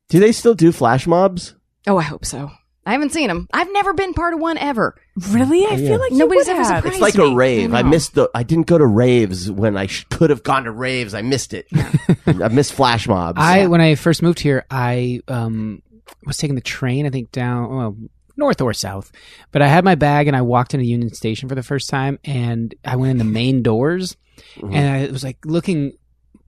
Do 0.09 0.20
they 0.20 0.33
still 0.33 0.55
do 0.55 0.73
flash 0.73 1.07
mobs? 1.07 1.55
Oh, 1.87 1.97
I 1.99 2.03
hope 2.03 2.24
so. 2.24 2.51
I 2.85 2.93
haven't 2.93 3.12
seen 3.12 3.27
them. 3.27 3.49
I've 3.53 3.73
never 3.73 3.95
been 3.95 4.15
part 4.15 4.33
of 4.35 4.39
one 4.41 4.59
ever. 4.59 4.95
really? 5.31 5.66
I 5.66 5.70
Yeah. 5.70 5.89
feel 5.89 5.99
like 6.01 6.12
you 6.12 6.19
Nobody's 6.19 6.47
would 6.47 6.53
ever 6.53 6.62
have. 6.62 6.66
surprised 6.85 6.87
It's 6.95 7.01
like 7.03 7.16
me. 7.16 7.33
a 7.33 7.35
rave. 7.35 7.74
I 7.74 7.78
I, 7.81 7.83
know. 7.83 7.89
missed 7.89 8.15
the. 8.15 8.31
I 8.33 8.45
didn't 8.45 8.69
go 8.69 8.78
to 8.78 8.87
raves 8.87 9.51
when 9.51 9.77
I 9.77 9.87
sh- 9.87 10.07
could 10.11 10.31
have 10.31 10.45
gone 10.45 10.65
to 10.65 10.70
raves. 10.70 11.12
I 11.12 11.23
missed 11.23 11.53
it. 11.53 11.66
I 12.27 12.49
missed 12.49 12.73
flash 12.74 13.09
mobs. 13.09 13.39
I 13.41 13.66
when 13.66 13.81
I 13.81 13.97
first 13.97 14.23
moved 14.23 14.39
here, 14.39 14.65
I 14.70 15.20
um 15.27 15.83
was 16.24 16.37
taking 16.37 16.55
the 16.55 16.61
train. 16.61 17.07
I 17.07 17.11
think 17.11 17.33
down 17.33 17.77
well 17.77 17.97
north 18.37 18.61
or 18.61 18.73
south, 18.73 19.11
but 19.51 19.62
I 19.62 19.66
had 19.66 19.85
my 19.85 19.97
bag 19.97 20.28
and 20.28 20.37
I 20.37 20.43
walked 20.43 20.73
into 20.74 20.87
Union 20.87 21.12
Station 21.12 21.49
for 21.49 21.55
the 21.57 21.62
first 21.65 21.89
time, 21.91 22.20
and 22.24 22.73
I 22.85 22.95
went 22.95 23.11
in 23.11 23.19
the 23.19 23.24
main 23.24 23.62
doors, 23.62 24.16
and 24.62 24.77
I 24.89 25.11
was 25.11 25.24
like 25.24 25.39
looking. 25.45 25.95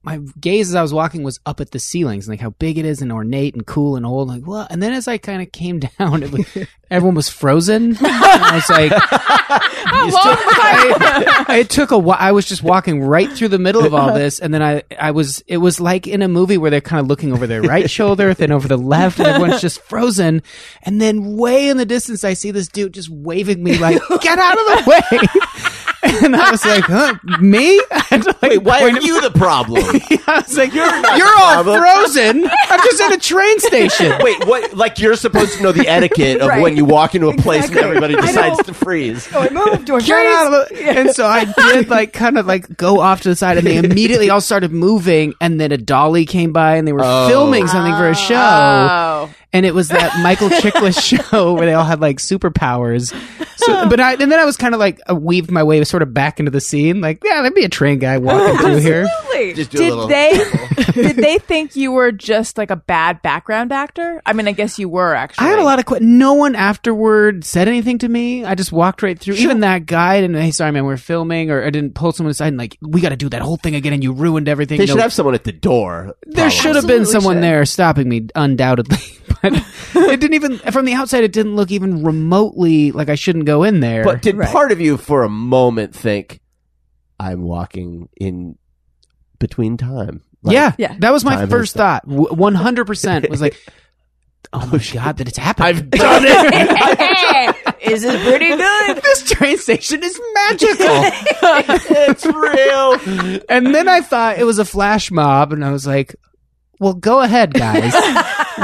My 0.01 0.19
gaze 0.39 0.69
as 0.69 0.75
I 0.75 0.81
was 0.81 0.93
walking 0.93 1.23
was 1.23 1.39
up 1.45 1.59
at 1.59 1.71
the 1.71 1.79
ceilings, 1.79 2.27
and 2.27 2.33
like 2.33 2.39
how 2.39 2.51
big 2.51 2.77
it 2.77 2.85
is 2.85 3.01
and 3.01 3.11
ornate 3.11 3.53
and 3.53 3.65
cool 3.65 3.97
and 3.97 4.05
old. 4.05 4.29
Like 4.29 4.43
what? 4.43 4.71
And 4.71 4.81
then 4.81 4.93
as 4.93 5.07
I 5.07 5.17
kind 5.17 5.41
of 5.41 5.51
came 5.51 5.79
down, 5.99 6.23
it 6.23 6.31
was, 6.31 6.45
everyone 6.91 7.15
was 7.15 7.27
frozen. 7.27 7.97
And 7.97 7.97
I 8.01 8.55
was 8.55 8.69
like, 8.69 8.91
How 8.93 10.01
long 10.01 10.09
was 10.09 10.15
I? 10.15 11.45
I, 11.49 11.57
it 11.57 11.69
took 11.69 11.91
a 11.91 11.97
while. 11.97 12.17
I 12.19 12.31
was 12.31 12.45
just 12.45 12.63
walking 12.63 13.01
right 13.01 13.29
through 13.29 13.49
the 13.49 13.59
middle 13.59 13.85
of 13.85 13.93
all 13.93 14.13
this, 14.13 14.39
and 14.39 14.53
then 14.53 14.63
I, 14.63 14.83
I 14.97 15.11
was. 15.11 15.43
It 15.47 15.57
was 15.57 15.81
like 15.81 16.07
in 16.07 16.21
a 16.21 16.27
movie 16.27 16.57
where 16.57 16.71
they're 16.71 16.81
kind 16.81 17.01
of 17.01 17.07
looking 17.07 17.33
over 17.33 17.45
their 17.45 17.61
right 17.61 17.89
shoulder, 17.89 18.33
then 18.33 18.51
over 18.51 18.67
the 18.67 18.77
left, 18.77 19.19
and 19.19 19.27
everyone's 19.27 19.61
just 19.61 19.81
frozen. 19.81 20.43
And 20.83 21.01
then 21.01 21.35
way 21.35 21.67
in 21.67 21.77
the 21.77 21.85
distance, 21.85 22.23
I 22.23 22.33
see 22.33 22.51
this 22.51 22.69
dude 22.69 22.93
just 22.93 23.09
waving 23.09 23.61
me 23.61 23.77
like, 23.77 24.01
"Get 24.21 24.39
out 24.39 24.57
of 24.57 24.65
the 24.65 24.83
way!" 25.11 25.19
And 26.23 26.35
I 26.35 26.51
was 26.51 26.65
like, 26.65 26.83
huh, 26.83 27.15
"Me? 27.39 27.79
I 27.91 27.99
had 28.09 28.23
to, 28.23 28.29
like, 28.41 28.51
Wait, 28.51 28.57
why 28.59 28.81
are 28.83 28.91
point- 28.91 29.03
you 29.03 29.21
the 29.21 29.31
problem? 29.31 29.83
I 30.27 30.41
was 30.45 30.57
like, 30.57 30.73
"You're, 30.73 30.85
you're 30.85 31.27
all 31.39 31.53
problem." 31.63 31.79
frozen. 31.81 32.45
I'm 32.45 32.79
just 32.79 33.01
at 33.01 33.13
a 33.13 33.17
train 33.17 33.59
station." 33.59 34.13
Wait, 34.21 34.45
what? 34.45 34.73
Like 34.75 34.99
you're 34.99 35.15
supposed 35.15 35.57
to 35.57 35.63
know 35.63 35.71
the 35.71 35.87
etiquette 35.87 36.41
of 36.41 36.47
Right. 36.49 36.61
when 36.61 36.75
you 36.77 36.85
walk 36.85 37.15
into 37.15 37.29
a 37.29 37.35
place 37.37 37.67
and 37.69 37.77
everybody 37.77 38.15
I 38.17 38.21
decides 38.21 38.63
to 38.63 38.73
freeze. 38.73 39.27
Oh, 39.33 39.39
I 39.41 39.49
moved. 39.49 39.89
Or 39.89 39.99
get 39.99 40.25
out 40.25 40.53
of 40.53 40.69
the 40.69 40.89
and 40.89 41.11
so 41.11 41.25
i 41.25 41.45
did 41.45 41.89
like 41.89 42.13
kind 42.13 42.37
of 42.37 42.45
like 42.45 42.75
go 42.77 42.99
off 42.99 43.21
to 43.21 43.29
the 43.29 43.35
side 43.35 43.57
and 43.57 43.65
they 43.67 43.77
immediately 43.77 44.29
all 44.29 44.41
started 44.41 44.71
moving 44.71 45.33
and 45.41 45.59
then 45.59 45.71
a 45.71 45.77
dolly 45.77 46.25
came 46.25 46.51
by 46.53 46.75
and 46.75 46.87
they 46.87 46.93
were 46.93 47.01
Oh. 47.03 47.27
filming 47.27 47.67
something 47.67 47.93
for 47.95 48.07
a 48.07 48.11
ah. 48.11 48.13
show 48.13 48.35
Oh. 48.35 49.08
And 49.53 49.65
it 49.65 49.73
was 49.73 49.89
that 49.89 50.19
michael 50.21 50.49
chiklis 50.49 51.01
show 51.31 51.53
where 51.53 51.65
they 51.65 51.73
all 51.73 51.83
had 51.83 51.99
like 52.01 52.17
superpowers 52.17 53.13
so 53.57 53.89
but 53.89 53.99
i 53.99 54.13
and 54.13 54.31
then 54.31 54.39
i 54.39 54.45
was 54.45 54.57
kind 54.57 54.73
of 54.73 54.79
like 54.79 54.99
uh, 55.09 55.15
weaved 55.15 55.51
my 55.51 55.63
way 55.63 55.83
sort 55.83 56.01
of 56.03 56.13
back 56.13 56.39
into 56.39 56.51
the 56.51 56.61
scene 56.61 57.01
like 57.01 57.21
yeah 57.23 57.41
there'd 57.41 57.53
be 57.55 57.63
a 57.65 57.69
train 57.69 57.99
guy 57.99 58.17
walking 58.17 58.57
through 58.61 58.77
here 58.79 59.05
Absolutely. 59.07 59.53
Just 59.53 59.71
do 59.71 59.77
a 59.77 59.81
Did 59.81 59.89
little. 59.93 60.07
they 60.07 60.91
did 60.93 61.15
they 61.15 61.37
think 61.37 61.75
you 61.77 61.93
were 61.93 62.11
just 62.11 62.57
like 62.57 62.71
a 62.71 62.75
bad 62.75 63.21
background 63.21 63.71
actor? 63.71 64.21
I 64.25 64.33
mean, 64.33 64.49
I 64.49 64.51
guess 64.51 64.77
you 64.77 64.89
were 64.89 65.15
actually. 65.15 65.47
I 65.47 65.51
had 65.51 65.59
a 65.59 65.63
lot 65.63 65.79
of 65.79 65.85
que- 65.85 65.99
no 66.01 66.33
one 66.33 66.55
afterward 66.55 67.45
said 67.45 67.69
anything 67.69 67.99
to 67.99 68.09
me. 68.09 68.43
I 68.43 68.55
just 68.55 68.73
walked 68.73 69.01
right 69.01 69.17
through. 69.17 69.35
Even 69.35 69.61
that 69.61 69.85
guy 69.85 70.19
didn't. 70.19 70.35
Hey, 70.41 70.51
sorry, 70.51 70.73
man, 70.73 70.83
we're 70.83 70.97
filming, 70.97 71.51
or 71.51 71.63
I 71.63 71.69
didn't 71.69 71.93
pull 71.95 72.11
someone 72.11 72.31
aside 72.31 72.47
and 72.49 72.57
like, 72.57 72.77
we 72.81 72.99
got 72.99 73.09
to 73.09 73.15
do 73.15 73.29
that 73.29 73.41
whole 73.41 73.55
thing 73.55 73.75
again, 73.75 73.93
and 73.93 74.03
you 74.03 74.11
ruined 74.11 74.49
everything. 74.49 74.77
They 74.77 74.85
No, 74.87 74.93
should 74.93 75.01
have 75.01 75.13
someone 75.13 75.35
at 75.35 75.45
the 75.45 75.53
door. 75.53 76.15
There 76.23 76.33
probably. 76.35 76.51
should 76.51 76.75
have 76.75 76.85
been 76.87 77.01
Absolutely 77.01 77.11
someone 77.21 77.35
should. 77.37 77.43
there 77.43 77.65
stopping 77.65 78.09
me, 78.09 78.27
undoubtedly. 78.35 78.97
But 79.41 79.53
it 79.95 80.19
didn't 80.19 80.33
even 80.33 80.57
from 80.59 80.85
the 80.85 80.93
outside. 80.93 81.23
It 81.23 81.31
didn't 81.31 81.55
look 81.55 81.71
even 81.71 82.03
remotely 82.03 82.91
like 82.91 83.09
I 83.09 83.15
shouldn't 83.15 83.45
go 83.45 83.63
in 83.63 83.79
there. 83.79 84.03
But 84.03 84.21
did 84.21 84.37
Right. 84.37 84.49
part 84.49 84.71
of 84.71 84.79
you 84.81 84.97
for 84.97 85.23
a 85.23 85.29
moment 85.29 85.95
think, 85.95 86.39
I'm 87.19 87.41
walking 87.43 88.09
in 88.19 88.57
between 89.39 89.77
time? 89.77 90.21
Like, 90.41 90.53
yeah, 90.53 90.71
Yeah. 90.77 90.95
that 90.99 91.11
was 91.11 91.23
my 91.25 91.35
Time 91.35 91.49
first 91.49 91.75
thought. 91.75 92.07
One 92.07 92.55
hundred 92.55 92.85
percent 92.85 93.29
was 93.29 93.41
like, 93.41 93.57
oh, 94.53 94.61
oh 94.63 94.69
my 94.77 94.83
god, 94.93 95.17
that 95.17 95.27
it's 95.27 95.37
happened. 95.37 95.65
I've 95.67 95.89
done 95.89 96.23
it. 96.25 97.55
Is 97.81 98.03
it 98.03 98.21
pretty 98.21 98.47
good? 98.49 99.01
this 99.03 99.29
train 99.31 99.57
station 99.57 100.03
is 100.03 100.19
magical. 100.33 100.85
it's 101.95 102.25
real. 102.25 103.41
and 103.49 103.73
then 103.73 103.87
I 103.87 104.01
thought 104.01 104.37
it 104.37 104.43
was 104.43 104.59
a 104.59 104.65
flash 104.65 105.11
mob, 105.11 105.53
and 105.53 105.63
I 105.63 105.71
was 105.71 105.87
like, 105.87 106.15
well, 106.79 106.93
go 106.93 107.21
ahead, 107.21 107.53
guys. 107.53 107.93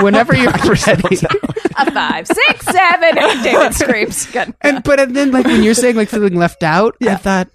Whenever 0.04 0.36
you're 0.36 0.52
ready. 0.52 1.18
A 1.78 1.92
five, 1.92 2.28
six, 2.28 2.66
seven. 2.66 3.16
David 3.44 3.74
screams. 3.74 4.26
Good. 4.28 4.54
And 4.62 4.84
but 4.84 5.00
and 5.00 5.16
then 5.16 5.32
like 5.32 5.46
when 5.46 5.64
you're 5.64 5.74
saying 5.74 5.96
like 5.96 6.10
feeling 6.10 6.36
left 6.36 6.64
out, 6.64 6.96
I 7.02 7.16
thought 7.16 7.50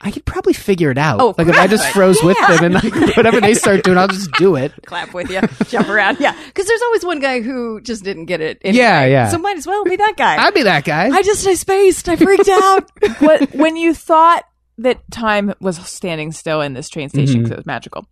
I 0.00 0.10
could 0.10 0.24
probably 0.24 0.54
figure 0.54 0.90
it 0.90 0.98
out. 0.98 1.20
Oh, 1.20 1.34
like 1.36 1.48
if 1.48 1.56
I 1.56 1.66
just 1.66 1.84
right. 1.84 1.92
froze 1.92 2.22
with 2.22 2.38
them 2.48 2.64
and 2.64 2.74
like, 2.74 3.16
whatever 3.16 3.40
they 3.40 3.52
start 3.54 3.84
doing, 3.84 3.98
I'll 3.98 4.08
just 4.08 4.32
do 4.32 4.56
it. 4.56 4.72
clap 4.86 5.12
with 5.12 5.30
you, 5.30 5.40
jump 5.66 5.88
around. 5.88 6.18
Yeah, 6.20 6.34
because 6.46 6.66
there's 6.66 6.82
always 6.82 7.04
one 7.04 7.20
guy 7.20 7.42
who 7.42 7.80
just 7.82 8.02
didn't 8.02 8.24
get 8.24 8.40
it. 8.40 8.58
anyway. 8.62 8.82
Yeah, 8.82 9.04
yeah. 9.04 9.28
So 9.28 9.38
might 9.38 9.58
as 9.58 9.66
well 9.66 9.84
be 9.84 9.96
that 9.96 10.14
guy. 10.16 10.42
I'd 10.42 10.54
be 10.54 10.62
that 10.62 10.84
guy. 10.84 11.08
I 11.10 11.22
just 11.22 11.46
I 11.46 11.54
spaced. 11.54 12.08
I 12.08 12.16
freaked 12.16 12.48
out. 12.48 12.90
what 13.20 13.54
when 13.54 13.76
you 13.76 13.92
thought 13.92 14.44
that 14.78 14.98
time 15.10 15.52
was 15.60 15.76
standing 15.86 16.32
still 16.32 16.62
in 16.62 16.72
this 16.72 16.88
train 16.88 17.10
station 17.10 17.26
mm-hmm. 17.26 17.42
because 17.42 17.50
it 17.50 17.56
was 17.56 17.66
magical 17.66 18.06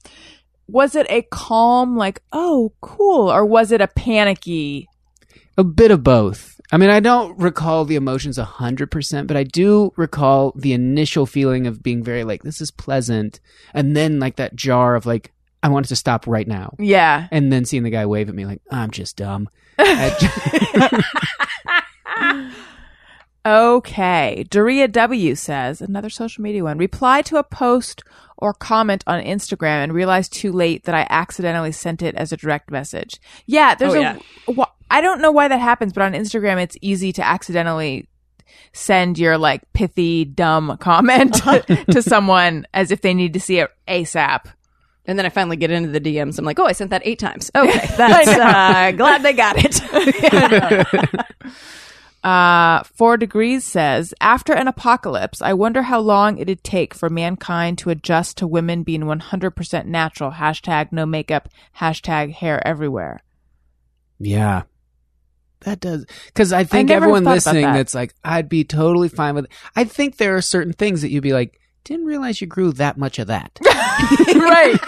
was 0.69 0.95
it 0.95 1.07
a 1.11 1.23
calm 1.23 1.97
like 1.97 2.23
oh 2.33 2.73
cool 2.81 3.31
or 3.31 3.45
was 3.45 3.73
it 3.73 3.81
a 3.81 3.89
panicky 3.89 4.87
A 5.57 5.65
bit 5.65 5.91
of 5.91 6.05
both. 6.05 6.61
I 6.71 6.77
mean, 6.77 6.91
I 6.91 7.01
don't 7.01 7.37
recall 7.39 7.87
the 7.87 7.97
emotions 7.97 8.37
100%, 8.39 9.27
but 9.27 9.37
I 9.39 9.43
do 9.43 9.91
recall 9.97 10.53
the 10.55 10.75
initial 10.75 11.25
feeling 11.25 11.67
of 11.67 11.83
being 11.83 12.05
very 12.05 12.25
like, 12.25 12.43
this 12.43 12.61
is 12.61 12.71
pleasant. 12.71 13.41
And 13.73 13.97
then 13.97 14.21
like 14.21 14.37
that 14.37 14.55
jar 14.55 14.95
of 14.95 15.07
like, 15.07 15.33
I 15.63 15.69
want 15.71 15.87
it 15.87 15.89
to 15.89 15.97
stop 15.97 16.27
right 16.27 16.47
now. 16.47 16.75
Yeah. 16.79 17.27
And 17.33 17.51
then 17.51 17.65
seeing 17.65 17.85
the 17.85 17.91
guy 17.91 18.05
wave 18.05 18.29
at 18.29 18.35
me 18.35 18.45
like, 18.45 18.61
I'm 18.71 18.91
just 18.91 19.17
dumb. 19.17 19.49
Okay. 23.47 24.45
daria 24.51 24.89
W 24.89 25.35
says, 25.35 25.81
another 25.81 26.11
social 26.11 26.43
media 26.43 26.65
one. 26.65 26.77
Reply 26.77 27.23
to 27.23 27.39
a 27.39 27.45
post 27.45 28.03
or 28.39 28.55
comment 28.55 29.05
on 29.07 29.23
Instagram 29.23 29.83
and 29.85 29.93
realize 29.93 30.29
too 30.29 30.53
late 30.53 30.85
that 30.85 30.95
I 30.95 31.07
accidentally 31.11 31.73
sent 31.73 32.03
it 32.03 32.15
as 32.15 32.33
a 32.33 32.37
direct 32.37 32.71
message. 32.71 33.21
Yeah, 33.47 33.75
there's 33.75 33.95
Oh, 33.95 33.99
a. 33.99 34.01
yeah. 34.01 34.19
wh- 34.57 34.71
I 34.91 35.01
don't 35.01 35.21
know 35.21 35.31
why 35.33 35.49
that 35.49 35.61
happens, 35.61 35.93
but 35.93 36.03
on 36.03 36.13
Instagram 36.15 36.63
it's 36.63 36.77
easy 36.81 37.13
to 37.13 37.27
accidentally 37.27 38.09
send 38.73 39.19
your 39.19 39.37
like 39.39 39.63
pithy 39.73 40.25
dumb 40.25 40.77
comment 40.81 41.35
to 41.91 42.01
someone 42.03 42.67
as 42.73 42.91
if 42.91 43.01
they 43.03 43.13
need 43.15 43.35
to 43.35 43.41
see 43.41 43.59
it 43.59 43.71
ASAP. 43.87 44.47
And 45.05 45.19
then 45.19 45.25
I 45.25 45.31
finally 45.31 45.57
get 45.57 45.71
into 45.71 45.89
the 45.89 46.01
DMs. 46.03 46.39
I'm 46.39 46.45
like, 46.45 46.59
oh, 46.59 46.67
I 46.67 46.73
sent 46.73 46.91
that 46.91 47.01
eight 47.05 47.19
times. 47.19 47.51
Okay, 47.57 47.87
that's 47.97 48.29
uh, 48.29 48.93
glad 48.95 49.23
they 49.23 49.33
got 49.33 49.57
it. 49.59 49.81
Uh, 52.25 52.83
Four 52.83 53.17
Degrees 53.17 53.65
says, 53.65 54.13
after 54.21 54.53
an 54.53 54.69
apocalypse, 54.69 55.41
I 55.41 55.53
wonder 55.55 55.83
how 55.83 56.01
long 56.01 56.39
it'd 56.39 56.65
take 56.65 56.95
for 56.95 57.09
mankind 57.09 57.79
to 57.79 57.91
adjust 57.91 58.39
to 58.39 58.47
women 58.47 58.83
being 58.83 59.03
100% 59.03 59.87
natural. 59.87 60.33
Hashtag 60.33 60.91
no 60.93 61.07
makeup. 61.07 61.49
Hashtag 61.79 62.33
hair 62.33 62.67
everywhere. 62.67 63.21
yeah. 64.19 64.63
That 65.63 65.81
does. 65.81 66.07
Because 66.27 66.53
I 66.53 66.63
think 66.63 66.89
never 66.89 67.07
everyone 67.07 67.25
listening 67.25 67.63
that. 67.63 67.73
that's 67.73 67.93
like, 67.95 68.15
I'd 68.23 68.49
be 68.49 68.63
totally 68.63 69.09
fine 69.09 69.35
with 69.35 69.49
I 69.75 69.83
think 69.83 70.17
there 70.17 70.37
are 70.37 70.41
certain 70.41 70.73
things 70.73 71.03
that 71.03 71.11
you'd 71.11 71.25
be 71.25 71.33
like, 71.33 71.59
didn't 71.83 72.07
realize 72.07 72.41
you 72.41 72.47
grew 72.47 72.71
that 72.75 72.97
much 72.97 73.19
of 73.19 73.27
that. 73.27 73.59
right. 73.65 74.79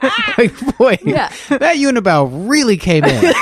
like, 0.38 0.76
boy, 0.78 0.98
Yeah. 1.04 1.28
that 1.48 1.76
unibrow 1.76 2.28
really 2.48 2.76
came 2.76 3.04
in. 3.04 3.32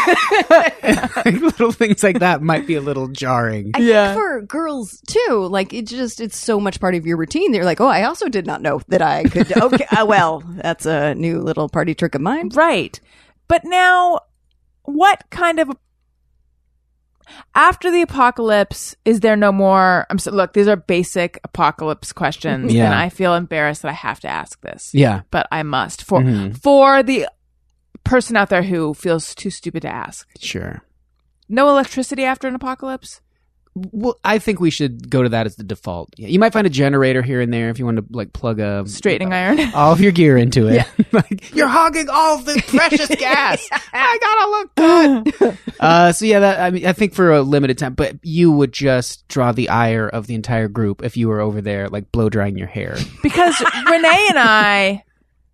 like, 0.50 1.24
little 1.26 1.72
things 1.72 2.02
like 2.02 2.18
that 2.20 2.42
might 2.42 2.66
be 2.66 2.74
a 2.74 2.80
little 2.80 3.08
jarring. 3.08 3.72
I 3.74 3.78
Yeah. 3.80 4.14
think 4.14 4.20
for 4.20 4.40
girls 4.42 5.00
too, 5.06 5.46
like 5.50 5.72
it 5.72 5.86
just 5.86 6.20
it's 6.20 6.36
so 6.36 6.60
much 6.60 6.80
part 6.80 6.94
of 6.94 7.06
your 7.06 7.16
routine. 7.16 7.52
They're 7.52 7.64
like, 7.64 7.80
oh, 7.80 7.86
I 7.88 8.04
also 8.04 8.28
did 8.28 8.46
not 8.46 8.62
know 8.62 8.80
that 8.88 9.02
I 9.02 9.24
could. 9.24 9.50
Okay, 9.56 9.84
uh, 9.96 10.06
well, 10.06 10.42
that's 10.46 10.86
a 10.86 11.14
new 11.14 11.40
little 11.40 11.68
party 11.68 11.94
trick 11.94 12.14
of 12.14 12.20
mine. 12.20 12.50
Right. 12.54 12.98
But 13.48 13.64
now, 13.64 14.20
what 14.84 15.24
kind 15.30 15.58
of. 15.60 15.70
After 17.54 17.90
the 17.90 18.02
apocalypse, 18.02 18.94
is 19.04 19.20
there 19.20 19.36
no 19.36 19.50
more? 19.52 20.06
I'm 20.10 20.18
so, 20.18 20.30
look. 20.30 20.52
These 20.52 20.68
are 20.68 20.76
basic 20.76 21.38
apocalypse 21.44 22.12
questions, 22.12 22.72
Yeah. 22.72 22.86
and 22.86 22.94
I 22.94 23.08
feel 23.08 23.34
embarrassed 23.34 23.82
that 23.82 23.88
I 23.88 23.92
have 23.94 24.20
to 24.20 24.28
ask 24.28 24.60
this. 24.60 24.90
Yeah. 24.94 25.22
but 25.30 25.46
I 25.52 25.62
must 25.62 26.02
for 26.04 26.20
Mhm. 26.20 26.56
for 26.62 27.02
the 27.02 27.26
person 28.04 28.36
out 28.36 28.48
there 28.48 28.62
who 28.62 28.94
feels 28.94 29.34
too 29.34 29.50
stupid 29.50 29.82
to 29.82 29.88
ask. 29.92 30.28
Sure. 30.38 30.82
No 31.48 31.68
electricity 31.68 32.24
after 32.24 32.46
an 32.48 32.54
apocalypse? 32.54 33.20
Well, 33.74 34.18
I 34.24 34.38
think 34.38 34.58
we 34.58 34.70
should 34.70 35.08
go 35.08 35.22
to 35.22 35.28
that 35.28 35.46
as 35.46 35.56
the 35.56 35.62
default. 35.62 36.10
Yeah, 36.16 36.28
you 36.28 36.38
might 36.40 36.52
find 36.52 36.66
a 36.66 36.70
generator 36.70 37.22
here 37.22 37.40
and 37.40 37.52
there 37.52 37.70
if 37.70 37.78
you 37.78 37.84
want 37.84 37.98
to 37.98 38.04
like 38.10 38.32
plug 38.32 38.58
a 38.58 38.84
Straightening 38.86 39.32
iron? 39.32 39.60
all 39.74 39.92
of 39.92 40.00
your 40.00 40.10
gear 40.12 40.36
into 40.36 40.66
it. 40.68 40.84
like, 41.12 41.54
you're 41.54 41.68
hogging 41.68 42.08
all 42.08 42.38
of 42.38 42.44
the 42.44 42.62
precious 42.68 43.08
gas. 43.16 43.66
I 43.92 44.18
gotta 44.20 44.50
look 44.50 45.34
good. 45.40 45.58
uh, 45.80 46.12
so 46.12 46.24
yeah, 46.24 46.40
that 46.40 46.60
I 46.60 46.70
mean, 46.70 46.84
I 46.86 46.92
think 46.92 47.14
for 47.14 47.32
a 47.32 47.42
limited 47.42 47.78
time, 47.78 47.94
but 47.94 48.16
you 48.22 48.50
would 48.50 48.72
just 48.72 49.26
draw 49.28 49.52
the 49.52 49.68
ire 49.68 50.08
of 50.08 50.26
the 50.26 50.34
entire 50.34 50.68
group 50.68 51.02
if 51.04 51.16
you 51.16 51.28
were 51.28 51.40
over 51.40 51.60
there 51.60 51.88
like 51.88 52.10
blow 52.12 52.28
drying 52.28 52.58
your 52.58 52.66
hair. 52.66 52.96
Because 53.22 53.60
Renee 53.88 54.26
and 54.30 54.38
I, 54.38 55.04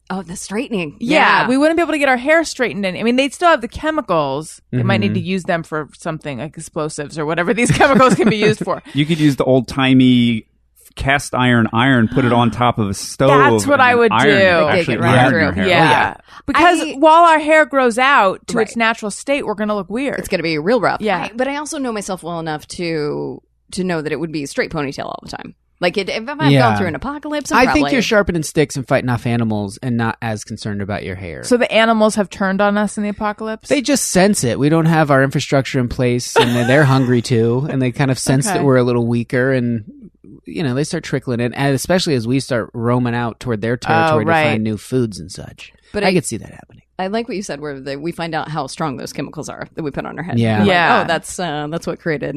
Oh, 0.09 0.23
the 0.23 0.37
straightening. 0.37 0.97
yeah, 1.01 1.49
we 1.49 1.59
wouldn't 1.59 1.77
be 1.77 1.83
able 1.83 1.93
to 1.93 1.99
get 1.99 2.09
our 2.09 2.17
hair 2.17 2.45
straightened. 2.45 2.87
In. 2.87 2.97
I 2.97 3.03
mean, 3.03 3.17
they'd 3.17 3.35
still 3.35 3.49
have 3.49 3.61
the 3.61 3.69
chemicals. 3.69 4.63
They 4.71 4.83
might 4.83 4.99
need 4.99 5.09
mm-hmm. 5.09 5.15
to 5.15 5.21
use 5.21 5.45
them 5.45 5.63
for 5.63 5.89
something 5.97 6.39
like 6.39 6.57
explosives 6.57 7.19
or 7.19 7.27
whatever 7.27 7.53
these 7.55 7.71
chemicals 7.71 8.15
can 8.15 8.29
be 8.29 8.37
used 8.37 8.61
for. 8.65 8.83
You 8.95 9.05
could 9.05 9.19
use 9.19 9.37
the 9.37 9.45
old 9.45 9.67
timey 9.69 10.47
cast 10.95 11.35
iron 11.35 11.69
iron, 11.73 12.09
put 12.09 12.25
it 12.25 12.33
on 12.33 12.51
top 12.51 12.79
of 12.79 12.89
a 12.89 12.95
stove. 12.95 13.29
That's 13.29 13.67
what 13.67 13.81
I 13.81 13.95
would 13.95 14.11
do. 14.11 14.17
Actually, 14.17 14.95
it 14.95 15.01
right 15.01 15.19
iron 15.19 15.31
through. 15.31 15.41
your 15.41 15.53
hair. 15.53 15.69
Yeah. 15.69 15.75
Oh, 15.75 15.91
yeah. 15.91 16.17
Because 16.47 16.81
I- 16.81 16.95
while 16.95 17.25
our 17.25 17.39
hair 17.39 17.67
grows 17.67 17.99
out 17.99 18.47
to 18.49 18.57
Right. 18.57 18.67
its 18.67 18.77
natural 18.77 19.11
state, 19.11 19.45
we're 19.45 19.55
going 19.55 19.69
to 19.69 19.75
look 19.75 19.91
weird. 19.91 20.19
it's 20.19 20.29
gonna 20.29 20.43
be 20.43 20.59
real 20.59 20.81
rough. 20.81 21.01
Yeah. 21.01 21.25
I- 21.25 21.33
but 21.35 21.49
I 21.49 21.57
also 21.57 21.79
know 21.79 21.93
myself 21.93 22.23
well 22.23 22.41
enough 22.41 22.67
to 22.69 23.43
to 23.73 23.85
know 23.85 24.01
that 24.01 24.13
it 24.13 24.21
would 24.21 24.33
be 24.33 24.45
a 24.45 24.47
straight 24.47 24.71
ponytail 24.71 25.07
all 25.07 25.19
the 25.23 25.37
time. 25.37 25.55
Like 25.81 25.99
it, 25.99 26.09
if 26.09 26.27
I've 26.29 26.51
Yeah. 26.51 26.61
gone 26.61 26.79
through 26.79 26.87
an 26.87 26.95
apocalypse, 26.95 27.53
I'm 27.53 27.69
I 27.69 27.73
think 27.73 27.93
you're 27.93 28.01
sharpening 28.01 28.43
sticks 28.43 28.77
and 28.77 28.89
fighting 28.89 29.11
off 29.11 29.27
animals 29.27 29.79
and 29.83 29.97
not 29.97 30.17
as 30.23 30.43
concerned 30.43 30.81
about 30.81 31.05
your 31.05 31.17
hair. 31.17 31.45
so 31.45 31.57
the 31.59 31.71
animals 31.71 32.15
have 32.15 32.31
turned 32.31 32.61
on 32.63 32.79
us 32.79 32.97
in 32.97 33.03
the 33.03 33.11
apocalypse? 33.11 33.69
They 33.69 33.83
just 33.83 34.07
sense 34.11 34.43
it. 34.43 34.59
We 34.59 34.69
don't 34.71 34.87
have 34.87 35.11
our 35.11 35.23
infrastructure 35.23 35.79
in 35.79 35.89
place, 35.89 36.35
and 36.37 36.51
then 36.51 36.67
they're 36.67 36.85
hungry 36.85 37.21
too, 37.21 37.67
and 37.71 37.83
they 37.83 37.93
kind 37.93 38.11
of 38.11 38.19
sense 38.19 38.47
Okay. 38.47 38.59
that 38.59 38.65
we're 38.65 38.77
a 38.79 38.83
little 38.85 39.07
weaker, 39.07 39.53
and 39.53 40.11
you 40.47 40.63
know 40.63 40.75
they 40.75 40.85
start 40.85 41.05
trickling 41.05 41.41
in, 41.41 41.53
and 41.53 41.75
especially 41.75 42.15
as 42.15 42.27
we 42.27 42.41
start 42.41 42.71
roaming 42.73 43.15
out 43.15 43.39
toward 43.41 43.61
their 43.61 43.77
territory 43.77 44.25
Oh, 44.25 44.29
right. 44.29 44.45
to 44.45 44.49
find 44.51 44.65
new 44.65 44.77
foods 44.79 45.21
and 45.21 45.31
such. 45.31 45.73
But 45.93 46.05
I, 46.05 46.09
I- 46.09 46.13
could 46.15 46.25
see 46.25 46.37
that 46.39 46.51
happening. 46.51 46.83
I 46.99 47.09
like 47.09 47.29
what 47.29 47.37
you 47.37 47.43
said, 47.43 47.61
where 47.61 47.79
they, 47.79 47.97
we 47.97 48.11
find 48.13 48.35
out 48.35 48.49
how 48.49 48.67
strong 48.69 48.97
those 48.97 49.13
chemicals 49.13 49.51
are 49.51 49.69
that 49.75 49.83
we 49.83 49.91
put 49.91 50.07
on 50.07 50.17
our 50.17 50.25
head. 50.25 50.39
Yeah. 50.39 50.55
We're 50.55 50.59
like, 50.61 50.69
Yeah. 50.69 51.03
oh, 51.03 51.07
that's 51.07 51.39
uh, 51.39 51.67
that's 51.71 51.87
what 51.87 52.01
created 52.01 52.37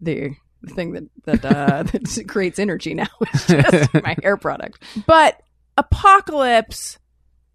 the 0.00 0.30
the 0.62 0.74
thing 0.74 0.92
that 0.92 1.04
that, 1.42 1.44
uh, 1.44 1.82
that 1.92 2.24
creates 2.28 2.58
energy 2.58 2.94
now. 2.94 3.08
is 3.34 3.46
just 3.46 3.94
my 3.94 4.16
hair 4.22 4.36
product. 4.36 4.82
But 5.06 5.40
apocalypse 5.76 6.98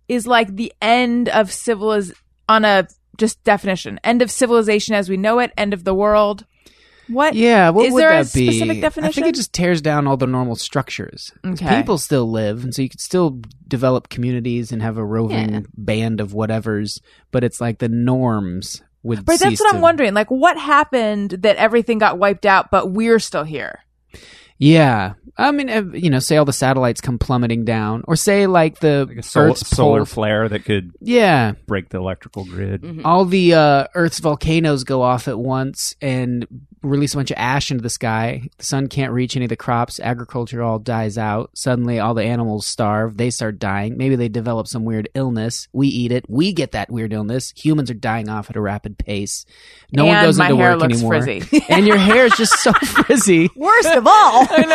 is 0.07 0.25
like 0.27 0.55
the 0.55 0.73
end 0.81 1.29
of 1.29 1.47
civiliz 1.51 2.13
on 2.47 2.65
a 2.65 2.87
just 3.17 3.43
definition. 3.43 3.99
End 4.03 4.21
of 4.21 4.31
civilization 4.31 4.95
as 4.95 5.09
we 5.09 5.17
know 5.17 5.39
it, 5.39 5.51
end 5.57 5.73
of 5.73 5.83
the 5.83 5.93
world. 5.93 6.45
What? 7.09 7.35
Yeah, 7.35 7.69
what 7.69 7.85
Is 7.85 7.93
would 7.93 8.01
there 8.01 8.19
a 8.19 8.23
that 8.25 8.33
be? 8.33 8.51
specific 8.51 8.83
I 8.83 9.11
think 9.11 9.27
it 9.27 9.35
just 9.35 9.53
tears 9.53 9.81
down 9.81 10.07
all 10.07 10.17
the 10.17 10.27
normal 10.27 10.55
structures. 10.57 11.31
Okay. 11.45 11.77
People 11.77 11.97
still 11.97 12.29
live, 12.29 12.65
and 12.65 12.75
so 12.75 12.81
you 12.81 12.89
could 12.89 12.99
still 12.99 13.41
develop 13.65 14.09
communities 14.09 14.73
and 14.73 14.81
have 14.81 14.97
a 14.97 15.05
roving 15.05 15.49
Yeah. 15.53 15.59
band 15.77 16.19
of 16.19 16.33
whatevers. 16.33 16.99
But 17.31 17.45
it's 17.45 17.61
like 17.61 17.79
the 17.79 17.87
norms 17.87 18.81
would. 19.03 19.25
But 19.25 19.39
that's 19.39 19.43
cease 19.51 19.59
what 19.59 19.73
I'm 19.75 19.81
wondering. 19.81 20.13
Like 20.13 20.29
what 20.31 20.57
happened 20.57 21.31
that 21.31 21.55
everything 21.57 21.97
got 21.99 22.17
wiped 22.17 22.45
out 22.45 22.71
but 22.71 22.91
we're 22.91 23.19
still 23.19 23.43
here? 23.43 23.79
Yeah, 24.59 25.13
I 25.37 25.51
mean, 25.51 25.69
uh, 25.69 25.83
you 25.93 26.09
know, 26.09 26.17
say 26.17 26.35
all 26.37 26.43
the 26.45 26.51
satellites 26.51 26.99
come 26.99 27.19
plummeting 27.19 27.63
down, 27.63 28.03
or 28.07 28.15
say 28.15 28.47
like 28.47 28.79
the 28.79 29.05
Like 29.07 29.17
a 29.17 29.21
sol- 29.23 29.43
Earth's 29.43 29.67
solar 29.67 29.99
pole- 29.99 30.05
flare 30.05 30.49
that 30.49 30.65
could 30.65 30.93
Yeah, 30.99 31.51
break 31.67 31.89
the 31.89 31.99
electrical 31.99 32.43
grid. 32.43 32.81
Mm-hmm. 32.81 33.05
all 33.05 33.25
the 33.25 33.53
uh, 33.53 33.85
Earth's 33.93 34.17
volcanoes 34.19 34.83
go 34.83 35.03
off 35.03 35.27
at 35.27 35.37
once 35.37 35.95
and 36.01 36.47
release 36.83 37.13
a 37.13 37.17
bunch 37.17 37.31
of 37.31 37.37
ash 37.37 37.71
into 37.71 37.81
the 37.81 37.89
sky. 37.89 38.43
The 38.57 38.65
sun 38.65 38.87
can't 38.87 39.11
reach 39.11 39.35
any 39.35 39.45
of 39.45 39.49
the 39.49 39.55
crops. 39.55 39.99
Agriculture 39.99 40.61
all 40.63 40.79
dies 40.79 41.17
out. 41.17 41.49
Suddenly, 41.53 41.99
all 41.99 42.13
the 42.13 42.23
animals 42.23 42.65
starve. 42.67 43.17
They 43.17 43.29
start 43.29 43.59
dying. 43.59 43.97
Maybe 43.97 44.15
they 44.15 44.29
develop 44.29 44.67
some 44.67 44.85
weird 44.85 45.09
illness. 45.13 45.67
We 45.73 45.87
eat 45.87 46.11
it. 46.11 46.25
We 46.29 46.53
get 46.53 46.73
that 46.73 46.89
weird 46.91 47.13
illness. 47.13 47.53
Humans 47.55 47.89
are 47.91 47.95
dying 47.95 48.29
off 48.29 48.49
at 48.49 48.55
a 48.55 48.61
rapid 48.61 48.97
pace. 48.97 49.45
No 49.91 50.05
one 50.05 50.23
goes 50.23 50.37
my 50.37 50.45
into 50.49 50.57
hair 50.57 50.71
work 50.73 50.81
looks 50.81 50.93
anymore. 50.95 51.21
frizzy. 51.21 51.63
and 51.69 51.87
your 51.87 51.97
hair 51.97 52.25
is 52.25 52.33
just 52.37 52.53
so 52.61 52.71
frizzy. 52.73 53.49
Worst 53.55 53.89
of 53.95 54.05
all, 54.05 54.47
And 54.51 54.65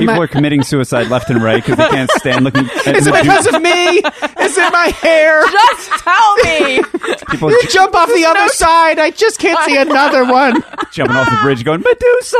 People 0.00 0.06
my- 0.06 0.18
are 0.18 0.26
committing 0.26 0.62
suicide 0.62 1.08
left 1.08 1.30
and 1.30 1.42
right 1.42 1.62
because 1.64 1.78
they 1.78 1.88
can't 1.88 2.10
stand 2.12 2.44
looking 2.44 2.66
at 2.86 2.96
is 2.96 3.06
it 3.06 3.14
because 3.14 3.46
of 3.46 3.60
me? 3.62 3.70
Is 3.98 4.58
it 4.58 4.72
my 4.72 4.92
hair? 5.00 5.42
Just 5.50 5.90
tell 6.02 6.36
me. 6.38 6.82
people 7.30 7.50
You 7.50 7.62
jump 7.68 7.94
off 7.94 8.08
the 8.08 8.24
other 8.24 8.48
side. 8.48 8.98
I 8.98 9.10
just 9.10 9.38
can't 9.38 9.62
see 9.64 9.76
another 9.76 10.24
one. 10.24 10.62
Jumping 10.98 11.16
off 11.16 11.30
the 11.30 11.38
bridge 11.42 11.64
going, 11.64 11.80
Medusa! 11.80 12.38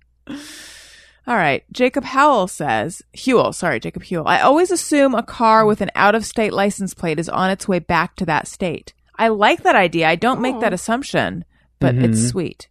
All 1.26 1.36
right. 1.36 1.62
Jacob 1.70 2.04
Howell 2.04 2.48
says, 2.48 3.02
Hewell, 3.12 3.52
sorry, 3.52 3.78
Jacob 3.78 4.02
Hewell. 4.02 4.26
I 4.26 4.40
always 4.40 4.70
assume 4.70 5.14
a 5.14 5.22
car 5.22 5.64
with 5.66 5.80
an 5.80 5.90
out 5.94 6.14
of 6.14 6.24
state 6.24 6.52
license 6.52 6.94
plate 6.94 7.18
is 7.20 7.28
on 7.28 7.50
its 7.50 7.68
way 7.68 7.78
back 7.78 8.16
to 8.16 8.26
that 8.26 8.48
state. 8.48 8.94
I 9.16 9.28
like 9.28 9.62
that 9.62 9.76
idea. 9.76 10.08
I 10.08 10.16
don't 10.16 10.40
make 10.40 10.58
that 10.60 10.72
assumption, 10.72 11.44
but 11.78 11.94
it's 11.94 12.18
Mhm. 12.18 12.30
sweet. 12.30 12.68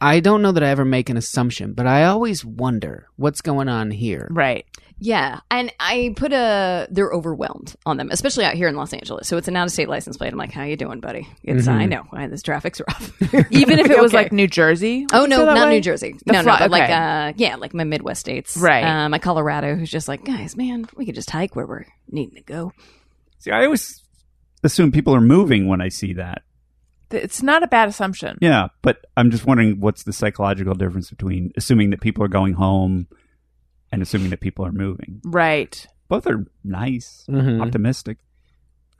I 0.00 0.20
don't 0.20 0.42
know 0.42 0.52
that 0.52 0.64
I 0.64 0.68
ever 0.70 0.84
make 0.84 1.08
an 1.08 1.16
assumption, 1.16 1.72
but 1.72 1.86
I 1.86 2.04
always 2.04 2.44
wonder 2.44 3.06
what's 3.16 3.40
going 3.42 3.68
on 3.68 3.90
here. 3.90 4.26
Right. 4.30 4.64
Yeah. 4.98 5.40
And 5.50 5.72
I 5.80 6.14
put 6.16 6.32
a 6.32 6.86
they're 6.90 7.10
overwhelmed 7.10 7.74
on 7.86 7.96
them, 7.96 8.08
especially 8.10 8.44
out 8.44 8.54
here 8.54 8.68
in 8.68 8.76
Los 8.76 8.92
Angeles. 8.92 9.26
So 9.28 9.36
it's 9.36 9.48
an 9.48 9.56
out 9.56 9.64
of 9.66 9.72
state 9.72 9.88
license 9.88 10.16
plate. 10.16 10.32
I'm 10.32 10.38
like, 10.38 10.52
how 10.52 10.62
you 10.64 10.76
doing, 10.76 11.00
buddy? 11.00 11.28
It's 11.42 11.68
I 11.68 11.86
know 11.86 12.04
why 12.10 12.26
this 12.28 12.42
traffic's 12.42 12.80
rough. 12.88 13.22
Even 13.50 13.78
if 13.78 13.90
it 13.90 14.00
was 14.00 14.12
Okay. 14.14 14.24
like 14.24 14.32
New 14.32 14.46
Jersey. 14.46 15.06
Oh 15.12 15.26
no, 15.26 15.36
you 15.36 15.36
feel 15.42 15.46
that 15.46 15.54
not 15.54 15.66
way? 15.68 15.74
New 15.74 15.80
Jersey. 15.80 16.16
The 16.24 16.32
no, 16.32 16.42
fly- 16.42 16.52
no, 16.54 16.58
but 16.60 16.70
like 16.70 16.90
uh, 16.90 17.32
yeah, 17.36 17.56
like 17.56 17.74
my 17.74 17.84
Midwest 17.84 18.20
states, 18.20 18.56
Right. 18.56 18.82
Uh, 18.84 19.08
my 19.08 19.18
Colorado, 19.18 19.74
who's 19.74 19.90
just 19.90 20.08
like, 20.08 20.24
guys, 20.24 20.56
man, 20.56 20.86
we 20.96 21.06
could 21.06 21.14
just 21.14 21.30
hike 21.30 21.54
where 21.56 21.66
we're 21.66 21.86
needing 22.10 22.36
to 22.36 22.42
go. 22.42 22.72
See, 23.38 23.50
I 23.50 23.64
always 23.64 24.02
assume 24.62 24.92
people 24.92 25.14
are 25.14 25.20
moving 25.20 25.68
when 25.68 25.80
I 25.80 25.88
see 25.88 26.14
that. 26.14 26.42
It's 27.10 27.42
not 27.42 27.62
a 27.62 27.66
bad 27.68 27.88
assumption. 27.88 28.38
Yeah, 28.40 28.68
but 28.82 29.04
I'm 29.16 29.30
just 29.30 29.46
wondering 29.46 29.78
what's 29.78 30.02
the 30.04 30.12
psychological 30.12 30.74
difference 30.74 31.10
between 31.10 31.52
assuming 31.56 31.90
that 31.90 32.00
people 32.00 32.24
are 32.24 32.28
going 32.28 32.54
home 32.54 33.06
and 33.94 34.02
assuming 34.02 34.30
that 34.30 34.40
people 34.40 34.66
are 34.66 34.72
moving. 34.72 35.20
Right. 35.24 35.86
Both 36.08 36.26
are 36.26 36.44
nice, 36.62 37.24
Mhm. 37.30 37.62
optimistic. 37.62 38.18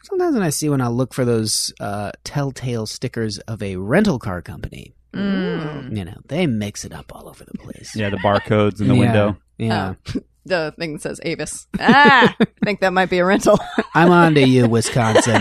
Sometimes 0.05 0.35
when 0.35 0.43
I 0.43 0.51
see 0.51 0.69
when 0.69 0.81
I 0.81 0.89
look 0.89 1.13
for 1.15 1.25
those 1.25 1.73
uh, 1.81 2.13
telltale 2.25 2.87
stickers 2.87 3.39
of 3.41 3.63
a 3.63 3.77
rental 3.77 4.19
car 4.19 4.41
company, 4.43 4.95
Mm. 5.15 5.97
you 5.97 6.05
know, 6.05 6.17
they 6.29 6.47
mix 6.47 6.85
it 6.85 6.93
up 6.93 7.15
all 7.15 7.29
over 7.29 7.45
the 7.45 7.57
place. 7.59 7.95
Yeah, 7.95 8.11
the 8.11 8.17
barcodes 8.17 8.81
in 8.81 8.89
the 8.89 8.95
Yeah. 8.97 9.01
window. 9.01 9.37
Yeah. 9.59 9.95
The 10.47 10.75
thing 10.79 10.93
that 10.93 11.01
says 11.01 11.21
Avis. 11.23 11.67
Ah, 11.81 12.37
I 12.39 12.47
think 12.67 12.81
that 12.81 12.93
might 12.93 13.09
be 13.09 13.19
a 13.19 13.25
rental. 13.25 13.59
I'm 13.95 14.11
on 14.11 14.35
to 14.35 14.47
you, 14.47 14.69
Wisconsin. 14.69 15.41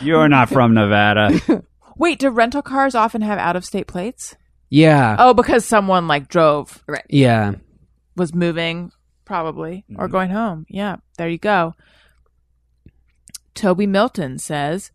You're 0.00 0.28
not 0.30 0.48
from 0.48 0.72
Nevada. 0.72 1.62
Wait, 1.98 2.18
do 2.20 2.30
rental 2.30 2.62
cars 2.62 2.94
often 2.94 3.20
have 3.20 3.38
out 3.38 3.54
of 3.54 3.64
state 3.64 3.86
plates? 3.86 4.34
Yeah. 4.70 5.16
Oh, 5.18 5.34
because 5.34 5.64
someone 5.66 6.08
like 6.08 6.28
drove, 6.28 6.82
Right. 6.88 7.04
Yeah. 7.10 7.52
Was 8.16 8.34
moving, 8.34 8.92
probably, 9.24 9.84
or 9.96 10.04
mm-hmm. 10.04 10.12
going 10.12 10.30
home. 10.30 10.66
Yeah, 10.68 10.96
there 11.18 11.28
you 11.28 11.38
go. 11.38 11.74
Toby 13.54 13.86
Milton 13.86 14.38
says, 14.38 14.90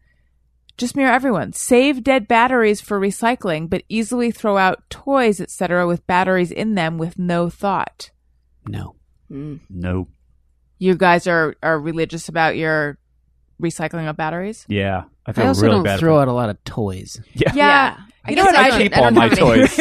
just 0.77 0.95
me 0.95 1.03
or 1.03 1.07
everyone. 1.07 1.53
Save 1.53 2.03
dead 2.03 2.27
batteries 2.27 2.81
for 2.81 2.99
recycling, 2.99 3.69
but 3.69 3.83
easily 3.89 4.31
throw 4.31 4.57
out 4.57 4.89
toys, 4.89 5.41
etc., 5.41 5.85
with 5.85 6.07
batteries 6.07 6.51
in 6.51 6.75
them 6.75 6.97
with 6.97 7.19
no 7.19 7.49
thought. 7.49 8.11
No. 8.67 8.95
Mm. 9.29 9.59
no. 9.69 10.07
You 10.77 10.95
guys 10.95 11.27
are, 11.27 11.55
are 11.61 11.79
religious 11.79 12.29
about 12.29 12.55
your 12.55 12.97
recycling 13.61 14.09
of 14.09 14.15
batteries? 14.15 14.65
Yeah, 14.69 15.03
I 15.25 15.31
I 15.31 15.33
feel 15.33 15.47
also 15.47 15.61
really 15.63 15.75
don't 15.75 15.83
bad. 15.83 15.99
throw 15.99 16.15
for- 16.15 16.21
out 16.21 16.27
a 16.29 16.33
lot 16.33 16.49
of 16.49 16.63
toys. 16.63 17.21
Yeah. 17.33 17.53
yeah. 17.53 17.97
Yeah. 17.97 17.97
I 18.25 18.31
You 18.31 18.35
know 18.35 18.43
what 18.45 18.55
I 18.55 18.61
I 18.65 18.69
don't- 18.69 18.81
keep 18.81 18.97
all 18.97 19.11
my 19.11 19.29
toys. 19.29 19.79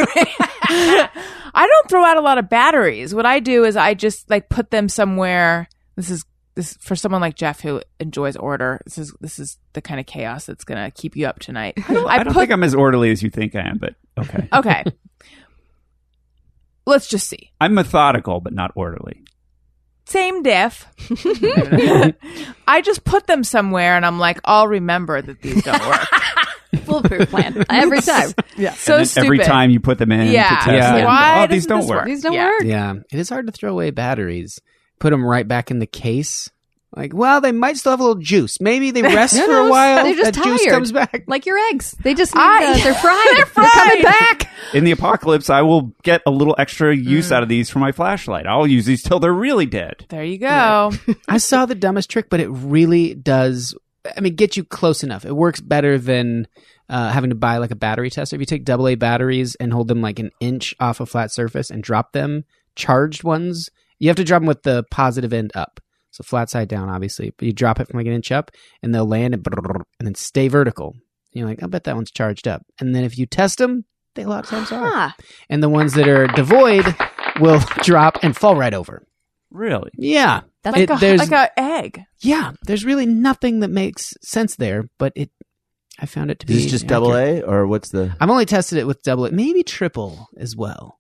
I 1.55 1.67
don't 1.67 1.89
throw 1.89 2.05
out 2.05 2.17
a 2.17 2.21
lot 2.21 2.39
of 2.39 2.49
batteries. 2.49 3.15
What 3.15 3.27
I 3.27 3.41
do 3.41 3.65
is 3.65 3.77
I 3.77 3.95
just 3.95 4.29
like 4.31 4.49
put 4.49 4.71
them 4.71 4.89
somewhere. 4.89 5.69
This 5.97 6.11
is 6.11 6.25
this 6.55 6.77
for 6.81 6.95
someone 6.97 7.21
like 7.21 7.35
Jeff 7.37 7.61
who 7.61 7.81
enjoys 8.01 8.37
order. 8.37 8.81
This 8.85 8.99
is 8.99 9.15
this 9.21 9.39
is 9.39 9.59
the 9.73 9.81
kind 9.81 9.99
of 9.99 10.07
chaos 10.07 10.47
that's 10.47 10.65
gonna 10.65 10.91
keep 10.91 11.17
you 11.17 11.27
up 11.27 11.39
tonight. 11.41 11.75
I 11.89 11.95
don't, 11.95 12.07
I 12.09 12.17
don't 12.23 12.33
put 12.35 12.41
think 12.41 12.53
I'm 12.53 12.63
as 12.65 12.75
orderly 12.75 13.11
as 13.11 13.23
you 13.23 13.31
think 13.31 13.55
I 13.55 13.61
am, 13.69 13.79
but 13.79 13.95
okay. 14.19 14.49
okay. 14.53 14.85
Let's 16.87 17.07
just 17.09 17.29
see. 17.29 17.53
I'm 17.61 17.75
methodical, 17.75 18.41
but 18.41 18.53
not 18.53 18.73
orderly. 18.75 19.23
Same 20.07 20.43
diff. 20.43 20.87
I 22.67 22.81
just 22.83 23.05
put 23.05 23.27
them 23.27 23.45
somewhere, 23.45 23.95
and 23.95 24.07
I'm 24.07 24.19
like, 24.19 24.41
I'll 24.45 24.67
remember 24.69 25.21
that 25.21 25.43
these 25.43 25.63
don't 25.63 25.87
work. 25.87 26.09
Foolproof 26.85 27.31
plan 27.31 27.65
every 27.71 28.01
time. 28.01 28.33
yeah, 28.57 28.75
so 28.75 28.99
and 28.99 29.09
stupid. 29.09 29.27
every 29.27 29.39
time 29.39 29.71
you 29.71 29.81
put 29.81 29.99
them 29.99 30.13
in 30.13 30.31
Yeah. 30.33 30.49
to 30.51 30.55
test 30.57 30.69
Yeah. 30.69 30.97
them, 30.97 31.05
Why 31.07 31.45
oh, 31.45 31.47
these 31.47 31.67
don't 31.67 31.81
this 31.81 31.89
work. 31.89 31.99
work? 32.01 32.07
These 32.07 32.23
don't 32.23 32.33
Yeah. 32.35 32.47
work. 32.47 32.63
Yeah. 32.65 32.95
It 33.11 33.19
is 33.19 33.29
hard 33.29 33.47
to 33.47 33.53
throw 33.53 33.71
away 33.73 33.91
batteries. 33.91 34.61
Put 34.99 35.11
them 35.11 35.25
right 35.25 35.47
back 35.49 35.71
in 35.71 35.79
the 35.79 35.87
case. 35.87 36.51
Like, 36.97 37.13
well, 37.15 37.43
they 37.43 37.53
might 37.53 37.77
still 37.77 37.93
have 37.93 38.01
a 38.01 38.03
little 38.03 38.21
juice. 38.23 38.61
Maybe 38.63 38.91
they 38.91 39.03
rest 39.15 39.37
Who 39.37 39.45
for 39.45 39.59
a 39.59 39.69
while. 39.69 40.05
They're 40.05 40.15
just 40.15 40.35
that 40.35 40.43
juice 40.45 40.63
tired. 40.65 40.73
comes 40.73 40.91
back. 40.91 41.25
Like 41.27 41.45
your 41.45 41.59
eggs. 41.69 41.95
They 42.03 42.15
just 42.15 42.35
need, 42.35 42.41
I- 42.41 42.73
uh, 42.73 42.83
they're 42.83 42.95
fried. 42.95 43.27
They're 43.37 43.45
They're 43.65 43.71
coming 43.71 44.03
back. 44.03 44.51
In 44.75 44.85
the 44.85 44.91
apocalypse, 44.93 45.51
I 45.51 45.63
will 45.63 45.93
get 46.03 46.23
a 46.27 46.31
little 46.31 46.55
extra 46.59 46.95
Mm. 46.97 47.05
use 47.05 47.31
out 47.31 47.43
of 47.43 47.49
these 47.51 47.69
for 47.71 47.79
my 47.79 47.93
flashlight. 47.93 48.47
I'll 48.47 48.67
use 48.67 48.87
these 48.87 49.03
till 49.03 49.21
they're 49.21 49.33
really 49.33 49.67
dead. 49.67 50.07
There 50.09 50.25
you 50.25 50.39
go. 50.39 50.93
I 51.29 51.39
saw 51.39 51.67
the 51.67 51.75
dumbest 51.75 52.11
trick, 52.11 52.29
but 52.31 52.41
it 52.41 52.49
really 52.49 53.15
does. 53.15 53.75
I 54.17 54.21
mean, 54.21 54.35
get 54.35 54.57
you 54.57 54.65
close 54.65 55.03
enough. 55.03 55.25
It 55.25 55.35
works 55.35 55.61
better 55.61 55.99
than 55.99 56.47
uh, 56.89 57.11
having 57.11 57.31
to 57.31 57.37
buy 57.37 57.59
like 57.59 57.71
a 57.71 57.77
battery 57.77 58.11
tester. 58.11 58.37
If 58.37 58.41
you 58.41 58.47
take 58.47 58.69
AA 58.69 58.95
batteries 58.95 59.55
and 59.57 59.73
hold 59.73 59.89
them 59.89 60.01
like 60.01 60.19
an 60.19 60.31
inch 60.41 60.75
off 60.81 61.01
a 61.01 61.07
flat 61.07 61.31
surface 61.31 61.71
and 61.71 61.83
drop 61.83 62.13
them, 62.13 62.45
charged 62.77 63.25
ones, 63.25 63.71
you 63.99 64.09
have 64.09 64.17
to 64.17 64.25
drop 64.25 64.41
them 64.41 64.47
with 64.47 64.63
the 64.63 64.85
positive 64.91 65.33
end 65.33 65.53
up. 65.55 65.81
So 66.11 66.25
flat 66.25 66.49
side 66.49 66.69
down, 66.69 66.89
obviously, 66.89 67.35
but 67.37 67.47
you 67.47 67.53
drop 67.53 67.81
it 67.81 67.89
from 67.89 67.99
like 67.99 68.07
an 68.07 68.15
inch 68.15 68.33
up, 68.33 68.51
and 68.83 68.95
they'll 68.95 69.07
land 69.07 69.35
and, 69.35 69.47
and 69.47 69.85
then 70.01 70.15
stay 70.15 70.49
vertical. 70.49 70.93
And 70.93 71.03
you're 71.35 71.47
like, 71.47 71.63
I 71.63 71.67
bet 71.67 71.85
that 71.85 71.97
one's 71.97 72.11
charged 72.11 72.49
up. 72.49 72.65
And 72.81 72.95
then 72.95 73.05
if 73.05 73.19
you 73.19 73.27
test 73.27 73.59
them, 73.59 73.85
they 74.15 74.23
a 74.23 74.29
lot 74.29 74.45
of 74.45 74.51
times 74.51 74.73
are. 74.73 75.15
And 75.51 75.63
the 75.63 75.69
ones 75.69 75.95
that 75.95 76.09
are 76.09 76.27
devoid 76.29 76.97
will 77.41 77.61
drop 77.83 78.19
and 78.23 78.37
fall 78.37 78.57
right 78.57 78.75
over. 78.75 79.07
Really? 79.51 79.91
Yeah, 79.97 80.41
That's 80.63 80.77
Like 80.77 80.91
It- 80.91 80.95
a 80.95 80.97
there's- 80.99 81.31
like 81.31 81.33
a 81.57 81.59
egg. 81.61 82.03
yeah, 82.21 82.53
there's 82.67 82.85
really 82.85 83.07
nothing 83.07 83.61
that 83.61 83.71
makes 83.71 84.13
sense 84.23 84.57
there, 84.57 84.89
but 84.99 85.13
it. 85.17 85.31
I 86.01 86.07
found 86.07 86.31
it 86.31 86.39
to 86.41 86.47
be. 86.47 86.55
Is 86.55 86.63
this 86.65 86.71
just 86.73 86.87
double. 86.87 87.15
A 87.17 87.41
or 87.43 87.67
what's 87.67 87.89
the? 87.91 88.15
I've 88.21 88.31
only 88.31 88.45
tested 88.47 88.79
it 88.79 88.87
with 88.87 89.03
double 89.03 89.25
A, 89.27 89.31
maybe 89.33 89.63
triple 89.63 90.29
as 90.37 90.55
well. 90.55 90.99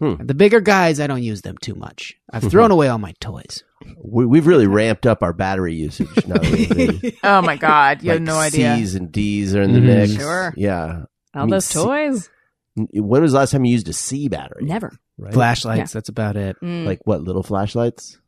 Hmm. 0.00 0.14
The 0.24 0.34
bigger 0.34 0.60
guys, 0.60 1.00
I 1.00 1.06
don't 1.06 1.22
use 1.22 1.42
them 1.42 1.56
too 1.58 1.74
much. 1.74 2.14
I've 2.30 2.44
thrown 2.50 2.70
away 2.70 2.88
all 2.88 2.98
my 2.98 3.14
toys. 3.20 3.64
We, 4.02 4.26
we've 4.26 4.46
really 4.46 4.66
ramped 4.66 5.06
up 5.06 5.22
our 5.22 5.32
battery 5.32 5.74
usage 5.74 6.08
now. 6.26 6.34
that 6.38 7.14
Oh 7.24 7.42
my 7.42 7.56
god, 7.56 8.02
you 8.02 8.08
like 8.10 8.16
have 8.18 8.22
no 8.26 8.36
idea. 8.38 8.76
C's 8.76 8.94
and 8.96 9.10
D's 9.10 9.54
are 9.56 9.62
in 9.62 9.72
the 9.72 9.80
Mhm. 9.80 9.84
mix. 9.86 10.12
Sure. 10.14 10.52
Yeah. 10.56 11.02
I 11.34 11.38
all 11.40 11.46
mean, 11.46 11.50
those 11.50 11.64
C- 11.66 11.78
toys. 11.82 12.28
When 12.76 13.22
was 13.22 13.32
the 13.32 13.38
last 13.38 13.50
time 13.52 13.64
you 13.64 13.72
used 13.72 13.88
a 13.88 13.92
C 13.92 14.28
battery? 14.28 14.64
Never. 14.66 14.92
Right? 15.18 15.34
Flashlights, 15.34 15.92
that's 15.92 16.08
about 16.08 16.36
it. 16.36 16.56
Mm. 16.62 16.86
Like 16.86 17.00
what? 17.04 17.22
Little 17.22 17.42
flashlights? 17.42 18.18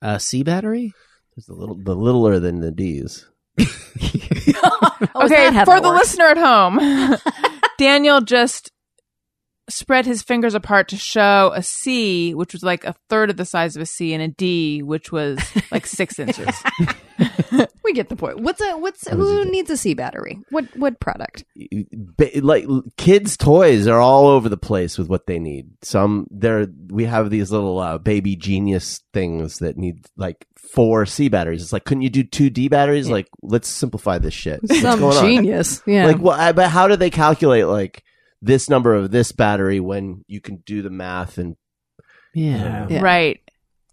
Uh, 0.00 0.18
C 0.18 0.42
battery? 0.42 0.92
It's 1.36 1.46
the 1.46 1.54
little, 1.54 1.76
the 1.76 1.94
littler 1.94 2.40
than 2.40 2.60
the 2.60 2.72
D's. 2.72 3.26
Oh, 3.60 3.64
okay, 5.24 5.64
for 5.64 5.80
the 5.80 5.88
works? 5.88 6.08
listener 6.16 6.26
at 6.26 6.38
home, 6.38 7.16
Daniel 7.78 8.20
just 8.20 8.72
spread 9.72 10.06
his 10.06 10.22
fingers 10.22 10.54
apart 10.54 10.88
to 10.88 10.96
show 10.96 11.52
a 11.54 11.62
C, 11.62 12.34
which 12.34 12.52
was 12.52 12.62
like 12.62 12.84
a 12.84 12.94
third 13.08 13.30
of 13.30 13.36
the 13.36 13.44
size 13.44 13.74
of 13.76 13.82
a 13.82 13.86
C, 13.86 14.12
and 14.14 14.22
a 14.22 14.28
D, 14.28 14.82
which 14.82 15.10
was 15.12 15.38
like 15.70 15.86
six 15.86 16.18
inches. 16.18 16.48
We 17.84 17.92
get 17.92 18.08
the 18.08 18.16
point. 18.16 18.40
What's 18.40 18.60
a 18.60 18.76
what's 18.78 19.02
That 19.04 19.18
was 19.18 19.28
who 19.28 19.44
needs 19.44 19.68
a 19.68 19.76
C 19.76 19.92
battery? 19.92 20.38
What 20.50 20.64
what 20.76 20.98
product? 20.98 21.44
Like 22.40 22.64
kids' 22.96 23.36
toys 23.36 23.86
are 23.86 24.00
all 24.00 24.28
over 24.28 24.48
the 24.48 24.56
place 24.56 24.96
with 24.96 25.08
what 25.08 25.26
they 25.26 25.38
need. 25.38 25.66
Some 25.82 26.26
there 26.30 26.66
we 26.88 27.04
have 27.04 27.28
these 27.28 27.50
little 27.52 27.78
uh, 27.78 27.98
baby 27.98 28.34
genius 28.36 29.02
things 29.12 29.58
that 29.58 29.76
need 29.76 30.06
like 30.16 30.46
four 30.56 31.04
C 31.06 31.28
batteries. 31.28 31.62
It's 31.62 31.72
like, 31.72 31.84
couldn't 31.84 32.02
you 32.02 32.10
do 32.10 32.22
two 32.22 32.48
D 32.50 32.68
batteries? 32.68 33.10
Like, 33.10 33.28
let's 33.42 33.68
simplify 33.68 34.18
this 34.18 34.34
shit. 34.34 34.60
What's 34.66 34.80
Some 34.80 35.00
going 35.00 35.16
on? 35.18 35.24
genius. 35.26 35.82
Yeah. 35.86 36.06
Like, 36.06 36.18
what? 36.18 36.40
I- 36.40 36.52
But 36.52 36.70
how 36.70 36.88
do 36.88 36.96
they 36.96 37.10
calculate 37.10 37.66
like 37.66 38.02
this 38.42 38.68
number 38.68 38.92
of 38.94 39.10
this 39.10 39.32
battery 39.32 39.80
when 39.80 40.24
you 40.26 40.40
can 40.40 40.56
do 40.66 40.82
the 40.82 40.90
math 40.90 41.38
and 41.38 41.56
Yeah. 42.34 42.86
Yeah. 42.90 43.00
Right. 43.00 43.40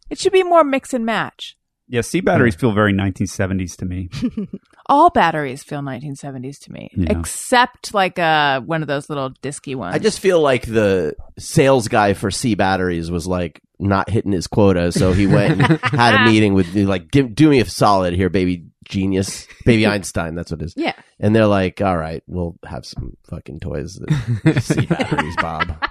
It 0.10 0.18
should 0.20 0.34
be 0.34 0.44
more 0.44 0.64
mix 0.64 0.94
and 0.94 1.06
match. 1.06 1.56
Yeah, 1.92 2.02
C 2.02 2.20
batteries 2.22 2.54
feel 2.56 2.72
very 2.72 2.94
1970s 2.94 3.76
to 3.78 3.86
me. 3.86 4.10
All 4.88 5.10
batteries 5.10 5.64
feel 5.64 5.82
1970s 5.82 6.60
to 6.62 6.72
me, 6.72 6.90
Yeah. 6.96 7.18
except 7.20 7.94
like 7.96 8.20
uh, 8.20 8.62
one 8.62 8.84
of 8.84 8.88
those 8.88 9.10
little 9.10 9.32
disky 9.42 9.76
ones. 9.76 9.96
I 9.96 10.00
just 10.00 10.20
feel 10.20 10.40
like 10.40 10.66
the 10.68 11.16
sales 11.40 11.88
guy 11.88 12.14
for 12.14 12.30
C 12.30 12.54
batteries 12.54 13.10
was 13.10 13.26
like 13.26 13.60
not 13.80 14.08
hitting 14.10 14.32
his 14.34 14.46
quota, 14.46 14.92
so 14.92 15.14
he 15.14 15.26
went 15.26 15.62
and 15.62 15.80
had 15.84 16.14
a 16.22 16.26
meeting 16.26 16.54
with 16.54 16.74
me. 16.76 16.86
like, 16.86 17.10
give, 17.10 17.34
do 17.34 17.50
me 17.50 17.60
a 17.60 17.66
solid 17.66 18.14
here, 18.14 18.30
baby 18.30 18.66
genius, 18.90 19.48
baby 19.66 19.86
Einstein. 19.88 20.36
That's 20.36 20.52
what 20.52 20.62
it 20.62 20.66
is. 20.66 20.74
yeah. 20.76 20.94
And 21.20 21.36
they're 21.36 21.48
like, 21.48 21.82
all 21.82 21.98
right, 21.98 22.22
we'll 22.28 22.58
have 22.66 22.86
some 22.86 23.16
fucking 23.30 23.60
toys 23.62 23.96
that 23.96 24.62
C 24.62 24.86
batteries, 24.86 25.36
Bob. 25.38 25.86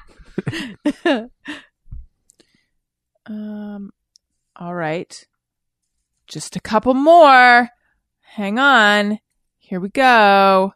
Um, 3.26 3.90
all 4.56 4.74
right. 4.74 5.26
Just 6.26 6.56
a 6.56 6.60
couple 6.60 6.94
more. 6.94 7.68
Hang 8.22 8.58
on. 8.58 9.18
Here 9.58 9.80
we 9.80 9.90
go. 9.90 10.72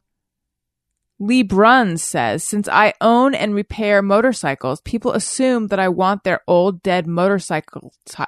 Lee 1.18 1.42
Brunn 1.42 1.96
says, 1.96 2.44
since 2.44 2.68
I 2.68 2.92
own 3.00 3.34
and 3.34 3.54
repair 3.54 4.02
motorcycles, 4.02 4.82
people 4.82 5.12
assume 5.12 5.68
that 5.68 5.78
I 5.78 5.88
want 5.88 6.24
their 6.24 6.40
old 6.46 6.82
dead 6.82 7.06
motorcycle. 7.06 7.94
T- 8.06 8.22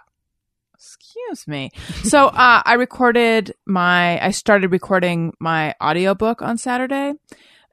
Excuse 1.15 1.47
me. 1.47 1.71
So, 2.03 2.27
uh, 2.29 2.63
I 2.65 2.75
recorded 2.75 3.55
my, 3.67 4.25
I 4.25 4.31
started 4.31 4.73
recording 4.73 5.33
my 5.39 5.75
audiobook 5.83 6.43
on 6.43 6.59
Saturday 6.59 7.13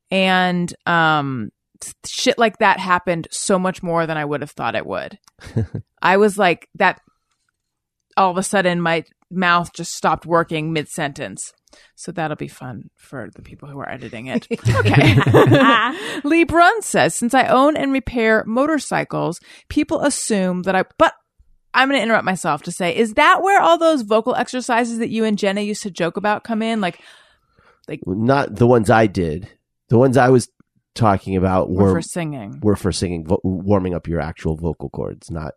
and, 0.10 0.74
um, 0.86 1.52
shit 2.06 2.38
like 2.38 2.60
that 2.60 2.80
happened 2.80 3.28
so 3.32 3.58
much 3.58 3.82
more 3.82 4.06
than 4.06 4.18
I 4.18 4.26
would 4.26 4.42
have 4.42 4.52
thought 4.52 4.76
it 4.76 4.86
would. 4.86 5.18
I 6.02 6.18
was 6.18 6.38
like 6.38 6.70
that 6.76 7.02
all 8.18 8.30
of 8.30 8.38
a 8.38 8.44
sudden 8.44 8.82
my 8.82 9.04
mouth 9.32 9.74
just 9.74 9.94
stopped 9.94 10.26
working 10.26 10.74
mid 10.74 10.90
sentence. 10.90 11.54
So 11.96 12.12
that'll 12.12 12.36
be 12.36 12.50
fun 12.50 12.90
for 12.98 13.30
the 13.34 13.42
people 13.42 13.70
who 13.70 13.80
are 13.80 13.90
editing 13.90 14.28
it. 14.28 14.48
Okay. 14.82 15.16
Lee 16.24 16.44
Brun 16.44 16.82
says, 16.82 17.16
since 17.16 17.34
I 17.34 17.48
own 17.48 17.78
and 17.78 17.94
repair 17.94 18.44
motorcycles, 18.46 19.40
people 19.70 20.02
assume 20.02 20.64
that 20.64 20.76
I, 20.76 20.84
but 20.98 21.14
I'm 21.74 21.88
going 21.90 22.00
to 22.00 22.04
interrupt 22.04 22.26
myself 22.26 22.64
to 22.64 22.72
say, 22.72 22.96
is 22.96 23.14
that 23.14 23.42
where 23.42 23.62
all 23.62 23.78
those 23.78 24.02
vocal 24.02 24.36
exercises 24.36 24.98
that 25.00 25.10
you 25.10 25.24
and 25.24 25.38
Jenna 25.38 25.62
used 25.62 25.84
to 25.84 25.92
joke 25.92 26.18
about 26.18 26.44
come 26.44 26.62
in? 26.62 26.82
Like, 26.82 27.00
like 27.88 28.02
Not 28.06 28.56
the 28.56 28.68
ones 28.68 28.90
I 28.90 29.08
did. 29.08 29.50
The 29.90 29.98
ones 29.98 30.18
I 30.18 30.30
was 30.30 30.50
talking 30.96 31.36
about 31.38 31.70
were 31.70 31.84
were 31.86 31.92
for 31.94 32.02
singing. 32.02 32.60
were 32.62 32.76
for 32.76 32.92
singing, 32.92 33.26
vo- 33.26 33.40
warming 33.44 33.94
up 33.94 34.08
your 34.08 34.20
actual 34.20 34.56
vocal 34.58 34.90
cords, 34.90 35.32
not 35.32 35.54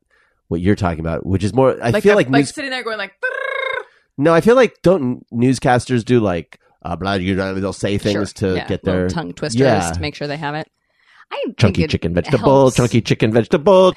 what 0.48 0.60
you're 0.60 0.76
talking 0.76 1.00
about. 1.00 1.26
Which 1.26 1.42
is 1.44 1.52
more. 1.52 1.76
I 1.82 1.90
like 1.90 2.02
feel 2.02 2.14
a- 2.14 2.16
like, 2.16 2.30
news, 2.30 2.54
sitting 2.54 2.70
there 2.70 2.82
going 2.84 2.98
like, 2.98 3.12
no. 4.16 4.32
I 4.32 4.40
feel 4.40 4.54
like 4.56 4.76
don't 4.82 5.24
newscasters 5.32 6.04
do 6.04 6.20
like 6.20 6.60
uh, 6.82 6.94
blah, 6.96 7.14
you 7.14 7.34
know, 7.34 7.54
they'll 7.54 7.72
say 7.72 7.96
things 7.98 8.12
Sure. 8.32 8.50
to 8.50 8.56
Yeah, 8.56 8.66
get 8.68 8.84
little 8.84 9.00
their 9.00 9.08
tongue 9.08 9.32
twisters 9.32 9.60
Yeah. 9.60 9.90
to 9.90 10.00
make 10.00 10.14
sure 10.14 10.26
they 10.28 10.36
have 10.36 10.54
it. 10.54 10.68
I 11.30 11.42
think 11.44 11.58
chunky 11.58 11.84
it 11.84 11.90
chicken 11.90 12.14
vegetable, 12.14 12.62
helps. 12.62 12.76
chunky 12.76 13.00
chicken 13.00 13.32
vegetable. 13.32 13.92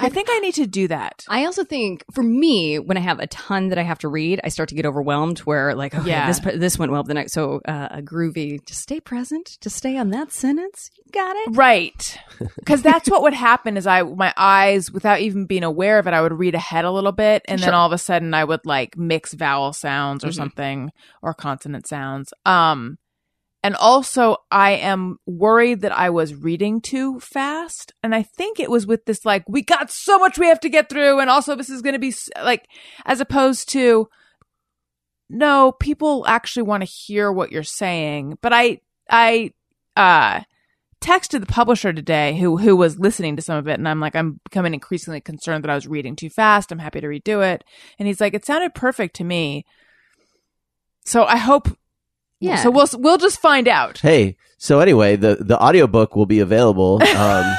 I 0.00 0.08
think 0.08 0.28
I 0.30 0.38
need 0.40 0.54
to 0.54 0.66
do 0.66 0.88
that. 0.88 1.24
I 1.28 1.44
also 1.44 1.62
think 1.64 2.04
for 2.12 2.22
me, 2.22 2.78
when 2.78 2.96
I 2.96 3.00
have 3.00 3.20
a 3.20 3.26
ton 3.26 3.68
that 3.68 3.78
I 3.78 3.82
have 3.82 3.98
to 4.00 4.08
read, 4.08 4.40
I 4.42 4.48
start 4.48 4.68
to 4.70 4.74
get 4.74 4.86
overwhelmed. 4.86 5.40
Where 5.40 5.74
like, 5.74 5.94
okay, 5.94 6.08
Yeah. 6.08 6.26
this 6.26 6.40
this 6.56 6.78
went 6.78 6.90
well 6.92 7.02
the 7.02 7.14
next. 7.14 7.32
So 7.32 7.60
uh, 7.66 7.88
a 7.90 8.02
groovy, 8.02 8.64
just 8.64 8.80
stay 8.80 9.00
present, 9.00 9.58
just 9.60 9.76
stay 9.76 9.96
on 9.98 10.10
that 10.10 10.32
sentence. 10.32 10.90
You 10.96 11.04
got 11.12 11.36
it. 11.36 11.56
Right. 11.56 12.18
Because 12.56 12.82
that's 12.82 13.08
what 13.10 13.22
would 13.22 13.34
happen 13.34 13.76
is 13.76 13.86
I, 13.86 14.02
my 14.02 14.32
eyes, 14.36 14.90
without 14.90 15.20
even 15.20 15.46
being 15.46 15.64
aware 15.64 15.98
of 15.98 16.06
it, 16.06 16.14
I 16.14 16.20
would 16.22 16.32
read 16.32 16.54
ahead 16.54 16.84
a 16.84 16.90
little 16.90 17.12
bit. 17.12 17.42
And 17.46 17.60
then 17.60 17.74
all 17.74 17.86
of 17.86 17.92
a 17.92 17.98
sudden 17.98 18.32
I 18.34 18.44
would 18.44 18.64
like 18.64 18.96
mix 18.96 19.34
vowel 19.34 19.72
sounds 19.72 20.24
or 20.24 20.28
Mhm. 20.28 20.34
something 20.34 20.92
or 21.22 21.34
consonant 21.34 21.86
sounds. 21.86 22.32
Um, 22.46 22.98
and 23.62 23.74
also 23.76 24.36
I 24.50 24.72
am 24.72 25.18
worried 25.26 25.80
that 25.80 25.96
I 25.96 26.10
was 26.10 26.34
reading 26.34 26.80
too 26.80 27.18
fast. 27.18 27.92
And 28.02 28.14
I 28.14 28.22
think 28.22 28.60
it 28.60 28.70
was 28.70 28.86
with 28.86 29.04
this, 29.04 29.24
like, 29.24 29.44
we 29.48 29.62
got 29.62 29.90
so 29.90 30.18
much 30.18 30.38
we 30.38 30.46
have 30.46 30.60
to 30.60 30.68
get 30.68 30.88
through. 30.88 31.18
And 31.18 31.28
also 31.28 31.56
this 31.56 31.68
is 31.68 31.82
going 31.82 31.94
to 31.94 31.98
be 31.98 32.14
like, 32.40 32.68
as 33.04 33.20
opposed 33.20 33.68
to, 33.70 34.08
no, 35.28 35.72
people 35.72 36.24
actually 36.28 36.62
want 36.62 36.82
to 36.82 36.88
hear 36.88 37.32
what 37.32 37.50
you're 37.50 37.64
saying. 37.64 38.38
But 38.40 38.52
I, 38.52 38.80
I, 39.10 39.52
uh, 39.96 40.42
texted 41.00 41.40
the 41.40 41.46
publisher 41.46 41.92
today 41.92 42.36
who 42.38 42.56
who 42.56 42.74
was 42.74 42.98
listening 42.98 43.36
to 43.36 43.42
some 43.42 43.56
of 43.56 43.68
it 43.68 43.78
and 43.78 43.88
I'm 43.88 44.00
like 44.00 44.16
I'm 44.16 44.40
becoming 44.42 44.74
increasingly 44.74 45.20
concerned 45.20 45.62
that 45.62 45.70
I 45.70 45.76
was 45.76 45.86
reading 45.86 46.16
too 46.16 46.28
fast. 46.28 46.72
I'm 46.72 46.80
happy 46.80 47.00
to 47.00 47.06
redo 47.06 47.40
it. 47.54 47.62
And 48.00 48.08
he's 48.08 48.20
like 48.20 48.34
it 48.34 48.44
sounded 48.44 48.74
perfect 48.74 49.14
to 49.16 49.24
me. 49.24 49.64
So 51.04 51.24
I 51.24 51.36
hope 51.36 51.68
Yeah. 52.40 52.56
So 52.62 52.70
we'll 52.70 52.86
we'll 52.94 53.18
just 53.18 53.40
find 53.40 53.66
out. 53.68 53.98
Hey, 53.98 54.36
so 54.58 54.80
anyway, 54.80 55.16
the 55.16 55.36
the 55.40 55.58
audiobook 55.60 56.14
will 56.16 56.26
be 56.26 56.40
available. 56.40 57.00
Um, 57.16 57.56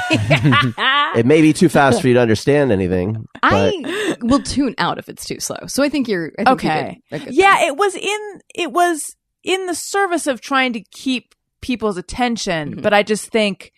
it 1.16 1.26
may 1.26 1.42
be 1.42 1.52
too 1.52 1.68
fast 1.68 2.00
for 2.00 2.08
you 2.08 2.14
to 2.14 2.20
understand 2.20 2.70
anything. 2.72 3.26
But 3.34 3.40
I 3.42 4.16
will 4.22 4.42
tune 4.42 4.74
out 4.78 4.98
if 4.98 5.08
it's 5.08 5.24
too 5.24 5.40
slow. 5.40 5.58
So 5.66 5.82
I 5.82 5.88
think 5.88 6.08
you're 6.08 6.32
I 6.38 6.44
think 6.44 6.48
Okay. 6.50 7.00
did 7.10 7.22
a 7.22 7.24
good 7.26 7.34
Yeah, 7.34 7.56
thing. 7.58 7.68
it 7.68 7.76
was 7.76 7.94
in 7.96 8.40
it 8.54 8.72
was 8.72 9.16
in 9.42 9.66
the 9.66 9.74
service 9.74 10.26
of 10.26 10.40
trying 10.40 10.72
to 10.74 10.80
keep 10.80 11.34
people's 11.60 11.96
attention, 11.96 12.76
Mhm. 12.76 12.82
but 12.82 12.92
I 12.94 13.02
just 13.02 13.30
think 13.30 13.72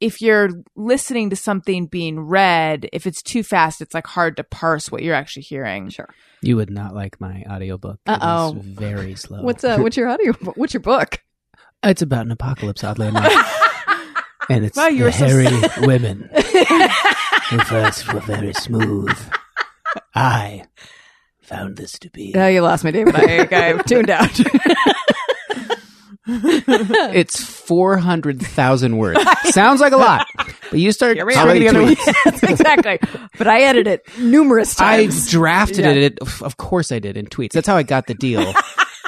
if 0.00 0.20
you're 0.20 0.50
listening 0.76 1.30
to 1.30 1.36
something 1.36 1.86
being 1.86 2.20
read, 2.20 2.88
if 2.92 3.06
it's 3.06 3.22
too 3.22 3.42
fast, 3.42 3.80
it's 3.80 3.94
like 3.94 4.06
hard 4.06 4.36
to 4.36 4.44
parse 4.44 4.90
what 4.92 5.02
you're 5.02 5.14
actually 5.14 5.42
hearing. 5.42 5.88
sure. 5.90 6.08
You 6.40 6.56
would 6.56 6.70
not 6.70 6.94
like 6.94 7.20
my 7.20 7.44
audiobook. 7.50 7.98
It 8.06 8.12
is 8.12 8.18
Uh-oh. 8.22 8.56
very 8.60 9.14
slow. 9.16 9.42
What's 9.42 9.64
uh 9.64 9.78
what's 9.78 9.96
your 9.96 10.08
audio? 10.08 10.32
What's 10.54 10.72
your 10.72 10.82
book? 10.82 11.18
It's 11.82 12.02
about 12.02 12.26
an 12.26 12.32
apocalypse, 12.32 12.84
oddly 12.84 13.06
enough. 13.08 13.32
and 14.48 14.64
it's 14.64 14.76
Wow, 14.76 14.86
you 14.88 14.98
the 14.98 15.04
were 15.04 15.12
so 15.12 15.26
hairy 15.26 15.46
women 15.86 16.28
who 17.50 17.58
first 17.64 18.12
were 18.12 18.20
very 18.20 18.52
smooth. 18.52 19.16
I 20.14 20.64
found 21.40 21.76
this 21.76 21.98
to 22.00 22.10
be. 22.10 22.34
Oh, 22.36 22.46
you 22.46 22.60
lost 22.60 22.84
me, 22.84 22.92
David. 22.92 23.16
I, 23.16 23.48
I 23.50 23.82
tuned 23.82 24.10
out. 24.10 24.38
It's 26.28 27.42
400,000 27.42 28.96
words. 28.96 29.20
Sounds 29.44 29.80
like 29.80 29.92
a 29.92 29.96
lot, 29.96 30.26
but 30.70 30.78
you 30.78 30.92
start 30.92 31.16
Here 31.16 31.24
we 31.26 31.32
stringing 31.34 31.68
are. 31.68 31.72
How 31.72 31.80
many 31.80 31.94
together- 31.96 32.12
Yes, 32.26 32.42
exactly. 32.42 32.98
But 33.38 33.46
I 33.48 33.62
edited 33.62 33.86
it 34.06 34.18
numerous 34.18 34.74
times. 34.74 34.90
I 34.98 35.02
times. 35.04 35.30
drafted 35.30 35.78
Yeah. 35.84 35.90
it. 35.92 36.18
Of 36.42 36.56
course 36.56 36.92
I 36.92 36.98
did 36.98 37.16
in 37.16 37.26
tweets. 37.26 37.52
That's 37.52 37.66
how 37.66 37.76
I 37.76 37.82
got 37.82 38.06
the 38.06 38.14
deal. 38.14 38.52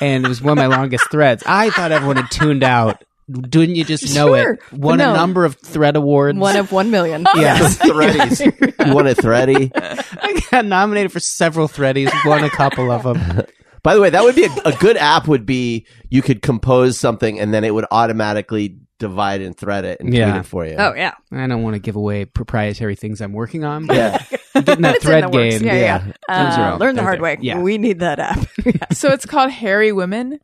and 0.00 0.24
it 0.24 0.28
was 0.28 0.40
one 0.42 0.58
of 0.58 0.58
my 0.58 0.74
longest 0.74 1.10
threads. 1.10 1.42
I 1.46 1.70
thought 1.70 1.92
everyone 1.92 2.16
had 2.16 2.30
tuned 2.30 2.62
out. 2.64 3.02
Didn't 3.30 3.76
you 3.76 3.84
just 3.84 4.12
know 4.14 4.34
Sure, 4.34 4.54
it? 4.54 4.72
Won 4.72 4.98
no. 4.98 5.12
a 5.12 5.16
number 5.16 5.44
of 5.44 5.54
thread 5.54 5.94
awards. 5.94 6.36
One 6.36 6.56
of 6.56 6.72
one 6.72 6.90
million. 6.90 7.24
Yes. 7.36 7.76
Threadies. 7.86 8.40
you 8.40 8.52
want 8.94 9.06
a 9.06 9.14
thready? 9.14 9.70
I 9.76 10.40
got 10.50 10.64
nominated 10.64 11.12
for 11.12 11.20
several 11.20 11.68
threadies. 11.68 12.10
Won 12.24 12.42
a 12.42 12.50
couple 12.50 12.90
of 12.90 13.04
them. 13.04 13.42
By 13.82 13.94
the 13.94 14.00
way, 14.00 14.10
that 14.10 14.22
would 14.22 14.34
be 14.34 14.44
a, 14.44 14.50
a 14.66 14.72
good 14.76 14.96
app. 14.96 15.26
Would 15.28 15.46
be 15.46 15.86
you 16.08 16.22
could 16.22 16.42
compose 16.42 16.98
something 16.98 17.38
and 17.40 17.52
then 17.54 17.64
it 17.64 17.72
would 17.74 17.86
automatically 17.90 18.76
divide 18.98 19.40
and 19.40 19.56
thread 19.56 19.86
it 19.86 19.98
and 20.00 20.10
tweet 20.10 20.20
it 20.22 20.42
for 20.44 20.66
you. 20.66 20.74
Oh 20.78 20.92
yeah. 20.94 21.14
I 21.32 21.46
don't 21.46 21.62
want 21.62 21.72
to 21.74 21.80
give 21.80 21.96
away 21.96 22.26
proprietary 22.26 22.96
things 22.96 23.20
I'm 23.22 23.32
working 23.32 23.64
on. 23.64 23.86
But 23.86 23.96
yeah. 23.96 24.24
getting 24.62 24.82
that 24.82 24.96
It's 24.96 25.04
in 25.04 25.08
thread 25.10 25.24
the 25.24 25.28
works. 25.30 25.58
game. 25.58 25.66
Yeah, 25.66 25.74
yeah. 25.74 25.98
Those 26.04 26.14
are 26.28 26.68
Uh, 26.68 26.72
all- 26.72 26.78
learn 26.78 26.94
the 26.94 27.00
they're 27.00 27.04
hard 27.04 27.16
there. 27.18 27.22
way. 27.22 27.38
Yeah. 27.40 27.60
We 27.60 27.78
need 27.78 28.00
that 28.00 28.18
app. 28.18 28.38
So 28.92 29.08
it's 29.08 29.24
called 29.24 29.50
Hairy 29.50 29.92
Women. 29.92 30.38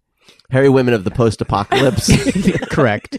Hairy 0.50 0.68
women 0.68 0.94
of 0.94 1.04
the 1.04 1.10
post-apocalypse. 1.10 2.10
Correct. 2.70 3.18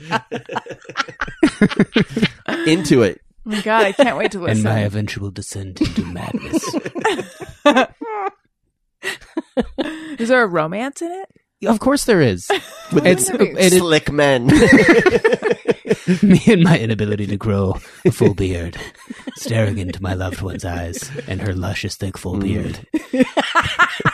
Into 2.65 3.01
it. 3.03 3.21
Oh 3.45 3.49
my 3.51 3.61
god, 3.61 3.85
I 3.85 3.91
can't 3.91 4.17
wait 4.17 4.31
to 4.31 4.39
listen. 4.39 4.57
and 4.57 4.63
listen. 4.65 4.71
my 4.73 4.79
eventual 4.85 5.31
descent 5.31 5.79
into 5.81 6.05
madness. 6.05 6.75
Is 10.19 10.29
there 10.29 10.43
a 10.43 10.47
romance 10.47 11.01
in 11.01 11.11
it? 11.11 11.29
of 11.67 11.79
course 11.79 12.05
there 12.05 12.21
is. 12.21 12.49
It's 12.89 13.29
it 13.33 13.73
is 13.73 13.79
Slick 13.79 14.09
men. 14.13 14.47
me 16.23 16.41
and 16.47 16.63
my 16.63 16.79
inability 16.79 17.27
to 17.27 17.35
grow 17.35 17.77
a 18.05 18.11
full 18.11 18.33
beard, 18.33 18.77
staring 19.35 19.77
into 19.77 20.01
my 20.01 20.13
loved 20.13 20.41
one's 20.41 20.63
eyes 20.63 21.11
and 21.27 21.41
her 21.41 21.53
luscious, 21.53 21.97
thick, 21.97 22.17
full 22.17 22.37
mm. 22.37 22.43
beard. 22.43 23.27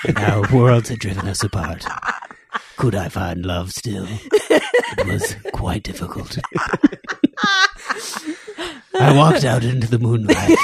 and 0.07 0.17
how 0.17 0.43
worlds 0.51 0.89
had 0.89 0.97
driven 0.97 1.27
us 1.27 1.43
apart. 1.43 1.85
Could 2.77 2.95
I 2.95 3.09
find 3.09 3.45
love 3.45 3.71
still? 3.71 4.07
It 4.09 5.05
was 5.05 5.35
quite 5.53 5.83
difficult. 5.83 6.39
I 8.99 9.15
walked 9.17 9.43
out 9.43 9.63
into 9.63 9.87
the 9.87 9.99
moonlight, 9.99 10.57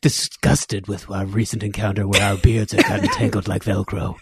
disgusted 0.00 0.86
with 0.88 1.10
our 1.10 1.26
recent 1.26 1.62
encounter 1.62 2.06
where 2.06 2.22
our 2.22 2.36
beards 2.36 2.72
had 2.72 2.84
gotten 2.84 3.08
tangled 3.08 3.48
like 3.48 3.64
Velcro. 3.64 4.16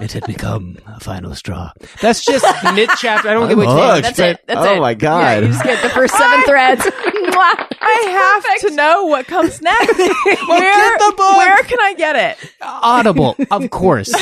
It 0.00 0.12
had 0.12 0.24
become 0.26 0.78
a 0.86 0.98
final 1.00 1.34
straw. 1.34 1.70
That's 2.00 2.24
just 2.24 2.44
mid 2.74 2.88
chapter. 2.98 3.28
I 3.28 3.34
don't 3.34 3.48
give 3.48 3.58
a 3.58 3.62
oh, 3.66 3.92
hooked. 3.94 4.02
That's 4.04 4.18
it. 4.18 4.40
That's 4.46 4.60
oh 4.60 4.76
it. 4.76 4.80
my 4.80 4.90
Yeah, 4.90 4.94
god. 4.94 5.42
you 5.42 5.48
just 5.48 5.62
get 5.64 5.82
the 5.82 5.90
first 5.90 6.16
seven 6.16 6.42
threads. 6.44 6.84
I 7.80 8.42
have 8.60 8.70
to 8.70 8.76
know 8.76 9.06
what 9.06 9.26
comes 9.26 9.60
next. 9.62 9.98
Where, 9.98 10.08
Get 10.08 10.98
the 10.98 11.14
book. 11.16 11.36
where 11.36 11.62
can 11.64 11.80
I 11.80 11.94
get 11.94 12.16
it? 12.16 12.50
Audible, 12.60 13.36
of 13.50 13.70
course. 13.70 14.12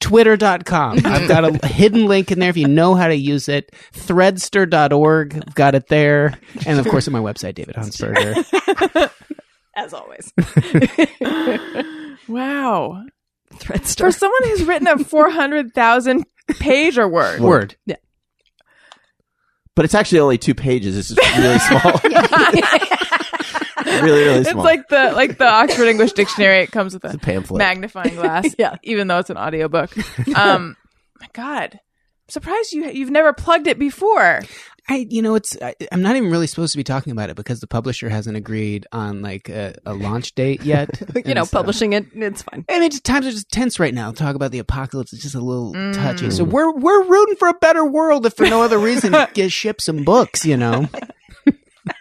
Twitter.com. 0.00 1.00
I've 1.04 1.28
got 1.28 1.44
a 1.44 1.66
hidden 1.66 2.06
link 2.06 2.30
in 2.32 2.38
there 2.38 2.50
if 2.50 2.56
you 2.56 2.68
know 2.68 2.94
how 2.94 3.08
to 3.08 3.14
use 3.16 3.48
it. 3.48 3.72
Threadster.org. 3.92 5.34
I've 5.46 5.54
got 5.54 5.74
it 5.74 5.88
there. 5.88 6.38
And 6.66 6.78
of 6.78 6.86
course, 6.88 7.06
on 7.08 7.12
my 7.12 7.20
website, 7.20 7.54
David 7.54 7.74
Huntsberger. 7.76 9.10
As 9.74 9.92
always. 9.92 10.32
Wow. 12.28 13.04
Threadster. 13.54 14.04
For 14.06 14.12
someone 14.12 14.42
who's 14.44 14.64
written 14.64 14.86
a 14.88 14.98
400,000 14.98 16.24
page 16.58 16.98
or 16.98 17.08
word. 17.08 17.40
Word. 17.40 17.76
But 19.76 19.84
it's 19.84 19.94
actually 19.94 20.20
only 20.20 20.38
two 20.38 20.54
pages. 20.54 20.96
It's 20.96 21.08
just 21.10 21.38
really 21.38 21.58
small. 21.60 22.00
really, 24.02 24.24
really 24.24 24.44
small. 24.44 24.64
It's 24.64 24.64
like 24.64 24.88
the 24.88 25.12
like 25.14 25.38
the 25.38 25.46
Oxford 25.46 25.86
English 25.86 26.12
Dictionary. 26.12 26.62
It 26.62 26.72
comes 26.72 26.94
with 26.94 27.04
a 27.04 27.10
a 27.10 27.18
pamphlet. 27.18 27.58
magnifying 27.58 28.14
glass. 28.16 28.54
Yeah. 28.58 28.76
Even 28.82 29.06
though 29.06 29.18
it's 29.18 29.30
an 29.30 29.36
audiobook. 29.36 29.96
Um 30.34 30.76
my 31.20 31.28
God. 31.34 31.74
I'm 31.74 32.28
surprised 32.28 32.72
you 32.72 32.90
you've 32.90 33.10
never 33.10 33.32
plugged 33.32 33.66
it 33.66 33.78
before. 33.78 34.40
I, 34.88 35.06
you 35.10 35.20
know, 35.20 35.34
it's, 35.34 35.56
I, 35.60 35.74
I'm 35.90 36.00
not 36.00 36.14
even 36.14 36.30
really 36.30 36.46
supposed 36.46 36.72
to 36.72 36.76
be 36.78 36.84
talking 36.84 37.10
about 37.10 37.28
it 37.28 37.34
because 37.36 37.58
the 37.60 37.66
publisher 37.66 38.08
hasn't 38.08 38.36
agreed 38.36 38.86
on 38.92 39.20
like 39.20 39.48
a, 39.48 39.74
a 39.84 39.92
launch 39.94 40.34
date 40.36 40.62
yet. 40.62 41.02
you 41.26 41.34
know, 41.34 41.42
so- 41.44 41.56
publishing 41.58 41.92
it, 41.92 42.06
it's 42.14 42.42
fine. 42.42 42.64
I 42.70 42.78
mean, 42.78 42.90
times 42.90 43.26
are 43.26 43.32
just 43.32 43.50
tense 43.50 43.80
right 43.80 43.92
now. 43.92 44.12
Talk 44.12 44.36
about 44.36 44.52
the 44.52 44.60
apocalypse; 44.60 45.12
it's 45.12 45.22
just 45.22 45.34
a 45.34 45.40
little 45.40 45.72
Mm. 45.74 45.92
touchy. 45.94 46.30
So 46.30 46.44
we're 46.44 46.70
we're 46.72 47.02
rooting 47.04 47.34
for 47.36 47.48
a 47.48 47.54
better 47.54 47.84
world, 47.84 48.26
if 48.26 48.34
for 48.34 48.46
no 48.46 48.62
other 48.62 48.78
reason, 48.78 49.12
get 49.34 49.50
ship 49.50 49.80
some 49.80 50.04
books. 50.04 50.44
You 50.46 50.56
know, 50.56 50.88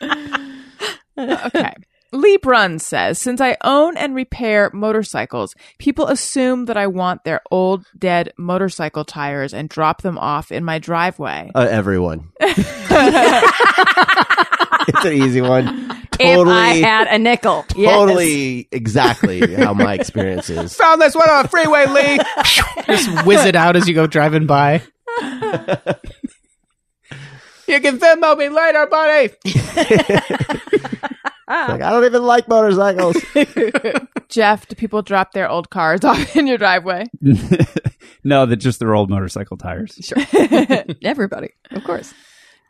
Okay. 1.18 1.74
Lee 2.16 2.38
Brunn 2.38 2.80
says, 2.80 3.20
since 3.20 3.42
I 3.42 3.58
own 3.64 3.98
and 3.98 4.16
repair 4.16 4.72
motorcycles, 4.74 5.54
people 5.78 6.08
assume 6.08 6.66
that 6.66 6.78
I 6.78 6.88
want 6.88 7.24
their 7.24 7.42
old, 7.52 7.86
dead 7.98 8.32
motorcycle 8.38 9.04
tires 9.04 9.54
and 9.54 9.68
drop 9.68 10.02
them 10.02 10.18
off 10.18 10.52
in 10.52 10.64
my 10.64 10.80
driveway. 10.80 11.52
Uh, 11.54 11.68
everyone. 11.70 12.32
it's 12.40 12.66
an 15.06 15.14
easy 15.14 15.42
one. 15.42 15.66
totally, 16.12 16.80
if 16.80 16.86
I 16.86 16.88
had 16.88 17.08
a 17.08 17.20
nickel. 17.20 17.66
Yes. 17.76 17.94
totally, 17.94 18.70
exactly 18.72 19.54
how 19.54 19.74
my 19.74 19.96
experience 19.96 20.50
is. 20.50 20.74
Found 20.78 21.02
this 21.02 21.16
one 21.16 21.30
on 21.30 21.44
the 21.44 21.50
freeway, 21.50 21.86
Lee. 21.88 22.18
Just 22.86 23.26
whiz 23.26 23.44
it 23.46 23.56
out 23.56 23.76
as 23.76 23.90
you 23.90 23.94
go 23.94 24.08
driving 24.08 24.48
by. 24.48 24.82
you 27.68 27.82
can 27.82 28.00
Venmo 28.00 28.38
me 28.38 28.48
later, 28.50 28.88
buddy. 28.88 29.32
Ah. 31.48 31.68
Like, 31.70 31.82
I 31.82 31.92
don't 31.92 32.06
even 32.06 32.24
like 32.24 32.48
motorcycles. 32.48 33.18
Jeff, 34.30 34.68
do 34.68 34.76
people 34.76 35.02
drop 35.02 35.34
their 35.34 35.50
old 35.50 35.70
cars 35.70 36.04
off 36.04 36.36
in 36.36 36.48
your 36.48 36.58
driveway? 36.58 37.06
no, 38.24 38.46
that 38.46 38.58
just 38.58 38.80
their 38.80 38.96
old 38.96 39.10
motorcycle 39.10 39.58
tires. 39.58 39.98
Sure. 40.02 40.18
Everybody, 41.04 41.50
of 41.72 41.84
course. 41.84 42.14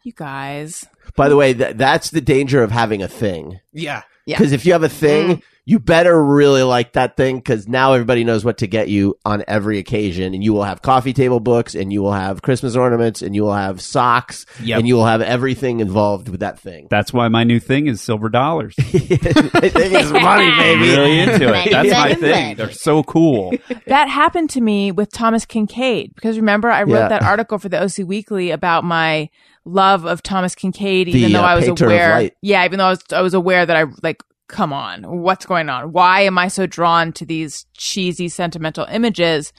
You 0.04 0.12
guys. 0.12 0.86
By 1.16 1.30
the 1.30 1.36
way, 1.36 1.54
th- 1.54 1.78
that's 1.78 2.12
the 2.12 2.22
danger 2.22 2.62
of 2.62 2.72
having 2.72 3.02
a 3.02 3.08
thing. 3.08 3.60
Yeah. 3.74 4.04
Yeah. 4.26 4.38
Because 4.38 4.52
if 4.52 4.66
you 4.66 4.74
have 4.74 4.84
a 4.84 4.90
thing, 4.90 5.38
mm. 5.38 5.42
You 5.68 5.80
better 5.80 6.24
really 6.24 6.62
like 6.62 6.94
that 6.94 7.18
thing 7.18 7.38
because 7.38 7.68
now 7.68 7.94
everybody 7.94 8.24
knows 8.24 8.46
what 8.46 8.60
to 8.60 8.68
get 8.68 8.88
you 8.88 9.18
on 9.26 9.44
every 9.48 9.80
occasion. 9.80 10.36
And 10.36 10.44
you 10.44 10.54
will 10.54 10.64
have 10.64 10.84
coffee 10.84 11.12
table 11.12 11.40
books 11.40 11.74
and 11.74 11.92
you 11.92 12.04
will 12.04 12.14
have 12.14 12.44
Christmas 12.44 12.76
ornaments 12.76 13.24
and 13.24 13.34
you 13.34 13.42
will 13.42 13.54
have 13.56 13.82
socks 13.82 14.46
Yep. 14.62 14.78
and 14.78 14.88
you 14.88 14.94
will 14.94 15.08
have 15.08 15.22
everything 15.22 15.80
involved 15.80 16.30
with 16.30 16.42
that 16.42 16.60
thing. 16.60 16.88
That's 16.92 17.12
why 17.12 17.30
my 17.30 17.44
new 17.44 17.60
thing 17.60 17.88
is 17.88 18.00
silver 18.00 18.30
dollars. 18.30 18.76
I 18.80 18.84
think 18.84 19.24
it's 19.24 20.12
money, 20.12 20.52
baby. 20.58 20.82
really 20.90 21.20
into 21.20 21.54
it. 21.54 21.72
That's 21.72 21.90
my 21.92 22.14
thing. 22.14 22.56
They're 22.58 22.72
so 22.72 23.04
cool. 23.04 23.54
That 23.88 24.08
happened 24.10 24.50
to 24.52 24.62
me 24.62 24.92
with 24.92 25.12
Thomas 25.12 25.46
Kinkade 25.46 26.14
because 26.16 26.38
remember 26.38 26.70
I 26.72 26.84
wrote 26.84 26.96
Yeah. 27.00 27.08
that 27.10 27.24
article 27.24 27.58
for 27.60 27.70
the 27.70 27.82
OC 27.84 28.00
Weekly 28.08 28.52
about 28.52 28.84
my 28.84 29.30
love 29.64 30.06
of 30.06 30.22
Thomas 30.24 30.54
Kinkade, 30.56 31.08
even 31.08 31.22
The, 31.22 31.34
though 31.34 31.40
uh, 31.44 31.48
I 31.48 31.56
was 31.56 31.66
painter 31.66 31.86
of 31.86 31.92
aware. 31.92 32.10
light. 32.12 32.34
Yeah, 32.42 32.66
even 32.66 32.80
though 32.80 32.86
I 32.86 32.90
was 32.90 33.00
I 33.12 33.22
was 33.22 33.34
aware 33.34 33.66
that 33.66 33.76
I 33.78 33.86
like, 34.04 34.22
come 34.48 34.72
on, 34.74 35.04
what's 35.22 35.46
going 35.46 35.70
on? 35.70 35.92
Why 35.92 36.22
am 36.22 36.38
I 36.38 36.48
so 36.50 36.66
drawn 36.68 37.12
to 37.14 37.26
these 37.26 37.66
cheesy 37.76 38.30
sentimental 38.30 38.86
images? 38.86 39.54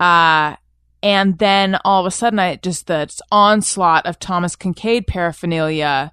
Uh 0.00 0.56
and 1.02 1.38
then 1.38 1.78
all 1.84 2.00
of 2.00 2.06
a 2.06 2.10
sudden, 2.10 2.38
I 2.40 2.56
just 2.56 2.88
the 2.88 3.08
onslaught 3.30 4.04
of 4.06 4.18
Thomas 4.18 4.56
Kinkade 4.56 5.06
paraphernalia. 5.06 6.10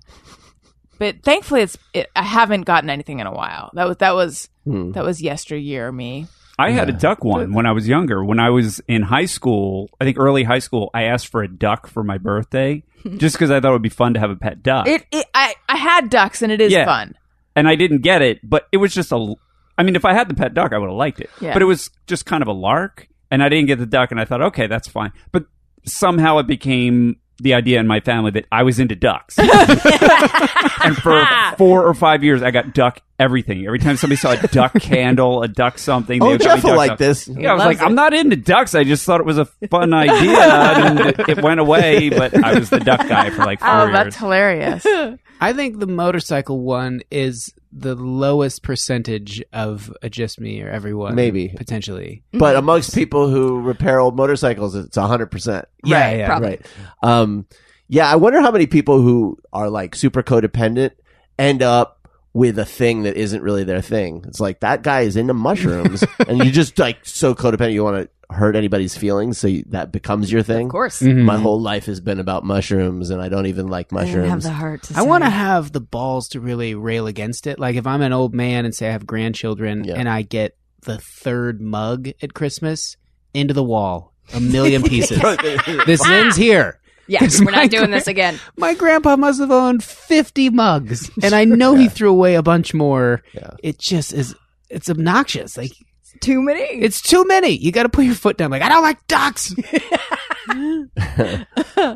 But 1.00 1.24
thankfully, 1.24 1.62
it's 1.64 1.78
it, 1.94 2.08
I 2.16 2.22
haven't 2.24 2.62
gotten 2.64 2.90
anything 2.90 3.20
in 3.20 3.28
a 3.28 3.34
while. 3.34 3.72
That 3.74 3.88
was 3.88 3.98
that 3.98 4.14
was 4.16 4.50
Hmm. 4.64 4.92
that 4.94 5.04
was 5.04 5.22
yesteryear 5.22 5.92
me. 5.92 6.28
I 6.58 6.72
had 6.72 6.88
a 6.90 6.94
duck 6.94 7.24
one 7.24 7.54
when 7.54 7.66
I 7.66 7.74
was 7.74 7.88
younger. 7.88 8.24
When 8.24 8.40
I 8.40 8.50
was 8.50 8.80
in 8.88 9.02
high 9.02 9.26
school, 9.26 9.90
I 10.00 10.06
think 10.06 10.18
early 10.18 10.44
high 10.44 10.60
school, 10.60 10.90
I 10.94 11.04
asked 11.04 11.28
for 11.28 11.44
a 11.44 11.48
duck 11.50 11.86
for 11.86 12.02
my 12.04 12.18
birthday 12.18 12.82
just 13.18 13.36
because 13.36 13.52
I 13.52 13.60
thought 13.60 13.70
it 13.70 13.74
would 13.74 13.82
be 13.82 13.90
fun 13.90 14.14
to 14.14 14.20
have 14.22 14.30
a 14.32 14.36
pet 14.38 14.64
duck. 14.64 14.88
It, 14.88 15.06
it 15.12 15.26
I 15.36 15.56
I 15.68 15.76
had 15.78 16.10
ducks 16.10 16.42
and 16.42 16.52
it 16.52 16.62
is 16.62 16.72
Yeah. 16.72 16.86
fun. 16.86 17.16
And 17.56 17.68
I 17.68 17.76
didn't 17.76 18.00
get 18.00 18.22
it, 18.22 18.40
but 18.44 18.68
it 18.72 18.78
was 18.78 18.94
just 18.94 19.12
a. 19.12 19.36
I 19.78 19.84
mean, 19.84 19.96
if 19.96 20.06
I 20.06 20.14
had 20.14 20.30
the 20.30 20.34
pet 20.34 20.54
duck, 20.54 20.72
I 20.74 20.78
would 20.78 20.88
have 20.90 20.96
liked 20.98 21.20
it. 21.20 21.30
Yeah. 21.42 21.54
But 21.54 21.62
it 21.62 21.66
was 21.66 21.90
just 22.08 22.26
kind 22.26 22.42
of 22.42 22.48
a 22.48 22.54
lark, 22.54 23.08
and 23.32 23.44
I 23.44 23.50
didn't 23.50 23.68
get 23.68 23.80
the 23.80 23.86
duck, 23.86 24.12
and 24.12 24.20
I 24.20 24.26
thought, 24.26 24.42
okay, 24.42 24.68
that's 24.68 24.88
fine. 24.88 25.12
But 25.32 25.46
somehow 25.86 26.38
it 26.38 26.48
became 26.48 27.18
the 27.40 27.54
idea 27.54 27.80
in 27.82 27.86
my 27.88 28.00
family 28.00 28.32
that 28.32 28.46
I 28.52 28.64
was 28.64 28.80
into 28.80 28.96
ducks, 28.96 29.38
and 29.40 30.96
for 30.98 31.28
four 31.58 31.86
or 31.86 31.94
five 31.94 32.24
years, 32.24 32.42
I 32.42 32.52
got 32.52 32.74
duck 32.74 33.02
everything. 33.20 33.66
Every 33.66 33.80
time 33.80 33.98
somebody 33.98 34.16
saw 34.18 34.32
a 34.32 34.48
duck 34.48 34.74
candle, 34.80 35.44
a 35.44 35.48
duck 35.50 35.78
something, 35.78 36.22
oh, 36.22 36.26
they 36.26 36.30
Oh, 36.30 36.32
would 36.36 36.42
Jeff 36.42 36.64
will 36.64 36.72
duck 36.72 36.78
like 36.78 36.90
duck. 36.92 36.98
this. 37.00 37.28
Yeah, 37.28 37.52
I 37.52 37.54
was 37.56 37.64
Loves 37.66 37.78
like, 37.80 37.86
I'm 37.86 37.96
not 37.96 38.14
into 38.14 38.36
ducks. 38.38 38.76
I 38.76 38.84
just 38.86 39.06
thought 39.06 39.20
it 39.20 39.26
was 39.26 39.38
a 39.38 39.46
fun 39.46 39.94
idea, 39.94 40.40
and 40.40 41.00
it, 41.02 41.20
it 41.30 41.42
went 41.44 41.60
away. 41.60 42.10
But 42.10 42.42
I 42.42 42.58
was 42.58 42.70
the 42.70 42.80
duck 42.80 43.08
guy 43.08 43.30
for 43.32 43.44
like 43.46 43.60
oh, 43.62 43.66
four 43.66 43.76
Oh, 43.76 43.84
years. 43.86 43.94
that's 43.94 44.16
hilarious. 44.16 44.86
I 45.42 45.54
think 45.54 45.80
the 45.80 45.88
motorcycle 45.88 46.62
one 46.62 47.02
is 47.12 47.54
the 47.72 47.96
lowest 47.96 48.64
percentage 48.64 49.44
of 49.52 49.94
a 50.02 50.10
just 50.10 50.40
me 50.40 50.62
or 50.62 50.70
everyone. 50.70 51.16
Maybe. 51.16 51.50
Potentially. 51.50 52.24
But 52.34 52.56
amongst 52.56 52.96
people 52.96 53.30
who 53.30 53.60
repair 53.62 54.00
old 54.00 54.16
motorcycles, 54.16 54.76
it's 54.76 54.98
hundred 54.98 55.28
percent. 55.28 55.68
Yeah, 55.84 56.00
Right, 56.00 56.18
yeah. 56.20 56.28
probably. 56.28 56.48
Right. 56.50 56.66
Um, 57.04 57.46
yeah, 57.88 58.10
I 58.12 58.16
wonder 58.16 58.42
how 58.42 58.52
many 58.52 58.66
people 58.66 59.02
who 59.02 59.38
are 59.54 59.70
like 59.70 59.96
super 59.96 60.24
codependent 60.24 60.92
end 61.38 61.62
up 61.62 62.08
with 62.34 62.60
a 62.60 62.66
thing 62.66 63.04
that 63.04 63.16
isn't 63.16 63.44
really 63.44 63.64
their 63.64 63.82
thing. 63.82 64.24
It's 64.28 64.40
like 64.42 64.60
that 64.60 64.84
guy 64.84 65.02
is 65.02 65.16
into 65.16 65.34
mushrooms, 65.34 66.04
and 66.28 66.44
you 66.44 66.52
just 66.52 66.78
like 66.80 67.06
so 67.06 67.36
codependent 67.36 67.74
you 67.74 67.84
want 67.84 68.04
to 68.04 68.10
hurt 68.30 68.56
anybody's 68.56 68.96
feelings, 68.98 69.38
so 69.38 69.48
you, 69.48 69.64
that 69.70 69.92
becomes 69.92 70.32
your 70.32 70.44
thing. 70.44 70.66
Of 70.68 70.72
course. 70.72 71.02
Mhm. 71.02 71.24
My 71.24 71.38
whole 71.38 71.62
life 71.62 71.86
has 71.86 72.00
been 72.00 72.20
about 72.20 72.44
mushrooms, 72.44 73.10
and 73.10 73.22
I 73.22 73.30
don't 73.30 73.46
even 73.48 73.68
like 73.68 73.94
I 73.94 74.06
didn't 74.06 74.14
have 74.16 74.24
mushrooms. 74.24 74.44
the 74.46 74.52
heart 74.52 74.84
to 74.84 74.98
I 74.98 75.02
want 75.04 75.24
to 75.24 75.30
say. 75.30 75.36
have 75.36 75.72
the 75.72 75.82
balls 75.82 76.28
to 76.30 76.40
really 76.40 76.76
rail 76.76 77.08
against 77.08 77.48
it. 77.48 77.60
Like 77.60 77.76
if 77.76 77.86
I'm 77.88 78.02
an 78.02 78.14
old 78.14 78.34
man 78.34 78.66
and 78.66 78.74
say 78.76 78.90
I 78.90 78.92
have 78.92 79.06
grandchildren 79.06 79.84
Yeah. 79.84 79.96
and 79.96 80.10
I 80.10 80.22
get 80.24 80.56
the 80.84 80.98
third 80.98 81.62
mug 81.62 82.10
at 82.22 82.34
Christmas 82.34 82.96
into 83.34 83.54
the 83.54 83.64
wall, 83.64 84.14
a 84.34 84.40
million 84.40 84.82
pieces. 84.84 85.20
this 85.86 86.06
ends 86.08 86.36
here. 86.36 86.80
Yeah, 87.08 87.24
It's 87.24 87.40
we're 87.40 87.52
my 87.52 87.64
not 87.64 87.70
doing 87.70 87.86
gra- 87.92 88.00
this 88.00 88.08
again. 88.08 88.40
My 88.58 88.74
grandpa 88.74 89.16
must 89.16 89.40
have 89.40 89.52
owned 89.52 89.84
50 89.84 90.50
mugs, 90.50 91.12
and 91.22 91.36
I 91.36 91.46
know 91.46 91.76
he 91.76 91.88
threw 91.88 92.10
away 92.10 92.34
a 92.34 92.42
bunch 92.42 92.74
more. 92.74 93.22
Yeah. 93.34 93.52
It 93.62 93.78
just 93.78 94.12
is. 94.12 94.34
It's 94.72 94.90
obnoxious. 94.90 95.56
Like 95.56 95.74
Too 96.22 96.42
many. 96.42 96.62
it's 96.62 97.02
too 97.02 97.26
many. 97.26 97.50
You 97.50 97.72
got 97.72 97.84
to 97.84 97.90
put 97.90 98.06
your 98.06 98.16
foot 98.16 98.38
down. 98.38 98.52
Like 98.52 98.62
I 98.62 98.70
don't 98.70 98.84
like 98.84 99.06
ducks. 99.08 99.54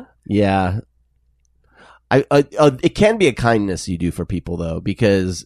Yeah. 0.30 0.78
I, 2.08 2.24
I, 2.30 2.44
uh, 2.56 2.70
it 2.84 2.90
can 2.90 3.18
be 3.18 3.26
a 3.26 3.32
kindness 3.32 3.88
you 3.88 3.98
do 3.98 4.12
for 4.12 4.24
people 4.24 4.56
though, 4.56 4.78
because 4.78 5.44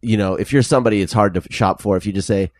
you 0.00 0.16
know 0.16 0.34
if 0.34 0.50
you're 0.50 0.62
somebody 0.62 1.02
it's 1.02 1.12
hard 1.12 1.34
to 1.34 1.42
shop 1.50 1.82
for. 1.82 1.98
If 1.98 2.06
you 2.06 2.12
just 2.14 2.26
say, 2.26 2.52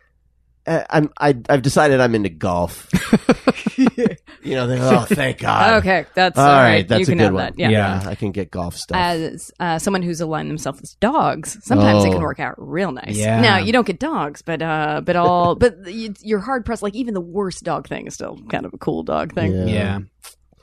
eh, 0.65 0.83
"I'm," 0.89 1.11
I, 1.19 1.35
I've 1.49 1.61
decided 1.61 1.99
I'm 1.99 2.15
into 2.15 2.29
golf. 2.29 2.87
you 3.77 4.55
know, 4.55 4.67
they 4.67 4.77
go, 4.77 4.99
oh, 5.01 5.05
thank 5.05 5.39
God. 5.39 5.75
okay, 5.75 6.05
that's 6.13 6.37
all 6.37 6.45
right, 6.47 6.87
that's 6.87 6.99
you 6.99 7.03
a 7.03 7.05
can 7.07 7.17
good 7.17 7.23
have 7.25 7.33
one. 7.33 7.43
that. 7.45 7.59
Yeah. 7.59 7.69
Yeah. 7.69 8.03
I 8.05 8.15
can 8.15 8.31
get 8.31 8.51
golf 8.51 8.75
stuff. 8.75 8.97
As 8.97 9.51
uh, 9.59 9.79
someone 9.79 10.01
who's 10.01 10.21
aligned 10.21 10.49
themselves 10.49 10.81
with 10.81 10.99
dogs, 10.99 11.57
sometimes 11.63 12.03
it 12.05 12.09
Oh. 12.09 12.11
can 12.13 12.21
work 12.21 12.39
out 12.39 12.55
real 12.57 12.91
nice. 12.91 13.15
Yeah. 13.17 13.41
Now 13.41 13.57
you 13.57 13.71
don't 13.73 13.87
get 13.87 13.99
dogs, 13.99 14.41
but 14.41 14.61
uh, 14.61 15.01
but 15.03 15.15
all, 15.15 15.55
but 15.63 15.87
you- 15.91 16.13
you're 16.21 16.39
hard 16.39 16.65
pressed. 16.65 16.83
Like 16.83 16.95
even 16.95 17.13
the 17.13 17.21
worst 17.21 17.63
dog 17.63 17.87
thing 17.87 18.07
is 18.07 18.13
still 18.15 18.37
kind 18.49 18.65
of 18.65 18.73
a 18.73 18.77
cool 18.77 19.03
dog 19.03 19.33
thing. 19.33 19.53
Yeah. 19.53 19.65
Yeah. 19.67 19.99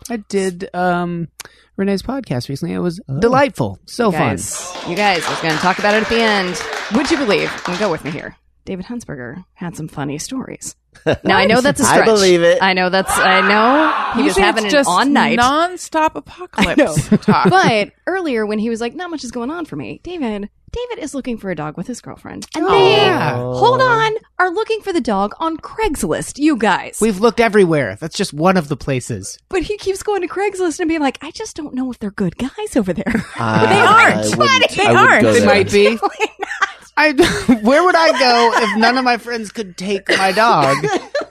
I 0.09 0.17
did 0.29 0.69
um 0.75 1.29
Renee's 1.77 2.03
podcast 2.03 2.49
recently. 2.49 2.75
It 2.75 2.79
was 2.81 3.01
delightful. 3.21 3.79
So 3.87 4.07
you 4.07 4.13
fun. 4.13 4.21
guys, 4.37 4.77
you 4.89 4.97
guys, 4.97 5.25
I 5.25 5.31
was 5.31 5.41
going 5.41 5.55
to 5.55 5.61
talk 5.61 5.79
about 5.79 5.95
it 5.95 6.03
at 6.03 6.09
the 6.09 6.21
end. 6.21 6.61
Would 6.95 7.11
you 7.11 7.17
believe? 7.17 7.51
And 7.67 7.79
go 7.79 7.91
with 7.91 8.05
me 8.05 8.11
here. 8.11 8.37
David 8.65 8.87
Huntsberger 8.87 9.45
had 9.55 9.77
some 9.77 9.89
funny 9.89 10.19
stories. 10.19 10.77
Now 11.25 11.37
I 11.37 11.47
know 11.47 11.61
that's 11.61 11.79
a 11.81 11.85
stretch. 11.85 12.03
I 12.03 12.05
believe 12.05 12.43
it. 12.43 12.59
I 12.61 12.73
know 12.73 12.91
that's. 12.91 13.13
I 13.17 13.41
know 13.49 14.21
he 14.21 14.25
was 14.27 14.37
having 14.37 14.65
it's 14.67 14.75
an 14.75 14.79
just 14.81 14.89
on 14.91 15.13
night. 15.13 15.37
non-stop 15.37 16.17
apocalypse 16.17 17.09
talk. 17.25 17.49
but 17.51 17.93
earlier 18.09 18.45
when 18.45 18.59
he 18.59 18.69
was 18.69 18.81
like, 18.81 18.95
"Not 18.97 19.09
much 19.09 19.23
is 19.23 19.31
going 19.31 19.53
on 19.53 19.67
for 19.67 19.77
me," 19.77 20.01
David. 20.03 20.51
David 20.73 21.03
is 21.03 21.15
looking 21.15 21.39
for 21.39 21.51
a 21.51 21.55
dog 21.55 21.77
with 21.77 21.87
his 21.87 22.01
girlfriend, 22.01 22.47
and 22.57 22.65
Oh, 22.67 22.71
they 22.71 22.91
yeah. 22.97 23.37
hold 23.37 23.81
on 23.81 24.13
are 24.41 24.51
looking 24.53 24.81
for 24.83 24.93
the 24.93 25.01
dog 25.01 25.33
on 25.39 25.57
Craigslist. 25.59 26.39
You 26.39 26.57
guys, 26.57 26.99
We've 27.01 27.21
looked 27.21 27.39
everywhere. 27.41 27.97
That's 28.01 28.17
just 28.17 28.33
one 28.33 28.57
of 28.57 28.67
the 28.69 28.77
places. 28.77 29.39
but 29.49 29.63
he 29.63 29.77
keeps 29.79 30.03
going 30.03 30.23
to 30.23 30.29
Craigslist 30.29 30.81
and 30.81 30.89
being 30.89 31.01
like, 31.01 31.19
"I 31.23 31.31
just 31.31 31.55
don't 31.55 31.73
know 31.75 31.91
if 31.93 32.01
they're 32.01 32.11
good 32.11 32.37
guys 32.37 32.75
over 32.77 32.93
there." 32.93 33.13
Ah, 33.37 33.63
I- 33.63 33.67
they 33.67 33.81
aren't. 33.81 34.35
I 34.35 34.37
wouldn't- 34.37 34.71
They 34.77 34.87
I 34.87 34.95
aren't. 34.95 35.23
They 35.23 35.47
might 35.47 35.71
be. 35.71 35.97
Definitely 37.13 37.55
not. 37.55 37.63
I 37.65 37.67
where 37.67 37.85
would 37.85 37.95
I 37.97 38.19
go 38.19 38.51
if 38.65 38.79
none 38.79 38.99
of 38.99 39.05
my 39.05 39.17
friends 39.19 39.53
could 39.53 39.77
take 39.77 40.09
my 40.09 40.33
dog? 40.33 40.77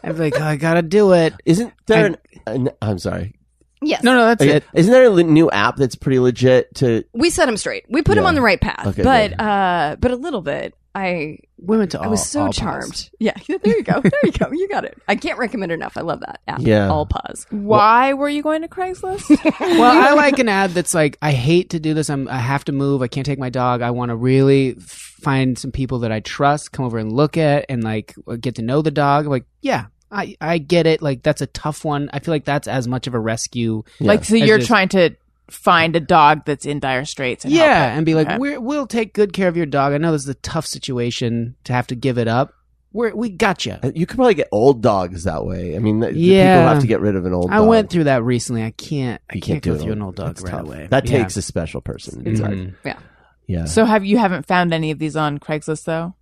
I'd 0.04 0.14
be 0.16 0.20
like, 0.20 0.40
oh, 0.40 0.44
I 0.44 0.56
gotta 0.56 0.82
do 0.82 1.14
it. 1.14 1.34
Isn't 1.46 1.74
there? 1.88 2.06
An, 2.08 2.18
an, 2.48 2.70
I'm 2.82 3.00
sorry. 3.00 3.36
Yes. 3.82 4.04
No, 4.04 4.14
no, 4.14 4.26
that's 4.26 4.42
Okay, 4.42 4.58
it. 4.58 4.64
Isn't 4.74 4.92
there 4.92 5.06
a 5.06 5.10
li- 5.10 5.24
new 5.24 5.50
app 5.50 5.78
that's 5.78 5.96
pretty 5.96 6.20
legit 6.20 6.76
to? 6.76 7.06
we 7.14 7.30
set 7.30 7.48
him 7.48 7.56
straight. 7.56 7.86
We 7.90 8.02
put 8.02 8.18
him 8.18 8.24
Yeah. 8.24 8.28
on 8.28 8.36
the 8.36 8.42
right 8.42 8.60
path. 8.60 8.88
Okay, 8.88 9.04
but 9.04 9.40
uh, 9.40 9.96
but 10.00 10.12
a 10.12 10.16
little 10.18 10.42
bit. 10.42 10.74
I 10.96 11.38
We 11.58 11.78
went 11.78 11.92
to 11.92 12.00
all. 12.00 12.06
I 12.06 12.08
was 12.08 12.26
so 12.26 12.46
all 12.48 12.52
charmed. 12.54 12.84
pause. 12.92 13.10
Yeah, 13.20 13.34
there 13.48 13.60
you 13.78 13.84
go. 13.84 14.02
There 14.02 14.12
you 14.24 14.32
go. 14.32 14.52
You 14.52 14.68
got 14.68 14.86
it. 14.86 14.98
I 15.08 15.16
can't 15.16 15.38
recommend 15.38 15.72
enough. 15.72 15.98
I 15.98 16.02
love 16.02 16.22
that 16.22 16.42
app. 16.48 16.62
Yeah. 16.62 16.90
All 16.90 17.06
pause. 17.06 17.46
Why 17.52 18.14
were 18.14 18.30
you 18.30 18.42
going 18.42 18.62
to 18.64 18.68
Craigslist? 18.68 19.30
Well, 19.80 19.84
I 20.10 20.14
like 20.14 20.40
an 20.40 20.50
ad 20.50 20.72
that's 20.72 20.94
like, 20.94 21.18
I 21.22 21.32
hate 21.32 21.70
to 21.72 21.80
do 21.80 21.94
this. 21.94 22.10
I'm, 22.10 22.28
I 22.28 22.38
have 22.38 22.66
to 22.66 22.72
move. 22.72 23.02
I 23.02 23.08
can't 23.08 23.26
take 23.26 23.40
my 23.40 23.50
dog. 23.50 23.82
I 23.82 23.92
want 23.92 24.10
to 24.10 24.16
really 24.16 24.74
find 24.80 25.58
some 25.58 25.72
people 25.72 26.00
that 26.00 26.12
I 26.12 26.20
trust, 26.22 26.72
come 26.72 26.86
over 26.86 26.98
and 26.98 27.12
look 27.12 27.38
at, 27.38 27.66
and 27.70 27.84
like 27.84 28.16
get 28.40 28.56
to 28.56 28.62
know 28.62 28.82
the 28.82 28.92
dog. 28.92 29.26
I'm 29.26 29.32
like, 29.32 29.46
yeah, 29.62 29.86
I 30.12 30.36
I 30.42 30.58
get 30.58 30.88
it. 30.88 31.02
Like 31.02 31.22
that's 31.24 31.42
a 31.42 31.48
tough 31.48 31.86
one. 31.86 32.10
I 32.14 32.20
feel 32.20 32.34
like 32.34 32.46
that's 32.46 32.68
as 32.68 32.88
much 32.88 33.06
of 33.08 33.14
a 33.14 33.20
rescue. 33.20 33.84
Like, 34.00 34.26
so 34.26 34.36
you're 34.36 34.58
just- 34.58 34.68
trying 34.68 34.90
to 34.90 35.12
find 35.50 35.96
a 35.96 36.00
dog 36.00 36.46
that's 36.46 36.66
in 36.66 36.80
dire 36.80 37.06
straits. 37.06 37.44
And 37.46 37.54
yeah, 37.54 37.92
it. 37.94 37.98
and 37.98 38.06
be 38.06 38.16
like, 38.16 38.28
Okay. 38.28 38.38
We're, 38.38 38.60
we'll 38.60 38.88
take 38.88 39.14
good 39.14 39.34
care 39.34 39.48
of 39.48 39.58
your 39.58 39.66
dog. 39.66 39.94
I 39.94 39.98
know 39.98 40.12
this 40.12 40.24
is 40.24 40.30
a 40.30 40.34
tough 40.36 40.66
situation 40.66 41.56
to 41.66 41.74
have 41.74 41.88
to 41.88 41.96
give 41.96 42.18
it 42.18 42.28
up. 42.28 42.54
We're, 42.92 43.14
we 43.16 43.30
got 43.30 43.66
you. 43.68 43.78
You 43.94 44.08
could 44.08 44.16
probably 44.18 44.34
get 44.34 44.48
old 44.52 44.82
dogs 44.82 45.26
that 45.26 45.46
way. 45.46 45.76
I 45.76 45.80
mean, 45.80 46.02
th- 46.02 46.16
Yeah. 46.16 46.58
people 46.58 46.70
have 46.74 46.82
to 46.82 46.88
get 46.88 47.02
rid 47.02 47.16
of 47.16 47.26
an 47.26 47.34
old. 47.34 47.48
Dog 47.50 47.54
I 47.54 47.58
dog. 47.60 47.68
went 47.70 47.90
through 47.92 48.06
that 48.06 48.24
recently. 48.24 48.64
I 48.64 48.72
can't. 48.72 49.22
I 49.30 49.36
You 49.36 49.42
can't, 49.42 49.62
do 49.64 49.72
go 49.72 49.76
it 49.76 49.82
through 49.84 49.92
an 49.94 50.02
old 50.02 50.16
dog 50.16 50.28
that's 50.28 50.42
right 50.42 50.52
tough. 50.52 50.62
away. 50.62 50.88
That 50.90 51.08
Yeah. 51.08 51.20
takes 51.20 51.38
a 51.38 51.42
special 51.44 51.82
person. 51.82 52.24
It's 52.26 52.40
hard. 52.40 52.54
Mhm. 52.58 52.98
Yeah. 53.46 53.66
So 53.66 53.86
have 53.86 54.04
you 54.06 54.18
haven't 54.18 54.48
found 54.48 54.74
any 54.74 54.90
of 54.92 54.98
these 55.00 55.16
on 55.16 55.38
Craigslist 55.40 55.84
though? 55.86 56.16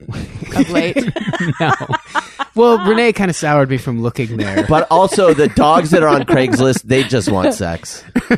of 0.56 0.70
late. 0.70 0.96
no. 1.60 1.72
Well, 2.54 2.78
Renee 2.86 3.12
kind 3.12 3.30
of 3.30 3.36
soured 3.36 3.70
me 3.70 3.78
from 3.78 4.02
looking 4.02 4.36
there. 4.36 4.66
But 4.68 4.86
also 4.90 5.32
the 5.34 5.48
dogs 5.48 5.90
that 5.90 6.02
are 6.02 6.08
on 6.08 6.22
Craigslist, 6.24 6.82
they 6.82 7.02
just 7.04 7.30
want 7.30 7.54
sex. 7.54 8.04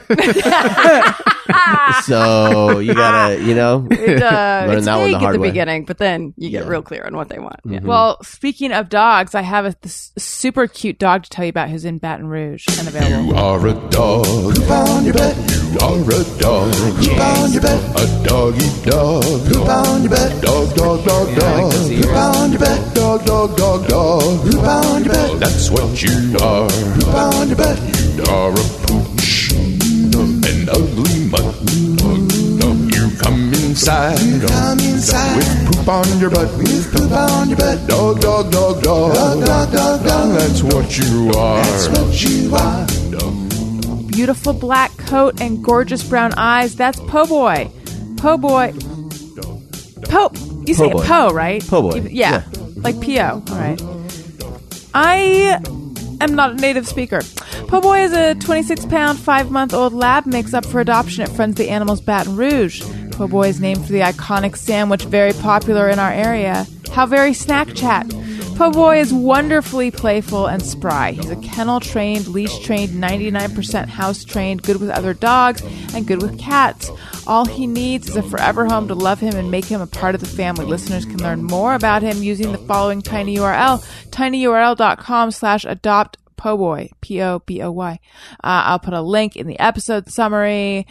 so 2.04 2.78
you 2.78 2.94
gotta, 2.94 3.40
you 3.42 3.54
know, 3.54 3.86
It, 3.90 4.22
uh, 4.22 4.64
Learn 4.66 4.76
it's 4.78 4.86
that 4.86 4.96
one 4.96 5.04
the 5.04 5.06
vague 5.06 5.14
at 5.16 5.20
hard 5.20 5.34
the 5.36 5.40
way. 5.40 5.48
beginning, 5.50 5.84
but 5.84 5.98
then 5.98 6.32
you 6.36 6.48
get 6.50 6.64
Yeah. 6.64 6.70
real 6.70 6.82
clear 6.82 7.04
on 7.04 7.16
what 7.16 7.28
they 7.28 7.38
want. 7.38 7.60
Yeah. 7.64 7.80
Well, 7.82 8.18
speaking 8.22 8.72
of 8.72 8.88
dogs, 8.88 9.34
I 9.34 9.42
have 9.42 9.66
a 9.66 9.74
this 9.82 10.12
super 10.16 10.66
cute 10.66 10.98
dog 10.98 11.24
to 11.24 11.30
tell 11.30 11.44
you 11.44 11.50
about 11.50 11.68
who's 11.70 11.84
in 11.84 11.98
Baton 11.98 12.26
Rouge 12.26 12.64
and 12.78 12.88
available. 12.88 13.26
You 13.26 13.34
are 13.36 13.66
a 13.68 13.74
dog. 13.90 14.24
Poop 14.24 14.70
on 14.70 15.04
your 15.04 15.14
butt. 15.14 15.36
You 15.36 15.78
are 15.80 16.00
a 16.00 16.24
dog. 16.38 16.72
Poop 16.72 17.20
on 17.20 17.52
your 17.52 17.62
butt. 17.62 18.00
A 18.00 18.06
doggy 18.24 18.70
dog. 18.90 19.22
Poop 19.24 19.68
on 19.68 20.00
your 20.02 20.10
butt. 20.10 20.42
Dog, 20.42 20.74
dog, 20.74 21.04
dog, 21.04 21.34
dog. 21.36 21.72
Poop 21.72 22.16
on 22.16 22.50
your 22.52 22.60
butt. 22.60 22.94
Dog, 22.94 23.24
dog, 23.26 23.56
dog, 23.56 23.86
dog. 23.88 24.03
Poop 24.04 24.58
on 24.64 25.02
your 25.02 25.14
butt. 25.14 25.40
That's 25.40 25.70
what 25.70 26.02
you 26.02 26.36
are. 26.42 26.68
Poop 26.68 27.14
on 27.14 27.48
your 27.48 27.56
butt. 27.56 27.78
You 28.16 28.24
are 28.28 28.50
a 28.52 28.64
pooch. 28.84 29.50
An 29.54 30.68
ugly 30.68 31.24
mutt. 31.32 31.54
You 32.92 33.10
come 33.16 33.54
inside. 33.54 34.18
Come 34.46 34.78
inside. 34.80 35.36
With 35.38 35.76
poop 35.76 35.88
on 35.88 36.18
your 36.20 36.28
butt. 36.28 36.54
With 36.58 36.92
poop 36.92 37.12
on 37.12 37.48
your 37.48 37.56
butt. 37.56 37.88
Dog, 37.88 38.20
dog, 38.20 38.52
dog, 38.52 38.82
dog. 38.82 39.14
Dog, 39.14 39.46
dog, 39.46 39.72
dog, 39.72 40.04
dog. 40.04 40.28
That's 40.38 40.62
what 40.62 40.98
you 40.98 41.30
are. 41.38 41.64
That's 41.64 41.88
what 41.88 42.22
you 42.22 42.54
are. 42.54 42.86
Beautiful 44.08 44.52
black 44.52 44.94
coat 44.98 45.40
and 45.40 45.64
gorgeous 45.64 46.04
brown 46.06 46.34
eyes. 46.36 46.76
That's 46.76 47.00
Po 47.00 47.24
Boy. 47.24 47.70
Po 48.18 48.36
Boy. 48.36 48.74
Po. 50.10 50.30
You 50.66 50.74
say 50.74 50.90
Po' 50.90 51.02
Po, 51.02 51.28
right? 51.30 51.66
Po' 51.66 51.80
boy. 51.82 51.96
You- 51.96 52.08
Yeah. 52.10 52.42
Like 52.84 53.00
P.O. 53.00 53.42
All 53.48 53.56
right. 53.56 53.80
I 54.92 55.58
am 56.20 56.34
not 56.34 56.52
a 56.52 56.54
native 56.54 56.86
speaker. 56.86 57.20
Po 57.66 57.80
Boy 57.80 58.04
is 58.04 58.12
a 58.12 58.34
26 58.34 58.84
pound, 58.86 59.18
5 59.18 59.50
month 59.50 59.72
old 59.72 59.94
lab 59.94 60.26
mix 60.26 60.52
up 60.52 60.66
for 60.66 60.80
adoption 60.80 61.22
at 61.22 61.30
Friends 61.30 61.52
of 61.52 61.56
the 61.56 61.70
Animals 61.70 62.02
Baton 62.02 62.36
Rouge. 62.36 62.82
Po 63.12 63.26
Boy 63.26 63.48
is 63.48 63.58
named 63.58 63.86
for 63.86 63.92
the 63.92 64.00
iconic 64.00 64.56
sandwich 64.56 65.04
very 65.04 65.32
popular 65.32 65.88
in 65.88 65.98
our 65.98 66.12
area. 66.12 66.66
How 66.92 67.06
very 67.06 67.32
snack 67.32 67.74
chat. 67.74 68.06
Po 68.56 68.70
Boy 68.70 69.00
is 69.00 69.12
wonderfully 69.12 69.90
playful 69.90 70.46
and 70.46 70.64
spry. 70.64 71.10
He's 71.10 71.28
a 71.28 71.36
kennel 71.36 71.80
trained, 71.80 72.28
leash 72.28 72.60
trained, 72.60 72.90
99% 72.90 73.88
house 73.88 74.22
trained, 74.24 74.62
good 74.62 74.80
with 74.80 74.90
other 74.90 75.12
dogs, 75.12 75.60
and 75.92 76.06
good 76.06 76.22
with 76.22 76.38
cats. 76.38 76.88
All 77.26 77.46
he 77.46 77.66
needs 77.66 78.08
is 78.08 78.16
a 78.16 78.22
forever 78.22 78.64
home 78.64 78.86
to 78.88 78.94
love 78.94 79.18
him 79.18 79.34
and 79.34 79.50
make 79.50 79.64
him 79.64 79.80
a 79.80 79.88
part 79.88 80.14
of 80.14 80.20
the 80.20 80.28
family. 80.28 80.66
Listeners 80.66 81.04
can 81.04 81.18
learn 81.18 81.42
more 81.42 81.74
about 81.74 82.02
him 82.02 82.22
using 82.22 82.52
the 82.52 82.58
following 82.58 83.02
tiny 83.02 83.36
URL, 83.38 83.84
tinyurl.com 84.10 85.32
slash 85.32 85.64
adopt 85.64 86.18
Poboy, 86.36 86.90
P-O-B-O-Y. 87.00 87.98
Uh, 88.34 88.36
I'll 88.42 88.78
put 88.78 88.94
a 88.94 89.02
link 89.02 89.34
in 89.34 89.48
the 89.48 89.58
episode 89.58 90.08
summary 90.08 90.86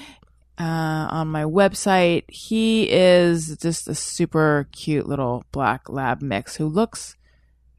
uh, 0.59 0.63
on 0.63 1.29
my 1.29 1.43
website. 1.43 2.23
He 2.27 2.91
is 2.91 3.55
just 3.61 3.87
a 3.87 3.95
super 3.95 4.67
cute 4.73 5.07
little 5.07 5.45
black 5.53 5.89
lab 5.89 6.21
mix 6.21 6.57
who 6.57 6.67
looks 6.67 7.15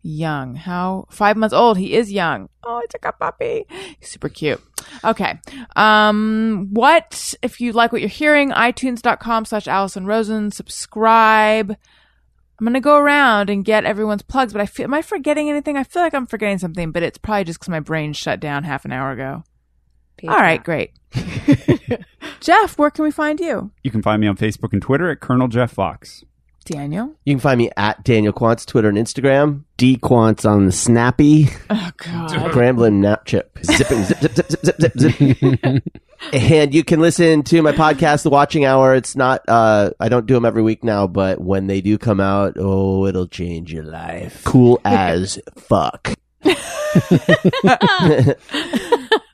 young. 0.04 0.54
How 0.54 1.06
five 1.10 1.36
months 1.36 1.54
old? 1.54 1.78
He 1.78 1.94
is 1.94 2.12
young. 2.12 2.48
Oh, 2.62 2.76
I 2.76 2.86
took 2.88 3.04
a 3.04 3.12
puppy. 3.12 3.64
He's 3.98 4.10
super 4.10 4.28
cute. 4.28 4.62
Okay. 5.02 5.40
Um, 5.74 6.68
what 6.70 7.34
if 7.42 7.60
you 7.60 7.72
like 7.72 7.90
what 7.90 8.00
you're 8.00 8.08
hearing? 8.08 8.50
iTunes.com 8.50 9.46
slash 9.46 9.66
Alison 9.66 10.06
Rosen. 10.06 10.50
Subscribe. 10.52 11.70
I'm 12.60 12.64
gonna 12.64 12.80
go 12.80 12.98
around 12.98 13.50
and 13.50 13.64
get 13.64 13.84
everyone's 13.84 14.22
plugs, 14.22 14.52
but 14.52 14.62
I 14.62 14.66
feel 14.66 14.84
am 14.84 14.94
I 14.94 15.02
forgetting 15.02 15.50
anything? 15.50 15.76
I 15.76 15.82
feel 15.82 16.02
like 16.02 16.14
I'm 16.14 16.26
forgetting 16.26 16.58
something, 16.58 16.92
but 16.92 17.02
it's 17.02 17.18
probably 17.18 17.44
just 17.44 17.58
because 17.58 17.70
my 17.70 17.80
brain 17.80 18.12
shut 18.12 18.38
down 18.38 18.62
half 18.62 18.84
an 18.84 18.92
hour 18.92 19.10
ago. 19.10 19.42
All 20.28 20.36
right, 20.36 20.62
great. 20.62 20.92
Jeff, 22.40 22.78
where 22.78 22.90
can 22.90 23.04
we 23.04 23.10
find 23.10 23.40
you? 23.40 23.72
You 23.82 23.90
can 23.90 24.02
find 24.02 24.20
me 24.20 24.26
on 24.26 24.36
Facebook 24.36 24.72
and 24.72 24.80
Twitter 24.80 25.10
at 25.10 25.20
Colonel 25.20 25.48
Jeff 25.48 25.72
Fox. 25.72 26.24
Daniel. 26.64 27.14
You 27.24 27.34
can 27.34 27.40
find 27.40 27.58
me 27.58 27.70
at 27.76 28.02
Daniel 28.04 28.32
Quantz, 28.32 28.66
Twitter 28.66 28.88
and 28.88 28.98
Instagram. 28.98 29.64
D 29.76 29.96
Quantz 29.96 30.48
on 30.48 30.66
the 30.66 30.72
Snappy. 30.72 31.48
Oh 31.70 31.90
God. 31.96 32.30
Grambling 32.52 32.94
nap 32.94 33.24
chip. 33.24 33.58
Zipping, 33.62 34.04
zip, 34.04 34.18
zip, 34.20 34.34
zip, 34.34 34.50
zip, 34.50 34.64
zip, 34.64 34.80
zip, 34.80 34.92
zip. 34.98 35.82
and 36.32 36.74
you 36.74 36.84
can 36.84 37.00
listen 37.00 37.42
to 37.44 37.62
my 37.62 37.72
podcast, 37.72 38.22
The 38.22 38.30
Watching 38.30 38.64
Hour. 38.64 38.94
It's 38.94 39.16
not, 39.16 39.42
uh, 39.48 39.90
I 40.00 40.08
don't 40.08 40.26
do 40.26 40.34
them 40.34 40.44
every 40.44 40.62
week 40.62 40.84
now, 40.84 41.06
but 41.06 41.40
when 41.40 41.66
they 41.66 41.80
do 41.80 41.98
come 41.98 42.20
out, 42.20 42.56
oh, 42.58 43.06
it'll 43.06 43.26
change 43.26 43.72
your 43.72 43.84
life. 43.84 44.42
Cool 44.44 44.80
as 44.84 45.38
fuck. 45.56 46.14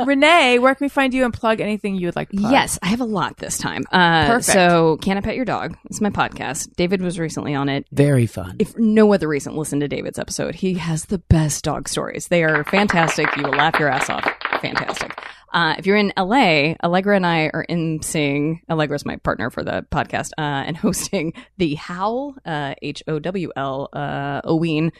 Renee, 0.07 0.59
where 0.59 0.75
can 0.75 0.85
we 0.85 0.89
find 0.89 1.15
you 1.15 1.25
and 1.25 1.33
plug 1.33 1.61
anything 1.61 1.95
you 1.95 2.07
would 2.07 2.17
like 2.17 2.31
to 2.31 2.37
plug? 2.37 2.53
Yes, 2.53 2.79
I 2.83 2.89
have 2.89 3.01
a 3.01 3.05
lot 3.05 3.37
this 3.39 3.59
time. 3.59 3.85
Uh, 3.91 4.27
Perfect. 4.27 4.47
So, 4.47 4.99
Can 5.03 5.17
I 5.17 5.21
Pet 5.21 5.37
Your 5.37 5.45
Dog? 5.45 5.77
It's 5.85 6.01
my 6.01 6.11
podcast. 6.11 6.75
David 6.77 7.03
was 7.03 7.19
recently 7.19 7.55
on 7.55 7.69
it. 7.69 7.87
Very 7.93 8.27
fun. 8.27 8.57
If 8.59 8.77
no 8.79 9.13
other 9.13 9.29
reason, 9.29 9.57
listen 9.57 9.81
to 9.81 9.89
David's 9.89 10.19
episode. 10.19 10.55
He 10.55 10.75
has 10.75 11.07
the 11.07 11.19
best 11.19 11.65
dog 11.65 11.89
stories. 11.89 12.29
They 12.29 12.45
are 12.45 12.65
fantastic. 12.65 13.35
You 13.37 13.45
will 13.45 13.51
laugh 13.51 13.79
your 13.79 13.89
ass 13.89 14.11
off. 14.11 14.25
Fantastic. 14.61 15.19
Uh, 15.53 15.75
if 15.79 15.87
you're 15.87 15.97
in 15.97 16.13
LA, 16.17 16.75
Allegra 16.85 17.17
and 17.17 17.27
I 17.27 17.51
are 17.53 17.63
in 17.63 18.03
seeing 18.03 18.63
Allegra's 18.69 19.05
my 19.05 19.17
partner 19.17 19.51
for 19.51 19.65
the 19.65 19.85
podcast 19.91 20.31
uh, 20.39 20.43
and 20.67 20.77
hosting 20.77 21.33
the 21.59 21.75
Howl 21.75 22.37
uh, 22.45 22.75
H 22.83 23.03
O 23.09 23.19
W 23.19 23.51
L 23.57 23.89
uh, 23.93 24.43
Oween 24.43 24.93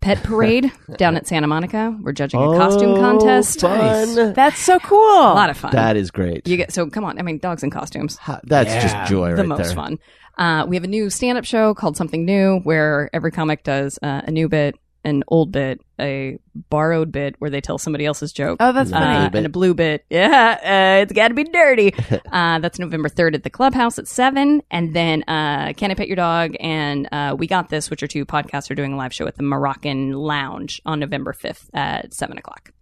Pet 0.00 0.22
Parade 0.22 0.70
down 0.98 1.16
at 1.16 1.26
Santa 1.26 1.46
Monica. 1.46 1.96
We're 2.00 2.12
judging 2.12 2.40
a 2.40 2.56
costume 2.56 2.90
Oh, 2.92 3.00
contest. 3.00 3.60
Fun. 3.60 4.32
That's 4.34 4.58
so 4.60 4.78
cool. 4.80 4.98
A 4.98 5.34
lot 5.34 5.50
of 5.50 5.56
fun. 5.56 5.72
That 5.72 5.96
is 5.96 6.10
great. 6.10 6.46
you 6.46 6.56
get 6.56 6.72
so 6.72 6.88
come 6.88 7.04
on. 7.04 7.18
I 7.18 7.22
mean, 7.22 7.38
dogs 7.38 7.62
in 7.62 7.70
costumes 7.70 8.16
Ha- 8.18 8.40
That's 8.44 8.68
Yeah. 8.70 8.82
just 8.82 9.10
joy 9.10 9.34
the 9.34 9.44
most 9.44 9.66
there. 9.68 9.74
fun. 9.74 9.98
Uh, 10.38 10.66
we 10.68 10.76
have 10.76 10.84
a 10.84 10.88
new 10.88 11.08
stand-up 11.08 11.46
show 11.46 11.72
called 11.72 11.96
Something 11.96 12.26
New, 12.26 12.58
where 12.60 13.08
every 13.14 13.30
comic 13.32 13.64
does 13.64 13.98
uh, 14.02 14.20
a 14.26 14.30
new 14.30 14.48
bit, 14.50 14.78
an 15.06 15.22
old 15.28 15.52
bit, 15.52 15.80
a 16.00 16.38
borrowed 16.68 17.12
bit, 17.12 17.36
where 17.38 17.48
they 17.50 17.60
tell 17.60 17.78
somebody 17.78 18.04
else's 18.04 18.32
joke. 18.32 18.56
Oh, 18.60 18.72
that's 18.72 18.92
uh, 18.92 18.98
funny. 18.98 19.28
bit. 19.30 19.38
and 19.38 19.46
a 19.46 19.48
blue 19.48 19.72
bit. 19.72 20.04
Yeah, 20.10 20.58
uh, 20.98 21.02
it's 21.02 21.12
got 21.12 21.28
to 21.28 21.34
be 21.34 21.44
dirty. 21.44 21.94
uh, 22.32 22.58
that's 22.58 22.78
November 22.78 23.08
3rd 23.08 23.34
at 23.36 23.42
the 23.44 23.50
Clubhouse 23.50 23.98
at 23.98 24.08
7. 24.08 24.62
And 24.70 24.94
then 24.94 25.22
uh, 25.28 25.72
Can 25.76 25.90
I 25.90 25.94
Pet 25.94 26.08
Your 26.08 26.16
Dog 26.16 26.56
and 26.60 27.08
uh, 27.12 27.36
We 27.38 27.46
Got 27.46 27.68
This, 27.68 27.88
which 27.88 28.02
are 28.02 28.06
two 28.08 28.26
podcasts, 28.26 28.70
are 28.70 28.74
doing 28.74 28.92
a 28.92 28.96
live 28.96 29.14
show 29.14 29.26
at 29.26 29.36
the 29.36 29.42
Moroccan 29.44 30.12
Lounge 30.12 30.82
on 30.84 30.98
November 31.00 31.32
5th 31.32 31.68
at 31.72 32.12
7 32.12 32.36
o'clock. 32.36 32.72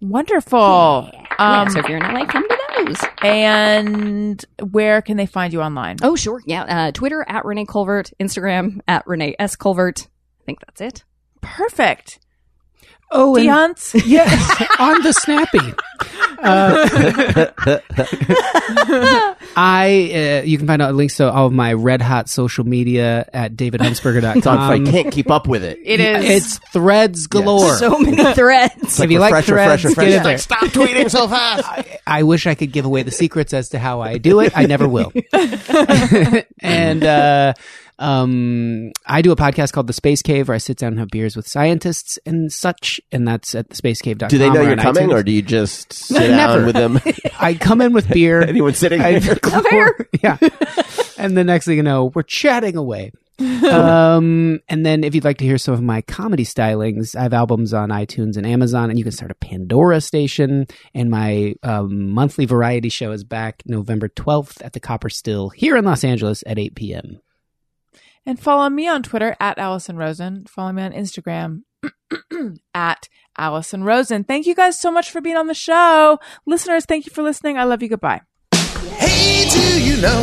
Wonderful. 0.00 1.10
yeah, 1.12 1.26
Um, 1.62 1.70
so 1.70 1.78
if 1.78 1.88
you're 1.88 1.98
in 1.98 2.14
LA, 2.14 2.24
come 2.26 2.46
to 2.48 2.58
those. 2.78 2.96
and 3.22 4.44
where 4.70 5.00
can 5.02 5.16
they 5.16 5.26
find 5.26 5.52
you 5.52 5.62
online? 5.62 5.96
Oh, 6.02 6.16
sure. 6.16 6.42
Yeah. 6.46 6.64
Uh, 6.64 6.92
Twitter 6.92 7.24
at 7.28 7.44
Renee 7.44 7.66
Colvert, 7.66 8.10
Instagram 8.20 8.80
at 8.88 9.06
Renee 9.06 9.36
S. 9.38 9.54
Colvert. 9.56 10.08
I 10.40 10.44
think 10.44 10.58
that's 10.60 10.80
it. 10.80 11.04
Perfect. 11.40 12.18
Oh, 13.12 13.36
D 13.36 13.48
and 13.48 13.76
yes, 14.06 14.66
on 14.78 15.02
the 15.02 15.12
snappy. 15.12 15.58
Uh, 16.38 16.86
I 19.56 20.40
uh, 20.42 20.44
you 20.44 20.58
can 20.58 20.66
find 20.68 20.80
out 20.80 20.94
links 20.94 21.16
to 21.16 21.28
all 21.30 21.46
of 21.48 21.52
my 21.52 21.72
red 21.72 22.02
hot 22.02 22.28
social 22.28 22.64
media 22.64 23.28
at 23.32 23.56
davidhuntsberger.com. 23.56 24.38
It's 24.38 24.46
on 24.46 24.58
fire. 24.58 24.92
Can't 24.92 25.12
keep 25.12 25.28
up 25.28 25.48
with 25.48 25.64
it. 25.64 25.80
It 25.82 25.98
is. 25.98 26.24
It's 26.24 26.58
threads 26.72 27.26
galore. 27.26 27.74
So 27.74 27.98
many 27.98 28.32
threads. 28.32 29.00
if 29.00 29.10
you 29.10 29.18
like 29.18 29.34
refresher, 29.34 29.54
threads, 29.54 29.84
refresher, 29.84 30.10
get 30.10 30.12
in 30.12 30.18
refresher. 30.18 30.28
there. 30.28 30.38
Stop 30.38 30.64
tweeting 30.68 31.10
so 31.10 31.26
fast. 31.26 31.88
I 32.06 32.22
wish 32.22 32.46
I 32.46 32.54
could 32.54 32.70
give 32.70 32.84
away 32.84 33.02
the 33.02 33.10
secrets 33.10 33.52
as 33.52 33.70
to 33.70 33.80
how 33.80 34.00
I 34.00 34.18
do 34.18 34.38
it. 34.38 34.56
I 34.56 34.66
never 34.66 34.86
will. 34.88 35.12
and 36.60 37.02
uh, 37.04 37.54
um, 38.00 38.92
I 39.06 39.22
do 39.22 39.30
a 39.30 39.36
podcast 39.36 39.72
called 39.72 39.86
The 39.86 39.92
Space 39.92 40.22
Cave 40.22 40.48
where 40.48 40.54
I 40.54 40.58
sit 40.58 40.78
down 40.78 40.92
and 40.92 40.98
have 40.98 41.08
beers 41.10 41.36
with 41.36 41.46
scientists 41.46 42.18
and 42.26 42.50
such, 42.50 43.00
and 43.12 43.28
that's 43.28 43.54
at 43.54 43.68
thespacecave.com. 43.68 44.28
Do 44.28 44.38
they 44.38 44.50
know 44.50 44.62
you're 44.62 44.76
coming, 44.76 45.08
iTunes. 45.08 45.12
or 45.14 45.22
do 45.22 45.30
you 45.32 45.42
just 45.42 45.92
sit 45.92 46.28
down 46.28 46.66
with 46.66 46.74
them? 46.74 46.98
I 47.40 47.54
come 47.54 47.80
in 47.80 47.92
with 47.92 48.08
beer. 48.08 48.40
Anyone 48.48 48.74
sitting 48.74 49.00
I- 49.00 49.18
here? 49.18 49.36
Come 49.36 49.64
here. 49.70 50.08
yeah. 50.22 50.38
And 51.18 51.36
the 51.36 51.44
next 51.44 51.66
thing 51.66 51.76
you 51.76 51.82
know, 51.82 52.10
we're 52.14 52.22
chatting 52.22 52.76
away. 52.76 53.12
um, 53.38 54.60
and 54.68 54.84
then 54.84 55.02
if 55.04 55.14
you'd 55.14 55.24
like 55.24 55.38
to 55.38 55.44
hear 55.44 55.56
some 55.58 55.72
of 55.74 55.82
my 55.82 56.02
comedy 56.02 56.44
stylings, 56.44 57.16
I 57.16 57.22
have 57.22 57.32
albums 57.32 57.72
on 57.72 57.88
iTunes 57.88 58.36
and 58.36 58.46
Amazon, 58.46 58.90
and 58.90 58.98
you 58.98 59.04
can 59.04 59.12
start 59.12 59.30
a 59.30 59.34
Pandora 59.34 60.00
station. 60.00 60.66
And 60.94 61.10
my 61.10 61.54
um, 61.62 62.10
monthly 62.10 62.44
variety 62.44 62.88
show 62.90 63.12
is 63.12 63.24
back 63.24 63.62
November 63.66 64.08
12th 64.08 64.62
at 64.64 64.72
the 64.74 64.80
Copper 64.80 65.08
Still 65.08 65.48
here 65.50 65.76
in 65.76 65.84
Los 65.84 66.04
Angeles 66.04 66.42
at 66.46 66.58
8 66.58 66.74
p.m. 66.74 67.20
And 68.26 68.38
follow 68.38 68.68
me 68.68 68.86
on 68.86 69.02
Twitter 69.02 69.36
at 69.40 69.58
Alison 69.58 69.96
Rosen. 69.96 70.44
Follow 70.46 70.72
me 70.72 70.82
on 70.82 70.92
Instagram 70.92 71.62
at 72.74 73.08
Alison 73.38 73.82
Rosen. 73.84 74.24
Thank 74.24 74.46
you 74.46 74.54
guys 74.54 74.78
so 74.80 74.90
much 74.90 75.10
for 75.10 75.20
being 75.20 75.36
on 75.36 75.46
the 75.46 75.54
show. 75.54 76.18
Listeners, 76.46 76.84
thank 76.84 77.06
you 77.06 77.12
for 77.12 77.22
listening. 77.22 77.56
I 77.56 77.64
love 77.64 77.82
you. 77.82 77.88
Goodbye. 77.88 78.20
Hey, 78.96 79.48
do 79.48 79.82
you 79.82 80.00
know 80.00 80.22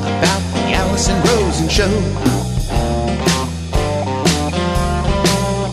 about 0.00 0.40
the 0.54 0.72
Alison 0.72 1.20
Rosen 1.22 1.68
show? 1.68 1.88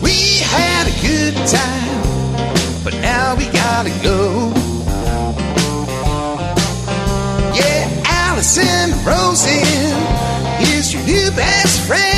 We 0.02 0.38
had 0.44 0.86
a 0.86 0.94
good 1.00 1.34
time, 1.48 2.84
but 2.84 2.94
now 3.00 3.34
we 3.36 3.46
gotta 3.46 3.90
go. 4.02 4.52
Yeah, 7.54 8.02
Alison 8.04 8.92
Rosen 9.04 10.15
best 11.36 11.86
friend. 11.86 12.15